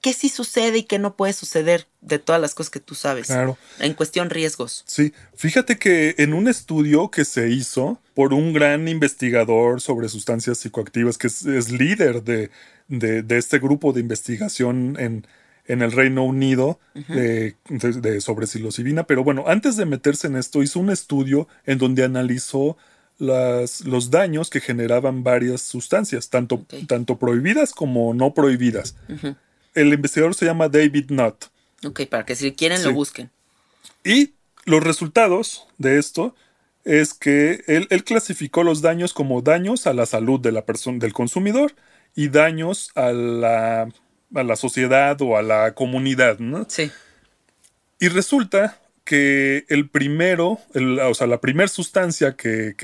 qué 0.00 0.12
sí 0.12 0.28
sucede 0.28 0.78
y 0.78 0.82
qué 0.84 0.98
no 0.98 1.16
puede 1.16 1.32
suceder 1.32 1.86
de 2.00 2.18
todas 2.18 2.40
las 2.40 2.54
cosas 2.54 2.70
que 2.70 2.80
tú 2.80 2.94
sabes. 2.94 3.26
Claro. 3.26 3.58
En 3.80 3.94
cuestión 3.94 4.30
riesgos. 4.30 4.84
Sí, 4.86 5.12
fíjate 5.34 5.78
que 5.78 6.14
en 6.18 6.32
un 6.32 6.48
estudio 6.48 7.10
que 7.10 7.24
se 7.24 7.50
hizo 7.50 8.00
por 8.14 8.32
un 8.32 8.52
gran 8.52 8.88
investigador 8.88 9.80
sobre 9.80 10.08
sustancias 10.08 10.58
psicoactivas, 10.58 11.18
que 11.18 11.26
es, 11.26 11.70
líder 11.70 12.22
de, 12.22 12.50
este 13.36 13.58
grupo 13.58 13.92
de 13.92 14.00
investigación 14.00 14.96
en, 14.98 15.26
en 15.66 15.82
el 15.82 15.92
Reino 15.92 16.24
Unido 16.24 16.78
de, 17.08 17.56
sobre 18.20 18.46
psilocibina. 18.46 19.04
Pero 19.04 19.24
bueno, 19.24 19.44
antes 19.46 19.76
de 19.76 19.86
meterse 19.86 20.28
en 20.28 20.36
esto, 20.36 20.62
hizo 20.62 20.80
un 20.80 20.90
estudio 20.90 21.48
en 21.64 21.78
donde 21.78 22.04
analizó 22.04 22.76
las, 23.18 23.84
los 23.84 24.10
daños 24.10 24.50
que 24.50 24.60
generaban 24.60 25.22
varias 25.24 25.62
sustancias, 25.62 26.28
tanto, 26.28 26.64
tanto 26.86 27.18
prohibidas 27.18 27.72
como 27.72 28.14
no 28.14 28.34
prohibidas 28.34 28.94
el 29.76 29.92
investigador 29.92 30.34
se 30.34 30.46
llama 30.46 30.68
David 30.68 31.10
Nutt. 31.10 31.44
Ok, 31.84 32.06
para 32.10 32.24
que 32.24 32.34
si 32.34 32.52
quieren 32.52 32.82
lo 32.82 32.92
busquen. 32.92 33.30
Y 34.02 34.32
los 34.64 34.82
resultados 34.82 35.66
de 35.78 35.98
esto 35.98 36.34
es 36.84 37.14
que 37.14 37.62
él, 37.66 38.04
clasificó 38.04 38.62
los 38.62 38.80
daños 38.80 39.12
como 39.12 39.42
daños 39.42 39.86
a 39.86 39.92
la 39.92 40.06
salud 40.06 40.40
de 40.40 40.52
la 40.52 40.64
persona, 40.64 40.98
del 40.98 41.12
consumidor 41.12 41.74
y 42.14 42.28
daños 42.28 42.90
a 42.94 43.12
la, 43.12 43.88
a 44.34 44.42
la 44.42 44.56
sociedad 44.56 45.20
o 45.20 45.36
a 45.36 45.42
la 45.42 45.74
comunidad, 45.74 46.38
¿no? 46.38 46.64
Sí. 46.68 46.90
Y 47.98 48.08
resulta 48.08 48.80
que 49.04 49.66
el 49.68 49.88
primero, 49.88 50.58
o 50.74 51.14
sea, 51.14 51.26
la 51.26 51.40
primera 51.40 51.68
sustancia 51.68 52.36
que, 52.36 52.74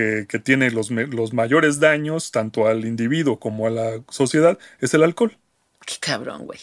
tiene 0.45 0.71
los, 0.71 0.91
los, 0.91 1.33
mayores 1.33 1.81
daños, 1.81 2.31
tanto 2.31 2.67
al 2.67 2.85
individuo 2.85 3.41
como 3.41 3.67
a 3.67 3.71
la 3.71 4.03
sociedad, 4.09 4.59
es 4.81 4.95
el 4.95 5.03
alcohol. 5.03 5.37
Qué 5.87 5.95
cabrón, 6.01 6.47
güey 6.47 6.61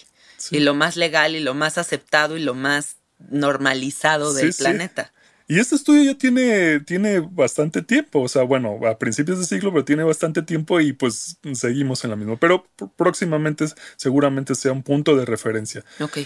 y 0.51 0.59
lo 0.59 0.73
más 0.73 0.95
legal 0.95 1.35
y 1.35 1.39
lo 1.39 1.53
más 1.53 1.77
aceptado 1.77 2.37
y 2.37 2.41
lo 2.41 2.53
más 2.53 2.97
normalizado 3.29 4.33
del 4.33 4.53
planeta. 4.53 5.11
Y 5.47 5.59
este 5.59 5.75
estudio 5.75 6.03
ya 6.03 6.15
tiene, 6.15 6.79
tiene 6.81 7.21
bastante 7.21 7.81
tiempo, 7.81 8.21
o 8.21 8.27
sea, 8.27 8.43
bueno, 8.43 8.79
a 8.87 8.99
principios 8.99 9.39
de 9.39 9.45
siglo, 9.45 9.71
pero 9.71 9.83
tiene 9.83 10.03
bastante 10.03 10.43
tiempo 10.43 10.79
y 10.79 10.93
pues 10.93 11.37
seguimos 11.53 12.03
en 12.03 12.11
la 12.11 12.15
misma. 12.15 12.37
Pero 12.39 12.67
próximamente 12.95 13.65
seguramente 13.95 14.53
sea 14.53 14.71
un 14.71 14.83
punto 14.83 15.15
de 15.15 15.25
referencia. 15.25 15.83
Ok. 15.99 16.19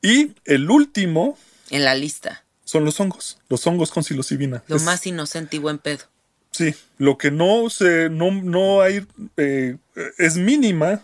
Y 0.00 0.36
el 0.44 0.70
último... 0.70 1.36
En 1.70 1.84
la 1.84 1.96
lista. 1.96 2.44
Son 2.64 2.84
los 2.84 3.00
hongos, 3.00 3.40
los 3.48 3.66
hongos 3.66 3.90
con 3.90 4.04
psilocibina. 4.04 4.62
Lo 4.68 4.78
más 4.78 5.04
inocente 5.08 5.56
y 5.56 5.58
buen 5.58 5.78
pedo. 5.78 6.04
Sí, 6.52 6.72
lo 6.98 7.18
que 7.18 7.32
no 7.32 7.68
se, 7.68 8.10
no, 8.10 8.30
no 8.30 8.82
hay, 8.82 9.04
eh, 9.38 9.76
es 10.18 10.36
mínima 10.36 11.02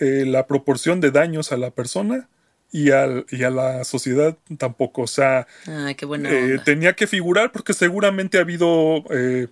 eh, 0.00 0.24
la 0.26 0.46
proporción 0.46 1.00
de 1.00 1.10
daños 1.10 1.52
a 1.52 1.56
la 1.56 1.70
persona 1.70 2.28
y, 2.70 2.90
al, 2.90 3.26
y 3.30 3.42
a 3.44 3.50
la 3.50 3.84
sociedad 3.84 4.36
tampoco. 4.58 5.02
O 5.02 5.06
sea, 5.06 5.46
eh, 5.66 6.58
tenía 6.64 6.94
que 6.94 7.06
figurar 7.06 7.52
porque 7.52 7.72
seguramente 7.72 8.38
ha 8.38 8.42
habido 8.42 9.04
eh, 9.10 9.48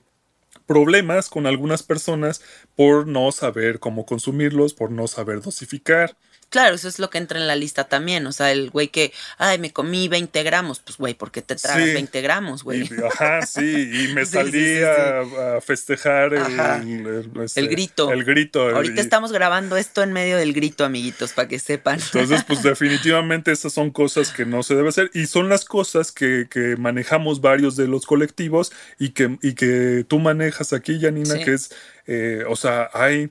problemas 0.67 1.29
con 1.29 1.47
algunas 1.47 1.83
personas 1.83 2.43
por 2.75 3.07
no 3.07 3.33
saber 3.33 3.79
cómo 3.79 4.05
consumirlos, 4.07 4.75
por 4.75 4.91
no 4.91 5.07
saber 5.07 5.41
dosificar. 5.41 6.17
Claro, 6.49 6.77
eso 6.77 6.87
es 6.87 7.01
lo 7.01 7.11
que 7.11 7.19
entra 7.19 7.41
en 7.41 7.49
la 7.49 7.57
lista 7.57 7.85
también. 7.85 8.27
O 8.27 8.33
sea, 8.33 8.53
el 8.53 8.71
güey 8.71 8.89
que, 8.89 9.13
ay, 9.37 9.59
me 9.59 9.73
comí 9.73 10.07
20 10.07 10.43
gramos. 10.45 10.79
Pues, 10.79 10.97
güey, 10.97 11.15
¿por 11.15 11.33
qué 11.33 11.43
te 11.43 11.57
tragas 11.57 11.93
20 11.93 12.23
gramos, 12.23 12.63
güey? 12.63 12.89
Ajá, 13.05 13.45
sí. 13.45 13.91
Y 13.93 14.09
me 14.15 14.25
salí 14.25 14.81
a, 14.83 15.61
festejar 15.61 16.35
este, 16.35 17.61
el, 17.61 17.69
grito. 17.69 18.13
El 18.13 18.25
grito. 18.25 18.69
Ahorita 18.71 19.01
estamos 19.01 19.33
grabando 19.33 19.77
esto 19.77 20.03
en 20.03 20.13
medio 20.13 20.37
del 20.37 20.53
grito, 20.53 20.85
amiguitos, 20.85 21.33
para 21.33 21.49
que 21.49 21.59
sepan. 21.59 21.99
Entonces, 22.01 22.45
pues 22.45 22.63
definitivamente 22.63 23.51
esas 23.51 23.73
son 23.73 23.91
cosas 23.91 24.31
que 24.31 24.47
no 24.47 24.63
se 24.63 24.77
debe 24.77 24.91
hacer. 24.91 25.11
Y 25.15 25.27
son 25.27 25.49
las 25.49 25.65
cosas 25.65 26.13
que, 26.13 26.47
que 26.49 26.77
manejamos 26.77 27.41
varios 27.41 27.75
de 27.75 27.89
los 27.89 28.07
colectivos 28.07 28.73
y 29.01 29.11
que, 29.11 29.37
y 29.43 29.55
que 29.55 30.05
tú 30.07 30.21
manejas 30.21 30.73
aquí, 30.73 31.01
Janina, 31.01 31.39
que 31.39 31.55
es, 31.55 31.75
eh, 32.07 32.45
o 32.49 32.55
sea, 32.55 32.89
hay, 32.93 33.31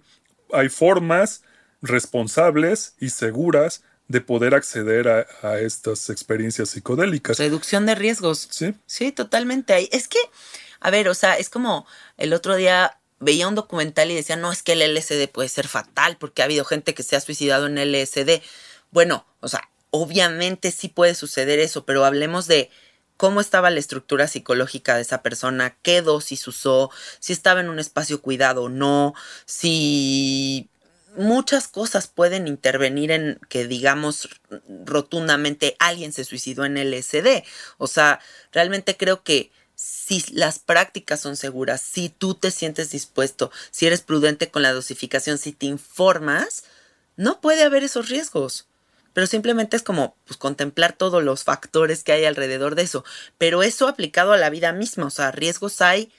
hay 0.52 0.68
formas 0.68 1.44
responsables 1.88 2.96
y 3.00 3.10
seguras 3.10 3.84
de 4.08 4.22
poder 4.22 4.54
acceder 4.54 5.08
a, 5.42 5.60
estas 5.60 6.10
experiencias 6.10 6.70
psicodélicas. 6.70 7.40
Reducción 7.40 7.86
de 7.86 7.96
riesgos. 7.96 8.48
Sí. 8.52 8.76
Sí, 8.86 9.12
totalmente. 9.12 9.96
Es 9.96 10.08
que, 10.08 10.20
a 10.80 10.92
ver, 10.92 11.10
o 11.10 11.14
sea, 11.14 11.38
es 11.38 11.50
como 11.50 11.88
el 12.18 12.34
otro 12.34 12.56
día 12.56 13.00
veía 13.20 13.48
un 13.48 13.56
documental 13.56 14.12
y 14.12 14.16
decía, 14.16 14.36
no, 14.36 14.52
es 14.52 14.62
que 14.62 14.74
el 14.74 14.96
LSD 14.96 15.28
puede 15.32 15.50
ser 15.50 15.68
fatal 15.68 16.18
porque 16.20 16.42
ha 16.42 16.46
habido 16.46 16.66
gente 16.66 16.94
que 16.94 17.04
se 17.04 17.16
ha 17.16 17.22
suicidado 17.22 17.66
en 17.66 17.78
LSD. 17.78 18.42
Bueno, 18.92 19.26
o 19.40 19.48
sea, 19.48 19.68
obviamente 19.90 20.72
sí 20.72 20.88
puede 20.88 21.16
suceder 21.16 21.60
eso, 21.60 21.86
pero 21.86 22.06
hablemos 22.06 22.48
de 22.48 22.70
cómo 23.18 23.42
estaba 23.42 23.70
la 23.70 23.80
estructura 23.80 24.28
psicológica 24.28 24.96
de 24.96 25.02
esa 25.02 25.24
persona, 25.24 25.78
qué 25.82 26.02
dosis 26.02 26.48
usó, 26.48 26.92
si 27.20 27.34
estaba 27.34 27.62
en 27.62 27.70
un 27.70 27.80
espacio 27.80 28.22
cuidado 28.22 28.64
o 28.64 28.70
no, 28.70 29.14
si 29.46 30.70
muchas 31.18 31.68
cosas 31.68 32.08
pueden 32.08 32.48
intervenir 32.48 33.12
en 33.12 33.40
que 33.50 33.68
digamos 33.68 34.30
rotundamente 34.86 35.76
alguien 35.80 36.14
se 36.14 36.26
suicidó 36.26 36.66
en 36.66 36.78
LSD. 36.78 37.44
O 37.78 37.88
sea, 37.88 38.20
realmente 38.52 38.98
creo 38.98 39.24
que 39.24 39.52
si 39.76 40.24
las 40.32 40.60
prácticas 40.60 41.20
son 41.20 41.36
seguras, 41.36 41.82
si 41.82 42.10
tú 42.10 42.36
te 42.36 42.52
sientes 42.52 42.92
dispuesto, 42.92 43.52
si 43.72 43.86
eres 43.86 44.02
prudente 44.02 44.50
con 44.50 44.62
la 44.62 44.74
dosificación, 44.74 45.38
si 45.38 45.52
te 45.52 45.66
informas, 45.66 46.64
no 47.18 47.42
puede 47.42 47.64
haber 47.64 47.84
esos 47.84 48.10
riesgos. 48.10 48.68
Pero 49.14 49.28
simplemente 49.28 49.78
es 49.78 49.84
como 49.84 50.18
pues, 50.26 50.38
contemplar 50.38 50.94
todos 50.94 51.24
los 51.24 51.46
factores 51.46 52.04
que 52.04 52.12
hay 52.12 52.26
alrededor 52.26 52.76
de 52.76 52.82
eso. 52.82 53.06
Pero 53.38 53.64
eso 53.64 53.88
aplicado 53.88 54.34
a 54.34 54.38
la 54.38 54.50
vida 54.50 54.74
misma, 54.74 55.06
o 55.06 55.10
sea, 55.10 55.32
riesgos 55.32 55.82
hay 55.82 56.12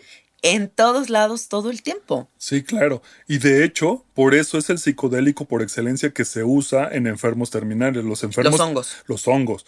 en 0.43 0.69
todos 0.69 1.11
lados 1.11 1.49
todo 1.49 1.71
el 1.71 1.83
tiempo. 1.83 2.29
Sí, 2.39 2.63
claro. 2.63 3.03
Y 3.27 3.39
de 3.39 3.65
hecho, 3.65 4.05
por 4.15 4.35
eso 4.35 4.59
es 4.59 4.71
el 4.71 4.79
psicodélico 4.79 5.45
por 5.45 5.63
excelencia 5.63 6.11
que 6.11 6.25
se 6.25 6.45
usa 6.45 6.89
en 6.93 7.07
enfermos 7.07 7.51
terminales. 7.51 8.05
Los 8.05 8.23
enfermos. 8.23 8.53
Los 8.53 8.61
hongos. 8.61 8.97
Los 9.07 9.29
hongos. 9.29 9.67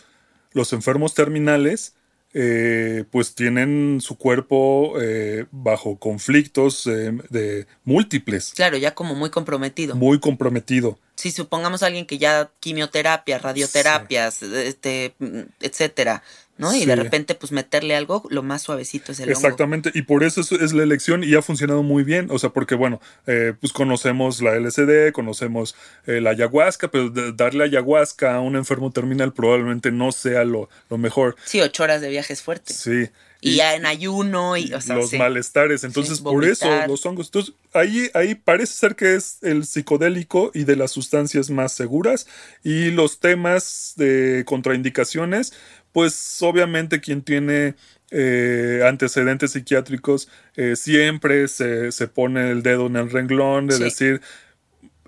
Los 0.52 0.72
enfermos 0.72 1.14
terminales 1.14 1.94
eh, 2.34 3.04
pues 3.10 3.34
tienen 3.34 4.00
su 4.02 4.18
cuerpo 4.18 5.00
eh, 5.00 5.46
bajo 5.50 5.98
conflictos 5.98 6.86
eh, 6.86 7.12
de 7.30 7.66
múltiples. 7.84 8.52
Claro, 8.54 8.76
ya 8.76 8.94
como 8.94 9.14
muy 9.14 9.30
comprometido. 9.30 9.96
Muy 9.96 10.20
comprometido. 10.20 10.98
Si 11.14 11.30
supongamos 11.30 11.82
a 11.82 11.86
alguien 11.86 12.06
que 12.06 12.18
ya 12.18 12.50
quimioterapia, 12.60 13.38
radioterapias, 13.38 14.42
este, 14.42 15.14
etcétera, 15.60 16.22
¿no? 16.58 16.74
Y 16.74 16.84
de 16.84 16.96
repente, 16.96 17.34
pues 17.34 17.52
meterle 17.52 17.96
algo, 17.96 18.24
lo 18.30 18.42
más 18.42 18.62
suavecito 18.62 19.12
es 19.12 19.20
el 19.20 19.30
Exactamente, 19.30 19.90
y 19.94 20.02
por 20.02 20.24
eso 20.24 20.40
es, 20.40 20.72
la 20.72 20.82
elección 20.82 21.24
y 21.24 21.34
ha 21.34 21.42
funcionado 21.42 21.82
muy 21.82 22.02
bien. 22.02 22.28
O 22.30 22.38
sea, 22.38 22.50
porque, 22.50 22.74
bueno, 22.74 23.00
eh, 23.26 23.54
pues 23.58 23.72
conocemos 23.72 24.42
la 24.42 24.58
LSD, 24.58 25.12
conocemos 25.12 25.74
eh, 26.06 26.20
la 26.20 26.30
ayahuasca, 26.30 26.88
pero 26.88 27.10
darle 27.10 27.64
ayahuasca 27.64 28.34
a 28.34 28.40
un 28.40 28.56
enfermo 28.56 28.90
terminal 28.90 29.32
probablemente 29.32 29.92
no 29.92 30.12
sea 30.12 30.44
lo, 30.44 30.68
mejor. 30.90 31.36
Sí, 31.44 31.60
ocho 31.60 31.84
horas 31.84 32.00
de 32.00 32.10
viajes 32.10 32.42
fuertes. 32.42 32.76
Sí. 32.76 33.08
Y, 33.40 33.54
ya 33.54 33.76
en 33.76 33.86
ayuno 33.86 34.56
y 34.56 34.72
o 34.72 34.80
sea, 34.80 34.96
los 34.96 35.12
malestares. 35.12 35.84
Entonces, 35.84 36.20
por 36.20 36.44
eso 36.44 36.68
los 36.88 37.06
hongos. 37.06 37.28
Entonces, 37.28 37.54
ahí, 37.72 38.10
ahí 38.14 38.34
parece 38.34 38.72
ser 38.72 38.96
que 38.96 39.14
es 39.14 39.38
el 39.42 39.64
psicodélico 39.64 40.50
y 40.54 40.64
de 40.64 40.74
las 40.74 40.90
sustancias 40.90 41.48
más 41.48 41.72
seguras. 41.72 42.26
Y 42.64 42.90
los 42.90 43.20
temas 43.20 43.92
de 43.96 44.42
contraindicaciones 44.44 45.52
pues 45.92 46.38
obviamente 46.42 47.00
quien 47.00 47.22
tiene 47.22 47.74
eh, 48.10 48.82
antecedentes 48.86 49.52
psiquiátricos 49.52 50.28
eh, 50.56 50.76
siempre 50.76 51.46
se, 51.46 51.90
pone 52.08 52.50
el 52.50 52.62
dedo 52.62 52.86
en 52.86 52.96
el 52.96 53.10
renglón 53.10 53.66
de 53.66 53.78
decir, 53.78 54.22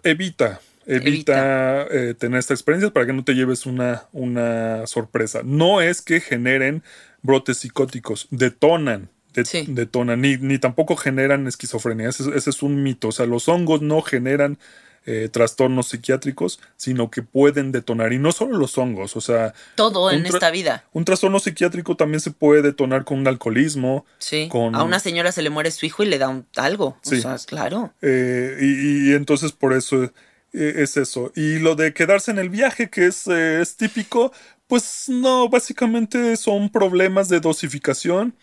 evita, 0.03 0.61
evita, 0.87 1.87
eh, 1.91 2.15
tener 2.19 2.39
esta 2.39 2.53
experiencia 2.53 2.93
para 2.93 3.07
que 3.07 3.15
no 3.15 3.25
te 3.25 3.35
lleves 3.35 3.65
una, 3.65 4.05
una 4.13 4.87
sorpresa. 4.87 5.41
No 5.45 5.81
es 5.81 6.03
que 6.03 6.21
generen 6.21 6.83
brotes 7.23 7.59
psicóticos, 7.59 8.29
detonan, 8.31 9.09
detonan, 9.33 10.21
ni, 10.21 10.37
ni, 10.37 10.59
tampoco 10.59 10.97
generan 10.97 11.47
esquizofrenia. 11.47 12.09
ese, 12.09 12.37
es 12.37 12.63
un 12.63 12.83
mito. 12.83 13.09
O 13.09 13.13
sea, 13.13 13.27
los 13.27 13.49
hongos 13.49 13.81
no 13.81 14.03
generan 14.03 14.59
eh, 15.07 15.29
trastornos 15.33 15.89
psiquiátricos, 15.89 16.61
sino 16.77 17.11
que 17.11 17.23
pueden 17.23 17.73
detonar. 17.73 18.13
Y 18.13 18.19
no 18.19 18.33
solo 18.33 18.59
los 18.59 18.77
hongos, 18.79 19.17
o 19.17 19.21
sea... 19.21 19.55
Todo 19.75 20.11
en 20.11 20.27
esta 20.27 20.51
vida. 20.51 20.85
Un 20.93 21.05
trastorno 21.05 21.41
psiquiátrico 21.41 21.97
también 21.97 22.21
se 22.21 22.31
puede 22.31 22.63
detonar 22.63 23.05
con 23.05 23.19
un 23.19 23.27
alcoholismo. 23.27 24.05
Sí. 24.19 24.49
Con, 24.51 24.75
a 24.75 24.83
una 24.83 25.01
señora 25.01 25.33
se 25.33 25.43
le 25.43 25.51
muere 25.51 25.71
su 25.71 25.87
hijo 25.87 26.03
y 26.03 26.07
le 26.07 26.19
da 26.19 26.29
un, 26.29 26.47
algo. 26.57 26.99
Sí. 27.03 27.17
O 27.19 27.21
sea, 27.23 27.37
claro. 27.47 27.93
Eh, 28.03 28.59
y, 28.61 29.13
entonces 29.15 29.53
por 29.53 29.73
eso 29.73 30.05
eh, 30.05 30.11
es 30.53 30.97
eso. 30.97 31.33
Y 31.35 31.59
lo 31.59 31.77
de 31.77 31.95
quedarse 31.95 32.31
en 32.31 32.39
el 32.39 32.51
viaje, 32.51 32.91
que 32.91 33.07
es, 33.07 33.27
es 33.27 33.77
típico, 33.77 34.33
pues 34.67 35.07
no, 35.09 35.49
básicamente 35.49 36.37
son 36.37 36.71
problemas 36.71 37.29
de 37.29 37.41
dosificación 37.41 38.35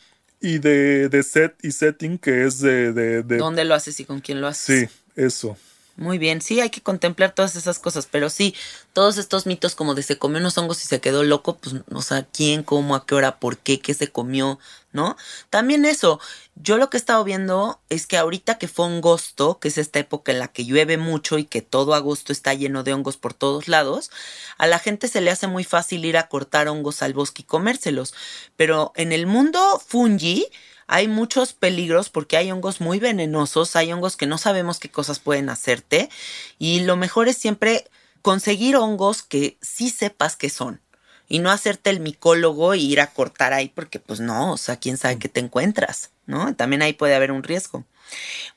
y 0.41 0.59
de, 0.59 1.09
de 1.09 1.23
set 1.23 1.55
y 1.63 1.71
setting, 1.71 2.17
que 2.17 2.45
es 2.45 2.59
de, 2.59 2.93
de, 2.93 3.23
de, 3.23 3.37
¿Dónde 3.37 3.63
lo 3.63 3.73
haces 3.73 3.99
y 3.99 4.05
con 4.05 4.19
quién 4.19 4.41
lo 4.41 4.47
haces? 4.47 4.89
Sí, 4.89 4.95
eso. 5.15 5.57
Muy 5.99 6.19
bien, 6.19 6.41
sí, 6.43 6.59
hay 6.59 6.69
que 6.69 6.81
contemplar 6.81 7.33
todas 7.33 7.55
esas 7.55 7.79
cosas, 7.79 8.05
pero 8.05 8.29
sí, 8.29 8.53
todos 8.93 9.17
estos 9.17 9.47
mitos 9.47 9.73
como 9.73 9.95
de 9.95 10.03
se 10.03 10.19
comió 10.19 10.37
unos 10.39 10.55
hongos 10.59 10.83
y 10.83 10.85
se 10.87 11.01
quedó 11.01 11.23
loco, 11.23 11.57
pues, 11.57 11.75
o 11.91 12.03
sea, 12.03 12.23
quién, 12.31 12.61
cómo, 12.61 12.95
a 12.95 13.03
qué 13.07 13.15
hora, 13.15 13.39
por 13.39 13.57
qué, 13.57 13.79
qué 13.79 13.95
se 13.95 14.11
comió, 14.11 14.59
¿no? 14.91 15.17
También 15.49 15.85
eso, 15.85 16.19
yo 16.53 16.77
lo 16.77 16.91
que 16.91 16.97
he 16.97 16.99
estado 16.99 17.23
viendo 17.23 17.79
es 17.89 18.05
que 18.05 18.15
ahorita 18.17 18.59
que 18.59 18.67
fue 18.67 18.85
agosto, 18.85 19.57
que 19.59 19.69
es 19.69 19.79
esta 19.79 19.97
época 19.97 20.31
en 20.31 20.37
la 20.37 20.49
que 20.49 20.65
llueve 20.65 20.99
mucho 20.99 21.39
y 21.39 21.45
que 21.45 21.63
todo 21.63 21.95
agosto 21.95 22.31
está 22.31 22.53
lleno 22.53 22.83
de 22.83 22.93
hongos 22.93 23.17
por 23.17 23.33
todos 23.33 23.67
lados, 23.67 24.11
a 24.59 24.67
la 24.67 24.77
gente 24.77 25.07
se 25.07 25.21
le 25.21 25.31
hace 25.31 25.47
muy 25.47 25.63
fácil 25.63 26.05
ir 26.05 26.17
a 26.17 26.27
cortar 26.27 26.67
hongos 26.67 27.01
al 27.01 27.13
bosque 27.13 27.41
y 27.41 27.45
comérselos, 27.45 28.13
pero 28.55 28.93
en 28.95 29.11
el 29.13 29.25
mundo 29.25 29.81
fungi, 29.87 30.45
hay 30.87 31.07
muchos 31.07 31.53
peligros 31.53 32.09
porque 32.09 32.37
hay 32.37 32.51
hongos 32.51 32.81
muy 32.81 32.99
venenosos, 32.99 33.75
hay 33.75 33.91
hongos 33.91 34.17
que 34.17 34.25
no 34.25 34.37
sabemos 34.37 34.79
qué 34.79 34.89
cosas 34.89 35.19
pueden 35.19 35.49
hacerte 35.49 36.09
y 36.57 36.79
lo 36.79 36.95
mejor 36.95 37.27
es 37.27 37.37
siempre 37.37 37.85
conseguir 38.21 38.77
hongos 38.77 39.21
que 39.21 39.57
sí 39.61 39.89
sepas 39.89 40.35
qué 40.35 40.49
son 40.49 40.81
y 41.29 41.39
no 41.39 41.51
hacerte 41.51 41.89
el 41.89 41.99
micólogo 41.99 42.73
y 42.73 42.85
ir 42.85 43.01
a 43.01 43.07
cortar 43.07 43.53
ahí 43.53 43.69
porque 43.69 43.99
pues 43.99 44.19
no, 44.19 44.53
o 44.53 44.57
sea, 44.57 44.77
quién 44.77 44.97
sabe 44.97 45.19
qué 45.19 45.29
te 45.29 45.41
encuentras, 45.41 46.11
¿no? 46.25 46.55
También 46.55 46.81
ahí 46.81 46.93
puede 46.93 47.15
haber 47.15 47.31
un 47.31 47.43
riesgo. 47.43 47.83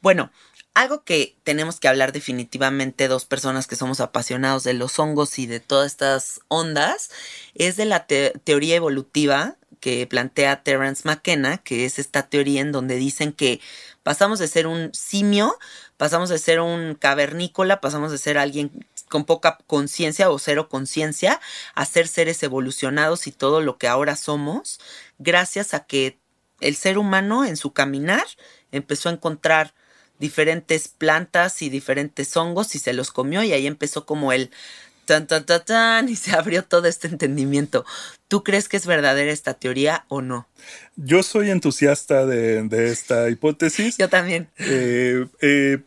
Bueno, 0.01 0.31
algo 0.73 1.03
que 1.03 1.37
tenemos 1.43 1.81
que 1.81 1.89
hablar 1.89 2.13
definitivamente 2.13 3.09
dos 3.09 3.25
personas 3.25 3.67
que 3.67 3.75
somos 3.75 3.99
apasionados 4.01 4.63
de 4.63 4.75
los 4.75 4.99
hongos 5.01 5.39
y 5.41 5.47
de 5.47 5.59
todas 5.59 5.91
estas 5.91 6.41
ondas 6.47 7.11
es 7.55 7.77
de 7.77 7.87
la 7.87 8.07
teoría 8.07 8.77
evolutiva 8.77 9.57
que 9.81 10.07
plantea 10.07 10.63
Terence 10.63 11.03
McKenna, 11.05 11.59
que 11.59 11.85
es 11.85 11.99
esta 11.99 12.29
teoría 12.29 12.61
en 12.61 12.73
donde 12.73 12.97
dicen 12.97 13.33
que 13.33 13.61
pasamos 14.03 14.39
de 14.39 14.49
ser 14.49 14.67
un 14.67 14.95
simio, 14.95 15.59
pasamos 15.97 16.29
de 16.29 16.39
ser 16.39 16.61
un 16.61 16.95
cavernícola, 16.95 17.81
pasamos 17.81 18.13
de 18.13 18.19
ser 18.19 18.39
alguien 18.39 18.87
con 19.09 19.25
poca 19.25 19.59
conciencia 19.67 20.31
o 20.31 20.39
cero 20.39 20.69
conciencia 20.69 21.41
a 21.75 21.85
ser 21.85 22.07
seres 22.07 22.43
evolucionados 22.43 23.27
y 23.27 23.33
todo 23.33 23.61
lo 23.61 23.77
que 23.77 23.89
ahora 23.89 24.17
somos, 24.17 24.79
gracias 25.19 25.75
a 25.75 25.85
que 25.85 26.19
el 26.61 26.77
ser 26.77 26.99
humano 26.99 27.45
en 27.45 27.57
su 27.57 27.73
caminar 27.73 28.25
empezó 28.71 29.09
a 29.09 29.13
encontrar 29.13 29.75
diferentes 30.19 30.89
plantas 30.89 31.63
y 31.63 31.71
diferentes 31.71 32.37
hongos 32.37 32.75
y 32.75 32.79
se 32.79 32.93
los 32.93 33.11
comió 33.11 33.43
y 33.43 33.53
ahí 33.53 33.67
empezó 33.67 34.07
como 34.07 34.33
el 34.33 34.51
tan, 35.11 35.27
tan, 35.27 35.45
tan, 35.45 35.65
tan, 35.65 36.09
y 36.09 36.15
se 36.15 36.31
abrió 36.31 36.63
todo 36.63 36.87
este 36.87 37.09
entendimiento. 37.09 37.85
¿Tú 38.29 38.45
crees 38.45 38.69
que 38.69 38.77
es 38.77 38.87
verdadera 38.87 39.33
esta 39.33 39.55
teoría 39.55 40.05
o 40.07 40.23
no? 40.23 40.47
Yo 40.95 41.25
soy 41.25 41.51
entusiasta 41.51 42.27
de, 42.27 42.69
esta 42.93 43.29
hipótesis. 43.29 43.99
Yo 43.99 44.09
también. 44.09 44.47
Eh, 44.59 45.27
eh, 45.41 45.79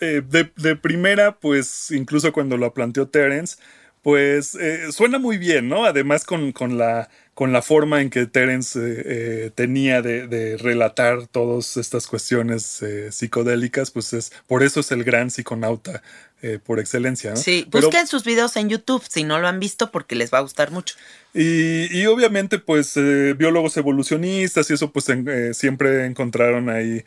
eh, 0.00 0.22
de, 0.26 0.76
primera, 0.76 1.36
pues 1.36 1.90
incluso 1.90 2.32
cuando 2.32 2.56
lo 2.56 2.72
planteó 2.72 3.06
Terence, 3.06 3.58
pues 4.00 4.56
suena 4.92 5.18
muy 5.18 5.36
bien, 5.36 5.68
¿no? 5.68 5.84
Además 5.84 6.24
con, 6.24 6.52
con, 6.52 6.78
la, 6.78 7.10
con 7.40 7.54
la 7.54 7.62
forma 7.62 8.02
en 8.02 8.10
que 8.10 8.26
Terence 8.26 9.50
tenía 9.54 10.02
de, 10.02 10.28
de, 10.28 10.58
relatar 10.58 11.26
todas 11.26 11.78
estas 11.78 12.06
cuestiones 12.06 12.84
psicodélicas, 13.12 13.90
pues 13.90 14.12
es 14.12 14.30
por 14.46 14.62
eso 14.62 14.80
es 14.80 14.92
el 14.92 15.04
gran 15.04 15.30
psiconauta 15.30 16.02
eh, 16.42 16.58
por 16.58 16.80
excelencia. 16.80 17.32
¿no? 17.32 17.36
Sí, 17.36 17.66
busquen 17.70 18.06
sus 18.06 18.24
videos 18.24 18.56
en 18.56 18.70
YouTube 18.70 19.04
si 19.06 19.24
no 19.24 19.38
lo 19.40 19.46
han 19.46 19.60
visto 19.60 19.90
porque 19.90 20.14
les 20.14 20.32
va 20.32 20.38
a 20.38 20.40
gustar 20.40 20.70
mucho. 20.70 20.94
Y, 21.34 22.06
obviamente 22.06 22.58
pues 22.58 22.96
eh, 22.96 23.34
biólogos 23.36 23.76
evolucionistas 23.76 24.70
y 24.70 24.72
eso 24.72 24.90
pues 24.90 25.06
eh, 25.10 25.52
siempre 25.52 26.06
encontraron 26.06 26.70
ahí 26.70 27.04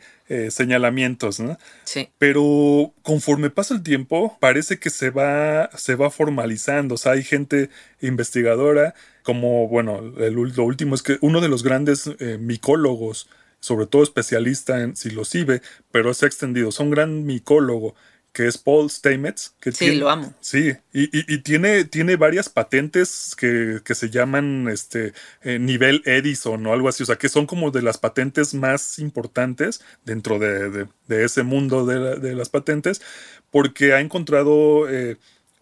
señalamientos, 0.50 1.40
¿no? 1.40 1.58
Sí. 1.82 2.08
Pero 2.16 2.94
conforme 3.02 3.50
pasa 3.50 3.74
el 3.74 3.82
tiempo 3.82 4.38
parece 4.40 4.78
que 4.78 4.90
se 4.90 5.10
va, 5.10 5.68
se 5.76 5.96
va 5.96 6.10
formalizando, 6.10 6.94
o 6.94 6.98
sea, 6.98 7.12
hay 7.12 7.24
gente 7.24 7.70
investigadora 8.00 8.94
como, 9.24 9.66
bueno, 9.66 10.00
lo 10.00 10.64
último 10.64 10.94
es 10.94 11.02
que 11.02 11.18
uno 11.20 11.40
de 11.40 11.48
los 11.48 11.64
grandes 11.64 12.08
micólogos, 12.38 13.28
sobre 13.58 13.86
todo 13.86 14.04
especialista 14.04 14.82
en 14.82 14.94
psilocibe, 14.94 15.62
pero 15.90 16.10
ha 16.10 16.26
extendido, 16.26 16.70
son 16.70 16.90
gran 16.90 17.24
micólogo 17.26 17.96
que 18.34 18.48
es 18.48 18.58
Paul 18.58 18.90
Stamets. 18.90 19.54
Que 19.60 19.70
sí, 19.70 19.94
lo 19.94 20.10
amo. 20.10 20.34
Sí, 20.40 20.72
y, 20.92 21.38
tiene, 21.38 21.84
tiene 21.84 22.16
varias 22.16 22.48
patentes 22.48 23.34
que, 23.36 23.80
se 23.94 24.10
llaman 24.10 24.68
este 24.68 25.14
eh, 25.42 25.60
nivel 25.60 26.02
Edison 26.04 26.66
o 26.66 26.72
algo 26.72 26.88
así, 26.88 27.04
o 27.04 27.06
sea, 27.06 27.16
que 27.16 27.28
son 27.28 27.46
como 27.46 27.70
de 27.70 27.80
las 27.80 27.96
patentes 27.96 28.52
más 28.52 28.98
importantes 28.98 29.80
dentro 30.04 30.40
de, 30.40 30.88
ese 31.08 31.44
mundo 31.44 31.86
de, 31.86 32.34
las 32.34 32.48
patentes, 32.48 33.00
porque 33.52 33.94
ha 33.94 34.00
encontrado 34.00 34.90
eh, 34.90 35.16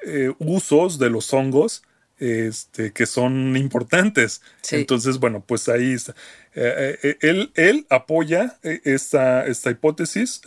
eh, 0.07 0.33
usos 0.39 0.99
de 0.99 1.11
los 1.11 1.31
hongos 1.35 1.83
este, 2.23 2.93
que 2.93 3.07
son 3.07 3.57
importantes. 3.57 4.43
Entonces, 4.71 5.19
bueno, 5.19 5.45
pues 5.47 5.69
ahí 5.69 5.93
está. 5.93 6.15
él, 6.55 7.51
él, 7.55 7.87
apoya 7.91 8.59
esta, 8.63 9.47
esta 9.47 9.71
hipótesis 9.71 10.41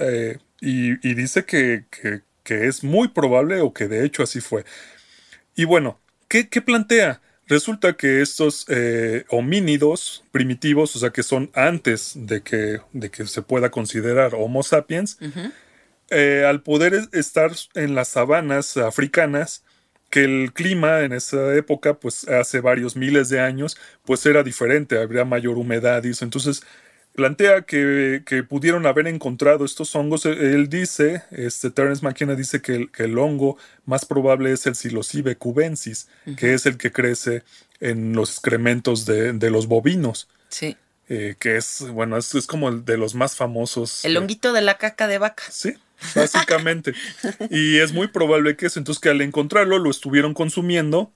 y, 0.61 1.13
dice 1.13 1.45
que, 1.45 1.85
es 2.45 2.83
muy 2.83 3.07
probable 3.07 3.61
o 3.61 3.73
que 3.73 3.87
de 3.87 4.05
hecho 4.05 4.23
así 4.23 4.41
fue. 4.41 4.65
Y 5.55 5.65
bueno, 5.65 5.99
¿qué, 6.27 6.45
plantea? 6.61 7.21
Resulta 7.47 7.93
que 7.93 8.21
estos 8.21 8.65
eh, 8.69 9.25
homínidos 9.29 10.23
primitivos, 10.31 10.95
o 10.95 10.99
sea, 10.99 11.11
que 11.11 11.23
son 11.23 11.51
antes 11.53 12.13
de 12.15 12.41
que, 12.41 12.81
de 12.93 13.11
que 13.11 13.27
se 13.27 13.41
pueda 13.41 13.69
considerar 13.69 14.33
Homo 14.33 14.63
sapiens, 14.63 15.17
eh, 16.09 16.43
al 16.47 16.61
poder 16.63 17.07
estar 17.13 17.51
en 17.75 17.95
las 17.95 18.09
sabanas 18.09 18.77
africanas, 18.77 19.63
que 20.09 20.23
el 20.23 20.53
clima 20.53 21.01
en 21.01 21.13
esa 21.13 21.55
época, 21.55 21.95
pues 21.95 22.27
hace 22.27 22.61
varios 22.61 22.95
miles 22.95 23.29
de 23.29 23.39
años, 23.39 23.77
pues 24.05 24.25
era 24.25 24.43
diferente, 24.43 24.99
habría 24.99 25.25
mayor 25.25 25.57
humedad 25.57 26.03
y 26.03 26.11
eso. 26.11 26.23
Entonces, 26.23 26.63
plantea 27.15 27.63
que, 27.63 28.23
que, 28.25 28.43
pudieron 28.43 28.85
haber 28.85 29.07
encontrado 29.07 29.65
estos 29.65 29.95
hongos. 29.95 30.25
E, 30.25 30.31
él 30.31 30.69
dice, 30.69 31.23
este 31.31 31.71
Terence 31.71 32.03
McKenna 32.03 32.35
dice 32.35 32.61
que 32.61 32.75
el, 32.75 32.91
que 32.91 33.03
el 33.03 33.17
hongo 33.17 33.57
más 33.85 34.05
probable 34.05 34.51
es 34.51 34.65
el 34.67 34.75
psilocibe 34.75 35.37
cubensis, 35.37 36.07
que 36.37 36.53
es 36.53 36.65
el 36.65 36.77
que 36.77 36.91
crece 36.91 37.43
en 37.79 38.13
los 38.13 38.31
excrementos 38.31 39.05
de, 39.05 39.33
de 39.33 39.49
los 39.49 39.67
bovinos. 39.67 40.27
Sí. 40.49 40.77
Eh, 41.07 41.35
que 41.39 41.57
es, 41.57 41.81
bueno, 41.91 42.17
es, 42.17 42.33
es, 42.33 42.47
como 42.47 42.67
el 42.69 42.83
de 42.83 42.97
los 42.97 43.13
más 43.13 43.35
famosos. 43.35 44.03
El 44.05 44.17
honguito 44.17 44.53
de 44.53 44.61
la 44.61 44.77
caca 44.77 45.07
de 45.07 45.19
vaca. 45.19 45.43
Sí, 45.49 45.75
básicamente. 46.15 46.93
y 47.49 47.77
es 47.77 47.93
muy 47.93 48.07
probable 48.07 48.55
que 48.55 48.67
eso, 48.67 48.79
entonces 48.79 49.01
que 49.01 49.09
al 49.09 49.21
encontrarlo 49.21 49.79
lo 49.79 49.89
estuvieron 49.89 50.33
consumiendo 50.33 51.11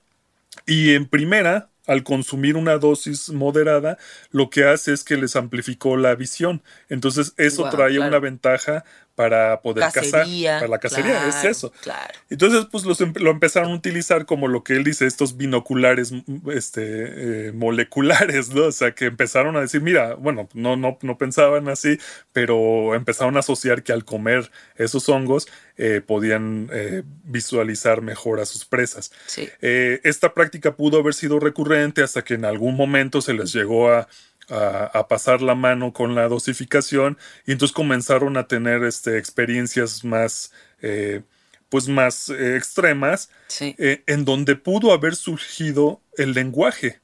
y 0.66 0.94
en 0.94 1.06
primera 1.06 1.70
al 1.86 2.04
consumir 2.04 2.56
una 2.56 2.78
dosis 2.78 3.30
moderada, 3.30 3.98
lo 4.30 4.48
que 4.48 4.62
hace 4.64 4.92
es 4.92 5.02
que 5.02 5.16
les 5.16 5.34
amplificó 5.34 5.96
la 5.96 6.14
visión. 6.14 6.62
Entonces, 6.88 7.34
eso 7.36 7.62
wow, 7.62 7.70
trae 7.72 7.94
claro. 7.96 8.08
una 8.08 8.18
ventaja 8.20 8.84
para 9.20 9.60
poder 9.60 9.84
cacería, 9.92 10.52
cazar. 10.52 10.60
Para 10.60 10.70
la 10.70 10.78
cacería, 10.78 11.10
claro, 11.10 11.28
es 11.28 11.44
eso. 11.44 11.70
Claro. 11.82 12.14
Entonces, 12.30 12.66
pues 12.72 12.84
los, 12.84 12.98
lo 13.20 13.30
empezaron 13.30 13.72
a 13.72 13.74
utilizar 13.74 14.24
como 14.24 14.48
lo 14.48 14.64
que 14.64 14.72
él 14.72 14.82
dice, 14.82 15.06
estos 15.06 15.36
binoculares 15.36 16.10
este, 16.50 17.48
eh, 17.48 17.52
moleculares, 17.52 18.48
¿no? 18.48 18.64
O 18.64 18.72
sea, 18.72 18.92
que 18.92 19.04
empezaron 19.04 19.58
a 19.58 19.60
decir, 19.60 19.82
mira, 19.82 20.14
bueno, 20.14 20.48
no, 20.54 20.76
no, 20.76 20.96
no 21.02 21.18
pensaban 21.18 21.68
así, 21.68 21.98
pero 22.32 22.94
empezaron 22.94 23.36
a 23.36 23.40
asociar 23.40 23.82
que 23.82 23.92
al 23.92 24.06
comer 24.06 24.50
esos 24.76 25.06
hongos 25.10 25.48
eh, 25.76 26.00
podían 26.00 26.70
eh, 26.72 27.02
visualizar 27.24 28.00
mejor 28.00 28.40
a 28.40 28.46
sus 28.46 28.64
presas. 28.64 29.12
Sí. 29.26 29.50
Esta 29.60 30.32
práctica 30.32 30.76
pudo 30.76 31.00
haber 31.00 31.12
sido 31.12 31.40
recurrente 31.40 32.02
hasta 32.02 32.22
que 32.22 32.34
en 32.34 32.46
algún 32.46 32.74
momento 32.74 33.20
se 33.20 33.34
les 33.34 33.52
llegó 33.52 33.90
a 33.90 34.08
a, 34.50 34.90
a, 34.92 35.08
pasar 35.08 35.42
la 35.42 35.54
mano 35.54 35.92
con 35.92 36.14
la 36.14 36.28
dosificación 36.28 37.18
y 37.46 37.52
entonces 37.52 37.74
comenzaron 37.74 38.36
a 38.36 38.46
tener 38.46 38.84
este, 38.84 39.18
experiencias 39.18 40.04
más, 40.04 40.52
eh, 40.82 41.22
pues 41.68 41.88
más 41.88 42.28
eh, 42.28 42.56
extremas, 42.56 43.30
sí. 43.48 43.74
eh, 43.78 44.02
en 44.06 44.24
donde 44.24 44.56
pudo 44.56 44.92
haber 44.92 45.16
surgido 45.16 46.00
el 46.16 46.32
lenguaje. 46.32 47.00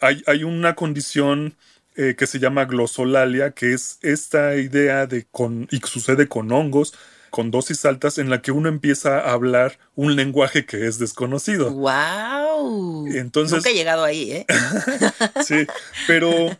hay, 0.00 0.22
hay, 0.26 0.44
una 0.44 0.74
condición 0.74 1.54
que 1.94 2.26
se 2.26 2.38
llama 2.38 2.64
glosolalia, 2.64 3.50
que 3.52 3.72
es 3.72 3.98
esta 4.02 4.54
idea 4.54 5.06
de, 5.06 5.26
con, 5.32 5.66
y 5.72 5.78
sucede 5.78 6.28
con 6.28 6.52
hongos, 6.52 6.94
con 7.30 7.50
dosis 7.50 7.84
altas 7.84 8.18
en 8.18 8.30
la 8.30 8.42
que 8.42 8.52
uno 8.52 8.68
empieza 8.68 9.18
a 9.20 9.32
hablar 9.32 9.78
un 9.94 10.16
lenguaje 10.16 10.66
que 10.66 10.86
es 10.86 10.98
desconocido. 10.98 11.70
¡Wow! 11.70 13.06
Entonces, 13.08 13.58
Nunca 13.58 13.70
he 13.70 13.74
llegado 13.74 14.04
ahí, 14.04 14.32
¿eh? 14.32 14.46
sí, 15.46 15.66
pero 16.06 16.56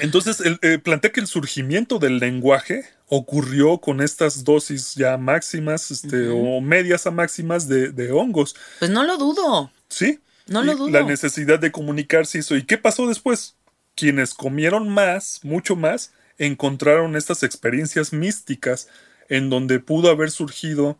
entonces 0.00 0.40
el, 0.40 0.58
eh, 0.62 0.78
plantea 0.78 1.12
que 1.12 1.20
el 1.20 1.26
surgimiento 1.26 1.98
del 1.98 2.18
lenguaje 2.18 2.84
ocurrió 3.06 3.78
con 3.78 4.00
estas 4.00 4.44
dosis 4.44 4.94
ya 4.94 5.16
máximas 5.16 5.90
este, 5.90 6.28
uh 6.28 6.34
-huh. 6.34 6.58
o 6.58 6.60
medias 6.60 7.06
a 7.06 7.10
máximas 7.10 7.68
de, 7.68 7.90
de, 7.90 8.12
hongos. 8.12 8.54
Pues 8.78 8.90
no 8.90 9.04
lo 9.04 9.16
dudo. 9.16 9.70
Sí. 9.88 10.20
No 10.46 10.62
lo 10.62 10.74
dudo. 10.76 10.90
La 10.90 11.02
necesidad 11.02 11.58
de 11.58 11.70
comunicarse 11.72 12.38
hizo. 12.38 12.56
¿Y 12.56 12.64
qué 12.64 12.78
pasó 12.78 13.06
después? 13.06 13.56
Quienes 13.94 14.32
comieron 14.32 14.88
más, 14.88 15.40
mucho 15.42 15.76
más, 15.76 16.12
encontraron 16.38 17.16
estas 17.16 17.42
experiencias 17.42 18.12
místicas 18.12 18.88
en 19.28 19.50
donde 19.50 19.80
pudo 19.80 20.10
haber 20.10 20.30
surgido 20.30 20.98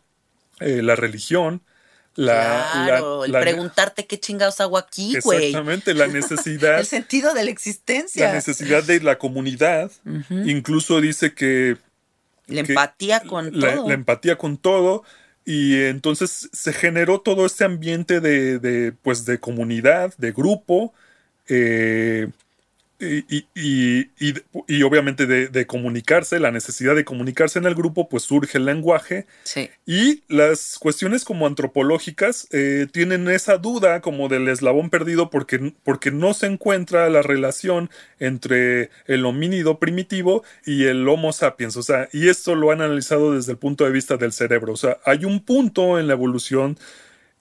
eh, 0.59 0.81
la 0.81 0.95
religión, 0.95 1.61
la, 2.15 2.69
claro, 2.73 3.19
la, 3.21 3.25
el 3.25 3.31
la, 3.31 3.39
preguntarte 3.39 4.05
qué 4.05 4.19
chingados 4.19 4.59
hago 4.59 4.77
aquí, 4.77 5.17
güey. 5.23 5.47
Exactamente, 5.47 5.93
la 5.93 6.07
necesidad. 6.07 6.79
el 6.79 6.85
sentido 6.85 7.33
de 7.33 7.45
la 7.45 7.51
existencia. 7.51 8.27
La 8.27 8.33
necesidad 8.33 8.83
de 8.83 8.99
la 8.99 9.17
comunidad. 9.17 9.91
Uh 10.05 10.09
-huh. 10.09 10.49
Incluso 10.49 10.99
dice 10.99 11.33
que. 11.33 11.77
La 12.47 12.61
empatía 12.61 13.21
con 13.21 13.57
la, 13.57 13.75
todo. 13.75 13.87
La 13.87 13.93
empatía 13.93 14.37
con 14.37 14.57
todo. 14.57 15.03
Y 15.45 15.81
entonces 15.83 16.49
se 16.51 16.73
generó 16.73 17.21
todo 17.21 17.45
este 17.45 17.63
ambiente 17.63 18.19
de, 18.19 18.59
de 18.59 18.91
pues, 18.91 19.25
de 19.25 19.39
comunidad, 19.39 20.13
de 20.17 20.31
grupo. 20.31 20.93
Eh, 21.47 22.27
y, 22.99 23.47
y, 23.55 24.09
y, 24.19 24.33
y, 24.67 24.83
obviamente 24.83 25.25
de, 25.25 25.47
de, 25.47 25.65
comunicarse, 25.65 26.39
la 26.39 26.51
necesidad 26.51 26.95
de 26.95 27.05
comunicarse 27.05 27.57
en 27.57 27.65
el 27.65 27.73
grupo, 27.73 28.09
pues 28.09 28.23
surge 28.23 28.57
el 28.57 28.65
lenguaje. 28.65 29.25
Sí. 29.43 29.69
Y 29.85 30.23
las 30.27 30.77
cuestiones 30.79 31.23
como 31.23 31.47
antropológicas 31.47 32.47
eh, 32.51 32.87
tienen 32.91 33.29
esa 33.29 33.57
duda 33.57 34.01
como 34.01 34.27
del 34.27 34.49
eslabón 34.49 34.89
perdido 34.89 35.29
porque, 35.29 35.73
porque 35.83 36.11
no 36.11 36.33
se 36.33 36.47
encuentra 36.47 37.09
la 37.09 37.21
relación 37.21 37.89
entre 38.19 38.89
el 39.05 39.25
homínido 39.25 39.79
primitivo 39.79 40.43
y 40.65 40.85
el 40.85 41.07
Homo 41.07 41.31
sapiens. 41.31 41.77
O 41.77 41.83
sea, 41.83 42.09
y 42.11 42.27
esto 42.27 42.55
lo 42.55 42.71
han 42.71 42.81
analizado 42.81 43.33
desde 43.33 43.53
el 43.53 43.57
punto 43.57 43.85
de 43.85 43.91
vista 43.91 44.17
del 44.17 44.33
cerebro. 44.33 44.73
O 44.73 44.77
sea, 44.77 44.97
hay 45.05 45.23
un 45.23 45.39
punto 45.45 45.99
en 45.99 46.07
la 46.07 46.13
evolución 46.13 46.77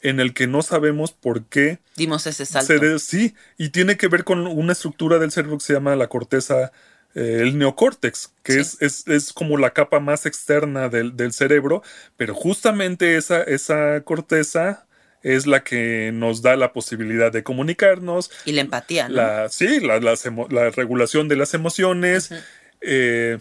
en 0.02 0.20
el 0.20 0.32
que 0.34 0.46
no 0.46 0.62
sabemos 0.62 1.12
por 1.12 1.44
qué 1.44 1.78
dimos 1.96 2.26
ese 2.26 2.46
salto. 2.46 2.78
Se, 2.78 2.98
sí, 2.98 3.34
y 3.56 3.70
tiene 3.70 3.96
que 3.96 4.08
ver 4.08 4.24
con 4.24 4.46
una 4.46 4.72
estructura 4.72 5.18
del 5.18 5.32
cerebro 5.32 5.58
que 5.58 5.64
se 5.64 5.72
llama 5.72 5.96
la 5.96 6.08
corteza, 6.08 6.72
eh, 7.14 7.38
el 7.40 7.58
neocórtex, 7.58 8.32
que 8.42 8.52
sí. 8.52 8.60
es, 8.60 8.76
es, 8.80 9.08
es, 9.08 9.32
como 9.32 9.58
la 9.58 9.70
capa 9.70 9.98
más 10.00 10.26
externa 10.26 10.88
del, 10.88 11.16
del 11.16 11.32
cerebro, 11.32 11.82
pero 12.16 12.34
justamente 12.34 13.16
esa, 13.16 13.42
esa 13.42 14.00
corteza 14.02 14.86
es 15.22 15.46
la 15.46 15.64
que 15.64 16.10
nos 16.14 16.42
da 16.42 16.56
la 16.56 16.72
posibilidad 16.72 17.32
de 17.32 17.42
comunicarnos. 17.42 18.30
Y 18.44 18.52
la 18.52 18.60
empatía, 18.60 19.08
¿no? 19.08 19.16
La, 19.16 19.48
sí, 19.48 19.80
la, 19.80 19.98
la, 19.98 20.14
la, 20.50 20.70
regulación 20.70 21.28
de 21.28 21.36
las 21.36 21.54
emociones. 21.54 22.30
Uh 22.30 22.34
-huh. 22.34 22.42
eh, 22.82 23.38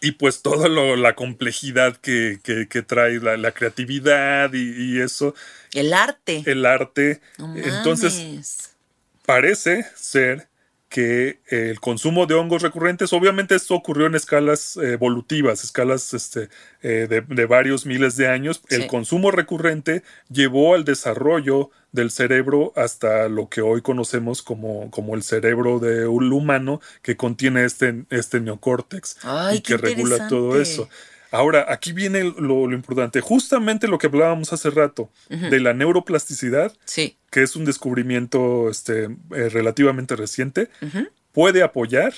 y 0.00 0.12
pues 0.12 0.42
toda 0.42 0.68
lo, 0.68 0.96
la 0.96 1.14
complejidad 1.14 1.96
que, 1.96 2.40
que, 2.42 2.68
que 2.68 2.82
trae 2.82 3.18
la, 3.20 3.36
la 3.36 3.52
creatividad 3.52 4.52
y, 4.52 4.96
y, 4.96 5.00
eso. 5.00 5.34
El 5.72 5.92
arte. 5.92 6.42
El 6.46 6.66
arte. 6.66 7.20
No 7.38 7.54
Entonces, 7.56 8.74
parece 9.24 9.86
ser 9.94 10.48
que 10.92 11.40
el 11.46 11.80
consumo 11.80 12.26
de 12.26 12.34
hongos 12.34 12.60
recurrentes, 12.60 13.14
obviamente 13.14 13.54
esto 13.54 13.74
ocurrió 13.74 14.06
en 14.06 14.14
escalas 14.14 14.76
evolutivas, 14.76 15.64
escalas 15.64 16.12
este, 16.12 16.50
eh, 16.82 17.06
de, 17.08 17.22
de, 17.22 17.46
varios 17.46 17.86
miles 17.86 18.14
de 18.16 18.28
años, 18.28 18.60
sí. 18.68 18.74
el 18.74 18.88
consumo 18.88 19.30
recurrente 19.30 20.02
llevó 20.28 20.74
al 20.74 20.84
desarrollo 20.84 21.70
del 21.92 22.10
cerebro 22.10 22.74
hasta 22.76 23.30
lo 23.30 23.48
que 23.48 23.62
hoy 23.62 23.80
conocemos 23.80 24.42
como, 24.42 24.90
como 24.90 25.14
el 25.14 25.22
cerebro 25.22 25.78
de 25.78 26.06
un 26.06 26.30
humano 26.30 26.82
que 27.00 27.16
contiene 27.16 27.64
este, 27.64 28.04
este 28.10 28.40
neocórtex 28.40 29.16
Ay, 29.22 29.58
y 29.58 29.60
que 29.62 29.78
regula 29.78 30.28
todo 30.28 30.60
eso. 30.60 30.90
Ahora, 31.32 31.66
aquí 31.68 31.92
viene 31.92 32.22
lo, 32.24 32.66
lo, 32.66 32.72
importante, 32.72 33.20
justamente 33.20 33.88
lo 33.88 33.98
que 33.98 34.06
hablábamos 34.06 34.52
hace 34.52 34.70
rato, 34.70 35.10
uh 35.30 35.34
-huh. 35.34 35.48
de 35.48 35.60
la 35.60 35.72
neuroplasticidad, 35.72 36.72
sí. 36.84 37.16
que 37.30 37.42
es 37.42 37.56
un 37.56 37.64
descubrimiento 37.64 38.68
este, 38.70 39.04
eh, 39.04 39.48
relativamente 39.48 40.14
reciente, 40.14 40.68
uh 40.82 40.86
-huh. 40.86 41.10
puede 41.32 41.62
apoyar 41.62 42.12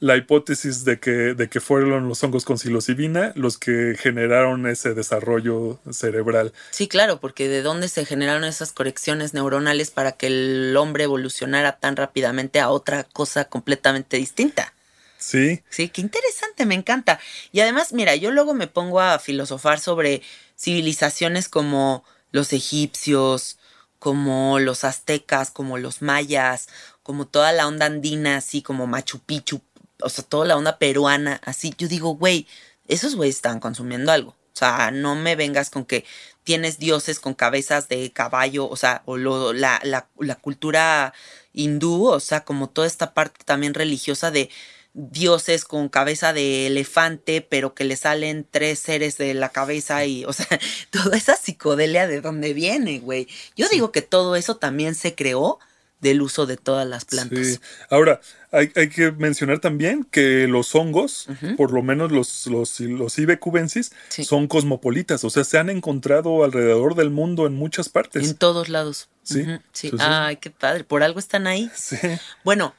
la 0.00 0.16
hipótesis 0.16 0.84
de 0.84 0.98
que, 0.98 1.34
de 1.34 1.48
que 1.48 1.60
fueron 1.60 2.08
los 2.08 2.24
hongos 2.24 2.44
con 2.44 2.58
psilocibina 2.58 3.32
los 3.36 3.58
que 3.58 3.96
generaron 3.98 4.66
ese 4.66 4.94
desarrollo 4.94 5.78
cerebral. 5.90 6.52
Sí, 6.70 6.88
claro, 6.88 7.20
porque 7.20 7.48
de 7.48 7.62
dónde 7.62 7.88
se 7.88 8.06
generaron 8.06 8.44
esas 8.44 8.72
conexiones 8.72 9.34
neuronales 9.34 9.90
para 9.90 10.12
que 10.12 10.28
el 10.28 10.76
hombre 10.76 11.04
evolucionara 11.04 11.78
tan 11.78 11.96
rápidamente 11.96 12.60
a 12.60 12.70
otra 12.70 13.04
cosa 13.04 13.44
completamente 13.44 14.16
distinta. 14.16 14.72
Sí. 15.20 15.62
Sí, 15.68 15.90
qué 15.90 16.00
interesante, 16.00 16.66
me 16.66 16.74
encanta. 16.74 17.20
Y 17.52 17.60
además, 17.60 17.92
mira, 17.92 18.16
yo 18.16 18.30
luego 18.32 18.54
me 18.54 18.66
pongo 18.66 19.00
a 19.00 19.18
filosofar 19.18 19.78
sobre 19.78 20.22
civilizaciones 20.58 21.48
como 21.48 22.04
los 22.32 22.52
egipcios, 22.52 23.58
como 23.98 24.58
los 24.58 24.82
aztecas, 24.82 25.50
como 25.50 25.78
los 25.78 26.00
mayas, 26.00 26.68
como 27.02 27.26
toda 27.26 27.52
la 27.52 27.66
onda 27.66 27.86
andina, 27.86 28.38
así 28.38 28.62
como 28.62 28.86
Machu 28.86 29.20
Picchu, 29.20 29.60
o 30.02 30.08
sea, 30.08 30.24
toda 30.24 30.46
la 30.46 30.56
onda 30.56 30.78
peruana, 30.78 31.40
así. 31.44 31.74
Yo 31.76 31.86
digo, 31.86 32.14
güey, 32.16 32.46
esos 32.88 33.14
güeyes 33.14 33.36
están 33.36 33.60
consumiendo 33.60 34.12
algo. 34.12 34.30
O 34.30 34.56
sea, 34.60 34.90
no 34.90 35.14
me 35.14 35.36
vengas 35.36 35.70
con 35.70 35.84
que 35.84 36.04
tienes 36.44 36.78
dioses 36.78 37.20
con 37.20 37.34
cabezas 37.34 37.88
de 37.88 38.10
caballo, 38.12 38.68
o 38.68 38.76
sea, 38.76 39.02
o 39.04 39.16
la, 39.16 39.80
la, 39.84 40.08
la 40.18 40.34
cultura 40.36 41.12
hindú, 41.52 42.06
o 42.06 42.20
sea, 42.20 42.44
como 42.44 42.68
toda 42.68 42.86
esta 42.86 43.12
parte 43.14 43.44
también 43.44 43.74
religiosa 43.74 44.30
de 44.30 44.50
dioses 44.94 45.64
con 45.64 45.88
cabeza 45.88 46.32
de 46.32 46.66
elefante, 46.66 47.46
pero 47.48 47.74
que 47.74 47.84
le 47.84 47.96
salen 47.96 48.46
tres 48.50 48.78
seres 48.78 49.18
de 49.18 49.34
la 49.34 49.50
cabeza 49.50 50.04
y, 50.04 50.24
o 50.24 50.32
sea, 50.32 50.46
toda 50.90 51.16
esa 51.16 51.36
psicodelia 51.36 52.06
de 52.06 52.20
dónde 52.20 52.52
viene, 52.54 52.98
güey. 52.98 53.28
Yo 53.56 53.66
sí. 53.66 53.76
digo 53.76 53.92
que 53.92 54.02
todo 54.02 54.36
eso 54.36 54.56
también 54.56 54.94
se 54.94 55.14
creó 55.14 55.58
del 56.00 56.22
uso 56.22 56.46
de 56.46 56.56
todas 56.56 56.86
las 56.88 57.04
plantas. 57.04 57.46
Sí. 57.46 57.60
Ahora, 57.90 58.20
hay, 58.52 58.72
hay, 58.74 58.88
que 58.88 59.12
mencionar 59.12 59.60
también 59.60 60.04
que 60.04 60.46
los 60.48 60.74
hongos, 60.74 61.28
uh 61.28 61.32
-huh. 61.32 61.56
por 61.56 61.72
lo 61.72 61.82
menos 61.82 62.10
los, 62.10 62.46
los, 62.46 62.80
los 62.80 63.18
ibecubensis, 63.18 63.92
sí. 64.08 64.24
son 64.24 64.48
cosmopolitas, 64.48 65.22
o 65.24 65.30
sea, 65.30 65.44
se 65.44 65.58
han 65.58 65.68
encontrado 65.68 66.42
alrededor 66.42 66.94
del 66.94 67.10
mundo 67.10 67.46
en 67.46 67.54
muchas 67.54 67.88
partes. 67.90 68.28
En 68.28 68.34
todos 68.34 68.68
lados. 68.68 69.08
Sí. 69.22 69.40
Uh 69.40 69.44
-huh. 69.44 69.62
sí. 69.72 69.86
Entonces, 69.88 70.08
Ay, 70.10 70.36
qué 70.36 70.50
padre, 70.50 70.84
por 70.84 71.02
algo 71.02 71.18
están 71.18 71.46
ahí. 71.46 71.70
Sí. 71.80 71.96
Bueno, 72.44 72.74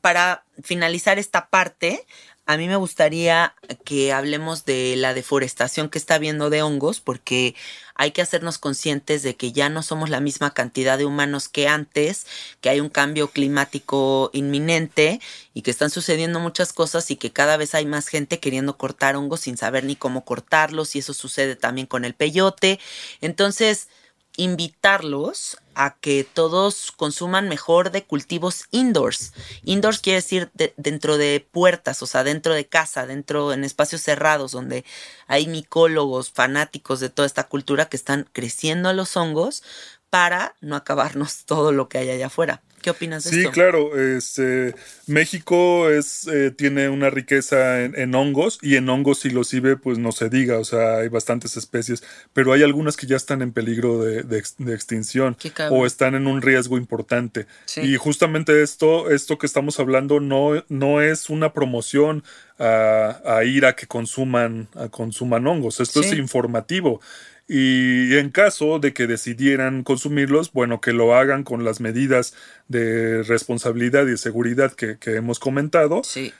para 0.00 0.44
finalizar 0.62 1.18
esta 1.18 1.48
parte, 1.48 2.06
a 2.46 2.58
mí 2.58 2.68
me 2.68 2.76
gustaría 2.76 3.54
que 3.84 4.12
hablemos 4.12 4.66
de 4.66 4.96
la 4.96 5.14
deforestación 5.14 5.88
que 5.88 5.96
está 5.96 6.16
habiendo 6.16 6.50
de 6.50 6.62
hongos, 6.62 7.00
porque 7.00 7.54
hay 7.94 8.10
que 8.10 8.20
hacernos 8.20 8.58
conscientes 8.58 9.22
de 9.22 9.34
que 9.34 9.52
ya 9.52 9.70
no 9.70 9.82
somos 9.82 10.10
la 10.10 10.20
misma 10.20 10.52
cantidad 10.52 10.98
de 10.98 11.06
humanos 11.06 11.48
que 11.48 11.68
antes, 11.68 12.26
que 12.60 12.68
hay 12.68 12.80
un 12.80 12.90
cambio 12.90 13.28
climático 13.28 14.28
inminente 14.34 15.20
y 15.54 15.62
que 15.62 15.70
están 15.70 15.88
sucediendo 15.88 16.38
muchas 16.38 16.74
cosas 16.74 17.10
y 17.10 17.16
que 17.16 17.32
cada 17.32 17.56
vez 17.56 17.74
hay 17.74 17.86
más 17.86 18.08
gente 18.08 18.40
queriendo 18.40 18.76
cortar 18.76 19.16
hongos 19.16 19.40
sin 19.40 19.56
saber 19.56 19.84
ni 19.84 19.96
cómo 19.96 20.26
cortarlos 20.26 20.96
y 20.96 20.98
eso 20.98 21.14
sucede 21.14 21.56
también 21.56 21.86
con 21.86 22.04
el 22.04 22.12
peyote. 22.12 22.78
Entonces, 23.22 23.88
invitarlos 24.36 25.58
a 25.74 25.96
que 25.96 26.24
todos 26.24 26.92
consuman 26.92 27.48
mejor 27.48 27.90
de 27.90 28.04
cultivos 28.04 28.66
indoors. 28.70 29.32
Indoors 29.64 29.98
quiere 29.98 30.20
decir 30.20 30.50
dentro 30.76 31.18
de 31.18 31.46
puertas, 31.50 32.02
o 32.02 32.06
sea, 32.06 32.24
dentro 32.24 32.54
de 32.54 32.66
casa, 32.66 33.06
dentro 33.06 33.52
en 33.52 33.64
espacios 33.64 34.02
cerrados, 34.02 34.52
donde 34.52 34.84
hay 35.26 35.46
micólogos 35.46 36.30
fanáticos 36.30 37.00
de 37.00 37.10
toda 37.10 37.26
esta 37.26 37.48
cultura 37.48 37.86
que 37.86 37.96
están 37.96 38.28
creciendo 38.32 38.92
los 38.92 39.16
hongos 39.16 39.62
para 40.10 40.54
no 40.60 40.76
acabarnos 40.76 41.44
todo 41.46 41.72
lo 41.72 41.88
que 41.88 41.98
hay 41.98 42.10
allá 42.10 42.26
afuera. 42.26 42.62
¿Qué 42.84 42.90
opinas 42.90 43.24
de 43.24 43.30
sí, 43.30 43.36
esto? 43.38 43.48
Sí, 43.48 43.54
claro. 43.54 43.98
Este, 43.98 44.74
México 45.06 45.88
es, 45.88 46.26
eh, 46.26 46.50
tiene 46.50 46.90
una 46.90 47.08
riqueza 47.08 47.82
en, 47.82 48.14
hongos 48.14 48.58
y 48.60 48.76
en 48.76 48.86
hongos 48.90 49.20
silocibe, 49.20 49.78
pues 49.78 49.96
no 49.96 50.12
se 50.12 50.28
diga, 50.28 50.58
o 50.58 50.64
sea, 50.64 50.98
hay 50.98 51.08
bastantes 51.08 51.56
especies, 51.56 52.04
pero 52.34 52.52
hay 52.52 52.62
algunas 52.62 52.98
que 52.98 53.06
ya 53.06 53.16
están 53.16 53.40
en 53.40 53.52
peligro 53.52 54.02
de, 54.02 54.38
extinción 54.38 55.34
o 55.70 55.86
están 55.86 56.14
en 56.14 56.26
un 56.26 56.42
riesgo 56.42 56.76
importante. 56.76 57.46
Y 57.76 57.96
justamente 57.96 58.62
esto, 58.62 59.10
esto 59.10 59.38
que 59.38 59.46
estamos 59.46 59.80
hablando 59.80 60.20
no, 60.20 60.62
no 60.68 61.00
es 61.00 61.30
una 61.30 61.54
promoción 61.54 62.22
a, 62.58 63.40
ir 63.46 63.64
a 63.64 63.74
que 63.74 63.86
consuman, 63.86 64.68
a 64.74 64.88
consuman 64.88 65.46
hongos, 65.46 65.80
esto 65.80 66.02
es 66.02 66.12
informativo. 66.12 67.00
Y 67.46 68.16
en 68.16 68.30
caso 68.30 68.78
de 68.78 68.94
que 68.94 69.06
decidieran 69.06 69.82
consumirlos, 69.82 70.52
bueno, 70.52 70.80
que 70.80 70.92
lo 70.92 71.14
hagan 71.14 71.44
con 71.44 71.62
las 71.64 71.80
medidas 71.80 72.34
de 72.68 73.22
responsabilidad 73.22 74.06
y 74.06 74.16
seguridad 74.16 74.72
que, 74.72 74.98
hemos 75.04 75.38
comentado. 75.38 76.02
Sí. 76.04 76.32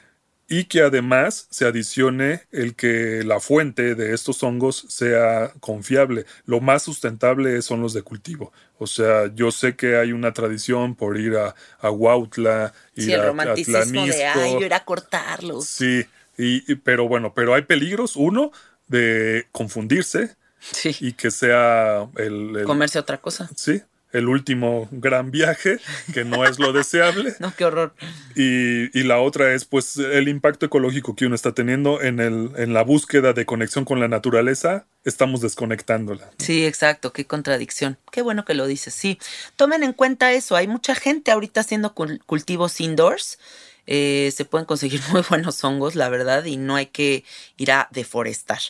Y 0.47 0.65
que 0.65 0.83
además 0.83 1.47
se 1.51 1.67
adicione 1.67 2.43
el 2.53 2.75
que 2.75 3.23
la 3.25 3.41
fuente 3.41 3.95
de 3.95 4.15
estos 4.15 4.43
hongos 4.43 4.87
sea 4.89 5.53
confiable. 5.61 6.27
Lo 6.45 6.61
más 6.61 6.83
sustentable 6.83 7.61
son 7.63 7.81
los 7.81 7.95
de 7.95 8.03
cultivo. 8.03 8.53
O 8.79 8.87
sea, 8.87 9.31
yo 9.35 9.51
sé 9.51 9.75
que 9.75 9.97
hay 9.97 10.13
una 10.13 10.33
tradición 10.33 10.95
por 10.95 11.19
ir 11.19 11.37
a, 11.37 11.55
a 11.81 11.91
Huautla, 11.91 12.75
ir 12.95 13.05
sí, 13.05 13.13
el 13.13 13.23
romanticismo 13.23 14.07
de 14.07 14.25
ay, 14.27 14.57
ir 14.63 14.75
a 14.75 14.85
cortarlos. 14.85 15.67
Sí, 15.67 16.05
y, 16.37 16.75
pero 16.77 17.09
bueno, 17.09 17.33
pero 17.35 17.55
hay 17.55 17.63
peligros. 17.63 18.17
Uno, 18.17 18.53
de 18.87 19.47
confundirse 19.51 20.37
Sí. 20.73 20.97
Y 21.01 21.13
que 21.13 21.31
sea 21.31 22.09
el, 22.17 22.63
Comerse 22.65 22.99
otra 22.99 23.19
cosa. 23.19 23.51
Sí, 23.57 23.83
el 24.15 24.29
último 24.29 24.89
gran 24.93 25.33
viaje, 25.33 25.79
que 26.15 26.25
no 26.25 26.47
es 26.47 26.61
lo 26.61 26.73
deseable. 26.73 27.35
no, 27.41 27.53
qué 27.55 27.65
horror. 27.65 27.95
Y, 28.37 29.03
la 29.03 29.19
otra 29.19 29.53
es 29.53 29.65
pues 29.65 29.97
el 29.97 30.29
impacto 30.29 30.67
ecológico 30.67 31.15
que 31.17 31.27
uno 31.27 31.35
está 31.35 31.53
teniendo 31.53 32.01
en, 32.01 32.21
el, 32.21 32.53
en 32.57 32.73
la 32.73 32.83
búsqueda 32.83 33.33
de 33.33 33.45
conexión 33.45 33.85
con 33.85 34.01
la 34.01 34.09
naturaleza, 34.09 34.87
estamos 35.05 35.41
desconectándola. 35.41 36.31
Sí, 36.39 36.65
exacto, 36.65 37.13
qué 37.13 37.27
contradicción. 37.27 37.99
Qué 38.13 38.23
bueno 38.23 38.45
que 38.45 38.55
lo 38.55 38.67
dices, 38.67 38.95
sí. 38.95 39.19
Tomen 39.57 39.83
en 39.83 39.93
cuenta 39.93 40.33
eso, 40.33 40.55
hay 40.57 40.69
mucha 40.69 40.95
gente 40.95 41.33
ahorita 41.33 41.61
haciendo 41.61 41.93
cultivos 41.93 42.81
indoors. 42.81 43.39
Eh, 43.87 44.33
se 44.35 44.45
pueden 44.45 44.65
conseguir 44.65 45.01
muy 45.11 45.23
buenos 45.29 45.63
hongos, 45.65 45.97
la 45.97 46.09
verdad, 46.09 46.45
y 46.45 46.57
no 46.57 46.77
hay 46.77 46.87
que 46.87 47.25
ir 47.57 47.73
a 47.73 47.89
deforestar. 47.91 48.61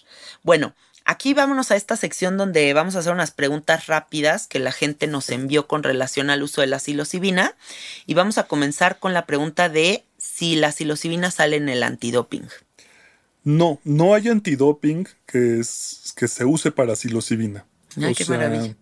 Bueno, 0.43 0.75
Aquí 1.07 1.35
vámonos 1.35 1.71
a 1.71 1.77
esta 1.77 1.97
sección 1.97 2.39
donde 2.39 2.73
vamos 2.73 2.97
a 2.97 3.01
hacer 3.01 3.13
unas 3.13 3.31
preguntas 3.31 3.87
rápidas 3.87 4.47
que 4.47 4.59
la 4.59 4.73
gente 4.73 5.07
nos 5.07 5.29
envió 5.29 5.67
con 5.67 5.83
relación 5.83 6.31
al 6.31 6.43
uso 6.43 6.63
de 6.63 6.67
la 6.67 6.79
psilocibina 6.79 7.55
y 8.07 8.15
vamos 8.15 8.39
a 8.39 8.45
comenzar 8.45 8.99
con 8.99 9.13
la 9.13 9.27
pregunta 9.27 9.69
de 9.69 10.05
si 10.17 10.57
la 10.57 10.73
psilocibina 10.73 11.31
sale 11.31 11.57
en 11.57 11.69
el 11.69 11.83
antidoping. 11.83 12.49
No, 13.43 13.79
no 13.85 14.15
hay 14.15 14.29
antidoping 14.29 15.07
que, 15.27 15.61
es, 15.61 16.15
que 16.17 16.27
se 16.27 16.47
use 16.47 16.73
para 16.73 16.97
psilocibina. 16.97 17.67
Ay, 18.01 18.15
qué 18.15 18.25
maravilla. 18.25 18.75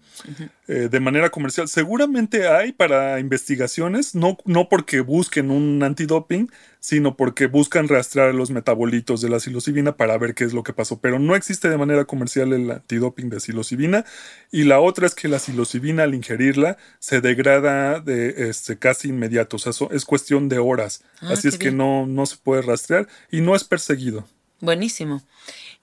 Eh, 0.69 0.89
de 0.91 1.01
manera 1.01 1.31
comercial. 1.31 1.69
Seguramente 1.69 2.49
hay 2.49 2.73
para 2.73 3.19
investigaciones, 3.19 4.15
no, 4.15 4.39
no 4.45 4.69
porque 4.69 5.01
busquen 5.01 5.51
un 5.51 5.83
antidoping, 5.83 6.51
sino 6.81 7.17
porque 7.17 7.47
buscan 7.47 7.89
rastrear 7.89 8.35
los 8.35 8.51
metabolitos 8.51 9.21
de 9.21 9.29
la 9.29 9.41
psilocibina 9.41 9.97
para 9.97 10.17
ver 10.19 10.35
qué 10.35 10.45
es 10.45 10.53
lo 10.53 10.63
que 10.63 10.73
pasó. 10.73 11.01
Pero 11.01 11.19
no 11.19 11.35
existe 11.35 11.69
de 11.69 11.79
manera 11.79 12.05
comercial 12.05 12.53
el 12.53 12.71
antidoping 12.71 13.31
de 13.31 13.41
psilocibina. 13.41 14.05
Y 14.51 14.65
la 14.65 14.81
otra 14.81 15.07
es 15.07 15.15
que 15.15 15.29
la 15.29 15.39
psilocibina 15.39 16.05
al 16.05 16.15
ingerirla 16.15 16.77
se 16.99 17.21
degrada 17.21 18.01
de 18.01 18.49
este, 18.49 18.79
casi 18.79 19.09
inmediato. 19.09 19.57
O 19.57 19.59
sea, 19.59 19.73
es 19.91 20.05
cuestión 20.05 20.49
de 20.49 20.59
horas. 20.59 21.03
Ah, 21.21 21.33
Así 21.33 21.49
es 21.49 21.59
que 21.59 21.71
no, 21.71 22.07
no 22.07 22.27
se 22.27 22.37
puede 22.37 22.63
rastrear 22.63 23.09
y 23.31 23.41
no 23.41 23.55
es 23.57 23.65
perseguido. 23.65 24.27
Buenísimo. 24.61 25.23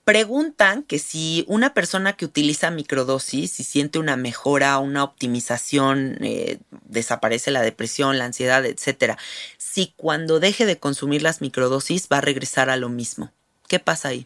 Preguntan 0.10 0.82
que 0.82 0.97
si 0.97 1.45
una 1.47 1.76
persona 1.76 2.14
que 2.14 2.26
utiliza 2.26 2.72
microdosis 2.72 3.60
y 3.60 3.64
siente 3.64 3.99
una 3.99 4.16
mejora, 4.16 4.80
una 4.80 5.03
optimización, 5.03 6.18
eh, 6.22 6.57
desaparece 6.88 7.51
la 7.51 7.62
depresión, 7.62 8.18
la 8.18 8.26
ansiedad, 8.26 8.66
etcétera, 8.66 9.20
si 9.60 9.93
cuando 9.97 10.39
deje 10.39 10.66
de 10.66 10.80
consumir 10.80 11.22
las 11.22 11.41
microdosis 11.41 12.07
va 12.12 12.18
a 12.18 12.22
regresar 12.22 12.72
a 12.72 12.76
lo 12.76 12.89
mismo. 12.89 13.32
¿Qué 13.68 13.78
pasa 13.78 14.07
ahí? 14.07 14.26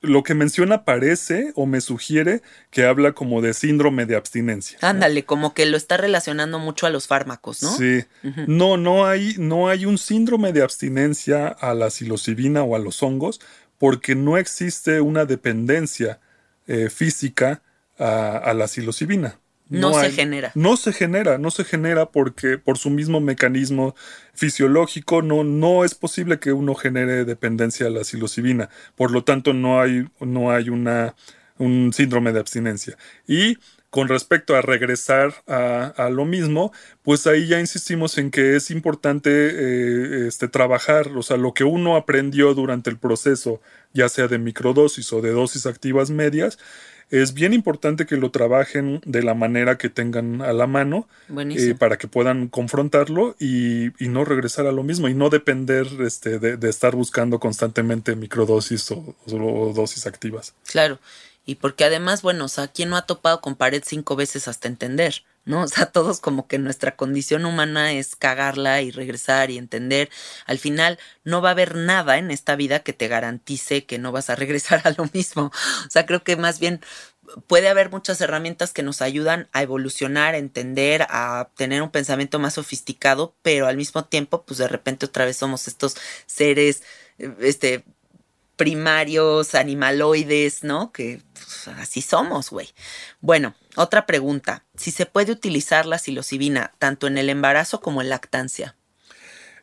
Lo 0.00 0.22
que 0.22 0.32
menciona 0.32 0.86
parece 0.86 1.52
o 1.54 1.66
me 1.66 1.82
sugiere 1.82 2.40
que 2.70 2.86
habla 2.86 3.12
como 3.12 3.42
de 3.42 3.52
síndrome 3.52 4.06
de 4.06 4.16
abstinencia. 4.16 4.78
Ándale, 4.80 5.26
como 5.26 5.52
que 5.52 5.66
lo 5.66 5.76
está 5.76 5.98
relacionando 5.98 6.58
mucho 6.58 6.86
a 6.86 6.90
los 6.90 7.06
fármacos, 7.06 7.62
¿no? 7.62 7.76
Sí. 7.76 8.04
No, 8.46 8.78
no 8.78 9.06
hay, 9.06 9.34
no 9.36 9.68
hay 9.68 9.84
un 9.84 9.98
síndrome 9.98 10.54
de 10.54 10.62
abstinencia 10.62 11.48
a 11.48 11.74
la 11.74 11.90
psilocibina 11.90 12.62
o 12.62 12.74
a 12.74 12.78
los 12.78 13.02
hongos, 13.02 13.40
porque 13.80 14.14
no 14.14 14.36
existe 14.36 15.00
una 15.00 15.24
dependencia 15.24 16.20
eh, 16.66 16.90
física 16.90 17.62
a, 17.98 18.52
la 18.54 18.68
psilocibina. 18.68 19.38
No, 19.70 19.98
se 19.98 20.12
genera. 20.12 20.52
No 20.54 20.76
se 20.76 20.92
genera, 20.92 21.38
no 21.38 21.50
se 21.50 21.64
genera 21.64 22.10
porque 22.10 22.58
por 22.58 22.76
su 22.76 22.90
mismo 22.90 23.20
mecanismo 23.20 23.94
fisiológico 24.34 25.22
no, 25.22 25.44
no 25.44 25.84
es 25.84 25.94
posible 25.94 26.38
que 26.38 26.52
uno 26.52 26.74
genere 26.74 27.24
dependencia 27.24 27.86
a 27.86 27.90
la 27.90 28.04
psilocibina. 28.04 28.68
Por 28.96 29.12
lo 29.12 29.24
tanto, 29.24 29.54
no 29.54 29.80
hay, 29.80 30.06
no 30.20 30.50
hay 30.50 30.68
una, 30.68 31.14
un 31.56 31.94
síndrome 31.94 32.32
de 32.32 32.40
abstinencia. 32.40 32.98
Y 33.26 33.56
con 33.90 34.06
respecto 34.08 34.54
a 34.54 34.62
regresar 34.62 35.34
a, 35.46 36.08
lo 36.10 36.24
mismo, 36.24 36.72
pues 37.02 37.26
ahí 37.26 37.48
ya 37.48 37.58
insistimos 37.58 38.18
en 38.18 38.30
que 38.30 38.56
es 38.56 38.70
importante 38.70 39.30
eh, 39.32 40.28
este, 40.28 40.46
trabajar, 40.46 41.08
o 41.08 41.22
sea, 41.22 41.36
lo 41.36 41.54
que 41.54 41.64
uno 41.64 41.96
aprendió 41.96 42.54
durante 42.54 42.88
el 42.88 42.98
proceso, 42.98 43.60
ya 43.92 44.08
sea 44.08 44.28
de 44.28 44.38
microdosis 44.38 45.12
o 45.12 45.20
de 45.20 45.32
dosis 45.32 45.66
activas 45.66 46.10
medias, 46.10 46.56
es 47.10 47.34
bien 47.34 47.52
importante 47.52 48.06
que 48.06 48.16
lo 48.16 48.30
trabajen 48.30 49.00
de 49.04 49.24
la 49.24 49.34
manera 49.34 49.76
que 49.76 49.88
tengan 49.88 50.42
a 50.42 50.52
la 50.52 50.68
mano 50.68 51.08
eh, 51.28 51.74
para 51.76 51.98
que 51.98 52.06
puedan 52.06 52.46
confrontarlo 52.46 53.34
y, 53.40 53.90
no 53.98 54.24
regresar 54.24 54.66
a 54.66 54.72
lo 54.72 54.84
mismo 54.84 55.08
y 55.08 55.14
no 55.14 55.28
depender 55.28 55.86
este, 56.00 56.38
de, 56.38 56.68
estar 56.68 56.94
buscando 56.94 57.40
constantemente 57.40 58.14
microdosis 58.14 58.92
o, 58.92 59.16
o 59.26 59.72
dosis 59.74 60.06
activas. 60.06 60.54
Claro. 60.66 61.00
Y 61.50 61.56
porque 61.56 61.82
además, 61.82 62.22
bueno, 62.22 62.44
o 62.44 62.48
sea, 62.48 62.68
¿quién 62.68 62.90
no 62.90 62.96
ha 62.96 63.06
topado 63.06 63.40
con 63.40 63.56
pared 63.56 63.82
cinco 63.84 64.14
veces 64.14 64.46
hasta 64.46 64.68
entender? 64.68 65.24
¿No? 65.44 65.62
O 65.62 65.66
sea, 65.66 65.86
todos 65.86 66.20
como 66.20 66.46
que 66.46 66.58
nuestra 66.58 66.94
condición 66.94 67.44
humana 67.44 67.92
es 67.92 68.14
cagarla 68.14 68.82
y 68.82 68.92
regresar 68.92 69.50
y 69.50 69.58
entender. 69.58 70.10
Al 70.46 70.60
final, 70.60 71.00
no 71.24 71.42
va 71.42 71.48
a 71.48 71.52
haber 71.52 71.74
nada 71.74 72.18
en 72.18 72.30
esta 72.30 72.54
vida 72.54 72.84
que 72.84 72.92
te 72.92 73.08
garantice 73.08 73.84
que 73.84 73.98
no 73.98 74.12
vas 74.12 74.30
a 74.30 74.36
regresar 74.36 74.82
a 74.84 74.94
lo 74.96 75.10
mismo. 75.12 75.50
O 75.86 75.90
sea, 75.90 76.06
creo 76.06 76.22
que 76.22 76.36
más 76.36 76.60
bien 76.60 76.82
puede 77.48 77.68
haber 77.68 77.90
muchas 77.90 78.20
herramientas 78.20 78.72
que 78.72 78.84
nos 78.84 79.02
ayudan 79.02 79.48
a 79.50 79.62
evolucionar, 79.64 80.34
a 80.36 80.38
entender, 80.38 81.02
a 81.10 81.50
tener 81.56 81.82
un 81.82 81.90
pensamiento 81.90 82.38
más 82.38 82.54
sofisticado, 82.54 83.34
pero 83.42 83.66
al 83.66 83.76
mismo 83.76 84.04
tiempo, 84.04 84.44
pues 84.44 84.58
de 84.58 84.68
repente 84.68 85.06
otra 85.06 85.24
vez 85.24 85.36
somos 85.36 85.66
estos 85.66 85.96
seres, 86.26 86.84
este, 87.18 87.84
primarios, 88.60 89.54
animaloides, 89.54 90.64
¿no? 90.64 90.92
Que 90.92 91.22
pues, 91.32 91.68
así 91.78 92.02
somos, 92.02 92.50
güey. 92.50 92.68
Bueno, 93.22 93.54
otra 93.74 94.04
pregunta. 94.04 94.64
Si 94.76 94.90
se 94.90 95.06
puede 95.06 95.32
utilizar 95.32 95.86
la 95.86 95.96
psilocibina 95.96 96.74
tanto 96.78 97.06
en 97.06 97.16
el 97.16 97.30
embarazo 97.30 97.80
como 97.80 98.02
en 98.02 98.10
lactancia. 98.10 98.76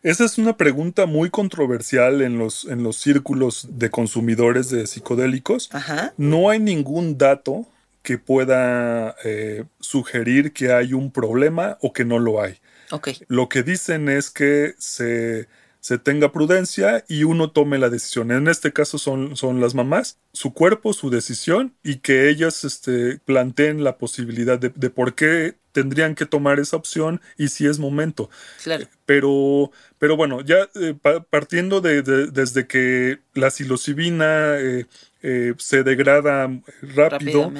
Esa 0.02 0.26
es 0.26 0.40
una 0.40 0.58
pregunta 0.58 1.06
muy 1.06 1.30
controversial 1.30 2.24
en 2.24 2.40
los, 2.40 2.66
en 2.66 2.82
los 2.82 2.98
círculos 2.98 3.68
de 3.70 3.92
consumidores 3.92 4.72
de 4.72 4.88
psicodélicos. 4.88 5.70
Ajá. 5.74 6.16
No 6.18 6.50
hay 6.50 6.58
ningún 6.58 7.20
dato 7.20 7.68
que 8.02 8.18
pueda 8.18 9.16
eh, 9.24 9.66
sugerir 9.80 10.54
que 10.54 10.74
hay 10.74 10.94
un 10.94 11.12
problema 11.12 11.78
o 11.82 11.94
que 11.94 12.04
no 12.04 12.18
lo 12.18 12.42
hay. 12.42 12.58
Ok. 12.90 13.10
Lo 13.28 13.48
que 13.48 13.62
dicen 13.62 14.10
es 14.10 14.32
que 14.32 14.74
se, 14.80 15.48
se 15.80 15.98
tenga 15.98 16.32
prudencia 16.32 17.06
y 17.08 17.24
uno 17.24 17.52
tome 17.52 17.78
la 17.78 17.90
decisión. 17.90 18.32
En 18.32 18.48
este 18.48 18.74
caso 18.74 18.98
son, 18.98 19.36
son 19.38 19.62
las 19.62 19.74
mamás, 19.76 20.18
su 20.34 20.54
cuerpo, 20.54 20.94
su 20.94 21.10
decisión 21.10 21.76
y 21.84 21.98
que 21.98 22.30
ellas 22.30 22.64
este, 22.64 23.20
planteen 23.20 23.84
la 23.84 23.98
posibilidad 23.98 24.60
de, 24.60 24.70
de 24.70 24.90
por 24.90 25.16
qué 25.16 25.56
tendrían 25.72 26.16
que 26.16 26.26
tomar 26.26 26.60
esa 26.60 26.76
opción 26.76 27.22
y 27.38 27.50
si 27.50 27.68
es 27.68 27.78
momento. 27.78 28.30
Claro. 28.64 28.88
Pero, 29.06 29.72
pero 30.00 30.18
bueno, 30.18 30.42
ya 30.42 30.68
eh, 30.76 30.96
pa- 31.00 31.22
partiendo 31.24 31.82
de, 31.82 32.02
de- 32.02 32.28
desde 32.28 32.66
que 32.68 33.20
la 33.36 33.52
psilocibina 33.52 34.58
eh, 34.58 34.88
eh, 35.22 35.54
se 35.58 35.84
degrada 35.84 36.50
rápido 36.82 37.52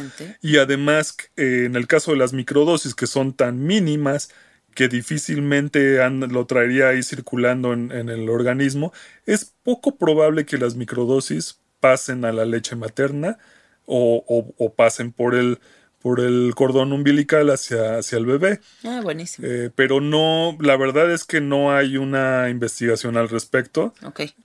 y 0.42 0.58
además 0.58 1.16
eh, 1.38 1.64
en 1.66 1.76
el 1.76 1.86
caso 1.88 2.12
de 2.12 2.18
las 2.18 2.34
microdosis 2.34 2.96
que 2.96 3.08
son 3.08 3.34
tan 3.34 3.64
mínimas 3.66 4.30
que 4.78 4.88
difícilmente 4.88 5.98
lo 6.30 6.46
traería 6.46 6.90
ahí 6.90 7.02
circulando 7.02 7.74
en, 7.74 7.92
en 7.92 8.10
el 8.10 8.30
organismo, 8.30 8.94
es 9.26 9.56
poco 9.64 9.98
probable 9.98 10.46
que 10.46 10.60
las 10.60 10.76
microdosis 10.76 11.60
pasen 11.80 12.26
a 12.26 12.32
la 12.32 12.46
leche 12.46 12.76
materna 12.76 13.40
o, 13.86 14.24
o- 14.28 14.54
o 14.64 14.74
pasen 14.76 15.12
por 15.14 15.34
el, 15.34 15.58
por 16.00 16.20
el 16.20 16.54
cordón 16.56 16.94
umbilical 16.94 17.50
hacia, 17.50 17.98
hacia 17.98 18.20
el 18.20 18.28
bebé. 18.28 18.60
Ah, 18.84 19.00
buenísimo. 19.02 19.48
Eh, 19.50 19.72
pero 19.74 20.00
no, 20.00 20.56
la 20.62 20.78
verdad 20.78 21.12
es 21.12 21.24
que 21.24 21.42
no 21.42 21.72
hay 21.76 21.98
una 21.98 22.48
investigación 22.50 23.18
al 23.18 23.30
respecto. 23.30 23.96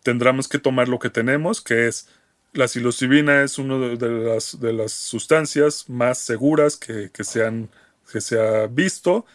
Tendremos 0.03 0.49
que 0.49 0.59
tomar 0.59 0.89
lo 0.89 0.99
que 0.99 1.11
tenemos, 1.11 1.61
que 1.61 1.89
es 1.89 2.09
la 2.55 2.69
psilocibina 2.69 3.43
es 3.43 3.59
una 3.59 3.77
de, 3.79 3.97
de 3.99 4.09
las, 4.09 4.59
de 4.61 4.73
las 4.73 4.93
sustancias 4.93 5.91
más 5.91 6.17
seguras 6.17 6.77
que, 6.79 7.11
que, 7.13 7.23
se, 7.23 7.45
han- 7.45 7.69
que 8.11 8.23
se 8.23 8.41
ha 8.41 8.67
visto. 8.67 9.27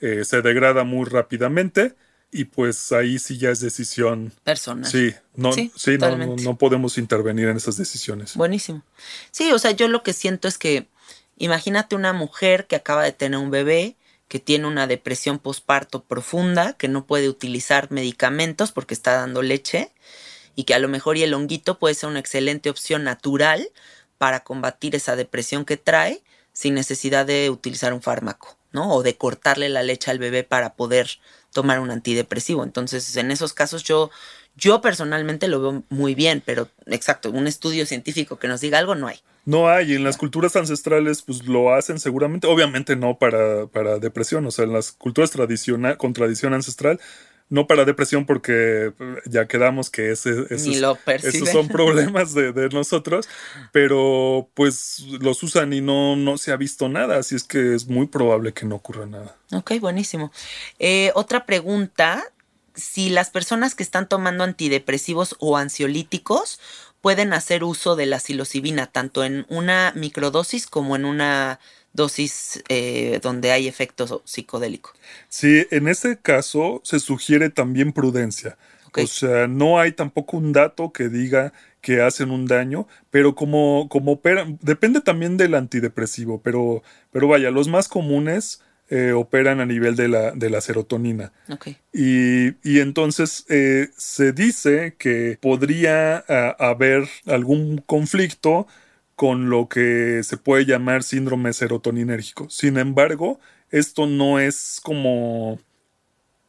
Eh, 0.00 0.24
se 0.24 0.42
degrada 0.42 0.84
muy 0.84 1.06
rápidamente 1.06 1.94
y 2.30 2.46
pues 2.46 2.90
ahí 2.92 3.18
sí 3.18 3.38
ya 3.38 3.50
es 3.50 3.60
decisión. 3.60 4.32
Personal. 4.42 4.90
Sí, 4.90 5.14
no, 5.36 5.52
Sí, 5.52 5.70
sí, 5.76 5.96
no, 5.98 6.16
no, 6.16 6.58
podemos 6.58 6.98
intervenir 6.98 7.48
en 7.48 7.56
esas 7.56 7.76
decisiones. 7.76 8.36
Buenísimo. 8.36 8.82
Sí, 9.30 9.52
o 9.52 9.58
sea, 9.58 9.70
yo 9.70 9.86
lo 9.88 10.02
que 10.02 10.12
siento 10.12 10.48
es 10.48 10.58
que 10.58 10.88
imagínate 11.38 11.94
una 11.94 12.12
mujer 12.12 12.66
que 12.66 12.76
acaba 12.76 13.04
de 13.04 13.12
tener 13.12 13.38
un 13.38 13.50
bebé, 13.50 13.96
que 14.26 14.40
tiene 14.40 14.66
una 14.66 14.86
depresión 14.86 15.38
posparto 15.38 16.02
profunda, 16.02 16.72
que 16.72 16.88
no 16.88 17.06
puede 17.06 17.28
utilizar 17.28 17.92
medicamentos 17.92 18.72
porque 18.72 18.94
está 18.94 19.14
dando 19.14 19.42
leche 19.42 19.92
y 20.56 20.64
que 20.64 20.74
a 20.74 20.78
lo 20.78 20.88
mejor 20.88 21.16
y 21.16 21.22
el 21.22 21.34
honguito 21.34 21.78
puede 21.78 21.94
ser 21.94 22.08
una 22.08 22.18
excelente 22.18 22.70
opción 22.70 23.04
natural 23.04 23.68
para 24.18 24.40
combatir 24.40 24.94
esa 24.96 25.16
depresión 25.16 25.64
que 25.64 25.76
trae 25.76 26.22
sin 26.52 26.74
necesidad 26.74 27.26
de 27.26 27.50
utilizar 27.50 27.92
un 27.92 28.02
fármaco, 28.02 28.56
¿no? 28.74 28.92
O 28.92 29.02
de 29.02 29.16
cortarle 29.16 29.70
la 29.70 29.82
leche 29.82 30.10
al 30.10 30.18
bebé 30.18 30.44
para 30.44 30.74
poder 30.74 31.08
tomar 31.52 31.80
un 31.80 31.90
antidepresivo. 31.90 32.64
Entonces, 32.64 33.16
en 33.16 33.30
esos 33.30 33.54
casos 33.54 33.84
yo 33.84 34.10
yo 34.56 34.80
personalmente 34.80 35.48
lo 35.48 35.60
veo 35.60 35.82
muy 35.88 36.14
bien, 36.14 36.42
pero 36.44 36.68
exacto, 36.86 37.30
un 37.30 37.46
estudio 37.46 37.86
científico 37.86 38.38
que 38.38 38.48
nos 38.48 38.60
diga 38.60 38.78
algo 38.78 38.94
no 38.94 39.08
hay. 39.08 39.18
No 39.46 39.68
hay, 39.68 39.94
en 39.94 40.04
las 40.04 40.16
culturas 40.16 40.56
ancestrales 40.56 41.22
pues 41.22 41.44
lo 41.46 41.74
hacen 41.74 41.98
seguramente, 41.98 42.46
obviamente 42.46 42.96
no 42.96 43.18
para, 43.18 43.66
para 43.66 43.98
depresión, 43.98 44.46
o 44.46 44.50
sea, 44.50 44.64
en 44.64 44.72
las 44.72 44.92
culturas 44.92 45.30
tradicional, 45.30 45.98
con 45.98 46.12
tradición 46.12 46.54
ancestral, 46.54 47.00
no 47.50 47.66
para 47.66 47.84
depresión 47.84 48.26
porque 48.26 48.92
eh, 48.98 49.14
ya 49.26 49.46
quedamos 49.46 49.90
que 49.90 50.10
ese, 50.10 50.46
ese 50.50 50.68
Ni 50.68 50.74
es- 50.76 50.80
lo 50.80 50.96
perciben. 50.96 51.36
esos 51.36 51.48
son 51.50 51.68
problemas 51.68 52.34
de, 52.34 52.52
de 52.52 52.68
nosotros, 52.70 53.28
pero 53.72 54.48
pues 54.54 55.00
los 55.20 55.42
usan 55.42 55.72
y 55.72 55.80
no, 55.80 56.16
no 56.16 56.38
se 56.38 56.52
ha 56.52 56.56
visto 56.56 56.88
nada, 56.88 57.18
así 57.18 57.34
es 57.34 57.44
que 57.44 57.74
es 57.74 57.86
muy 57.86 58.06
probable 58.06 58.52
que 58.52 58.66
no 58.66 58.76
ocurra 58.76 59.06
nada. 59.06 59.36
Ok, 59.52 59.72
buenísimo. 59.80 60.32
Eh, 60.78 61.12
otra 61.14 61.44
pregunta, 61.46 62.24
si 62.74 63.10
las 63.10 63.30
personas 63.30 63.74
que 63.74 63.82
están 63.82 64.08
tomando 64.08 64.42
antidepresivos 64.44 65.36
o 65.38 65.56
ansiolíticos 65.56 66.58
pueden 67.00 67.32
hacer 67.34 67.62
uso 67.64 67.94
de 67.96 68.06
la 68.06 68.18
psilocibina 68.18 68.86
tanto 68.86 69.22
en 69.24 69.44
una 69.48 69.92
microdosis 69.94 70.66
como 70.66 70.96
en 70.96 71.04
una 71.04 71.60
dosis 71.94 72.62
eh, 72.68 73.20
donde 73.22 73.52
hay 73.52 73.66
efectos 73.66 74.20
psicodélicos. 74.24 74.92
Sí, 75.28 75.66
en 75.70 75.88
ese 75.88 76.18
caso 76.18 76.82
se 76.84 77.00
sugiere 77.00 77.48
también 77.48 77.92
prudencia. 77.92 78.58
O 78.96 79.06
sea, 79.08 79.48
no 79.48 79.80
hay 79.80 79.90
tampoco 79.90 80.36
un 80.36 80.52
dato 80.52 80.92
que 80.92 81.08
diga 81.08 81.52
que 81.80 82.00
hacen 82.00 82.30
un 82.30 82.46
daño, 82.46 82.86
pero 83.10 83.34
como, 83.34 83.88
como 83.88 84.12
operan, 84.12 84.56
depende 84.62 85.00
también 85.00 85.36
del 85.36 85.54
antidepresivo, 85.54 86.40
pero, 86.40 86.82
pero 87.10 87.26
vaya, 87.26 87.50
los 87.50 87.66
más 87.66 87.88
comunes 87.88 88.62
eh, 88.88 89.12
operan 89.12 89.60
a 89.60 89.66
nivel 89.66 89.96
de 89.96 90.08
la, 90.08 90.30
de 90.30 90.48
la 90.48 90.60
serotonina. 90.60 91.32
Y, 91.92 92.50
y 92.62 92.80
entonces 92.80 93.44
eh, 93.48 93.88
se 93.96 94.32
dice 94.32 94.94
que 94.96 95.38
podría 95.40 96.18
haber 96.58 97.08
algún 97.26 97.78
conflicto 97.78 98.68
con 99.16 99.48
lo 99.48 99.68
que 99.68 100.22
se 100.22 100.36
puede 100.36 100.64
llamar 100.64 101.02
síndrome 101.02 101.52
serotoninérgico. 101.52 102.48
Sin 102.50 102.78
embargo, 102.78 103.40
esto 103.70 104.06
no 104.06 104.38
es 104.38 104.80
como, 104.82 105.60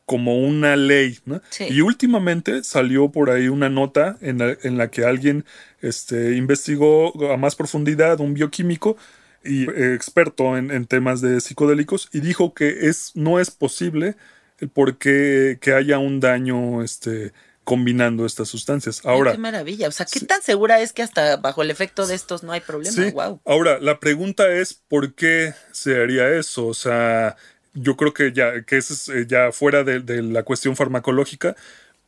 como 0.06 0.38
una 0.40 0.76
ley. 0.76 1.20
¿no? 1.26 1.42
Sí. 1.50 1.66
Y 1.70 1.82
últimamente 1.82 2.64
salió 2.64 3.10
por 3.12 3.30
ahí 3.30 3.48
una 3.48 3.70
nota 3.70 4.18
en 4.22 4.40
la, 4.40 4.58
en 4.64 4.78
la 4.78 4.90
que 4.90 5.06
alguien 5.06 5.46
este, 5.82 6.36
investigó 6.36 7.32
a 7.32 7.38
más 7.38 7.56
profundidad, 7.56 8.20
un 8.20 8.34
bioquímico 8.34 8.98
y 9.44 9.70
eh, 9.70 9.94
experto 9.94 10.58
en, 10.58 10.72
en 10.72 10.86
temas 10.86 11.22
de 11.22 11.40
psicodélicos, 11.40 12.10
y 12.12 12.20
dijo 12.20 12.56
que 12.56 12.88
es, 12.88 13.12
no 13.14 13.40
es 13.40 13.52
posible 13.52 14.16
porque 14.74 15.58
que 15.62 15.74
haya 15.74 16.00
un 16.00 16.20
daño 16.20 16.82
este, 16.82 17.34
combinando 17.66 18.26
estas 18.26 18.48
sustancias. 18.48 19.02
Ahora, 19.04 19.34
qué 19.34 19.38
maravilla. 19.38 19.90
O 19.90 19.92
sea, 19.92 20.06
¿qué 20.06 20.20
sí. 20.20 20.26
tan 20.26 20.42
segura 20.42 20.80
es 20.80 20.94
que 20.94 21.02
hasta 21.02 21.36
bajo 21.36 21.62
el 21.62 21.72
efecto 21.72 22.08
de 22.08 22.16
estos 22.16 22.44
no 22.44 22.54
hay 22.54 22.62
problema? 22.62 22.96
Sí. 22.96 23.12
Wow. 23.12 23.42
Ahora, 23.44 23.80
la 23.80 24.00
pregunta 24.00 24.50
es 24.50 24.74
¿por 24.74 25.14
qué 25.14 25.54
se 25.74 26.02
haría 26.02 26.30
eso? 26.30 26.68
O 26.68 26.74
sea, 26.74 27.36
yo 27.74 27.98
creo 27.98 28.14
que 28.14 28.32
ya, 28.32 28.64
que 28.64 28.78
eso 28.78 28.94
es 28.94 29.10
eh, 29.10 29.26
ya 29.28 29.52
fuera 29.52 29.84
de, 29.84 30.00
de 30.00 30.22
la 30.22 30.44
cuestión 30.44 30.78
farmacológica. 30.78 31.58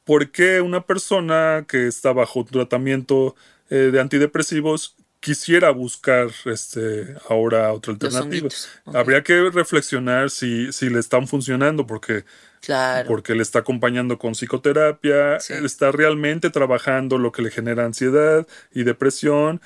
¿Por 0.05 0.32
qué 0.32 0.62
una 0.62 0.86
persona 0.86 1.66
que 1.68 1.88
está 1.88 2.14
bajo 2.14 2.45
tratamiento 2.45 3.36
eh, 3.70 3.89
de 3.91 3.99
antidepresivos 3.99 4.95
quisiera 5.20 5.72
buscar 5.72 6.30
este 6.45 7.16
ahora 7.28 7.74
otra 7.74 7.93
alternativa? 7.93 8.47
Habría 8.86 9.24
que 9.24 9.49
reflexionar 9.49 10.30
si, 10.30 10.72
si 10.72 10.89
le 10.89 10.99
están 10.99 11.28
funcionando, 11.28 11.86
porque 11.86 12.24
Claro. 12.62 13.08
porque 13.08 13.36
le 13.36 13.43
está 13.43 13.60
acompañando 13.60 14.18
con 14.18 14.34
psicoterapia, 14.34 15.39
Sí. 15.39 15.53
está 15.64 15.91
realmente 15.91 16.49
trabajando 16.49 17.18
lo 17.18 17.32
que 17.32 17.41
le 17.41 17.51
genera 17.51 17.86
ansiedad 17.86 18.45
y 18.74 18.84
depresión. 18.84 19.62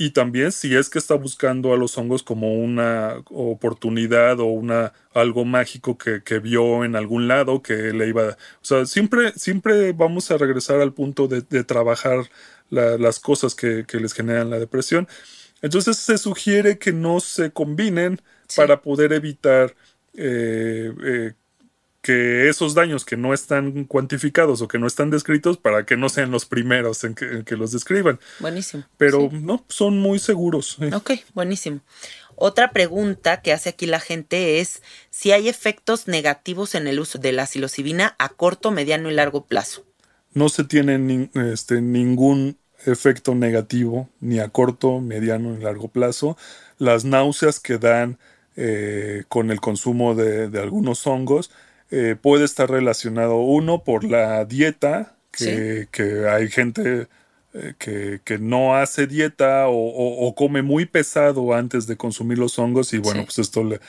Y 0.00 0.10
también 0.10 0.52
si 0.52 0.76
es 0.76 0.90
que 0.90 0.98
está 1.00 1.14
buscando 1.14 1.72
a 1.72 1.76
los 1.76 1.98
hongos 1.98 2.22
como 2.22 2.54
una 2.54 3.16
oportunidad 3.30 4.38
o 4.38 4.46
una 4.46 4.92
algo 5.12 5.44
mágico 5.44 5.98
que, 5.98 6.22
que 6.22 6.38
vio 6.38 6.84
en 6.84 6.94
algún 6.94 7.26
lado 7.26 7.62
que 7.62 7.74
le 7.92 8.06
iba. 8.06 8.28
O 8.28 8.36
sea, 8.64 8.86
siempre, 8.86 9.32
siempre 9.36 9.92
vamos 9.92 10.30
a 10.30 10.38
regresar 10.38 10.80
al 10.80 10.92
punto 10.94 11.26
de, 11.26 11.42
de 11.42 11.64
trabajar 11.64 12.20
la- 12.70 12.96
las 12.96 13.18
cosas 13.18 13.54
que, 13.56 13.84
que 13.86 13.98
les 13.98 14.12
generan 14.14 14.50
la 14.50 14.58
depresión. 14.60 15.08
Entonces 15.62 15.96
se 15.96 16.16
sugiere 16.18 16.78
que 16.78 16.92
no 16.92 17.18
se 17.20 17.50
combinen 17.50 18.20
Sí. 18.48 18.56
para 18.60 18.80
poder 18.80 19.12
evitar 19.12 19.74
eh, 20.14 20.92
eh, 21.04 21.32
que 22.08 22.48
esos 22.48 22.72
daños 22.72 23.04
que 23.04 23.18
no 23.18 23.34
están 23.34 23.84
cuantificados 23.84 24.62
o 24.62 24.68
que 24.68 24.78
no 24.78 24.86
están 24.86 25.10
descritos 25.10 25.58
para 25.58 25.84
que 25.84 25.98
no 25.98 26.08
sean 26.08 26.30
los 26.30 26.46
primeros 26.46 27.04
en 27.04 27.14
que, 27.14 27.26
en 27.26 27.44
que 27.44 27.54
los 27.54 27.70
describan. 27.70 28.18
Buenísimo. 28.40 28.84
Pero 28.96 29.28
Sí. 29.30 29.36
no, 29.42 29.62
son 29.68 29.98
muy 29.98 30.18
seguros. 30.18 30.78
eh. 30.80 30.90
Ok, 30.94 31.10
buenísimo. 31.34 31.80
Otra 32.34 32.70
pregunta 32.72 33.42
que 33.42 33.52
hace 33.52 33.68
aquí 33.68 33.84
la 33.84 34.00
gente 34.00 34.60
es 34.60 34.82
si 35.10 35.32
hay 35.32 35.50
efectos 35.50 36.08
negativos 36.08 36.74
en 36.74 36.86
el 36.86 36.98
uso 36.98 37.18
de 37.18 37.32
la 37.32 37.44
psilocibina 37.44 38.16
a 38.18 38.30
corto, 38.30 38.70
mediano 38.70 39.10
y 39.10 39.14
largo 39.14 39.44
plazo. 39.44 39.84
No 40.32 40.48
se 40.48 40.64
tiene 40.64 41.28
este, 41.52 41.82
ningún 41.82 42.56
efecto 42.86 43.34
negativo 43.34 44.08
ni 44.20 44.38
a 44.38 44.48
corto, 44.48 45.00
mediano 45.00 45.50
ni 45.52 45.62
largo 45.62 45.88
plazo. 45.88 46.38
Las 46.78 47.04
náuseas 47.04 47.60
que 47.60 47.76
dan 47.76 48.18
eh, 48.56 49.24
con 49.28 49.50
el 49.50 49.60
consumo 49.60 50.14
de, 50.14 50.48
de 50.48 50.60
algunos 50.60 51.06
hongos 51.06 51.50
eh, 51.90 52.16
puede 52.20 52.44
estar 52.44 52.70
relacionado 52.70 53.36
uno 53.36 53.82
por 53.84 54.04
la 54.04 54.44
dieta, 54.44 55.14
que, 55.30 55.88
que 55.90 56.28
hay 56.28 56.48
gente 56.48 57.06
eh, 57.54 57.74
que, 57.78 58.20
que 58.24 58.38
no 58.38 58.74
hace 58.76 59.06
dieta 59.06 59.68
o, 59.68 59.72
o- 59.76 60.26
o 60.26 60.34
come 60.34 60.62
muy 60.62 60.84
pesado 60.86 61.54
antes 61.54 61.86
de 61.86 61.96
consumir 61.96 62.38
los 62.38 62.58
hongos 62.58 62.92
y 62.92 62.98
bueno, 62.98 63.20
Sí. 63.20 63.26
pues 63.26 63.38
esto 63.38 63.64
le, 63.64 63.80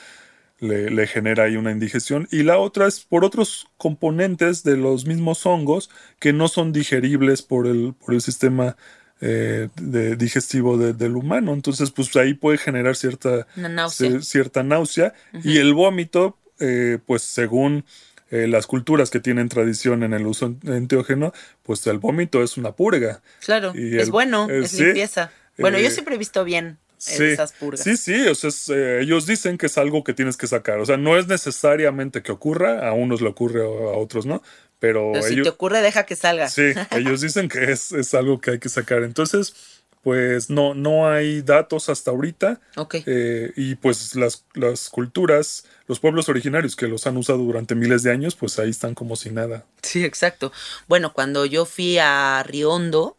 le, 0.60 0.90
le 0.90 1.06
genera 1.06 1.44
ahí 1.44 1.56
una 1.56 1.72
indigestión. 1.72 2.28
Y 2.30 2.42
la 2.42 2.58
otra 2.58 2.86
es 2.86 3.00
por 3.00 3.24
otros 3.24 3.66
componentes 3.76 4.62
de 4.62 4.76
los 4.76 5.06
mismos 5.06 5.44
hongos 5.44 5.90
que 6.18 6.32
no 6.32 6.48
son 6.48 6.72
digeribles 6.72 7.42
por 7.42 7.66
el, 7.66 7.94
por 7.94 8.14
el 8.14 8.20
sistema 8.22 8.76
eh, 9.22 9.68
de- 9.76 10.16
digestivo 10.16 10.78
de- 10.78 10.94
del 10.94 11.16
humano. 11.16 11.52
Entonces, 11.52 11.90
pues 11.90 12.14
ahí 12.16 12.32
puede 12.34 12.56
generar 12.58 12.96
cierta, 12.96 13.46
náusea. 13.56 14.22
cierta 14.22 14.62
náusea. 14.62 15.12
Y 15.44 15.58
el 15.58 15.74
vómito, 15.74 16.38
eh, 16.60 16.98
pues 17.06 17.22
según 17.22 17.84
eh, 18.30 18.46
las 18.46 18.66
culturas 18.66 19.10
que 19.10 19.18
tienen 19.20 19.48
tradición 19.48 20.02
en 20.04 20.12
el 20.12 20.26
uso 20.26 20.54
enteógeno, 20.64 21.32
pues 21.62 21.86
el 21.88 21.98
vómito 21.98 22.42
es 22.42 22.56
una 22.56 22.72
purga. 22.72 23.22
Claro, 23.44 23.72
Y 23.74 23.96
es 23.98 24.04
el- 24.04 24.10
bueno, 24.12 24.48
eh, 24.48 24.60
es 24.64 24.70
sí, 24.70 24.84
limpieza. 24.84 25.32
Bueno, 25.58 25.78
yo 25.78 25.90
siempre 25.90 26.14
he 26.14 26.18
visto 26.18 26.44
bien 26.44 26.78
Sí, 26.96 27.24
esas 27.24 27.52
purgas. 27.52 27.80
sí, 27.82 27.96
sí, 27.96 28.26
o 28.28 28.34
sea, 28.34 28.48
es, 28.48 28.68
eh, 28.68 29.00
ellos 29.00 29.24
dicen 29.26 29.56
que 29.58 29.66
es 29.66 29.78
algo 29.78 30.04
que 30.04 30.12
tienes 30.14 30.36
que 30.36 30.46
sacar. 30.46 30.78
O 30.80 30.86
sea, 30.86 30.96
no 30.98 31.16
es 31.18 31.26
necesariamente 31.28 32.22
que 32.22 32.30
ocurra, 32.32 32.86
a 32.88 32.92
unos 32.92 33.20
le 33.22 33.28
ocurre, 33.28 33.62
a 33.62 33.66
otros 33.66 34.26
no, 34.26 34.42
pero, 34.78 35.10
Pero 35.14 35.26
si 35.26 35.32
ellos, 35.34 35.44
te 35.44 35.48
ocurre, 35.50 35.80
deja 35.82 36.04
que 36.04 36.14
salga. 36.16 36.48
sí, 36.48 36.72
ellos 36.90 37.20
dicen 37.22 37.48
que 37.48 37.72
es, 37.72 37.92
es 37.92 38.14
algo 38.14 38.40
que 38.40 38.52
hay 38.52 38.58
que 38.58 38.68
sacar. 38.68 39.02
Entonces, 39.02 39.54
pues 40.02 40.48
no, 40.50 40.74
no 40.74 41.08
hay 41.10 41.42
datos 41.42 41.88
hasta 41.88 42.10
ahorita. 42.10 42.60
Ok. 42.76 42.96
eh, 43.06 43.52
y 43.56 43.74
pues 43.76 44.14
las, 44.14 44.44
las 44.54 44.88
culturas, 44.90 45.64
los 45.90 45.98
pueblos 45.98 46.28
originarios 46.28 46.76
que 46.76 46.86
los 46.86 47.08
han 47.08 47.16
usado 47.16 47.40
durante 47.40 47.74
miles 47.74 48.04
de 48.04 48.12
años, 48.12 48.36
pues 48.36 48.60
ahí 48.60 48.70
están 48.70 48.94
como 48.94 49.16
si 49.16 49.30
nada. 49.30 49.64
Sí, 49.82 50.04
exacto. 50.04 50.52
Bueno, 50.86 51.12
cuando 51.12 51.46
yo 51.46 51.66
fui 51.66 51.98
a 51.98 52.44
Riondo, 52.46 53.16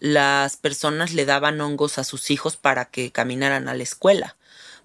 las 0.00 0.58
personas 0.58 1.14
le 1.14 1.24
daban 1.24 1.58
hongos 1.62 1.96
a 1.96 2.04
sus 2.04 2.30
hijos 2.30 2.58
para 2.58 2.84
que 2.84 3.10
caminaran 3.10 3.68
a 3.68 3.74
la 3.74 3.82
escuela, 3.82 4.36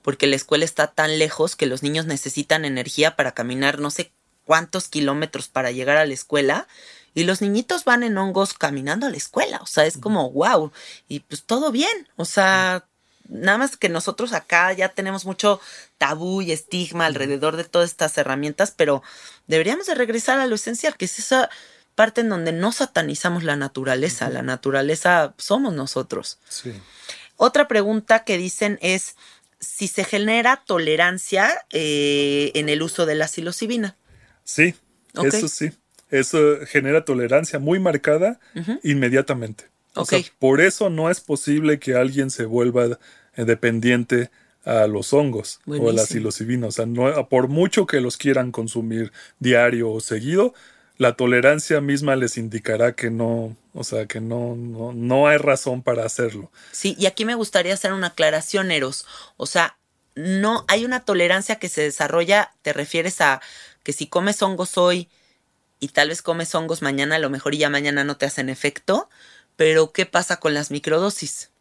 porque 0.02 0.28
la 0.28 0.38
escuela 0.38 0.64
está 0.64 0.88
tan 0.88 1.20
lejos 1.20 1.57
que 1.57 1.66
los 1.66 1.84
niños 1.84 2.06
necesitan 2.06 2.64
energía 2.64 3.18
para 3.18 3.34
caminar 3.34 3.80
no 3.80 3.91
sé 3.91 4.14
cuántos 4.45 4.88
kilómetros 4.88 5.49
para 5.49 5.72
llegar 5.72 5.98
a 5.98 6.06
la 6.06 6.14
escuela. 6.14 6.70
Y 7.16 7.26
los 7.26 7.41
niñitos 7.41 7.84
van 7.84 8.03
en 8.03 8.18
hongos 8.18 8.53
caminando 8.53 9.07
a 9.07 9.10
la 9.10 9.18
escuela, 9.18 9.60
o 9.62 9.66
sea, 9.66 9.86
es 9.86 9.98
como 9.98 10.32
wow, 10.32 10.72
y 11.10 11.20
pues 11.20 11.44
todo 11.44 11.74
bien, 11.74 12.07
o 12.16 12.24
sea, 12.24 12.86
nada 13.28 13.58
más 13.58 13.78
que 13.78 13.90
nosotros 13.90 14.34
acá 14.34 14.72
ya 14.74 14.90
tenemos 14.90 15.26
mucho 15.26 15.60
tabú 15.98 16.42
y 16.42 16.52
estigma 16.52 17.06
alrededor 17.06 17.56
de 17.56 17.64
todas 17.64 17.90
estas 17.90 18.18
herramientas, 18.18 18.72
pero 18.76 19.04
deberíamos 19.48 19.88
de 19.88 19.96
regresar 19.96 20.40
a 20.40 20.48
lo 20.48 20.56
esencial, 20.56 20.96
que 20.98 21.06
es 21.06 21.20
esa 21.20 21.50
parte 21.96 22.22
en 22.22 22.30
donde 22.30 22.52
no 22.52 22.72
satanizamos 22.72 23.44
la 23.44 23.56
naturaleza, 23.56 24.30
la 24.30 24.42
naturaleza 24.42 25.34
somos 25.38 25.74
nosotros. 25.74 26.40
Sí. 26.50 26.74
Otra 27.38 27.68
pregunta 27.68 28.24
que 28.24 28.38
dicen 28.38 28.78
es 28.82 29.16
si 29.60 29.88
se 29.88 30.04
genera 30.04 30.64
tolerancia 30.66 31.66
eh, 31.72 32.52
en 32.54 32.70
el 32.70 32.82
uso 32.82 33.06
de 33.06 33.16
la 33.16 33.28
psilocibina. 33.28 33.96
Sí, 34.44 34.76
eso 35.24 35.48
sí. 35.48 35.72
Eso 36.12 36.60
genera 36.68 37.04
tolerancia 37.04 37.60
muy 37.60 37.80
marcada 37.80 38.40
inmediatamente. 38.84 39.66
O 39.96 40.06
sea, 40.06 40.20
por 40.40 40.62
eso 40.62 40.90
no 40.90 41.10
es 41.10 41.22
posible 41.22 41.80
que 41.80 41.96
alguien 41.96 42.30
se 42.30 42.46
vuelva 42.46 43.00
dependiente 43.36 44.30
a 44.66 44.88
los 44.88 45.14
hongos 45.14 45.60
o 45.68 45.90
a 45.90 45.94
la 45.94 46.06
psilocibina. 46.06 46.68
O 46.68 46.72
sea, 46.72 46.86
no, 46.86 47.30
por 47.30 47.48
mucho 47.48 47.86
que 47.86 48.02
los 48.02 48.18
quieran 48.18 48.52
consumir 48.52 49.12
diario 49.40 49.92
o 49.92 50.02
seguido, 50.02 50.54
la 50.98 51.16
tolerancia 51.16 51.82
misma 51.82 52.16
les 52.16 52.38
indicará 52.38 52.96
que 52.96 53.10
no, 53.10 53.56
o 53.74 53.84
sea, 53.84 54.06
que 54.06 54.22
no, 54.22 54.56
no, 54.56 54.94
no 54.94 55.28
hay 55.28 55.38
razón 55.38 55.84
para 55.84 56.06
hacerlo. 56.06 56.52
Sí, 56.72 56.96
y 56.98 57.06
aquí 57.06 57.26
me 57.26 57.36
gustaría 57.36 57.74
hacer 57.74 57.94
una 57.94 58.08
aclaración, 58.08 58.72
Eros. 58.72 59.06
O 59.38 59.46
sea, 59.46 59.78
no 60.16 60.64
hay 60.68 60.86
una 60.86 61.04
tolerancia 61.04 61.58
que 61.58 61.70
se 61.70 61.82
desarrolla, 61.82 62.54
te 62.62 62.74
refieres 62.74 63.20
a 63.22 63.42
que 63.84 63.94
si 63.94 64.08
comes 64.08 64.42
hongos 64.42 64.78
hoy 64.78 65.10
y 65.80 65.90
tal 65.90 66.10
vez 66.10 66.22
comes 66.22 66.56
hongos 66.56 66.82
mañana, 66.82 67.16
a 67.16 67.20
lo 67.20 67.30
mejor 67.30 67.54
y 67.54 67.60
ya 67.60 67.70
mañana 67.70 68.04
no 68.04 68.18
te 68.18 68.26
hacen 68.26 68.50
efecto, 68.50 69.10
pero 69.56 69.91
¿qué 69.91 70.06
pasa 70.06 70.38
con 70.38 70.53
las 70.53 70.72
microdosis? 70.72 71.52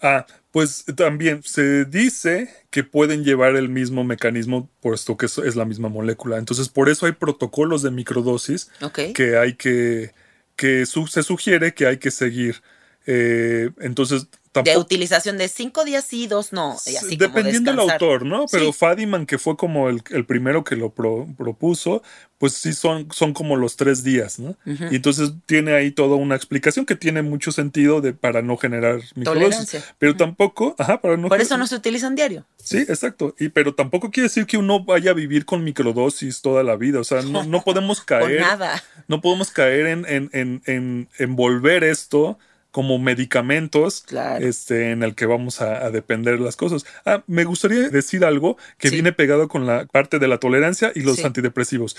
Ah, 0.00 0.26
pues 0.50 0.84
también 0.96 1.42
se 1.42 1.84
dice 1.86 2.50
que 2.70 2.84
pueden 2.84 3.24
llevar 3.24 3.56
el 3.56 3.68
mismo 3.68 4.04
mecanismo, 4.04 4.68
puesto 4.80 5.16
que 5.16 5.26
es, 5.26 5.56
la 5.56 5.64
misma 5.64 5.88
molécula. 5.88 6.36
Entonces, 6.38 6.68
por 6.68 6.88
eso 6.88 7.06
hay 7.06 7.12
protocolos 7.12 7.82
de 7.82 7.90
microdosis 7.90 8.70
que 9.12 9.36
hay 9.38 9.54
que, 9.54 10.12
que 10.56 10.84
su- 10.86 11.06
se 11.06 11.22
sugiere 11.22 11.74
que 11.74 11.86
hay 11.86 11.98
que 11.98 12.10
seguir. 12.10 12.62
Eh, 13.06 13.70
entonces, 13.80 14.28
De 14.62 14.76
utilización 14.76 15.36
de 15.38 15.48
cinco 15.48 15.84
días 15.84 16.04
sí, 16.04 16.26
dos 16.26 16.52
no. 16.52 16.76
Y 16.86 16.96
así 16.96 17.18
como 17.18 17.28
Dependiendo 17.34 17.70
del 17.72 17.80
autor, 17.80 18.24
¿no? 18.24 18.46
Pero 18.50 18.66
Sí. 18.66 18.72
Fadiman, 18.72 19.26
que 19.26 19.38
fue 19.38 19.56
como 19.56 19.88
el, 19.88 20.02
el 20.10 20.24
primero 20.26 20.62
que 20.62 20.76
lo 20.76 20.90
pro- 20.90 21.26
propuso, 21.36 22.02
pues 22.38 22.52
sí 22.52 22.72
son, 22.72 23.08
son 23.12 23.32
como 23.32 23.56
los 23.56 23.76
tres 23.76 24.04
días, 24.04 24.38
¿no? 24.38 24.56
Y 24.64 24.96
entonces 24.96 25.32
tiene 25.46 25.72
ahí 25.74 25.90
toda 25.90 26.16
una 26.16 26.36
explicación 26.36 26.84
que 26.86 26.94
tiene 26.94 27.22
mucho 27.22 27.52
sentido 27.52 28.00
de, 28.00 28.12
para 28.12 28.42
no 28.42 28.56
generar 28.56 29.00
microdosis. 29.14 29.82
Pero 29.98 30.14
tampoco, 30.16 30.76
ajá, 30.78 31.00
para 31.00 31.16
no 31.16 31.28
Por 31.28 31.40
eso 31.40 31.56
no 31.56 31.66
se 31.66 31.74
utilizan 31.76 32.14
diario. 32.14 32.44
Sí, 32.62 32.78
exacto. 32.78 33.34
Y 33.38 33.48
pero 33.48 33.74
tampoco 33.74 34.10
quiere 34.10 34.28
decir 34.28 34.46
que 34.46 34.56
uno 34.56 34.84
vaya 34.84 35.10
a 35.12 35.14
vivir 35.14 35.44
con 35.46 35.64
microdosis 35.64 36.42
toda 36.42 36.62
la 36.62 36.76
vida. 36.76 37.00
O 37.00 37.04
sea, 37.04 37.22
no, 37.22 37.44
no 37.44 37.62
podemos 37.62 38.00
caer. 38.04 38.40
nada. 38.40 38.82
No 39.08 39.20
podemos 39.20 39.50
caer 39.50 39.86
en, 39.86 40.06
en, 40.08 40.30
en, 40.32 40.62
en 40.66 41.08
envolver 41.18 41.82
esto 41.84 42.38
como 42.74 42.98
medicamentos 42.98 44.02
Claro. 44.04 44.44
este, 44.44 44.90
en 44.90 45.04
el 45.04 45.14
que 45.14 45.26
vamos 45.26 45.60
a, 45.60 45.86
a 45.86 45.90
depender 45.92 46.40
las 46.40 46.56
cosas. 46.56 46.84
Ah, 47.06 47.22
me 47.28 47.44
gustaría 47.44 47.88
decir 47.88 48.24
algo 48.24 48.56
que 48.78 48.88
Sí. 48.88 48.96
viene 48.96 49.12
pegado 49.12 49.46
con 49.46 49.64
la 49.64 49.86
parte 49.86 50.18
de 50.18 50.26
la 50.26 50.38
tolerancia 50.38 50.90
y 50.92 51.02
los 51.02 51.18
Sí. 51.18 51.22
antidepresivos. 51.24 51.96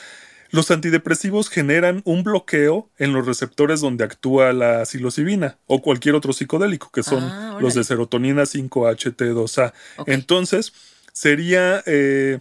Los 0.51 0.71
antidepresivos 0.71 1.49
generan 1.49 2.01
un 2.03 2.23
bloqueo 2.23 2.89
en 2.97 3.13
los 3.13 3.25
receptores 3.25 3.79
donde 3.79 4.03
actúa 4.03 4.51
la 4.51 4.83
psilocibina 4.85 5.57
o 5.65 5.81
cualquier 5.81 6.13
otro 6.15 6.33
psicodélico, 6.33 6.91
que 6.91 7.03
son 7.03 7.23
Ah, 7.23 7.57
los 7.61 7.73
de 7.73 7.85
serotonina 7.85 8.45
5-HT2A. 8.45 9.73
Ok. 9.95 10.09
Entonces, 10.09 10.73
sería, 11.13 11.81
eh, 11.85 12.39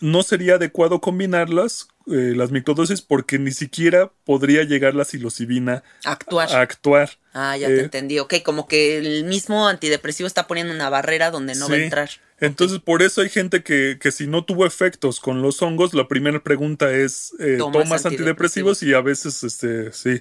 no 0.00 0.22
sería 0.22 0.54
adecuado 0.54 1.00
combinarlas, 1.00 1.88
eh, 2.06 2.34
las 2.36 2.50
microdosis, 2.50 3.00
porque 3.02 3.38
ni 3.38 3.52
siquiera 3.52 4.10
podría 4.24 4.64
llegar 4.64 4.94
la 4.94 5.04
psilocibina 5.04 5.82
Actuar. 6.04 6.50
a 6.50 6.60
actuar. 6.60 7.10
Ah, 7.32 7.56
ya 7.56 7.68
Eh, 7.68 7.76
te 7.76 7.80
entendí. 7.82 8.18
Ok, 8.18 8.34
como 8.44 8.66
que 8.66 8.98
el 8.98 9.24
mismo 9.24 9.68
antidepresivo 9.68 10.26
está 10.26 10.46
poniendo 10.46 10.72
una 10.74 10.90
barrera 10.90 11.30
donde 11.30 11.54
no 11.54 11.68
va 11.68 11.74
a 11.76 11.78
entrar. 11.78 12.10
Entonces, 12.40 12.80
por 12.80 13.02
eso 13.02 13.20
hay 13.20 13.28
gente 13.28 13.62
que, 13.62 13.98
que 14.00 14.10
si 14.10 14.26
no 14.26 14.44
tuvo 14.44 14.66
efectos 14.66 15.20
con 15.20 15.42
los 15.42 15.62
hongos, 15.62 15.94
la 15.94 16.08
primera 16.08 16.42
pregunta 16.42 16.90
es, 16.92 17.32
eh, 17.38 17.56
Tomas 17.58 17.84
¿tomas 17.84 18.06
antidepresivos? 18.06 18.82
Y 18.82 18.94
a 18.94 19.00
veces, 19.00 19.44
este, 19.44 19.92
sí, 19.92 20.20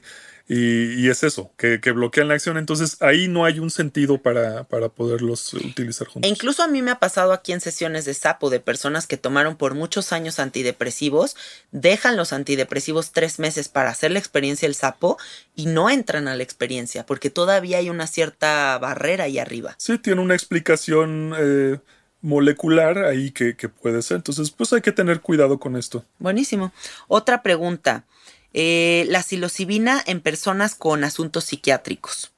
y, 0.53 0.95
y 1.01 1.09
es 1.09 1.23
eso, 1.23 1.53
que, 1.57 1.79
que 1.79 1.91
bloquean 1.93 2.27
la 2.27 2.33
acción. 2.33 2.57
Entonces, 2.57 2.97
ahí 3.01 3.29
no 3.29 3.45
hay 3.45 3.59
un 3.59 3.69
sentido 3.69 4.17
para, 4.17 4.65
para 4.65 4.89
poderlos 4.89 5.53
utilizar 5.53 6.07
E 6.07 6.11
juntos. 6.11 6.29
incluso 6.29 6.61
a 6.61 6.67
mí 6.67 6.81
me 6.81 6.91
ha 6.91 6.99
pasado 6.99 7.31
aquí 7.31 7.53
en 7.53 7.61
sesiones 7.61 8.03
de 8.03 8.13
sapo 8.13 8.49
de 8.49 8.59
personas 8.59 9.07
que 9.07 9.15
tomaron 9.15 9.55
por 9.55 9.75
muchos 9.75 10.11
años 10.11 10.39
antidepresivos, 10.39 11.37
dejan 11.71 12.17
los 12.17 12.33
antidepresivos 12.33 13.13
tres 13.13 13.39
meses 13.39 13.69
para 13.69 13.91
hacer 13.91 14.11
la 14.11 14.19
experiencia 14.19 14.67
del 14.67 14.75
sapo 14.75 15.17
y 15.55 15.67
no 15.67 15.89
entran 15.89 16.27
a 16.27 16.35
la 16.35 16.43
experiencia 16.43 17.05
porque 17.05 17.29
todavía 17.29 17.77
hay 17.77 17.89
una 17.89 18.05
cierta 18.05 18.77
barrera 18.77 19.23
ahí 19.23 19.39
arriba. 19.39 19.75
Sí, 19.77 19.99
tiene 19.99 20.19
una 20.19 20.35
explicación 20.35 21.33
eh, 21.39 21.79
molecular 22.21 23.05
ahí 23.05 23.31
que, 23.31 23.55
que 23.55 23.69
puede 23.69 24.01
ser. 24.01 24.17
Entonces, 24.17 24.51
pues 24.51 24.73
hay 24.73 24.81
que 24.81 24.91
tener 24.91 25.21
cuidado 25.21 25.59
con 25.59 25.77
esto. 25.77 26.03
Buenísimo. 26.19 26.73
Otra 27.07 27.41
pregunta. 27.41 28.03
Eh, 28.53 29.05
la 29.09 29.23
psilocibina 29.23 30.01
en 30.05 30.19
personas 30.21 30.75
con 30.75 31.03
asuntos 31.03 31.45
psiquiátricos. 31.45 32.31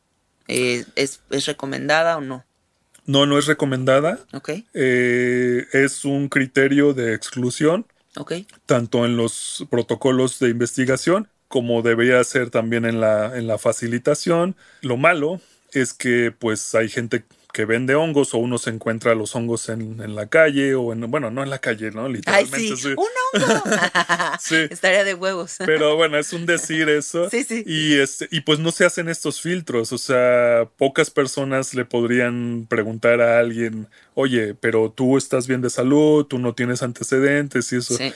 Eh, 0.47 0.85
¿es, 0.95 1.21
¿Es 1.31 1.45
recomendada 1.45 2.17
o 2.17 2.21
no? 2.21 2.45
No, 3.05 3.25
no 3.25 3.37
es 3.37 3.47
recomendada. 3.47 4.19
Ok, 4.33 4.49
Eh, 4.73 5.65
es 5.73 6.05
un 6.05 6.29
criterio 6.29 6.93
de 6.93 7.13
exclusión. 7.13 7.85
ok. 8.15 8.33
tanto 8.65 9.05
en 9.05 9.17
los 9.17 9.65
protocolos 9.71 10.37
de 10.39 10.49
investigación 10.49 11.27
como 11.47 11.81
debería 11.81 12.23
ser 12.23 12.49
también 12.49 12.85
en 12.85 12.99
la, 13.01 13.37
en 13.37 13.45
la 13.47 13.57
facilitación. 13.57 14.55
Lo 14.81 14.97
malo 14.97 15.39
es 15.71 15.93
que 15.93 16.31
pues 16.37 16.73
hay 16.75 16.89
gente 16.89 17.23
que 17.53 17.65
vende 17.65 17.93
hongos 17.93 18.33
o 18.33 18.39
uno 18.39 18.57
se 18.57 18.71
encuentra 18.71 19.13
los 19.13 19.35
hongos 19.35 19.69
en, 19.69 20.01
en 20.01 20.15
la 20.15 20.27
calle 20.27 20.73
o 20.73 20.91
en, 20.91 21.09
bueno, 21.11 21.29
no 21.29 21.43
en 21.43 21.51
la 21.51 21.59
calle, 21.59 21.91
¿no? 21.91 22.07
Ay, 22.07 22.13
Literalmente. 22.13 22.57
sí. 22.57 22.75
sí. 22.75 22.87
¡Un 22.89 23.41
hongo! 23.41 23.63
Sí. 24.39 24.55
Estaría 24.71 25.03
de 25.03 25.13
huevos. 25.13 25.55
Pero 25.63 25.95
bueno, 25.95 26.17
es 26.17 26.33
un 26.33 26.47
decir 26.47 26.89
eso. 26.89 27.29
Sí, 27.29 27.43
sí. 27.43 27.63
Y, 27.65 27.99
este, 27.99 28.27
y 28.31 28.41
pues 28.41 28.57
no 28.57 28.71
se 28.71 28.85
hacen 28.85 29.07
estos 29.07 29.39
filtros. 29.39 29.93
O 29.93 29.99
sea, 29.99 30.67
pocas 30.77 31.11
personas 31.11 31.75
le 31.75 31.85
podrían 31.85 32.65
preguntar 32.67 33.21
a 33.21 33.37
alguien, 33.37 33.87
oye, 34.15 34.55
pero 34.55 34.91
tú 34.91 35.17
estás 35.17 35.45
bien 35.45 35.61
de 35.61 35.69
salud, 35.69 36.25
tú 36.25 36.39
no 36.39 36.55
tienes 36.55 36.81
antecedentes 36.81 37.71
y 37.71 37.77
eso. 37.77 37.95
Sí. 37.95 38.11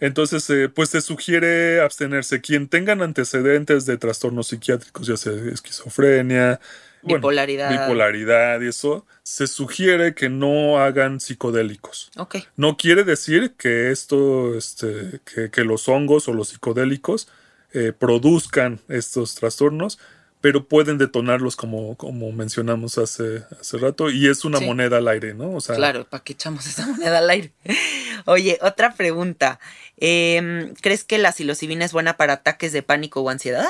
Entonces, 0.00 0.50
eh, 0.50 0.68
pues 0.68 0.90
se 0.90 1.00
sugiere 1.00 1.80
abstenerse. 1.80 2.40
Quien 2.40 2.68
tengan 2.68 3.02
antecedentes 3.02 3.86
de 3.86 3.98
trastornos 3.98 4.48
psiquiátricos, 4.48 5.06
ya 5.06 5.16
sea 5.16 5.32
esquizofrenia, 5.52 6.60
bueno, 7.02 7.18
Bipolaridad. 7.18 7.70
bipolaridad 7.70 8.60
y 8.60 8.68
eso, 8.68 9.06
se 9.22 9.46
sugiere 9.46 10.14
que 10.14 10.28
no 10.28 10.78
hagan 10.78 11.20
psicodélicos. 11.20 12.10
Ok. 12.16 12.36
No 12.56 12.76
quiere 12.76 13.04
decir 13.04 13.54
que 13.56 13.90
esto, 13.90 14.56
este, 14.56 15.20
que, 15.24 15.50
que 15.50 15.64
los 15.64 15.88
hongos 15.88 16.28
o 16.28 16.32
los 16.32 16.48
psicodélicos 16.48 17.28
eh, 17.72 17.92
produzcan 17.96 18.80
estos 18.88 19.34
trastornos, 19.34 19.98
pero 20.40 20.66
pueden 20.68 20.98
detonarlos 20.98 21.56
como, 21.56 21.96
como 21.96 22.30
mencionamos 22.30 22.96
hace, 22.96 23.42
hace 23.60 23.76
rato 23.78 24.08
y 24.10 24.28
es 24.28 24.44
una 24.44 24.58
Sí. 24.58 24.66
moneda 24.66 24.98
al 24.98 25.08
aire, 25.08 25.34
¿no? 25.34 25.50
O 25.52 25.60
sea, 25.60 25.74
Claro, 25.74 26.04
¿para 26.08 26.22
qué 26.22 26.32
echamos 26.34 26.66
esa 26.66 26.86
moneda 26.86 27.18
al 27.18 27.28
aire? 27.28 27.52
Oye, 28.26 28.58
otra 28.62 28.94
pregunta. 28.94 29.58
Em, 29.96 30.74
¿Crees 30.80 31.02
que 31.04 31.18
la 31.18 31.32
psilocibina 31.32 31.84
es 31.84 31.92
buena 31.92 32.16
para 32.16 32.34
ataques 32.34 32.72
de 32.72 32.82
pánico 32.82 33.20
o 33.20 33.30
ansiedad? 33.30 33.68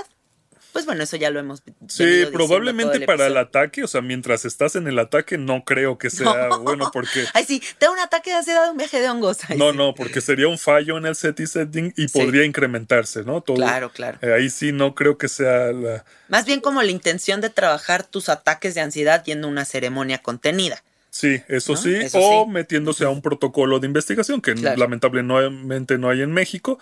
Pues 0.72 0.84
bueno, 0.86 1.02
eso 1.02 1.16
ya 1.16 1.30
lo 1.30 1.40
hemos 1.40 1.62
Sí, 1.88 2.24
probablemente 2.32 3.00
para 3.00 3.26
el 3.26 3.36
ataque, 3.36 3.82
o 3.82 3.88
sea, 3.88 4.00
mientras 4.02 4.44
estás 4.44 4.76
en 4.76 4.86
el 4.86 4.98
ataque, 4.98 5.38
no 5.38 5.64
creo 5.64 5.98
que 5.98 6.10
sea 6.10 6.48
bueno 6.62 6.90
porque... 6.92 7.24
Ay, 7.34 7.44
sí, 7.44 7.62
tengo 7.78 7.94
un 7.94 7.98
ataque 8.00 8.30
de 8.30 8.36
ansiedad 8.36 8.64
de 8.64 8.70
un 8.72 8.76
viaje 8.76 9.00
de 9.00 9.08
hongos. 9.08 9.38
Ay, 9.48 9.56
No, 9.58 9.70
sí. 9.72 9.76
no, 9.76 9.94
porque 9.94 10.20
sería 10.20 10.46
un 10.46 10.58
fallo 10.58 10.98
en 10.98 11.06
el 11.06 11.14
set 11.14 11.40
y 11.40 11.46
setting 11.46 11.92
y 11.96 12.08
Sí. 12.08 12.18
podría 12.18 12.44
incrementarse, 12.44 13.24
¿no? 13.24 13.40
Todo, 13.40 13.56
Claro, 13.56 13.90
claro. 13.90 14.18
eh, 14.22 14.32
ahí 14.34 14.50
sí 14.50 14.72
no 14.72 14.94
creo 14.94 15.16
que 15.18 15.28
sea 15.28 15.72
la... 15.72 16.04
Más 16.28 16.44
bien 16.44 16.60
como 16.60 16.82
la 16.82 16.90
intención 16.90 17.40
de 17.40 17.48
trabajar 17.50 18.04
tus 18.04 18.28
ataques 18.28 18.74
de 18.74 18.82
ansiedad 18.82 19.24
yendo 19.24 19.48
a 19.48 19.50
una 19.50 19.64
ceremonia 19.64 20.18
contenida. 20.18 20.82
Sí, 21.10 21.40
eso 21.48 21.72
¿No? 21.72 21.78
sí, 21.80 21.94
Eso 21.96 22.18
o 22.20 22.44
sí. 22.44 22.50
metiéndose 22.50 23.04
a 23.04 23.08
un 23.08 23.22
protocolo 23.22 23.80
de 23.80 23.86
investigación 23.86 24.42
que 24.42 24.54
Claro. 24.54 24.76
lamentablemente 24.78 25.96
no 25.98 26.10
hay 26.10 26.20
en 26.20 26.32
México 26.32 26.78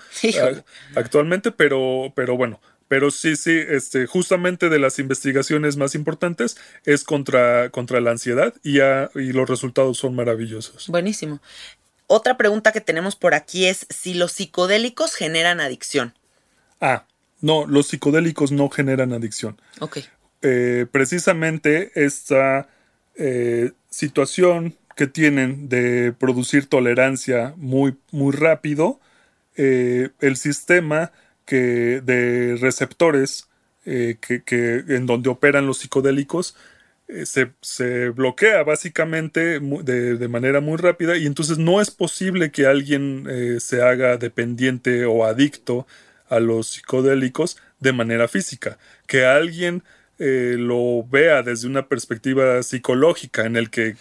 actualmente, 0.94 1.52
pero, 1.52 2.12
pero 2.14 2.36
bueno, 2.36 2.60
pero 2.88 3.10
sí, 3.10 3.36
sí, 3.36 3.58
este, 3.68 4.06
justamente 4.06 4.68
de 4.68 4.78
las 4.78 4.98
investigaciones 4.98 5.76
más 5.76 5.94
importantes 5.94 6.56
es 6.84 7.04
contra, 7.04 7.70
contra 7.70 8.00
la 8.00 8.12
ansiedad 8.12 8.54
y, 8.62 8.80
ah, 8.80 9.10
y 9.14 9.32
los 9.32 9.48
resultados 9.48 9.98
son 9.98 10.14
maravillosos. 10.14 10.88
Buenísimo. 10.88 11.40
Otra 12.06 12.36
pregunta 12.36 12.70
que 12.72 12.80
tenemos 12.80 13.16
por 13.16 13.34
aquí 13.34 13.66
es 13.66 13.86
si 13.90 14.14
los 14.14 14.32
psicodélicos 14.32 15.14
generan 15.14 15.60
adicción. 15.60 16.14
Ah, 16.80 17.06
no, 17.40 17.66
los 17.66 17.88
psicodélicos 17.88 18.52
no 18.52 18.68
generan 18.70 19.12
adicción. 19.12 19.60
Ok. 19.80 19.98
eh, 20.42 20.86
precisamente 20.90 21.90
esta 21.94 22.68
eh, 23.16 23.72
situación 23.90 24.76
que 24.94 25.06
tienen 25.06 25.68
de 25.68 26.12
producir 26.12 26.66
tolerancia 26.66 27.54
muy, 27.56 27.96
muy 28.12 28.32
rápido, 28.32 29.00
eh, 29.56 30.10
el 30.20 30.36
sistema 30.36 31.12
que, 31.46 32.02
de 32.02 32.56
receptores 32.60 33.48
eh, 33.86 34.16
que, 34.20 34.84
en 34.88 35.06
donde 35.06 35.30
operan 35.30 35.66
los 35.66 35.78
psicodélicos 35.78 36.56
eh, 37.08 37.24
se, 37.24 37.52
se 37.60 38.08
bloquea 38.10 38.64
básicamente 38.64 39.60
de, 39.60 40.16
de 40.16 40.28
manera 40.28 40.60
muy 40.60 40.76
rápida 40.76 41.16
y 41.16 41.26
entonces 41.26 41.56
no 41.56 41.80
es 41.80 41.90
posible 41.90 42.50
que 42.50 42.66
alguien 42.66 43.26
eh, 43.30 43.58
se 43.60 43.80
haga 43.82 44.16
dependiente 44.16 45.04
o 45.06 45.24
adicto 45.24 45.86
a 46.28 46.40
los 46.40 46.68
psicodélicos 46.68 47.58
de 47.80 47.92
manera 47.92 48.28
física. 48.28 48.78
Que 49.06 49.24
alguien 49.24 49.82
eh, 50.18 50.56
lo 50.58 51.04
vea 51.04 51.42
desde 51.42 51.68
una 51.68 51.88
perspectiva 51.88 52.62
psicológica 52.62 53.44
en 53.46 53.56
el 53.56 53.70
que... 53.70 53.96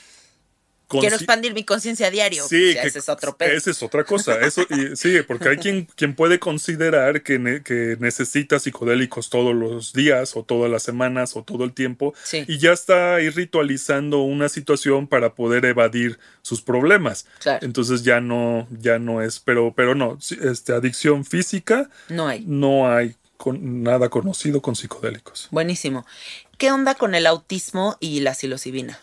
Quiero 0.88 1.16
expandir 1.16 1.54
mi 1.54 1.64
conciencia 1.64 2.12
diario. 2.12 2.48
Sí, 2.48 2.70
O 2.70 2.74
sea, 2.74 2.82
que 2.84 2.88
ese 2.88 3.00
es 3.00 3.10
otro 3.10 3.36
pedo. 3.38 3.52
esa 3.52 3.72
es 3.72 3.82
otra 3.84 4.04
cosa. 4.04 4.40
Eso, 4.40 4.62
y, 4.70 4.96
sí, 4.96 5.16
porque 5.28 5.50
hay 5.50 5.58
quien, 5.58 5.86
quien 5.96 6.16
puede 6.16 6.40
considerar 6.40 7.24
que, 7.24 7.40
ne- 7.40 7.64
que 7.64 7.98
necesita 8.00 8.60
psicodélicos 8.60 9.30
todos 9.30 9.56
los 9.56 9.94
días 9.94 10.36
o 10.36 10.44
todas 10.44 10.70
las 10.72 10.84
semanas 10.84 11.36
o 11.36 11.44
todo 11.44 11.64
el 11.64 11.74
tiempo 11.74 12.14
Sí. 12.24 12.46
y 12.48 12.58
ya 12.60 12.72
está 12.74 13.16
ahí 13.16 13.30
ritualizando 13.30 14.22
una 14.22 14.48
situación 14.50 15.08
para 15.08 15.34
poder 15.36 15.66
evadir 15.66 16.20
sus 16.42 16.62
problemas. 16.62 17.26
Claro. 17.40 17.66
Entonces 17.66 18.04
ya 18.04 18.22
no, 18.22 18.68
ya 18.72 19.00
no 19.00 19.22
es, 19.22 19.40
pero, 19.40 19.74
pero 19.76 19.96
no, 19.96 20.18
este, 20.42 20.74
adicción 20.74 21.26
física 21.26 21.90
No 22.10 22.28
hay. 22.28 22.44
no 22.48 22.92
hay 22.92 23.16
con, 23.38 23.84
nada 23.84 24.10
conocido 24.10 24.62
con 24.62 24.76
psicodélicos. 24.76 25.48
Buenísimo. 25.52 26.06
¿Qué 26.58 26.72
onda 26.72 26.96
con 26.96 27.16
el 27.16 27.26
autismo 27.28 27.98
y 28.00 28.22
la 28.22 28.34
psilocibina? 28.34 29.00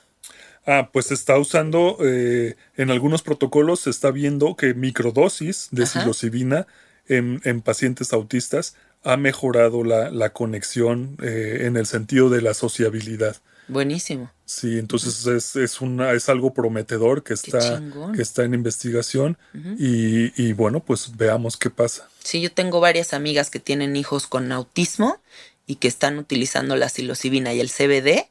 Ah, 0.67 0.91
pues 0.93 1.07
se 1.07 1.15
está 1.15 1.39
usando 1.39 1.99
eh, 2.05 2.57
en 2.77 2.91
algunos 2.91 3.23
protocolos, 3.23 3.81
se 3.81 3.91
está 3.91 4.11
viendo 4.11 4.55
que 4.55 4.75
microdosis 4.75 5.69
de 5.73 5.85
Ajá. 5.85 6.01
psilocibina 6.01 6.67
en, 7.09 7.41
en 7.45 7.63
pacientes 7.63 8.13
autistas 8.13 8.77
ha 9.03 9.17
mejorado 9.17 9.83
la, 9.83 10.11
la 10.11 10.31
conexión 10.31 11.17
eh, 11.21 11.63
en 11.63 11.77
el 11.77 11.87
sentido 11.87 12.31
de 12.31 12.43
la 12.43 12.55
sociabilidad. 12.55 13.37
Buenísimo. 13.69 14.31
Sí, 14.45 14.79
entonces 14.79 15.27
es, 15.27 15.57
es, 15.57 15.81
una, 15.81 16.13
es 16.13 16.29
algo 16.29 16.53
prometedor 16.53 17.23
que 17.23 17.35
está, 17.35 17.83
que 18.15 18.21
está 18.21 18.45
en 18.45 18.55
investigación 18.55 19.39
y, 19.79 20.31
y 20.41 20.53
bueno, 20.53 20.81
pues 20.81 21.17
veamos 21.17 21.57
qué 21.57 21.71
pasa. 21.71 22.09
Sí, 22.23 22.41
yo 22.41 22.53
tengo 22.53 22.81
varias 22.81 23.15
amigas 23.15 23.51
que 23.51 23.61
tienen 23.61 23.97
hijos 23.97 24.27
con 24.27 24.53
autismo 24.53 25.21
y 25.67 25.77
que 25.77 25.89
están 25.89 26.19
utilizando 26.19 26.77
la 26.77 26.89
psilocibina 26.89 27.55
y 27.55 27.61
el 27.61 27.71
CBD 27.71 28.29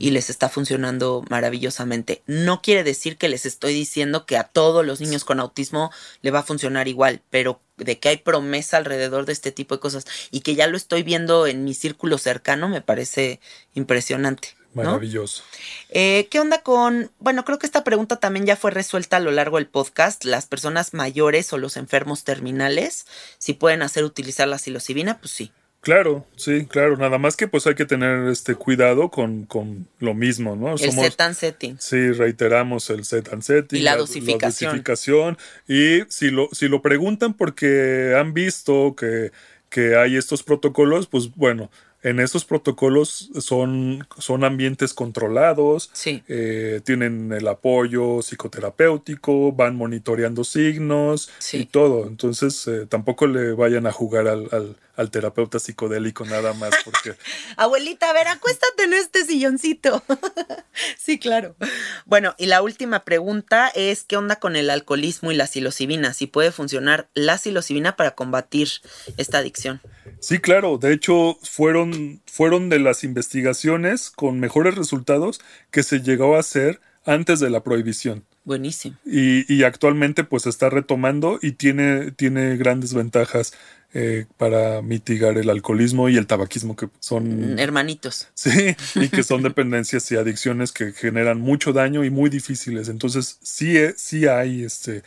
y 0.00 0.10
les 0.10 0.30
está 0.30 0.48
funcionando 0.48 1.22
maravillosamente. 1.28 2.22
No 2.26 2.62
quiere 2.62 2.82
decir 2.82 3.18
que 3.18 3.28
les 3.28 3.44
estoy 3.44 3.74
diciendo 3.74 4.24
que 4.24 4.38
a 4.38 4.44
todos 4.44 4.84
los 4.84 4.98
niños 5.00 5.24
con 5.24 5.38
autismo 5.38 5.92
le 6.22 6.30
va 6.30 6.40
a 6.40 6.42
funcionar 6.42 6.88
igual, 6.88 7.20
pero 7.28 7.60
de 7.76 7.98
que 7.98 8.08
hay 8.08 8.16
promesa 8.16 8.78
alrededor 8.78 9.26
de 9.26 9.34
este 9.34 9.52
tipo 9.52 9.76
de 9.76 9.80
cosas 9.80 10.06
y 10.30 10.40
que 10.40 10.54
ya 10.54 10.66
lo 10.66 10.78
estoy 10.78 11.02
viendo 11.02 11.46
en 11.46 11.64
mi 11.64 11.74
círculo 11.74 12.16
cercano 12.16 12.68
me 12.68 12.80
parece 12.80 13.40
impresionante. 13.74 14.56
¿no? 14.72 14.84
Maravilloso. 14.84 15.42
Eh, 15.90 16.28
¿Qué 16.30 16.40
onda 16.40 16.62
con.? 16.62 17.10
Bueno, 17.18 17.44
creo 17.44 17.58
que 17.58 17.66
esta 17.66 17.84
pregunta 17.84 18.16
también 18.16 18.46
ya 18.46 18.56
fue 18.56 18.70
resuelta 18.70 19.16
a 19.18 19.20
lo 19.20 19.32
largo 19.32 19.58
del 19.58 19.66
podcast. 19.66 20.24
Las 20.24 20.46
personas 20.46 20.94
mayores 20.94 21.52
o 21.52 21.58
los 21.58 21.76
enfermos 21.76 22.24
terminales, 22.24 23.06
si 23.38 23.52
pueden 23.52 23.82
hacer 23.82 24.04
utilizar 24.04 24.48
la 24.48 24.58
psilocibina, 24.58 25.18
pues 25.18 25.32
sí. 25.32 25.52
Claro, 25.80 26.26
sí, 26.36 26.66
claro. 26.66 26.96
Nada 26.98 27.16
más 27.16 27.36
que 27.36 27.48
pues 27.48 27.66
hay 27.66 27.74
que 27.74 27.86
tener 27.86 28.28
este 28.28 28.54
cuidado 28.54 29.10
con, 29.10 29.44
con 29.46 29.86
lo 29.98 30.12
mismo, 30.12 30.54
¿no? 30.54 30.72
El 30.72 30.78
set 30.92 31.18
and 31.20 31.34
setting. 31.34 31.76
Sí, 31.80 32.12
reiteramos 32.12 32.90
el 32.90 33.04
set 33.06 33.32
and 33.32 33.42
setting. 33.42 33.78
Y 33.78 33.82
la 33.82 33.96
dosificación. 33.96 34.72
dosificación. 34.72 35.38
Y 35.66 36.00
si 36.08 36.30
lo, 36.30 36.48
si 36.52 36.68
lo 36.68 36.82
preguntan 36.82 37.32
porque 37.32 38.14
han 38.14 38.34
visto 38.34 38.94
que, 38.94 39.32
que 39.70 39.96
hay 39.96 40.16
estos 40.18 40.42
protocolos, 40.42 41.06
pues 41.06 41.34
bueno, 41.34 41.70
en 42.02 42.18
esos 42.20 42.44
protocolos 42.46 43.30
son, 43.40 44.06
son 44.18 44.44
ambientes 44.44 44.92
controlados, 44.94 45.90
Sí. 45.94 46.22
eh, 46.28 46.80
tienen 46.84 47.30
el 47.32 47.46
apoyo 47.48 48.20
psicoterapéutico, 48.22 49.52
van 49.52 49.76
monitoreando 49.76 50.44
signos 50.44 51.30
Sí. 51.38 51.58
y 51.58 51.64
todo. 51.66 52.06
Entonces 52.06 52.66
eh, 52.68 52.86
tampoco 52.86 53.26
le 53.26 53.52
vayan 53.52 53.86
a 53.86 53.92
jugar 53.92 54.28
al, 54.28 54.48
al- 54.52 54.76
al 55.00 55.10
terapeuta 55.10 55.58
psicodélico 55.58 56.26
nada 56.26 56.52
más 56.52 56.72
porque... 56.84 57.16
Abuelita, 57.56 58.10
a 58.10 58.12
ver, 58.12 58.28
acuéstate 58.28 58.84
en 58.84 58.92
este 58.92 59.24
silloncito. 59.24 60.02
sí, 60.98 61.18
claro. 61.18 61.56
Bueno, 62.04 62.34
y 62.36 62.46
la 62.46 62.60
última 62.60 63.04
pregunta 63.04 63.68
es: 63.74 64.04
¿qué 64.04 64.16
onda 64.16 64.36
con 64.36 64.56
el 64.56 64.68
alcoholismo 64.68 65.32
y 65.32 65.36
la 65.36 65.46
psilocibina? 65.46 66.12
Si 66.12 66.26
puede 66.26 66.52
funcionar 66.52 67.08
la 67.14 67.38
psilocibina 67.38 67.96
para 67.96 68.14
combatir 68.14 68.68
esta 69.16 69.38
adicción. 69.38 69.80
Sí, 70.20 70.38
claro. 70.38 70.76
De 70.76 70.92
hecho, 70.92 71.38
fueron, 71.42 72.20
fueron 72.26 72.68
de 72.68 72.78
las 72.78 73.02
investigaciones 73.02 74.10
con 74.10 74.38
mejores 74.38 74.74
resultados 74.74 75.40
que 75.70 75.82
se 75.82 76.00
llegó 76.00 76.36
a 76.36 76.40
hacer 76.40 76.80
antes 77.06 77.40
de 77.40 77.48
la 77.48 77.62
prohibición. 77.62 78.26
Buenísimo. 78.44 78.96
Y, 79.04 79.50
y 79.52 79.62
actualmente 79.64 80.24
pues 80.24 80.42
se 80.42 80.50
está 80.50 80.70
retomando 80.70 81.38
y 81.40 81.52
tiene, 81.52 82.10
tiene 82.10 82.56
grandes 82.56 82.94
ventajas 82.94 83.52
eh, 83.92 84.26
para 84.36 84.82
mitigar 84.82 85.36
el 85.36 85.50
alcoholismo 85.50 86.08
y 86.08 86.16
el 86.16 86.26
tabaquismo 86.26 86.76
que 86.76 86.88
son... 87.00 87.58
Hermanitos. 87.58 88.28
Sí, 88.34 88.76
y 88.94 89.08
que 89.08 89.22
son 89.22 89.42
dependencias 89.42 90.10
y 90.12 90.16
adicciones 90.16 90.72
que 90.72 90.92
generan 90.92 91.40
mucho 91.40 91.72
daño 91.72 92.04
y 92.04 92.10
muy 92.10 92.30
difíciles. 92.30 92.88
Entonces 92.88 93.38
sí, 93.42 93.76
eh, 93.76 93.94
sí 93.96 94.26
hay 94.26 94.64
este, 94.64 95.02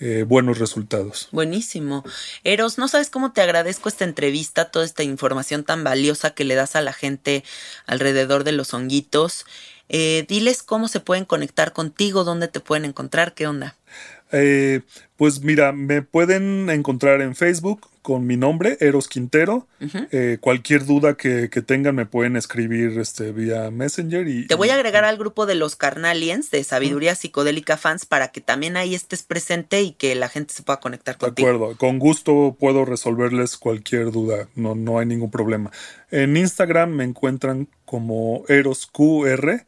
eh, 0.00 0.24
buenos 0.26 0.58
resultados. 0.58 1.28
Buenísimo. 1.32 2.04
Eros, 2.44 2.78
no 2.78 2.86
sabes 2.86 3.10
cómo 3.10 3.32
te 3.32 3.42
agradezco 3.42 3.88
esta 3.88 4.04
entrevista, 4.04 4.70
toda 4.70 4.84
esta 4.84 5.02
información 5.02 5.64
tan 5.64 5.82
valiosa 5.82 6.30
que 6.30 6.44
le 6.44 6.54
das 6.54 6.76
a 6.76 6.80
la 6.82 6.92
gente 6.92 7.42
alrededor 7.86 8.44
de 8.44 8.52
los 8.52 8.72
honguitos. 8.72 9.44
Eh, 9.88 10.24
diles 10.28 10.62
cómo 10.62 10.86
se 10.86 11.00
pueden 11.00 11.24
conectar 11.24 11.72
contigo, 11.72 12.22
dónde 12.22 12.46
te 12.46 12.60
pueden 12.60 12.84
encontrar, 12.84 13.34
qué 13.34 13.48
onda. 13.48 13.76
Eh, 14.32 14.80
pues 15.16 15.40
mira, 15.42 15.72
me 15.72 16.02
pueden 16.02 16.68
encontrar 16.70 17.20
en 17.22 17.34
Facebook 17.34 17.88
con 18.02 18.26
mi 18.26 18.36
nombre, 18.38 18.78
Eros 18.80 19.06
Quintero. 19.08 19.66
Eh, 20.12 20.38
cualquier 20.40 20.86
duda 20.86 21.14
que, 21.14 21.50
que 21.50 21.60
tengan 21.60 21.94
me 21.94 22.06
pueden 22.06 22.36
escribir 22.36 22.98
este, 22.98 23.32
vía 23.32 23.70
Messenger. 23.70 24.26
Y, 24.28 24.46
Te 24.46 24.54
voy 24.54 24.68
a 24.70 24.72
y- 24.72 24.74
agregar 24.76 25.04
al 25.04 25.18
grupo 25.18 25.44
de 25.44 25.54
los 25.56 25.76
Carnaliens 25.76 26.50
de 26.50 26.64
Sabiduría 26.64 27.14
Psicodélica 27.14 27.76
Fans 27.76 28.06
para 28.06 28.28
que 28.28 28.40
también 28.40 28.76
ahí 28.78 28.94
estés 28.94 29.22
presente 29.22 29.82
y 29.82 29.92
que 29.92 30.14
la 30.14 30.28
gente 30.28 30.54
se 30.54 30.62
pueda 30.62 30.80
conectar 30.80 31.16
De 31.16 31.26
contigo. 31.26 31.48
acuerdo, 31.48 31.76
con 31.76 31.98
gusto 31.98 32.56
puedo 32.58 32.84
resolverles 32.86 33.56
cualquier 33.58 34.10
duda, 34.10 34.48
no, 34.54 34.74
no 34.74 34.98
hay 34.98 35.06
ningún 35.06 35.30
problema. 35.30 35.70
En 36.10 36.36
Instagram 36.36 36.90
me 36.90 37.04
encuentran 37.04 37.68
como 37.84 38.44
ErosQR 38.48 39.66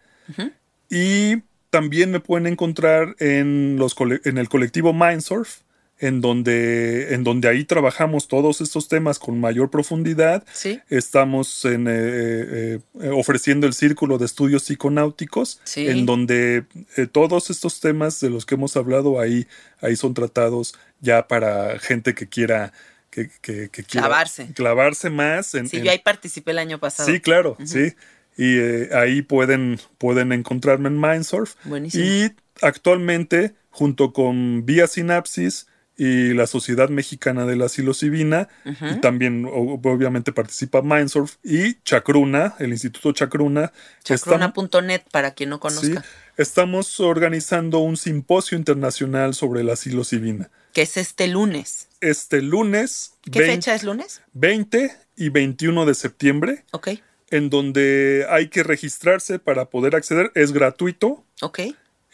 y 0.88 1.36
también 1.70 2.10
me 2.10 2.20
pueden 2.20 2.46
encontrar 2.46 3.16
en, 3.18 3.76
los 3.78 3.94
en 4.24 4.38
el 4.38 4.48
colectivo 4.48 4.92
Mindsurf 4.92 5.60
en 6.02 6.22
donde, 6.22 7.12
en 7.14 7.24
donde 7.24 7.46
ahí 7.48 7.64
trabajamos 7.64 8.26
todos 8.26 8.62
estos 8.62 8.88
temas 8.88 9.18
con 9.18 9.38
mayor 9.38 9.70
profundidad. 9.70 10.44
Sí. 10.50 10.80
Estamos 10.88 11.62
en, 11.66 11.86
eh, 11.88 11.92
eh, 11.92 12.78
eh, 13.02 13.10
ofreciendo 13.10 13.66
el 13.66 13.74
Círculo 13.74 14.16
de 14.16 14.24
Estudios 14.24 14.62
Psiconáuticos, 14.64 15.60
Sí. 15.64 15.86
en 15.88 16.06
donde 16.06 16.64
eh, 16.96 17.06
todos 17.06 17.50
estos 17.50 17.80
temas 17.80 18.18
de 18.20 18.30
los 18.30 18.46
que 18.46 18.54
hemos 18.54 18.76
hablado 18.78 19.20
ahí, 19.20 19.46
ahí 19.82 19.94
son 19.94 20.14
tratados 20.14 20.74
ya 21.00 21.28
para 21.28 21.78
gente 21.78 22.14
que 22.14 22.26
quiera... 22.28 22.72
Que, 23.10 23.28
que- 23.42 23.68
que 23.70 23.82
Clavarse. 23.82 24.52
clavarse 24.54 25.10
más 25.10 25.54
en, 25.56 25.68
Sí, 25.68 25.78
en- 25.78 25.84
yo 25.84 25.90
ahí 25.90 25.98
participé 25.98 26.52
el 26.52 26.60
año 26.60 26.78
pasado. 26.78 27.10
Sí, 27.10 27.18
claro, 27.20 27.56
sí. 27.64 27.92
Y 28.40 28.56
eh, 28.58 28.88
ahí 28.94 29.20
pueden, 29.20 29.78
pueden 29.98 30.32
encontrarme 30.32 30.88
en 30.88 30.98
Mindsurf. 30.98 31.56
Buenísimo. 31.64 32.02
Y 32.02 32.32
actualmente, 32.62 33.52
junto 33.68 34.14
con 34.14 34.64
Vía 34.64 34.86
Sinapsis 34.86 35.66
y 35.94 36.32
la 36.32 36.46
Sociedad 36.46 36.88
Mexicana 36.88 37.44
de 37.44 37.56
la 37.56 37.68
Psilocibina, 37.68 38.48
y 38.64 38.98
también 39.02 39.46
obviamente 39.46 40.32
participa 40.32 40.80
Mindsurf 40.80 41.36
y 41.44 41.74
Chacruna, 41.82 42.54
el 42.58 42.70
Instituto 42.70 43.12
Chacruna. 43.12 43.74
Chacruna.net 44.04 45.02
para 45.12 45.32
quien 45.32 45.50
no 45.50 45.56
sí, 45.56 45.60
conozca. 45.60 46.04
estamos 46.38 46.98
organizando 46.98 47.80
un 47.80 47.98
simposio 47.98 48.56
internacional 48.56 49.34
sobre 49.34 49.64
la 49.64 49.76
psilocibina. 49.76 50.48
Que 50.72 50.80
es 50.80 50.96
este 50.96 51.28
lunes. 51.28 51.88
Este 52.00 52.40
lunes 52.40 53.18
¿Qué 53.30 53.40
20 53.40 53.54
fecha 53.56 53.74
es 53.74 53.82
lunes? 53.82 54.22
20 54.32 54.96
y 55.16 55.28
21 55.28 55.84
de 55.84 55.94
septiembre 55.94 56.64
Ok, 56.70 56.88
en 57.30 57.50
donde 57.50 58.26
hay 58.28 58.48
que 58.48 58.62
registrarse 58.62 59.38
para 59.38 59.66
poder 59.70 59.94
acceder. 59.96 60.30
Es 60.34 60.52
gratuito. 60.52 61.24
ok. 61.42 61.60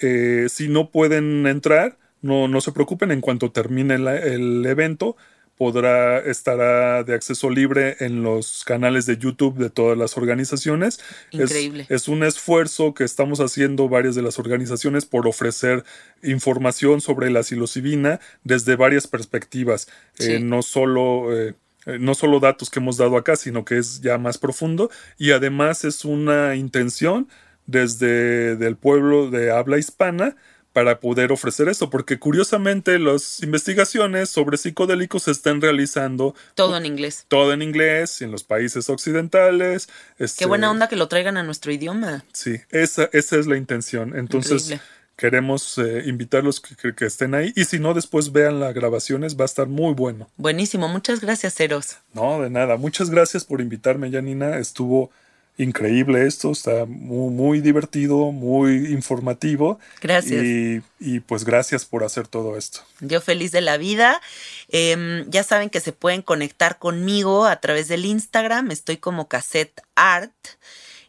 Eh, 0.00 0.48
si 0.50 0.68
no 0.68 0.90
pueden 0.90 1.46
entrar, 1.46 1.96
no, 2.20 2.48
no 2.48 2.60
se 2.60 2.72
preocupen. 2.72 3.10
En 3.12 3.22
cuanto 3.22 3.50
termine 3.50 3.98
la- 3.98 4.18
el 4.18 4.64
evento, 4.66 5.16
podrá 5.56 6.18
estará 6.18 7.02
de 7.02 7.14
acceso 7.14 7.48
libre 7.48 7.96
en 8.00 8.22
los 8.22 8.62
canales 8.64 9.06
de 9.06 9.16
YouTube 9.16 9.56
de 9.56 9.70
todas 9.70 9.96
las 9.96 10.18
organizaciones. 10.18 11.00
Es- 11.32 11.40
Increíble. 11.40 11.86
Es, 11.88 12.08
un 12.08 12.24
esfuerzo 12.24 12.92
que 12.92 13.04
estamos 13.04 13.40
haciendo 13.40 13.88
varias 13.88 14.14
de 14.14 14.20
las 14.20 14.38
organizaciones 14.38 15.06
por 15.06 15.26
ofrecer 15.26 15.82
información 16.22 17.00
sobre 17.00 17.30
la 17.30 17.42
psilocibina 17.42 18.20
desde 18.44 18.76
varias 18.76 19.06
perspectivas. 19.06 19.88
Sí. 20.18 20.32
Eh, 20.32 20.40
no 20.40 20.60
solo 20.62 21.34
eh, 21.34 21.54
no 21.86 22.14
solo 22.14 22.40
datos 22.40 22.70
que 22.70 22.80
hemos 22.80 22.96
dado 22.96 23.16
acá, 23.16 23.36
sino 23.36 23.64
que 23.64 23.78
es 23.78 24.00
ya 24.00 24.18
más 24.18 24.38
profundo 24.38 24.90
y 25.18 25.30
además 25.32 25.84
es 25.84 26.04
una 26.04 26.54
intención 26.56 27.28
desde 27.66 28.56
del 28.56 28.76
pueblo 28.76 29.30
de 29.30 29.50
habla 29.50 29.78
hispana 29.78 30.36
para 30.72 31.00
poder 31.00 31.32
ofrecer 31.32 31.70
eso, 31.70 31.88
porque 31.88 32.18
curiosamente 32.18 32.98
las 32.98 33.42
investigaciones 33.42 34.28
sobre 34.28 34.58
psicodélicos 34.58 35.22
se 35.22 35.30
están 35.30 35.62
realizando 35.62 36.34
Todo 36.54 36.76
en 36.76 36.84
inglés. 36.84 37.24
todo 37.28 37.54
en 37.54 37.62
inglés 37.62 38.20
y 38.20 38.24
en 38.24 38.30
los 38.30 38.44
países 38.44 38.90
occidentales. 38.90 39.88
Qué 40.18 40.24
este, 40.24 40.44
buena 40.44 40.70
onda 40.70 40.86
que 40.86 40.96
lo 40.96 41.08
traigan 41.08 41.38
a 41.38 41.42
nuestro 41.42 41.72
idioma. 41.72 42.26
Sí, 42.34 42.60
esa, 42.68 43.08
esa 43.14 43.36
es 43.38 43.46
la 43.46 43.56
intención. 43.56 44.14
Entonces, 44.18 44.64
Increíble. 44.64 44.82
Queremos 45.16 45.78
eh, 45.78 46.02
invitarlos 46.06 46.60
que, 46.60 46.76
que- 46.76 46.94
que 46.94 47.06
estén 47.06 47.34
ahí 47.34 47.52
y 47.56 47.64
si 47.64 47.78
no, 47.78 47.94
después 47.94 48.32
vean 48.32 48.60
las 48.60 48.74
grabaciones, 48.74 49.36
va 49.38 49.44
a 49.44 49.46
estar 49.46 49.66
muy 49.66 49.94
bueno. 49.94 50.28
Buenísimo. 50.36 50.88
Muchas 50.88 51.20
gracias, 51.20 51.58
Eros. 51.60 51.96
No, 52.12 52.40
de 52.42 52.50
nada. 52.50 52.76
Muchas 52.76 53.10
gracias 53.10 53.44
por 53.44 53.60
invitarme, 53.60 54.10
Janina. 54.10 54.58
Estuvo 54.58 55.10
increíble 55.58 56.26
esto, 56.26 56.52
está 56.52 56.84
muy, 56.84 57.30
muy 57.32 57.60
divertido, 57.62 58.30
muy 58.30 58.92
informativo. 58.92 59.80
Gracias. 60.02 60.42
Y, 60.44 60.82
y, 61.00 61.20
pues 61.20 61.44
gracias 61.44 61.86
por 61.86 62.04
hacer 62.04 62.28
todo 62.28 62.58
esto. 62.58 62.80
Yo 63.00 63.22
feliz 63.22 63.52
de 63.52 63.62
la 63.62 63.78
vida. 63.78 64.20
Em, 64.68 65.24
ya 65.30 65.42
saben 65.44 65.70
que 65.70 65.80
se 65.80 65.92
pueden 65.92 66.20
conectar 66.20 66.78
conmigo 66.78 67.46
a 67.46 67.56
través 67.60 67.88
del 67.88 68.04
Instagram. 68.04 68.70
Estoy 68.70 68.98
como 68.98 69.28
Cassette 69.28 69.80
Art. 69.94 70.34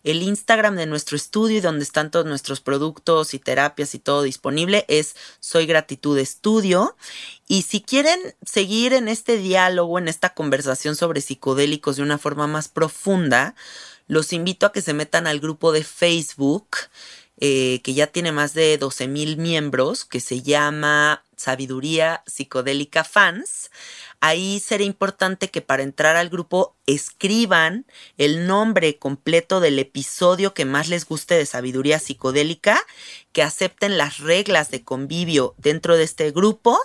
El 0.07 0.23
Instagram 0.23 0.77
de 0.77 0.85
nuestro 0.85 1.17
estudio 1.17 1.57
y 1.57 1.59
donde 1.59 1.84
están 1.84 2.11
todos 2.11 2.25
nuestros 2.25 2.61
productos 2.61 3.34
y 3.34 3.39
terapias 3.39 3.93
y 3.93 3.99
todo 3.99 4.23
disponible 4.23 4.85
es 4.88 5.17
Soy 5.41 5.65
Gratitud 5.65 6.17
Estudio. 6.17 6.95
Y 7.49 7.63
si 7.63 7.81
quieren 7.81 8.17
seguir 8.41 8.93
en 8.93 9.09
este 9.09 9.35
diálogo, 9.35 9.99
en 9.99 10.07
esta 10.07 10.29
conversación 10.29 10.95
sobre 10.95 11.19
psicodélicos 11.19 11.97
de 11.97 12.03
una 12.03 12.17
forma 12.17 12.47
más 12.47 12.69
profunda, 12.69 13.53
los 14.07 14.31
invito 14.31 14.65
a 14.65 14.71
que 14.71 14.81
se 14.81 14.93
metan 14.93 15.27
al 15.27 15.41
grupo 15.41 15.73
de 15.73 15.84
Facebook 15.84 16.69
eh, 17.39 17.81
que 17.84 17.93
ya 17.93 18.07
tiene 18.07 18.31
más 18.31 18.53
de 18.53 18.77
12 18.77 19.07
mil 19.09 19.35
miembros, 19.35 20.05
que 20.05 20.21
se 20.21 20.41
llama 20.41 21.23
Sabiduría 21.35 22.23
Psicodélica 22.25 23.03
Fans. 23.03 23.69
Ahí 24.19 24.60
será 24.60 24.84
importante 24.84 25.49
que 25.49 25.61
para 25.61 25.84
entrar 25.84 26.15
al 26.15 26.30
grupo 26.30 26.76
escriban 26.88 27.85
el 28.18 28.48
nombre 28.48 28.98
completo 28.98 29.60
del 29.60 29.77
episodio 29.77 30.56
que 30.56 30.65
más 30.65 30.88
les 30.89 31.06
guste 31.06 31.35
de 31.35 31.45
sabiduría 31.45 31.99
psicodélica, 31.99 32.80
que 33.31 33.44
acepten 33.44 33.98
las 33.98 34.18
reglas 34.18 34.72
de 34.72 34.84
convivio 34.84 35.53
dentro 35.57 35.98
de 35.98 36.03
este 36.03 36.31
grupo 36.31 36.80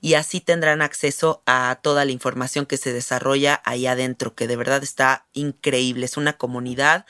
y 0.00 0.14
así 0.14 0.40
tendrán 0.40 0.82
acceso 0.82 1.44
a 1.46 1.78
toda 1.82 2.04
la 2.04 2.10
información 2.10 2.66
que 2.66 2.76
se 2.76 2.92
desarrolla 2.92 3.62
ahí 3.64 3.86
adentro, 3.86 4.34
que 4.34 4.48
de 4.48 4.56
verdad 4.56 4.82
está 4.82 5.26
increíble. 5.32 6.06
Es 6.06 6.16
una 6.16 6.32
comunidad 6.32 7.06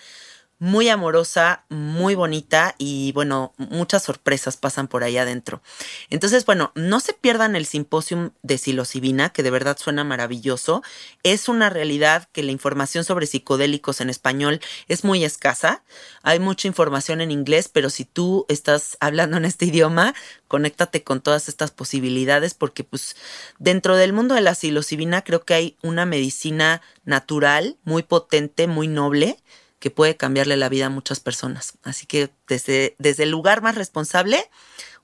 muy 0.63 0.89
amorosa, 0.89 1.65
muy 1.71 2.15
bonita 2.15 2.77
y 2.79 3.11
bueno, 3.15 3.53
muchas 3.57 4.05
sorpresas 4.05 4.57
pasan 4.57 4.87
por 4.87 5.03
ahí 5.03 5.19
adentro. 5.19 5.61
Entonces, 6.09 6.47
bueno, 6.47 6.71
no 6.77 7.01
se 7.01 7.15
pierdan 7.15 7.57
el 7.57 7.67
simposium 7.67 8.31
de 8.45 8.59
psilocibina, 8.59 9.31
que 9.31 9.43
de 9.43 9.51
verdad 9.51 9.77
suena 9.77 10.05
maravilloso. 10.05 10.85
Es 11.25 11.49
una 11.49 11.69
realidad 11.69 12.29
que 12.31 12.45
la 12.45 12.53
información 12.53 13.03
sobre 13.03 13.27
psicodélicos 13.27 14.01
en 14.01 14.09
español 14.09 14.61
es 14.87 15.03
muy 15.03 15.25
escasa. 15.25 15.83
Hay 16.23 16.39
mucha 16.39 16.69
información 16.69 17.21
en 17.21 17.33
inglés, 17.33 17.69
pero 17.69 17.91
si 17.91 18.05
tú 18.05 18.47
estás 18.49 18.97
hablando 19.01 19.39
en 19.39 19.47
este 19.47 19.65
idioma, 19.65 20.15
conéctate 20.47 21.03
con 21.03 21.23
todas 21.23 21.49
estas 21.49 21.73
posibilidades 21.73 22.55
porque 22.55 22.85
pues 22.85 23.17
dentro 23.59 23.97
del 23.97 24.13
mundo 24.13 24.37
de 24.37 24.43
la 24.43 24.55
psilocibina 24.55 25.23
creo 25.23 25.45
que 25.45 25.55
hay 25.55 25.77
una 25.83 26.07
medicina 26.07 26.83
natural 27.05 27.79
muy 27.83 28.05
potente, 28.05 28.69
muy 28.69 28.87
noble 28.87 29.39
que 29.83 29.91
puede 29.91 30.17
cambiarle 30.17 30.57
la 30.57 30.69
vida 30.69 30.87
a 30.87 30.91
muchas 30.91 31.19
personas. 31.19 31.77
Así 31.83 32.07
que 32.07 32.31
desde, 32.47 32.95
desde 33.01 33.25
el 33.25 33.31
lugar 33.31 33.63
más 33.63 33.75
responsable, 33.75 34.49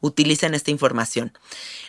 utilicen 0.01 0.55
esta 0.55 0.71
información. 0.71 1.37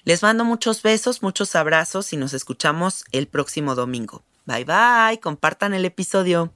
Les 0.06 0.24
mando 0.24 0.44
muchos 0.44 0.82
besos, 0.82 1.22
muchos 1.22 1.56
abrazos 1.56 2.11
y 2.14 2.18
nos 2.18 2.34
escuchamos 2.34 3.06
el 3.11 3.28
próximo 3.28 3.76
domingo. 3.76 4.24
Bye 4.45 4.66
bye, 4.66 5.20
compartan 5.20 5.76
el 5.76 5.86
episodio. 5.86 6.52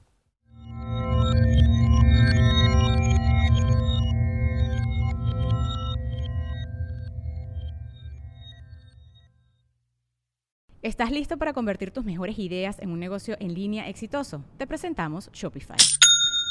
¿Estás 10.82 11.12
listo 11.12 11.38
para 11.38 11.52
convertir 11.52 11.92
tus 11.92 12.04
mejores 12.04 12.40
ideas 12.40 12.80
en 12.80 12.90
un 12.90 12.98
negocio 12.98 13.36
en 13.38 13.54
línea 13.54 13.88
exitoso? 13.88 14.44
Te 14.58 14.66
presentamos 14.66 15.30
Shopify. 15.32 15.78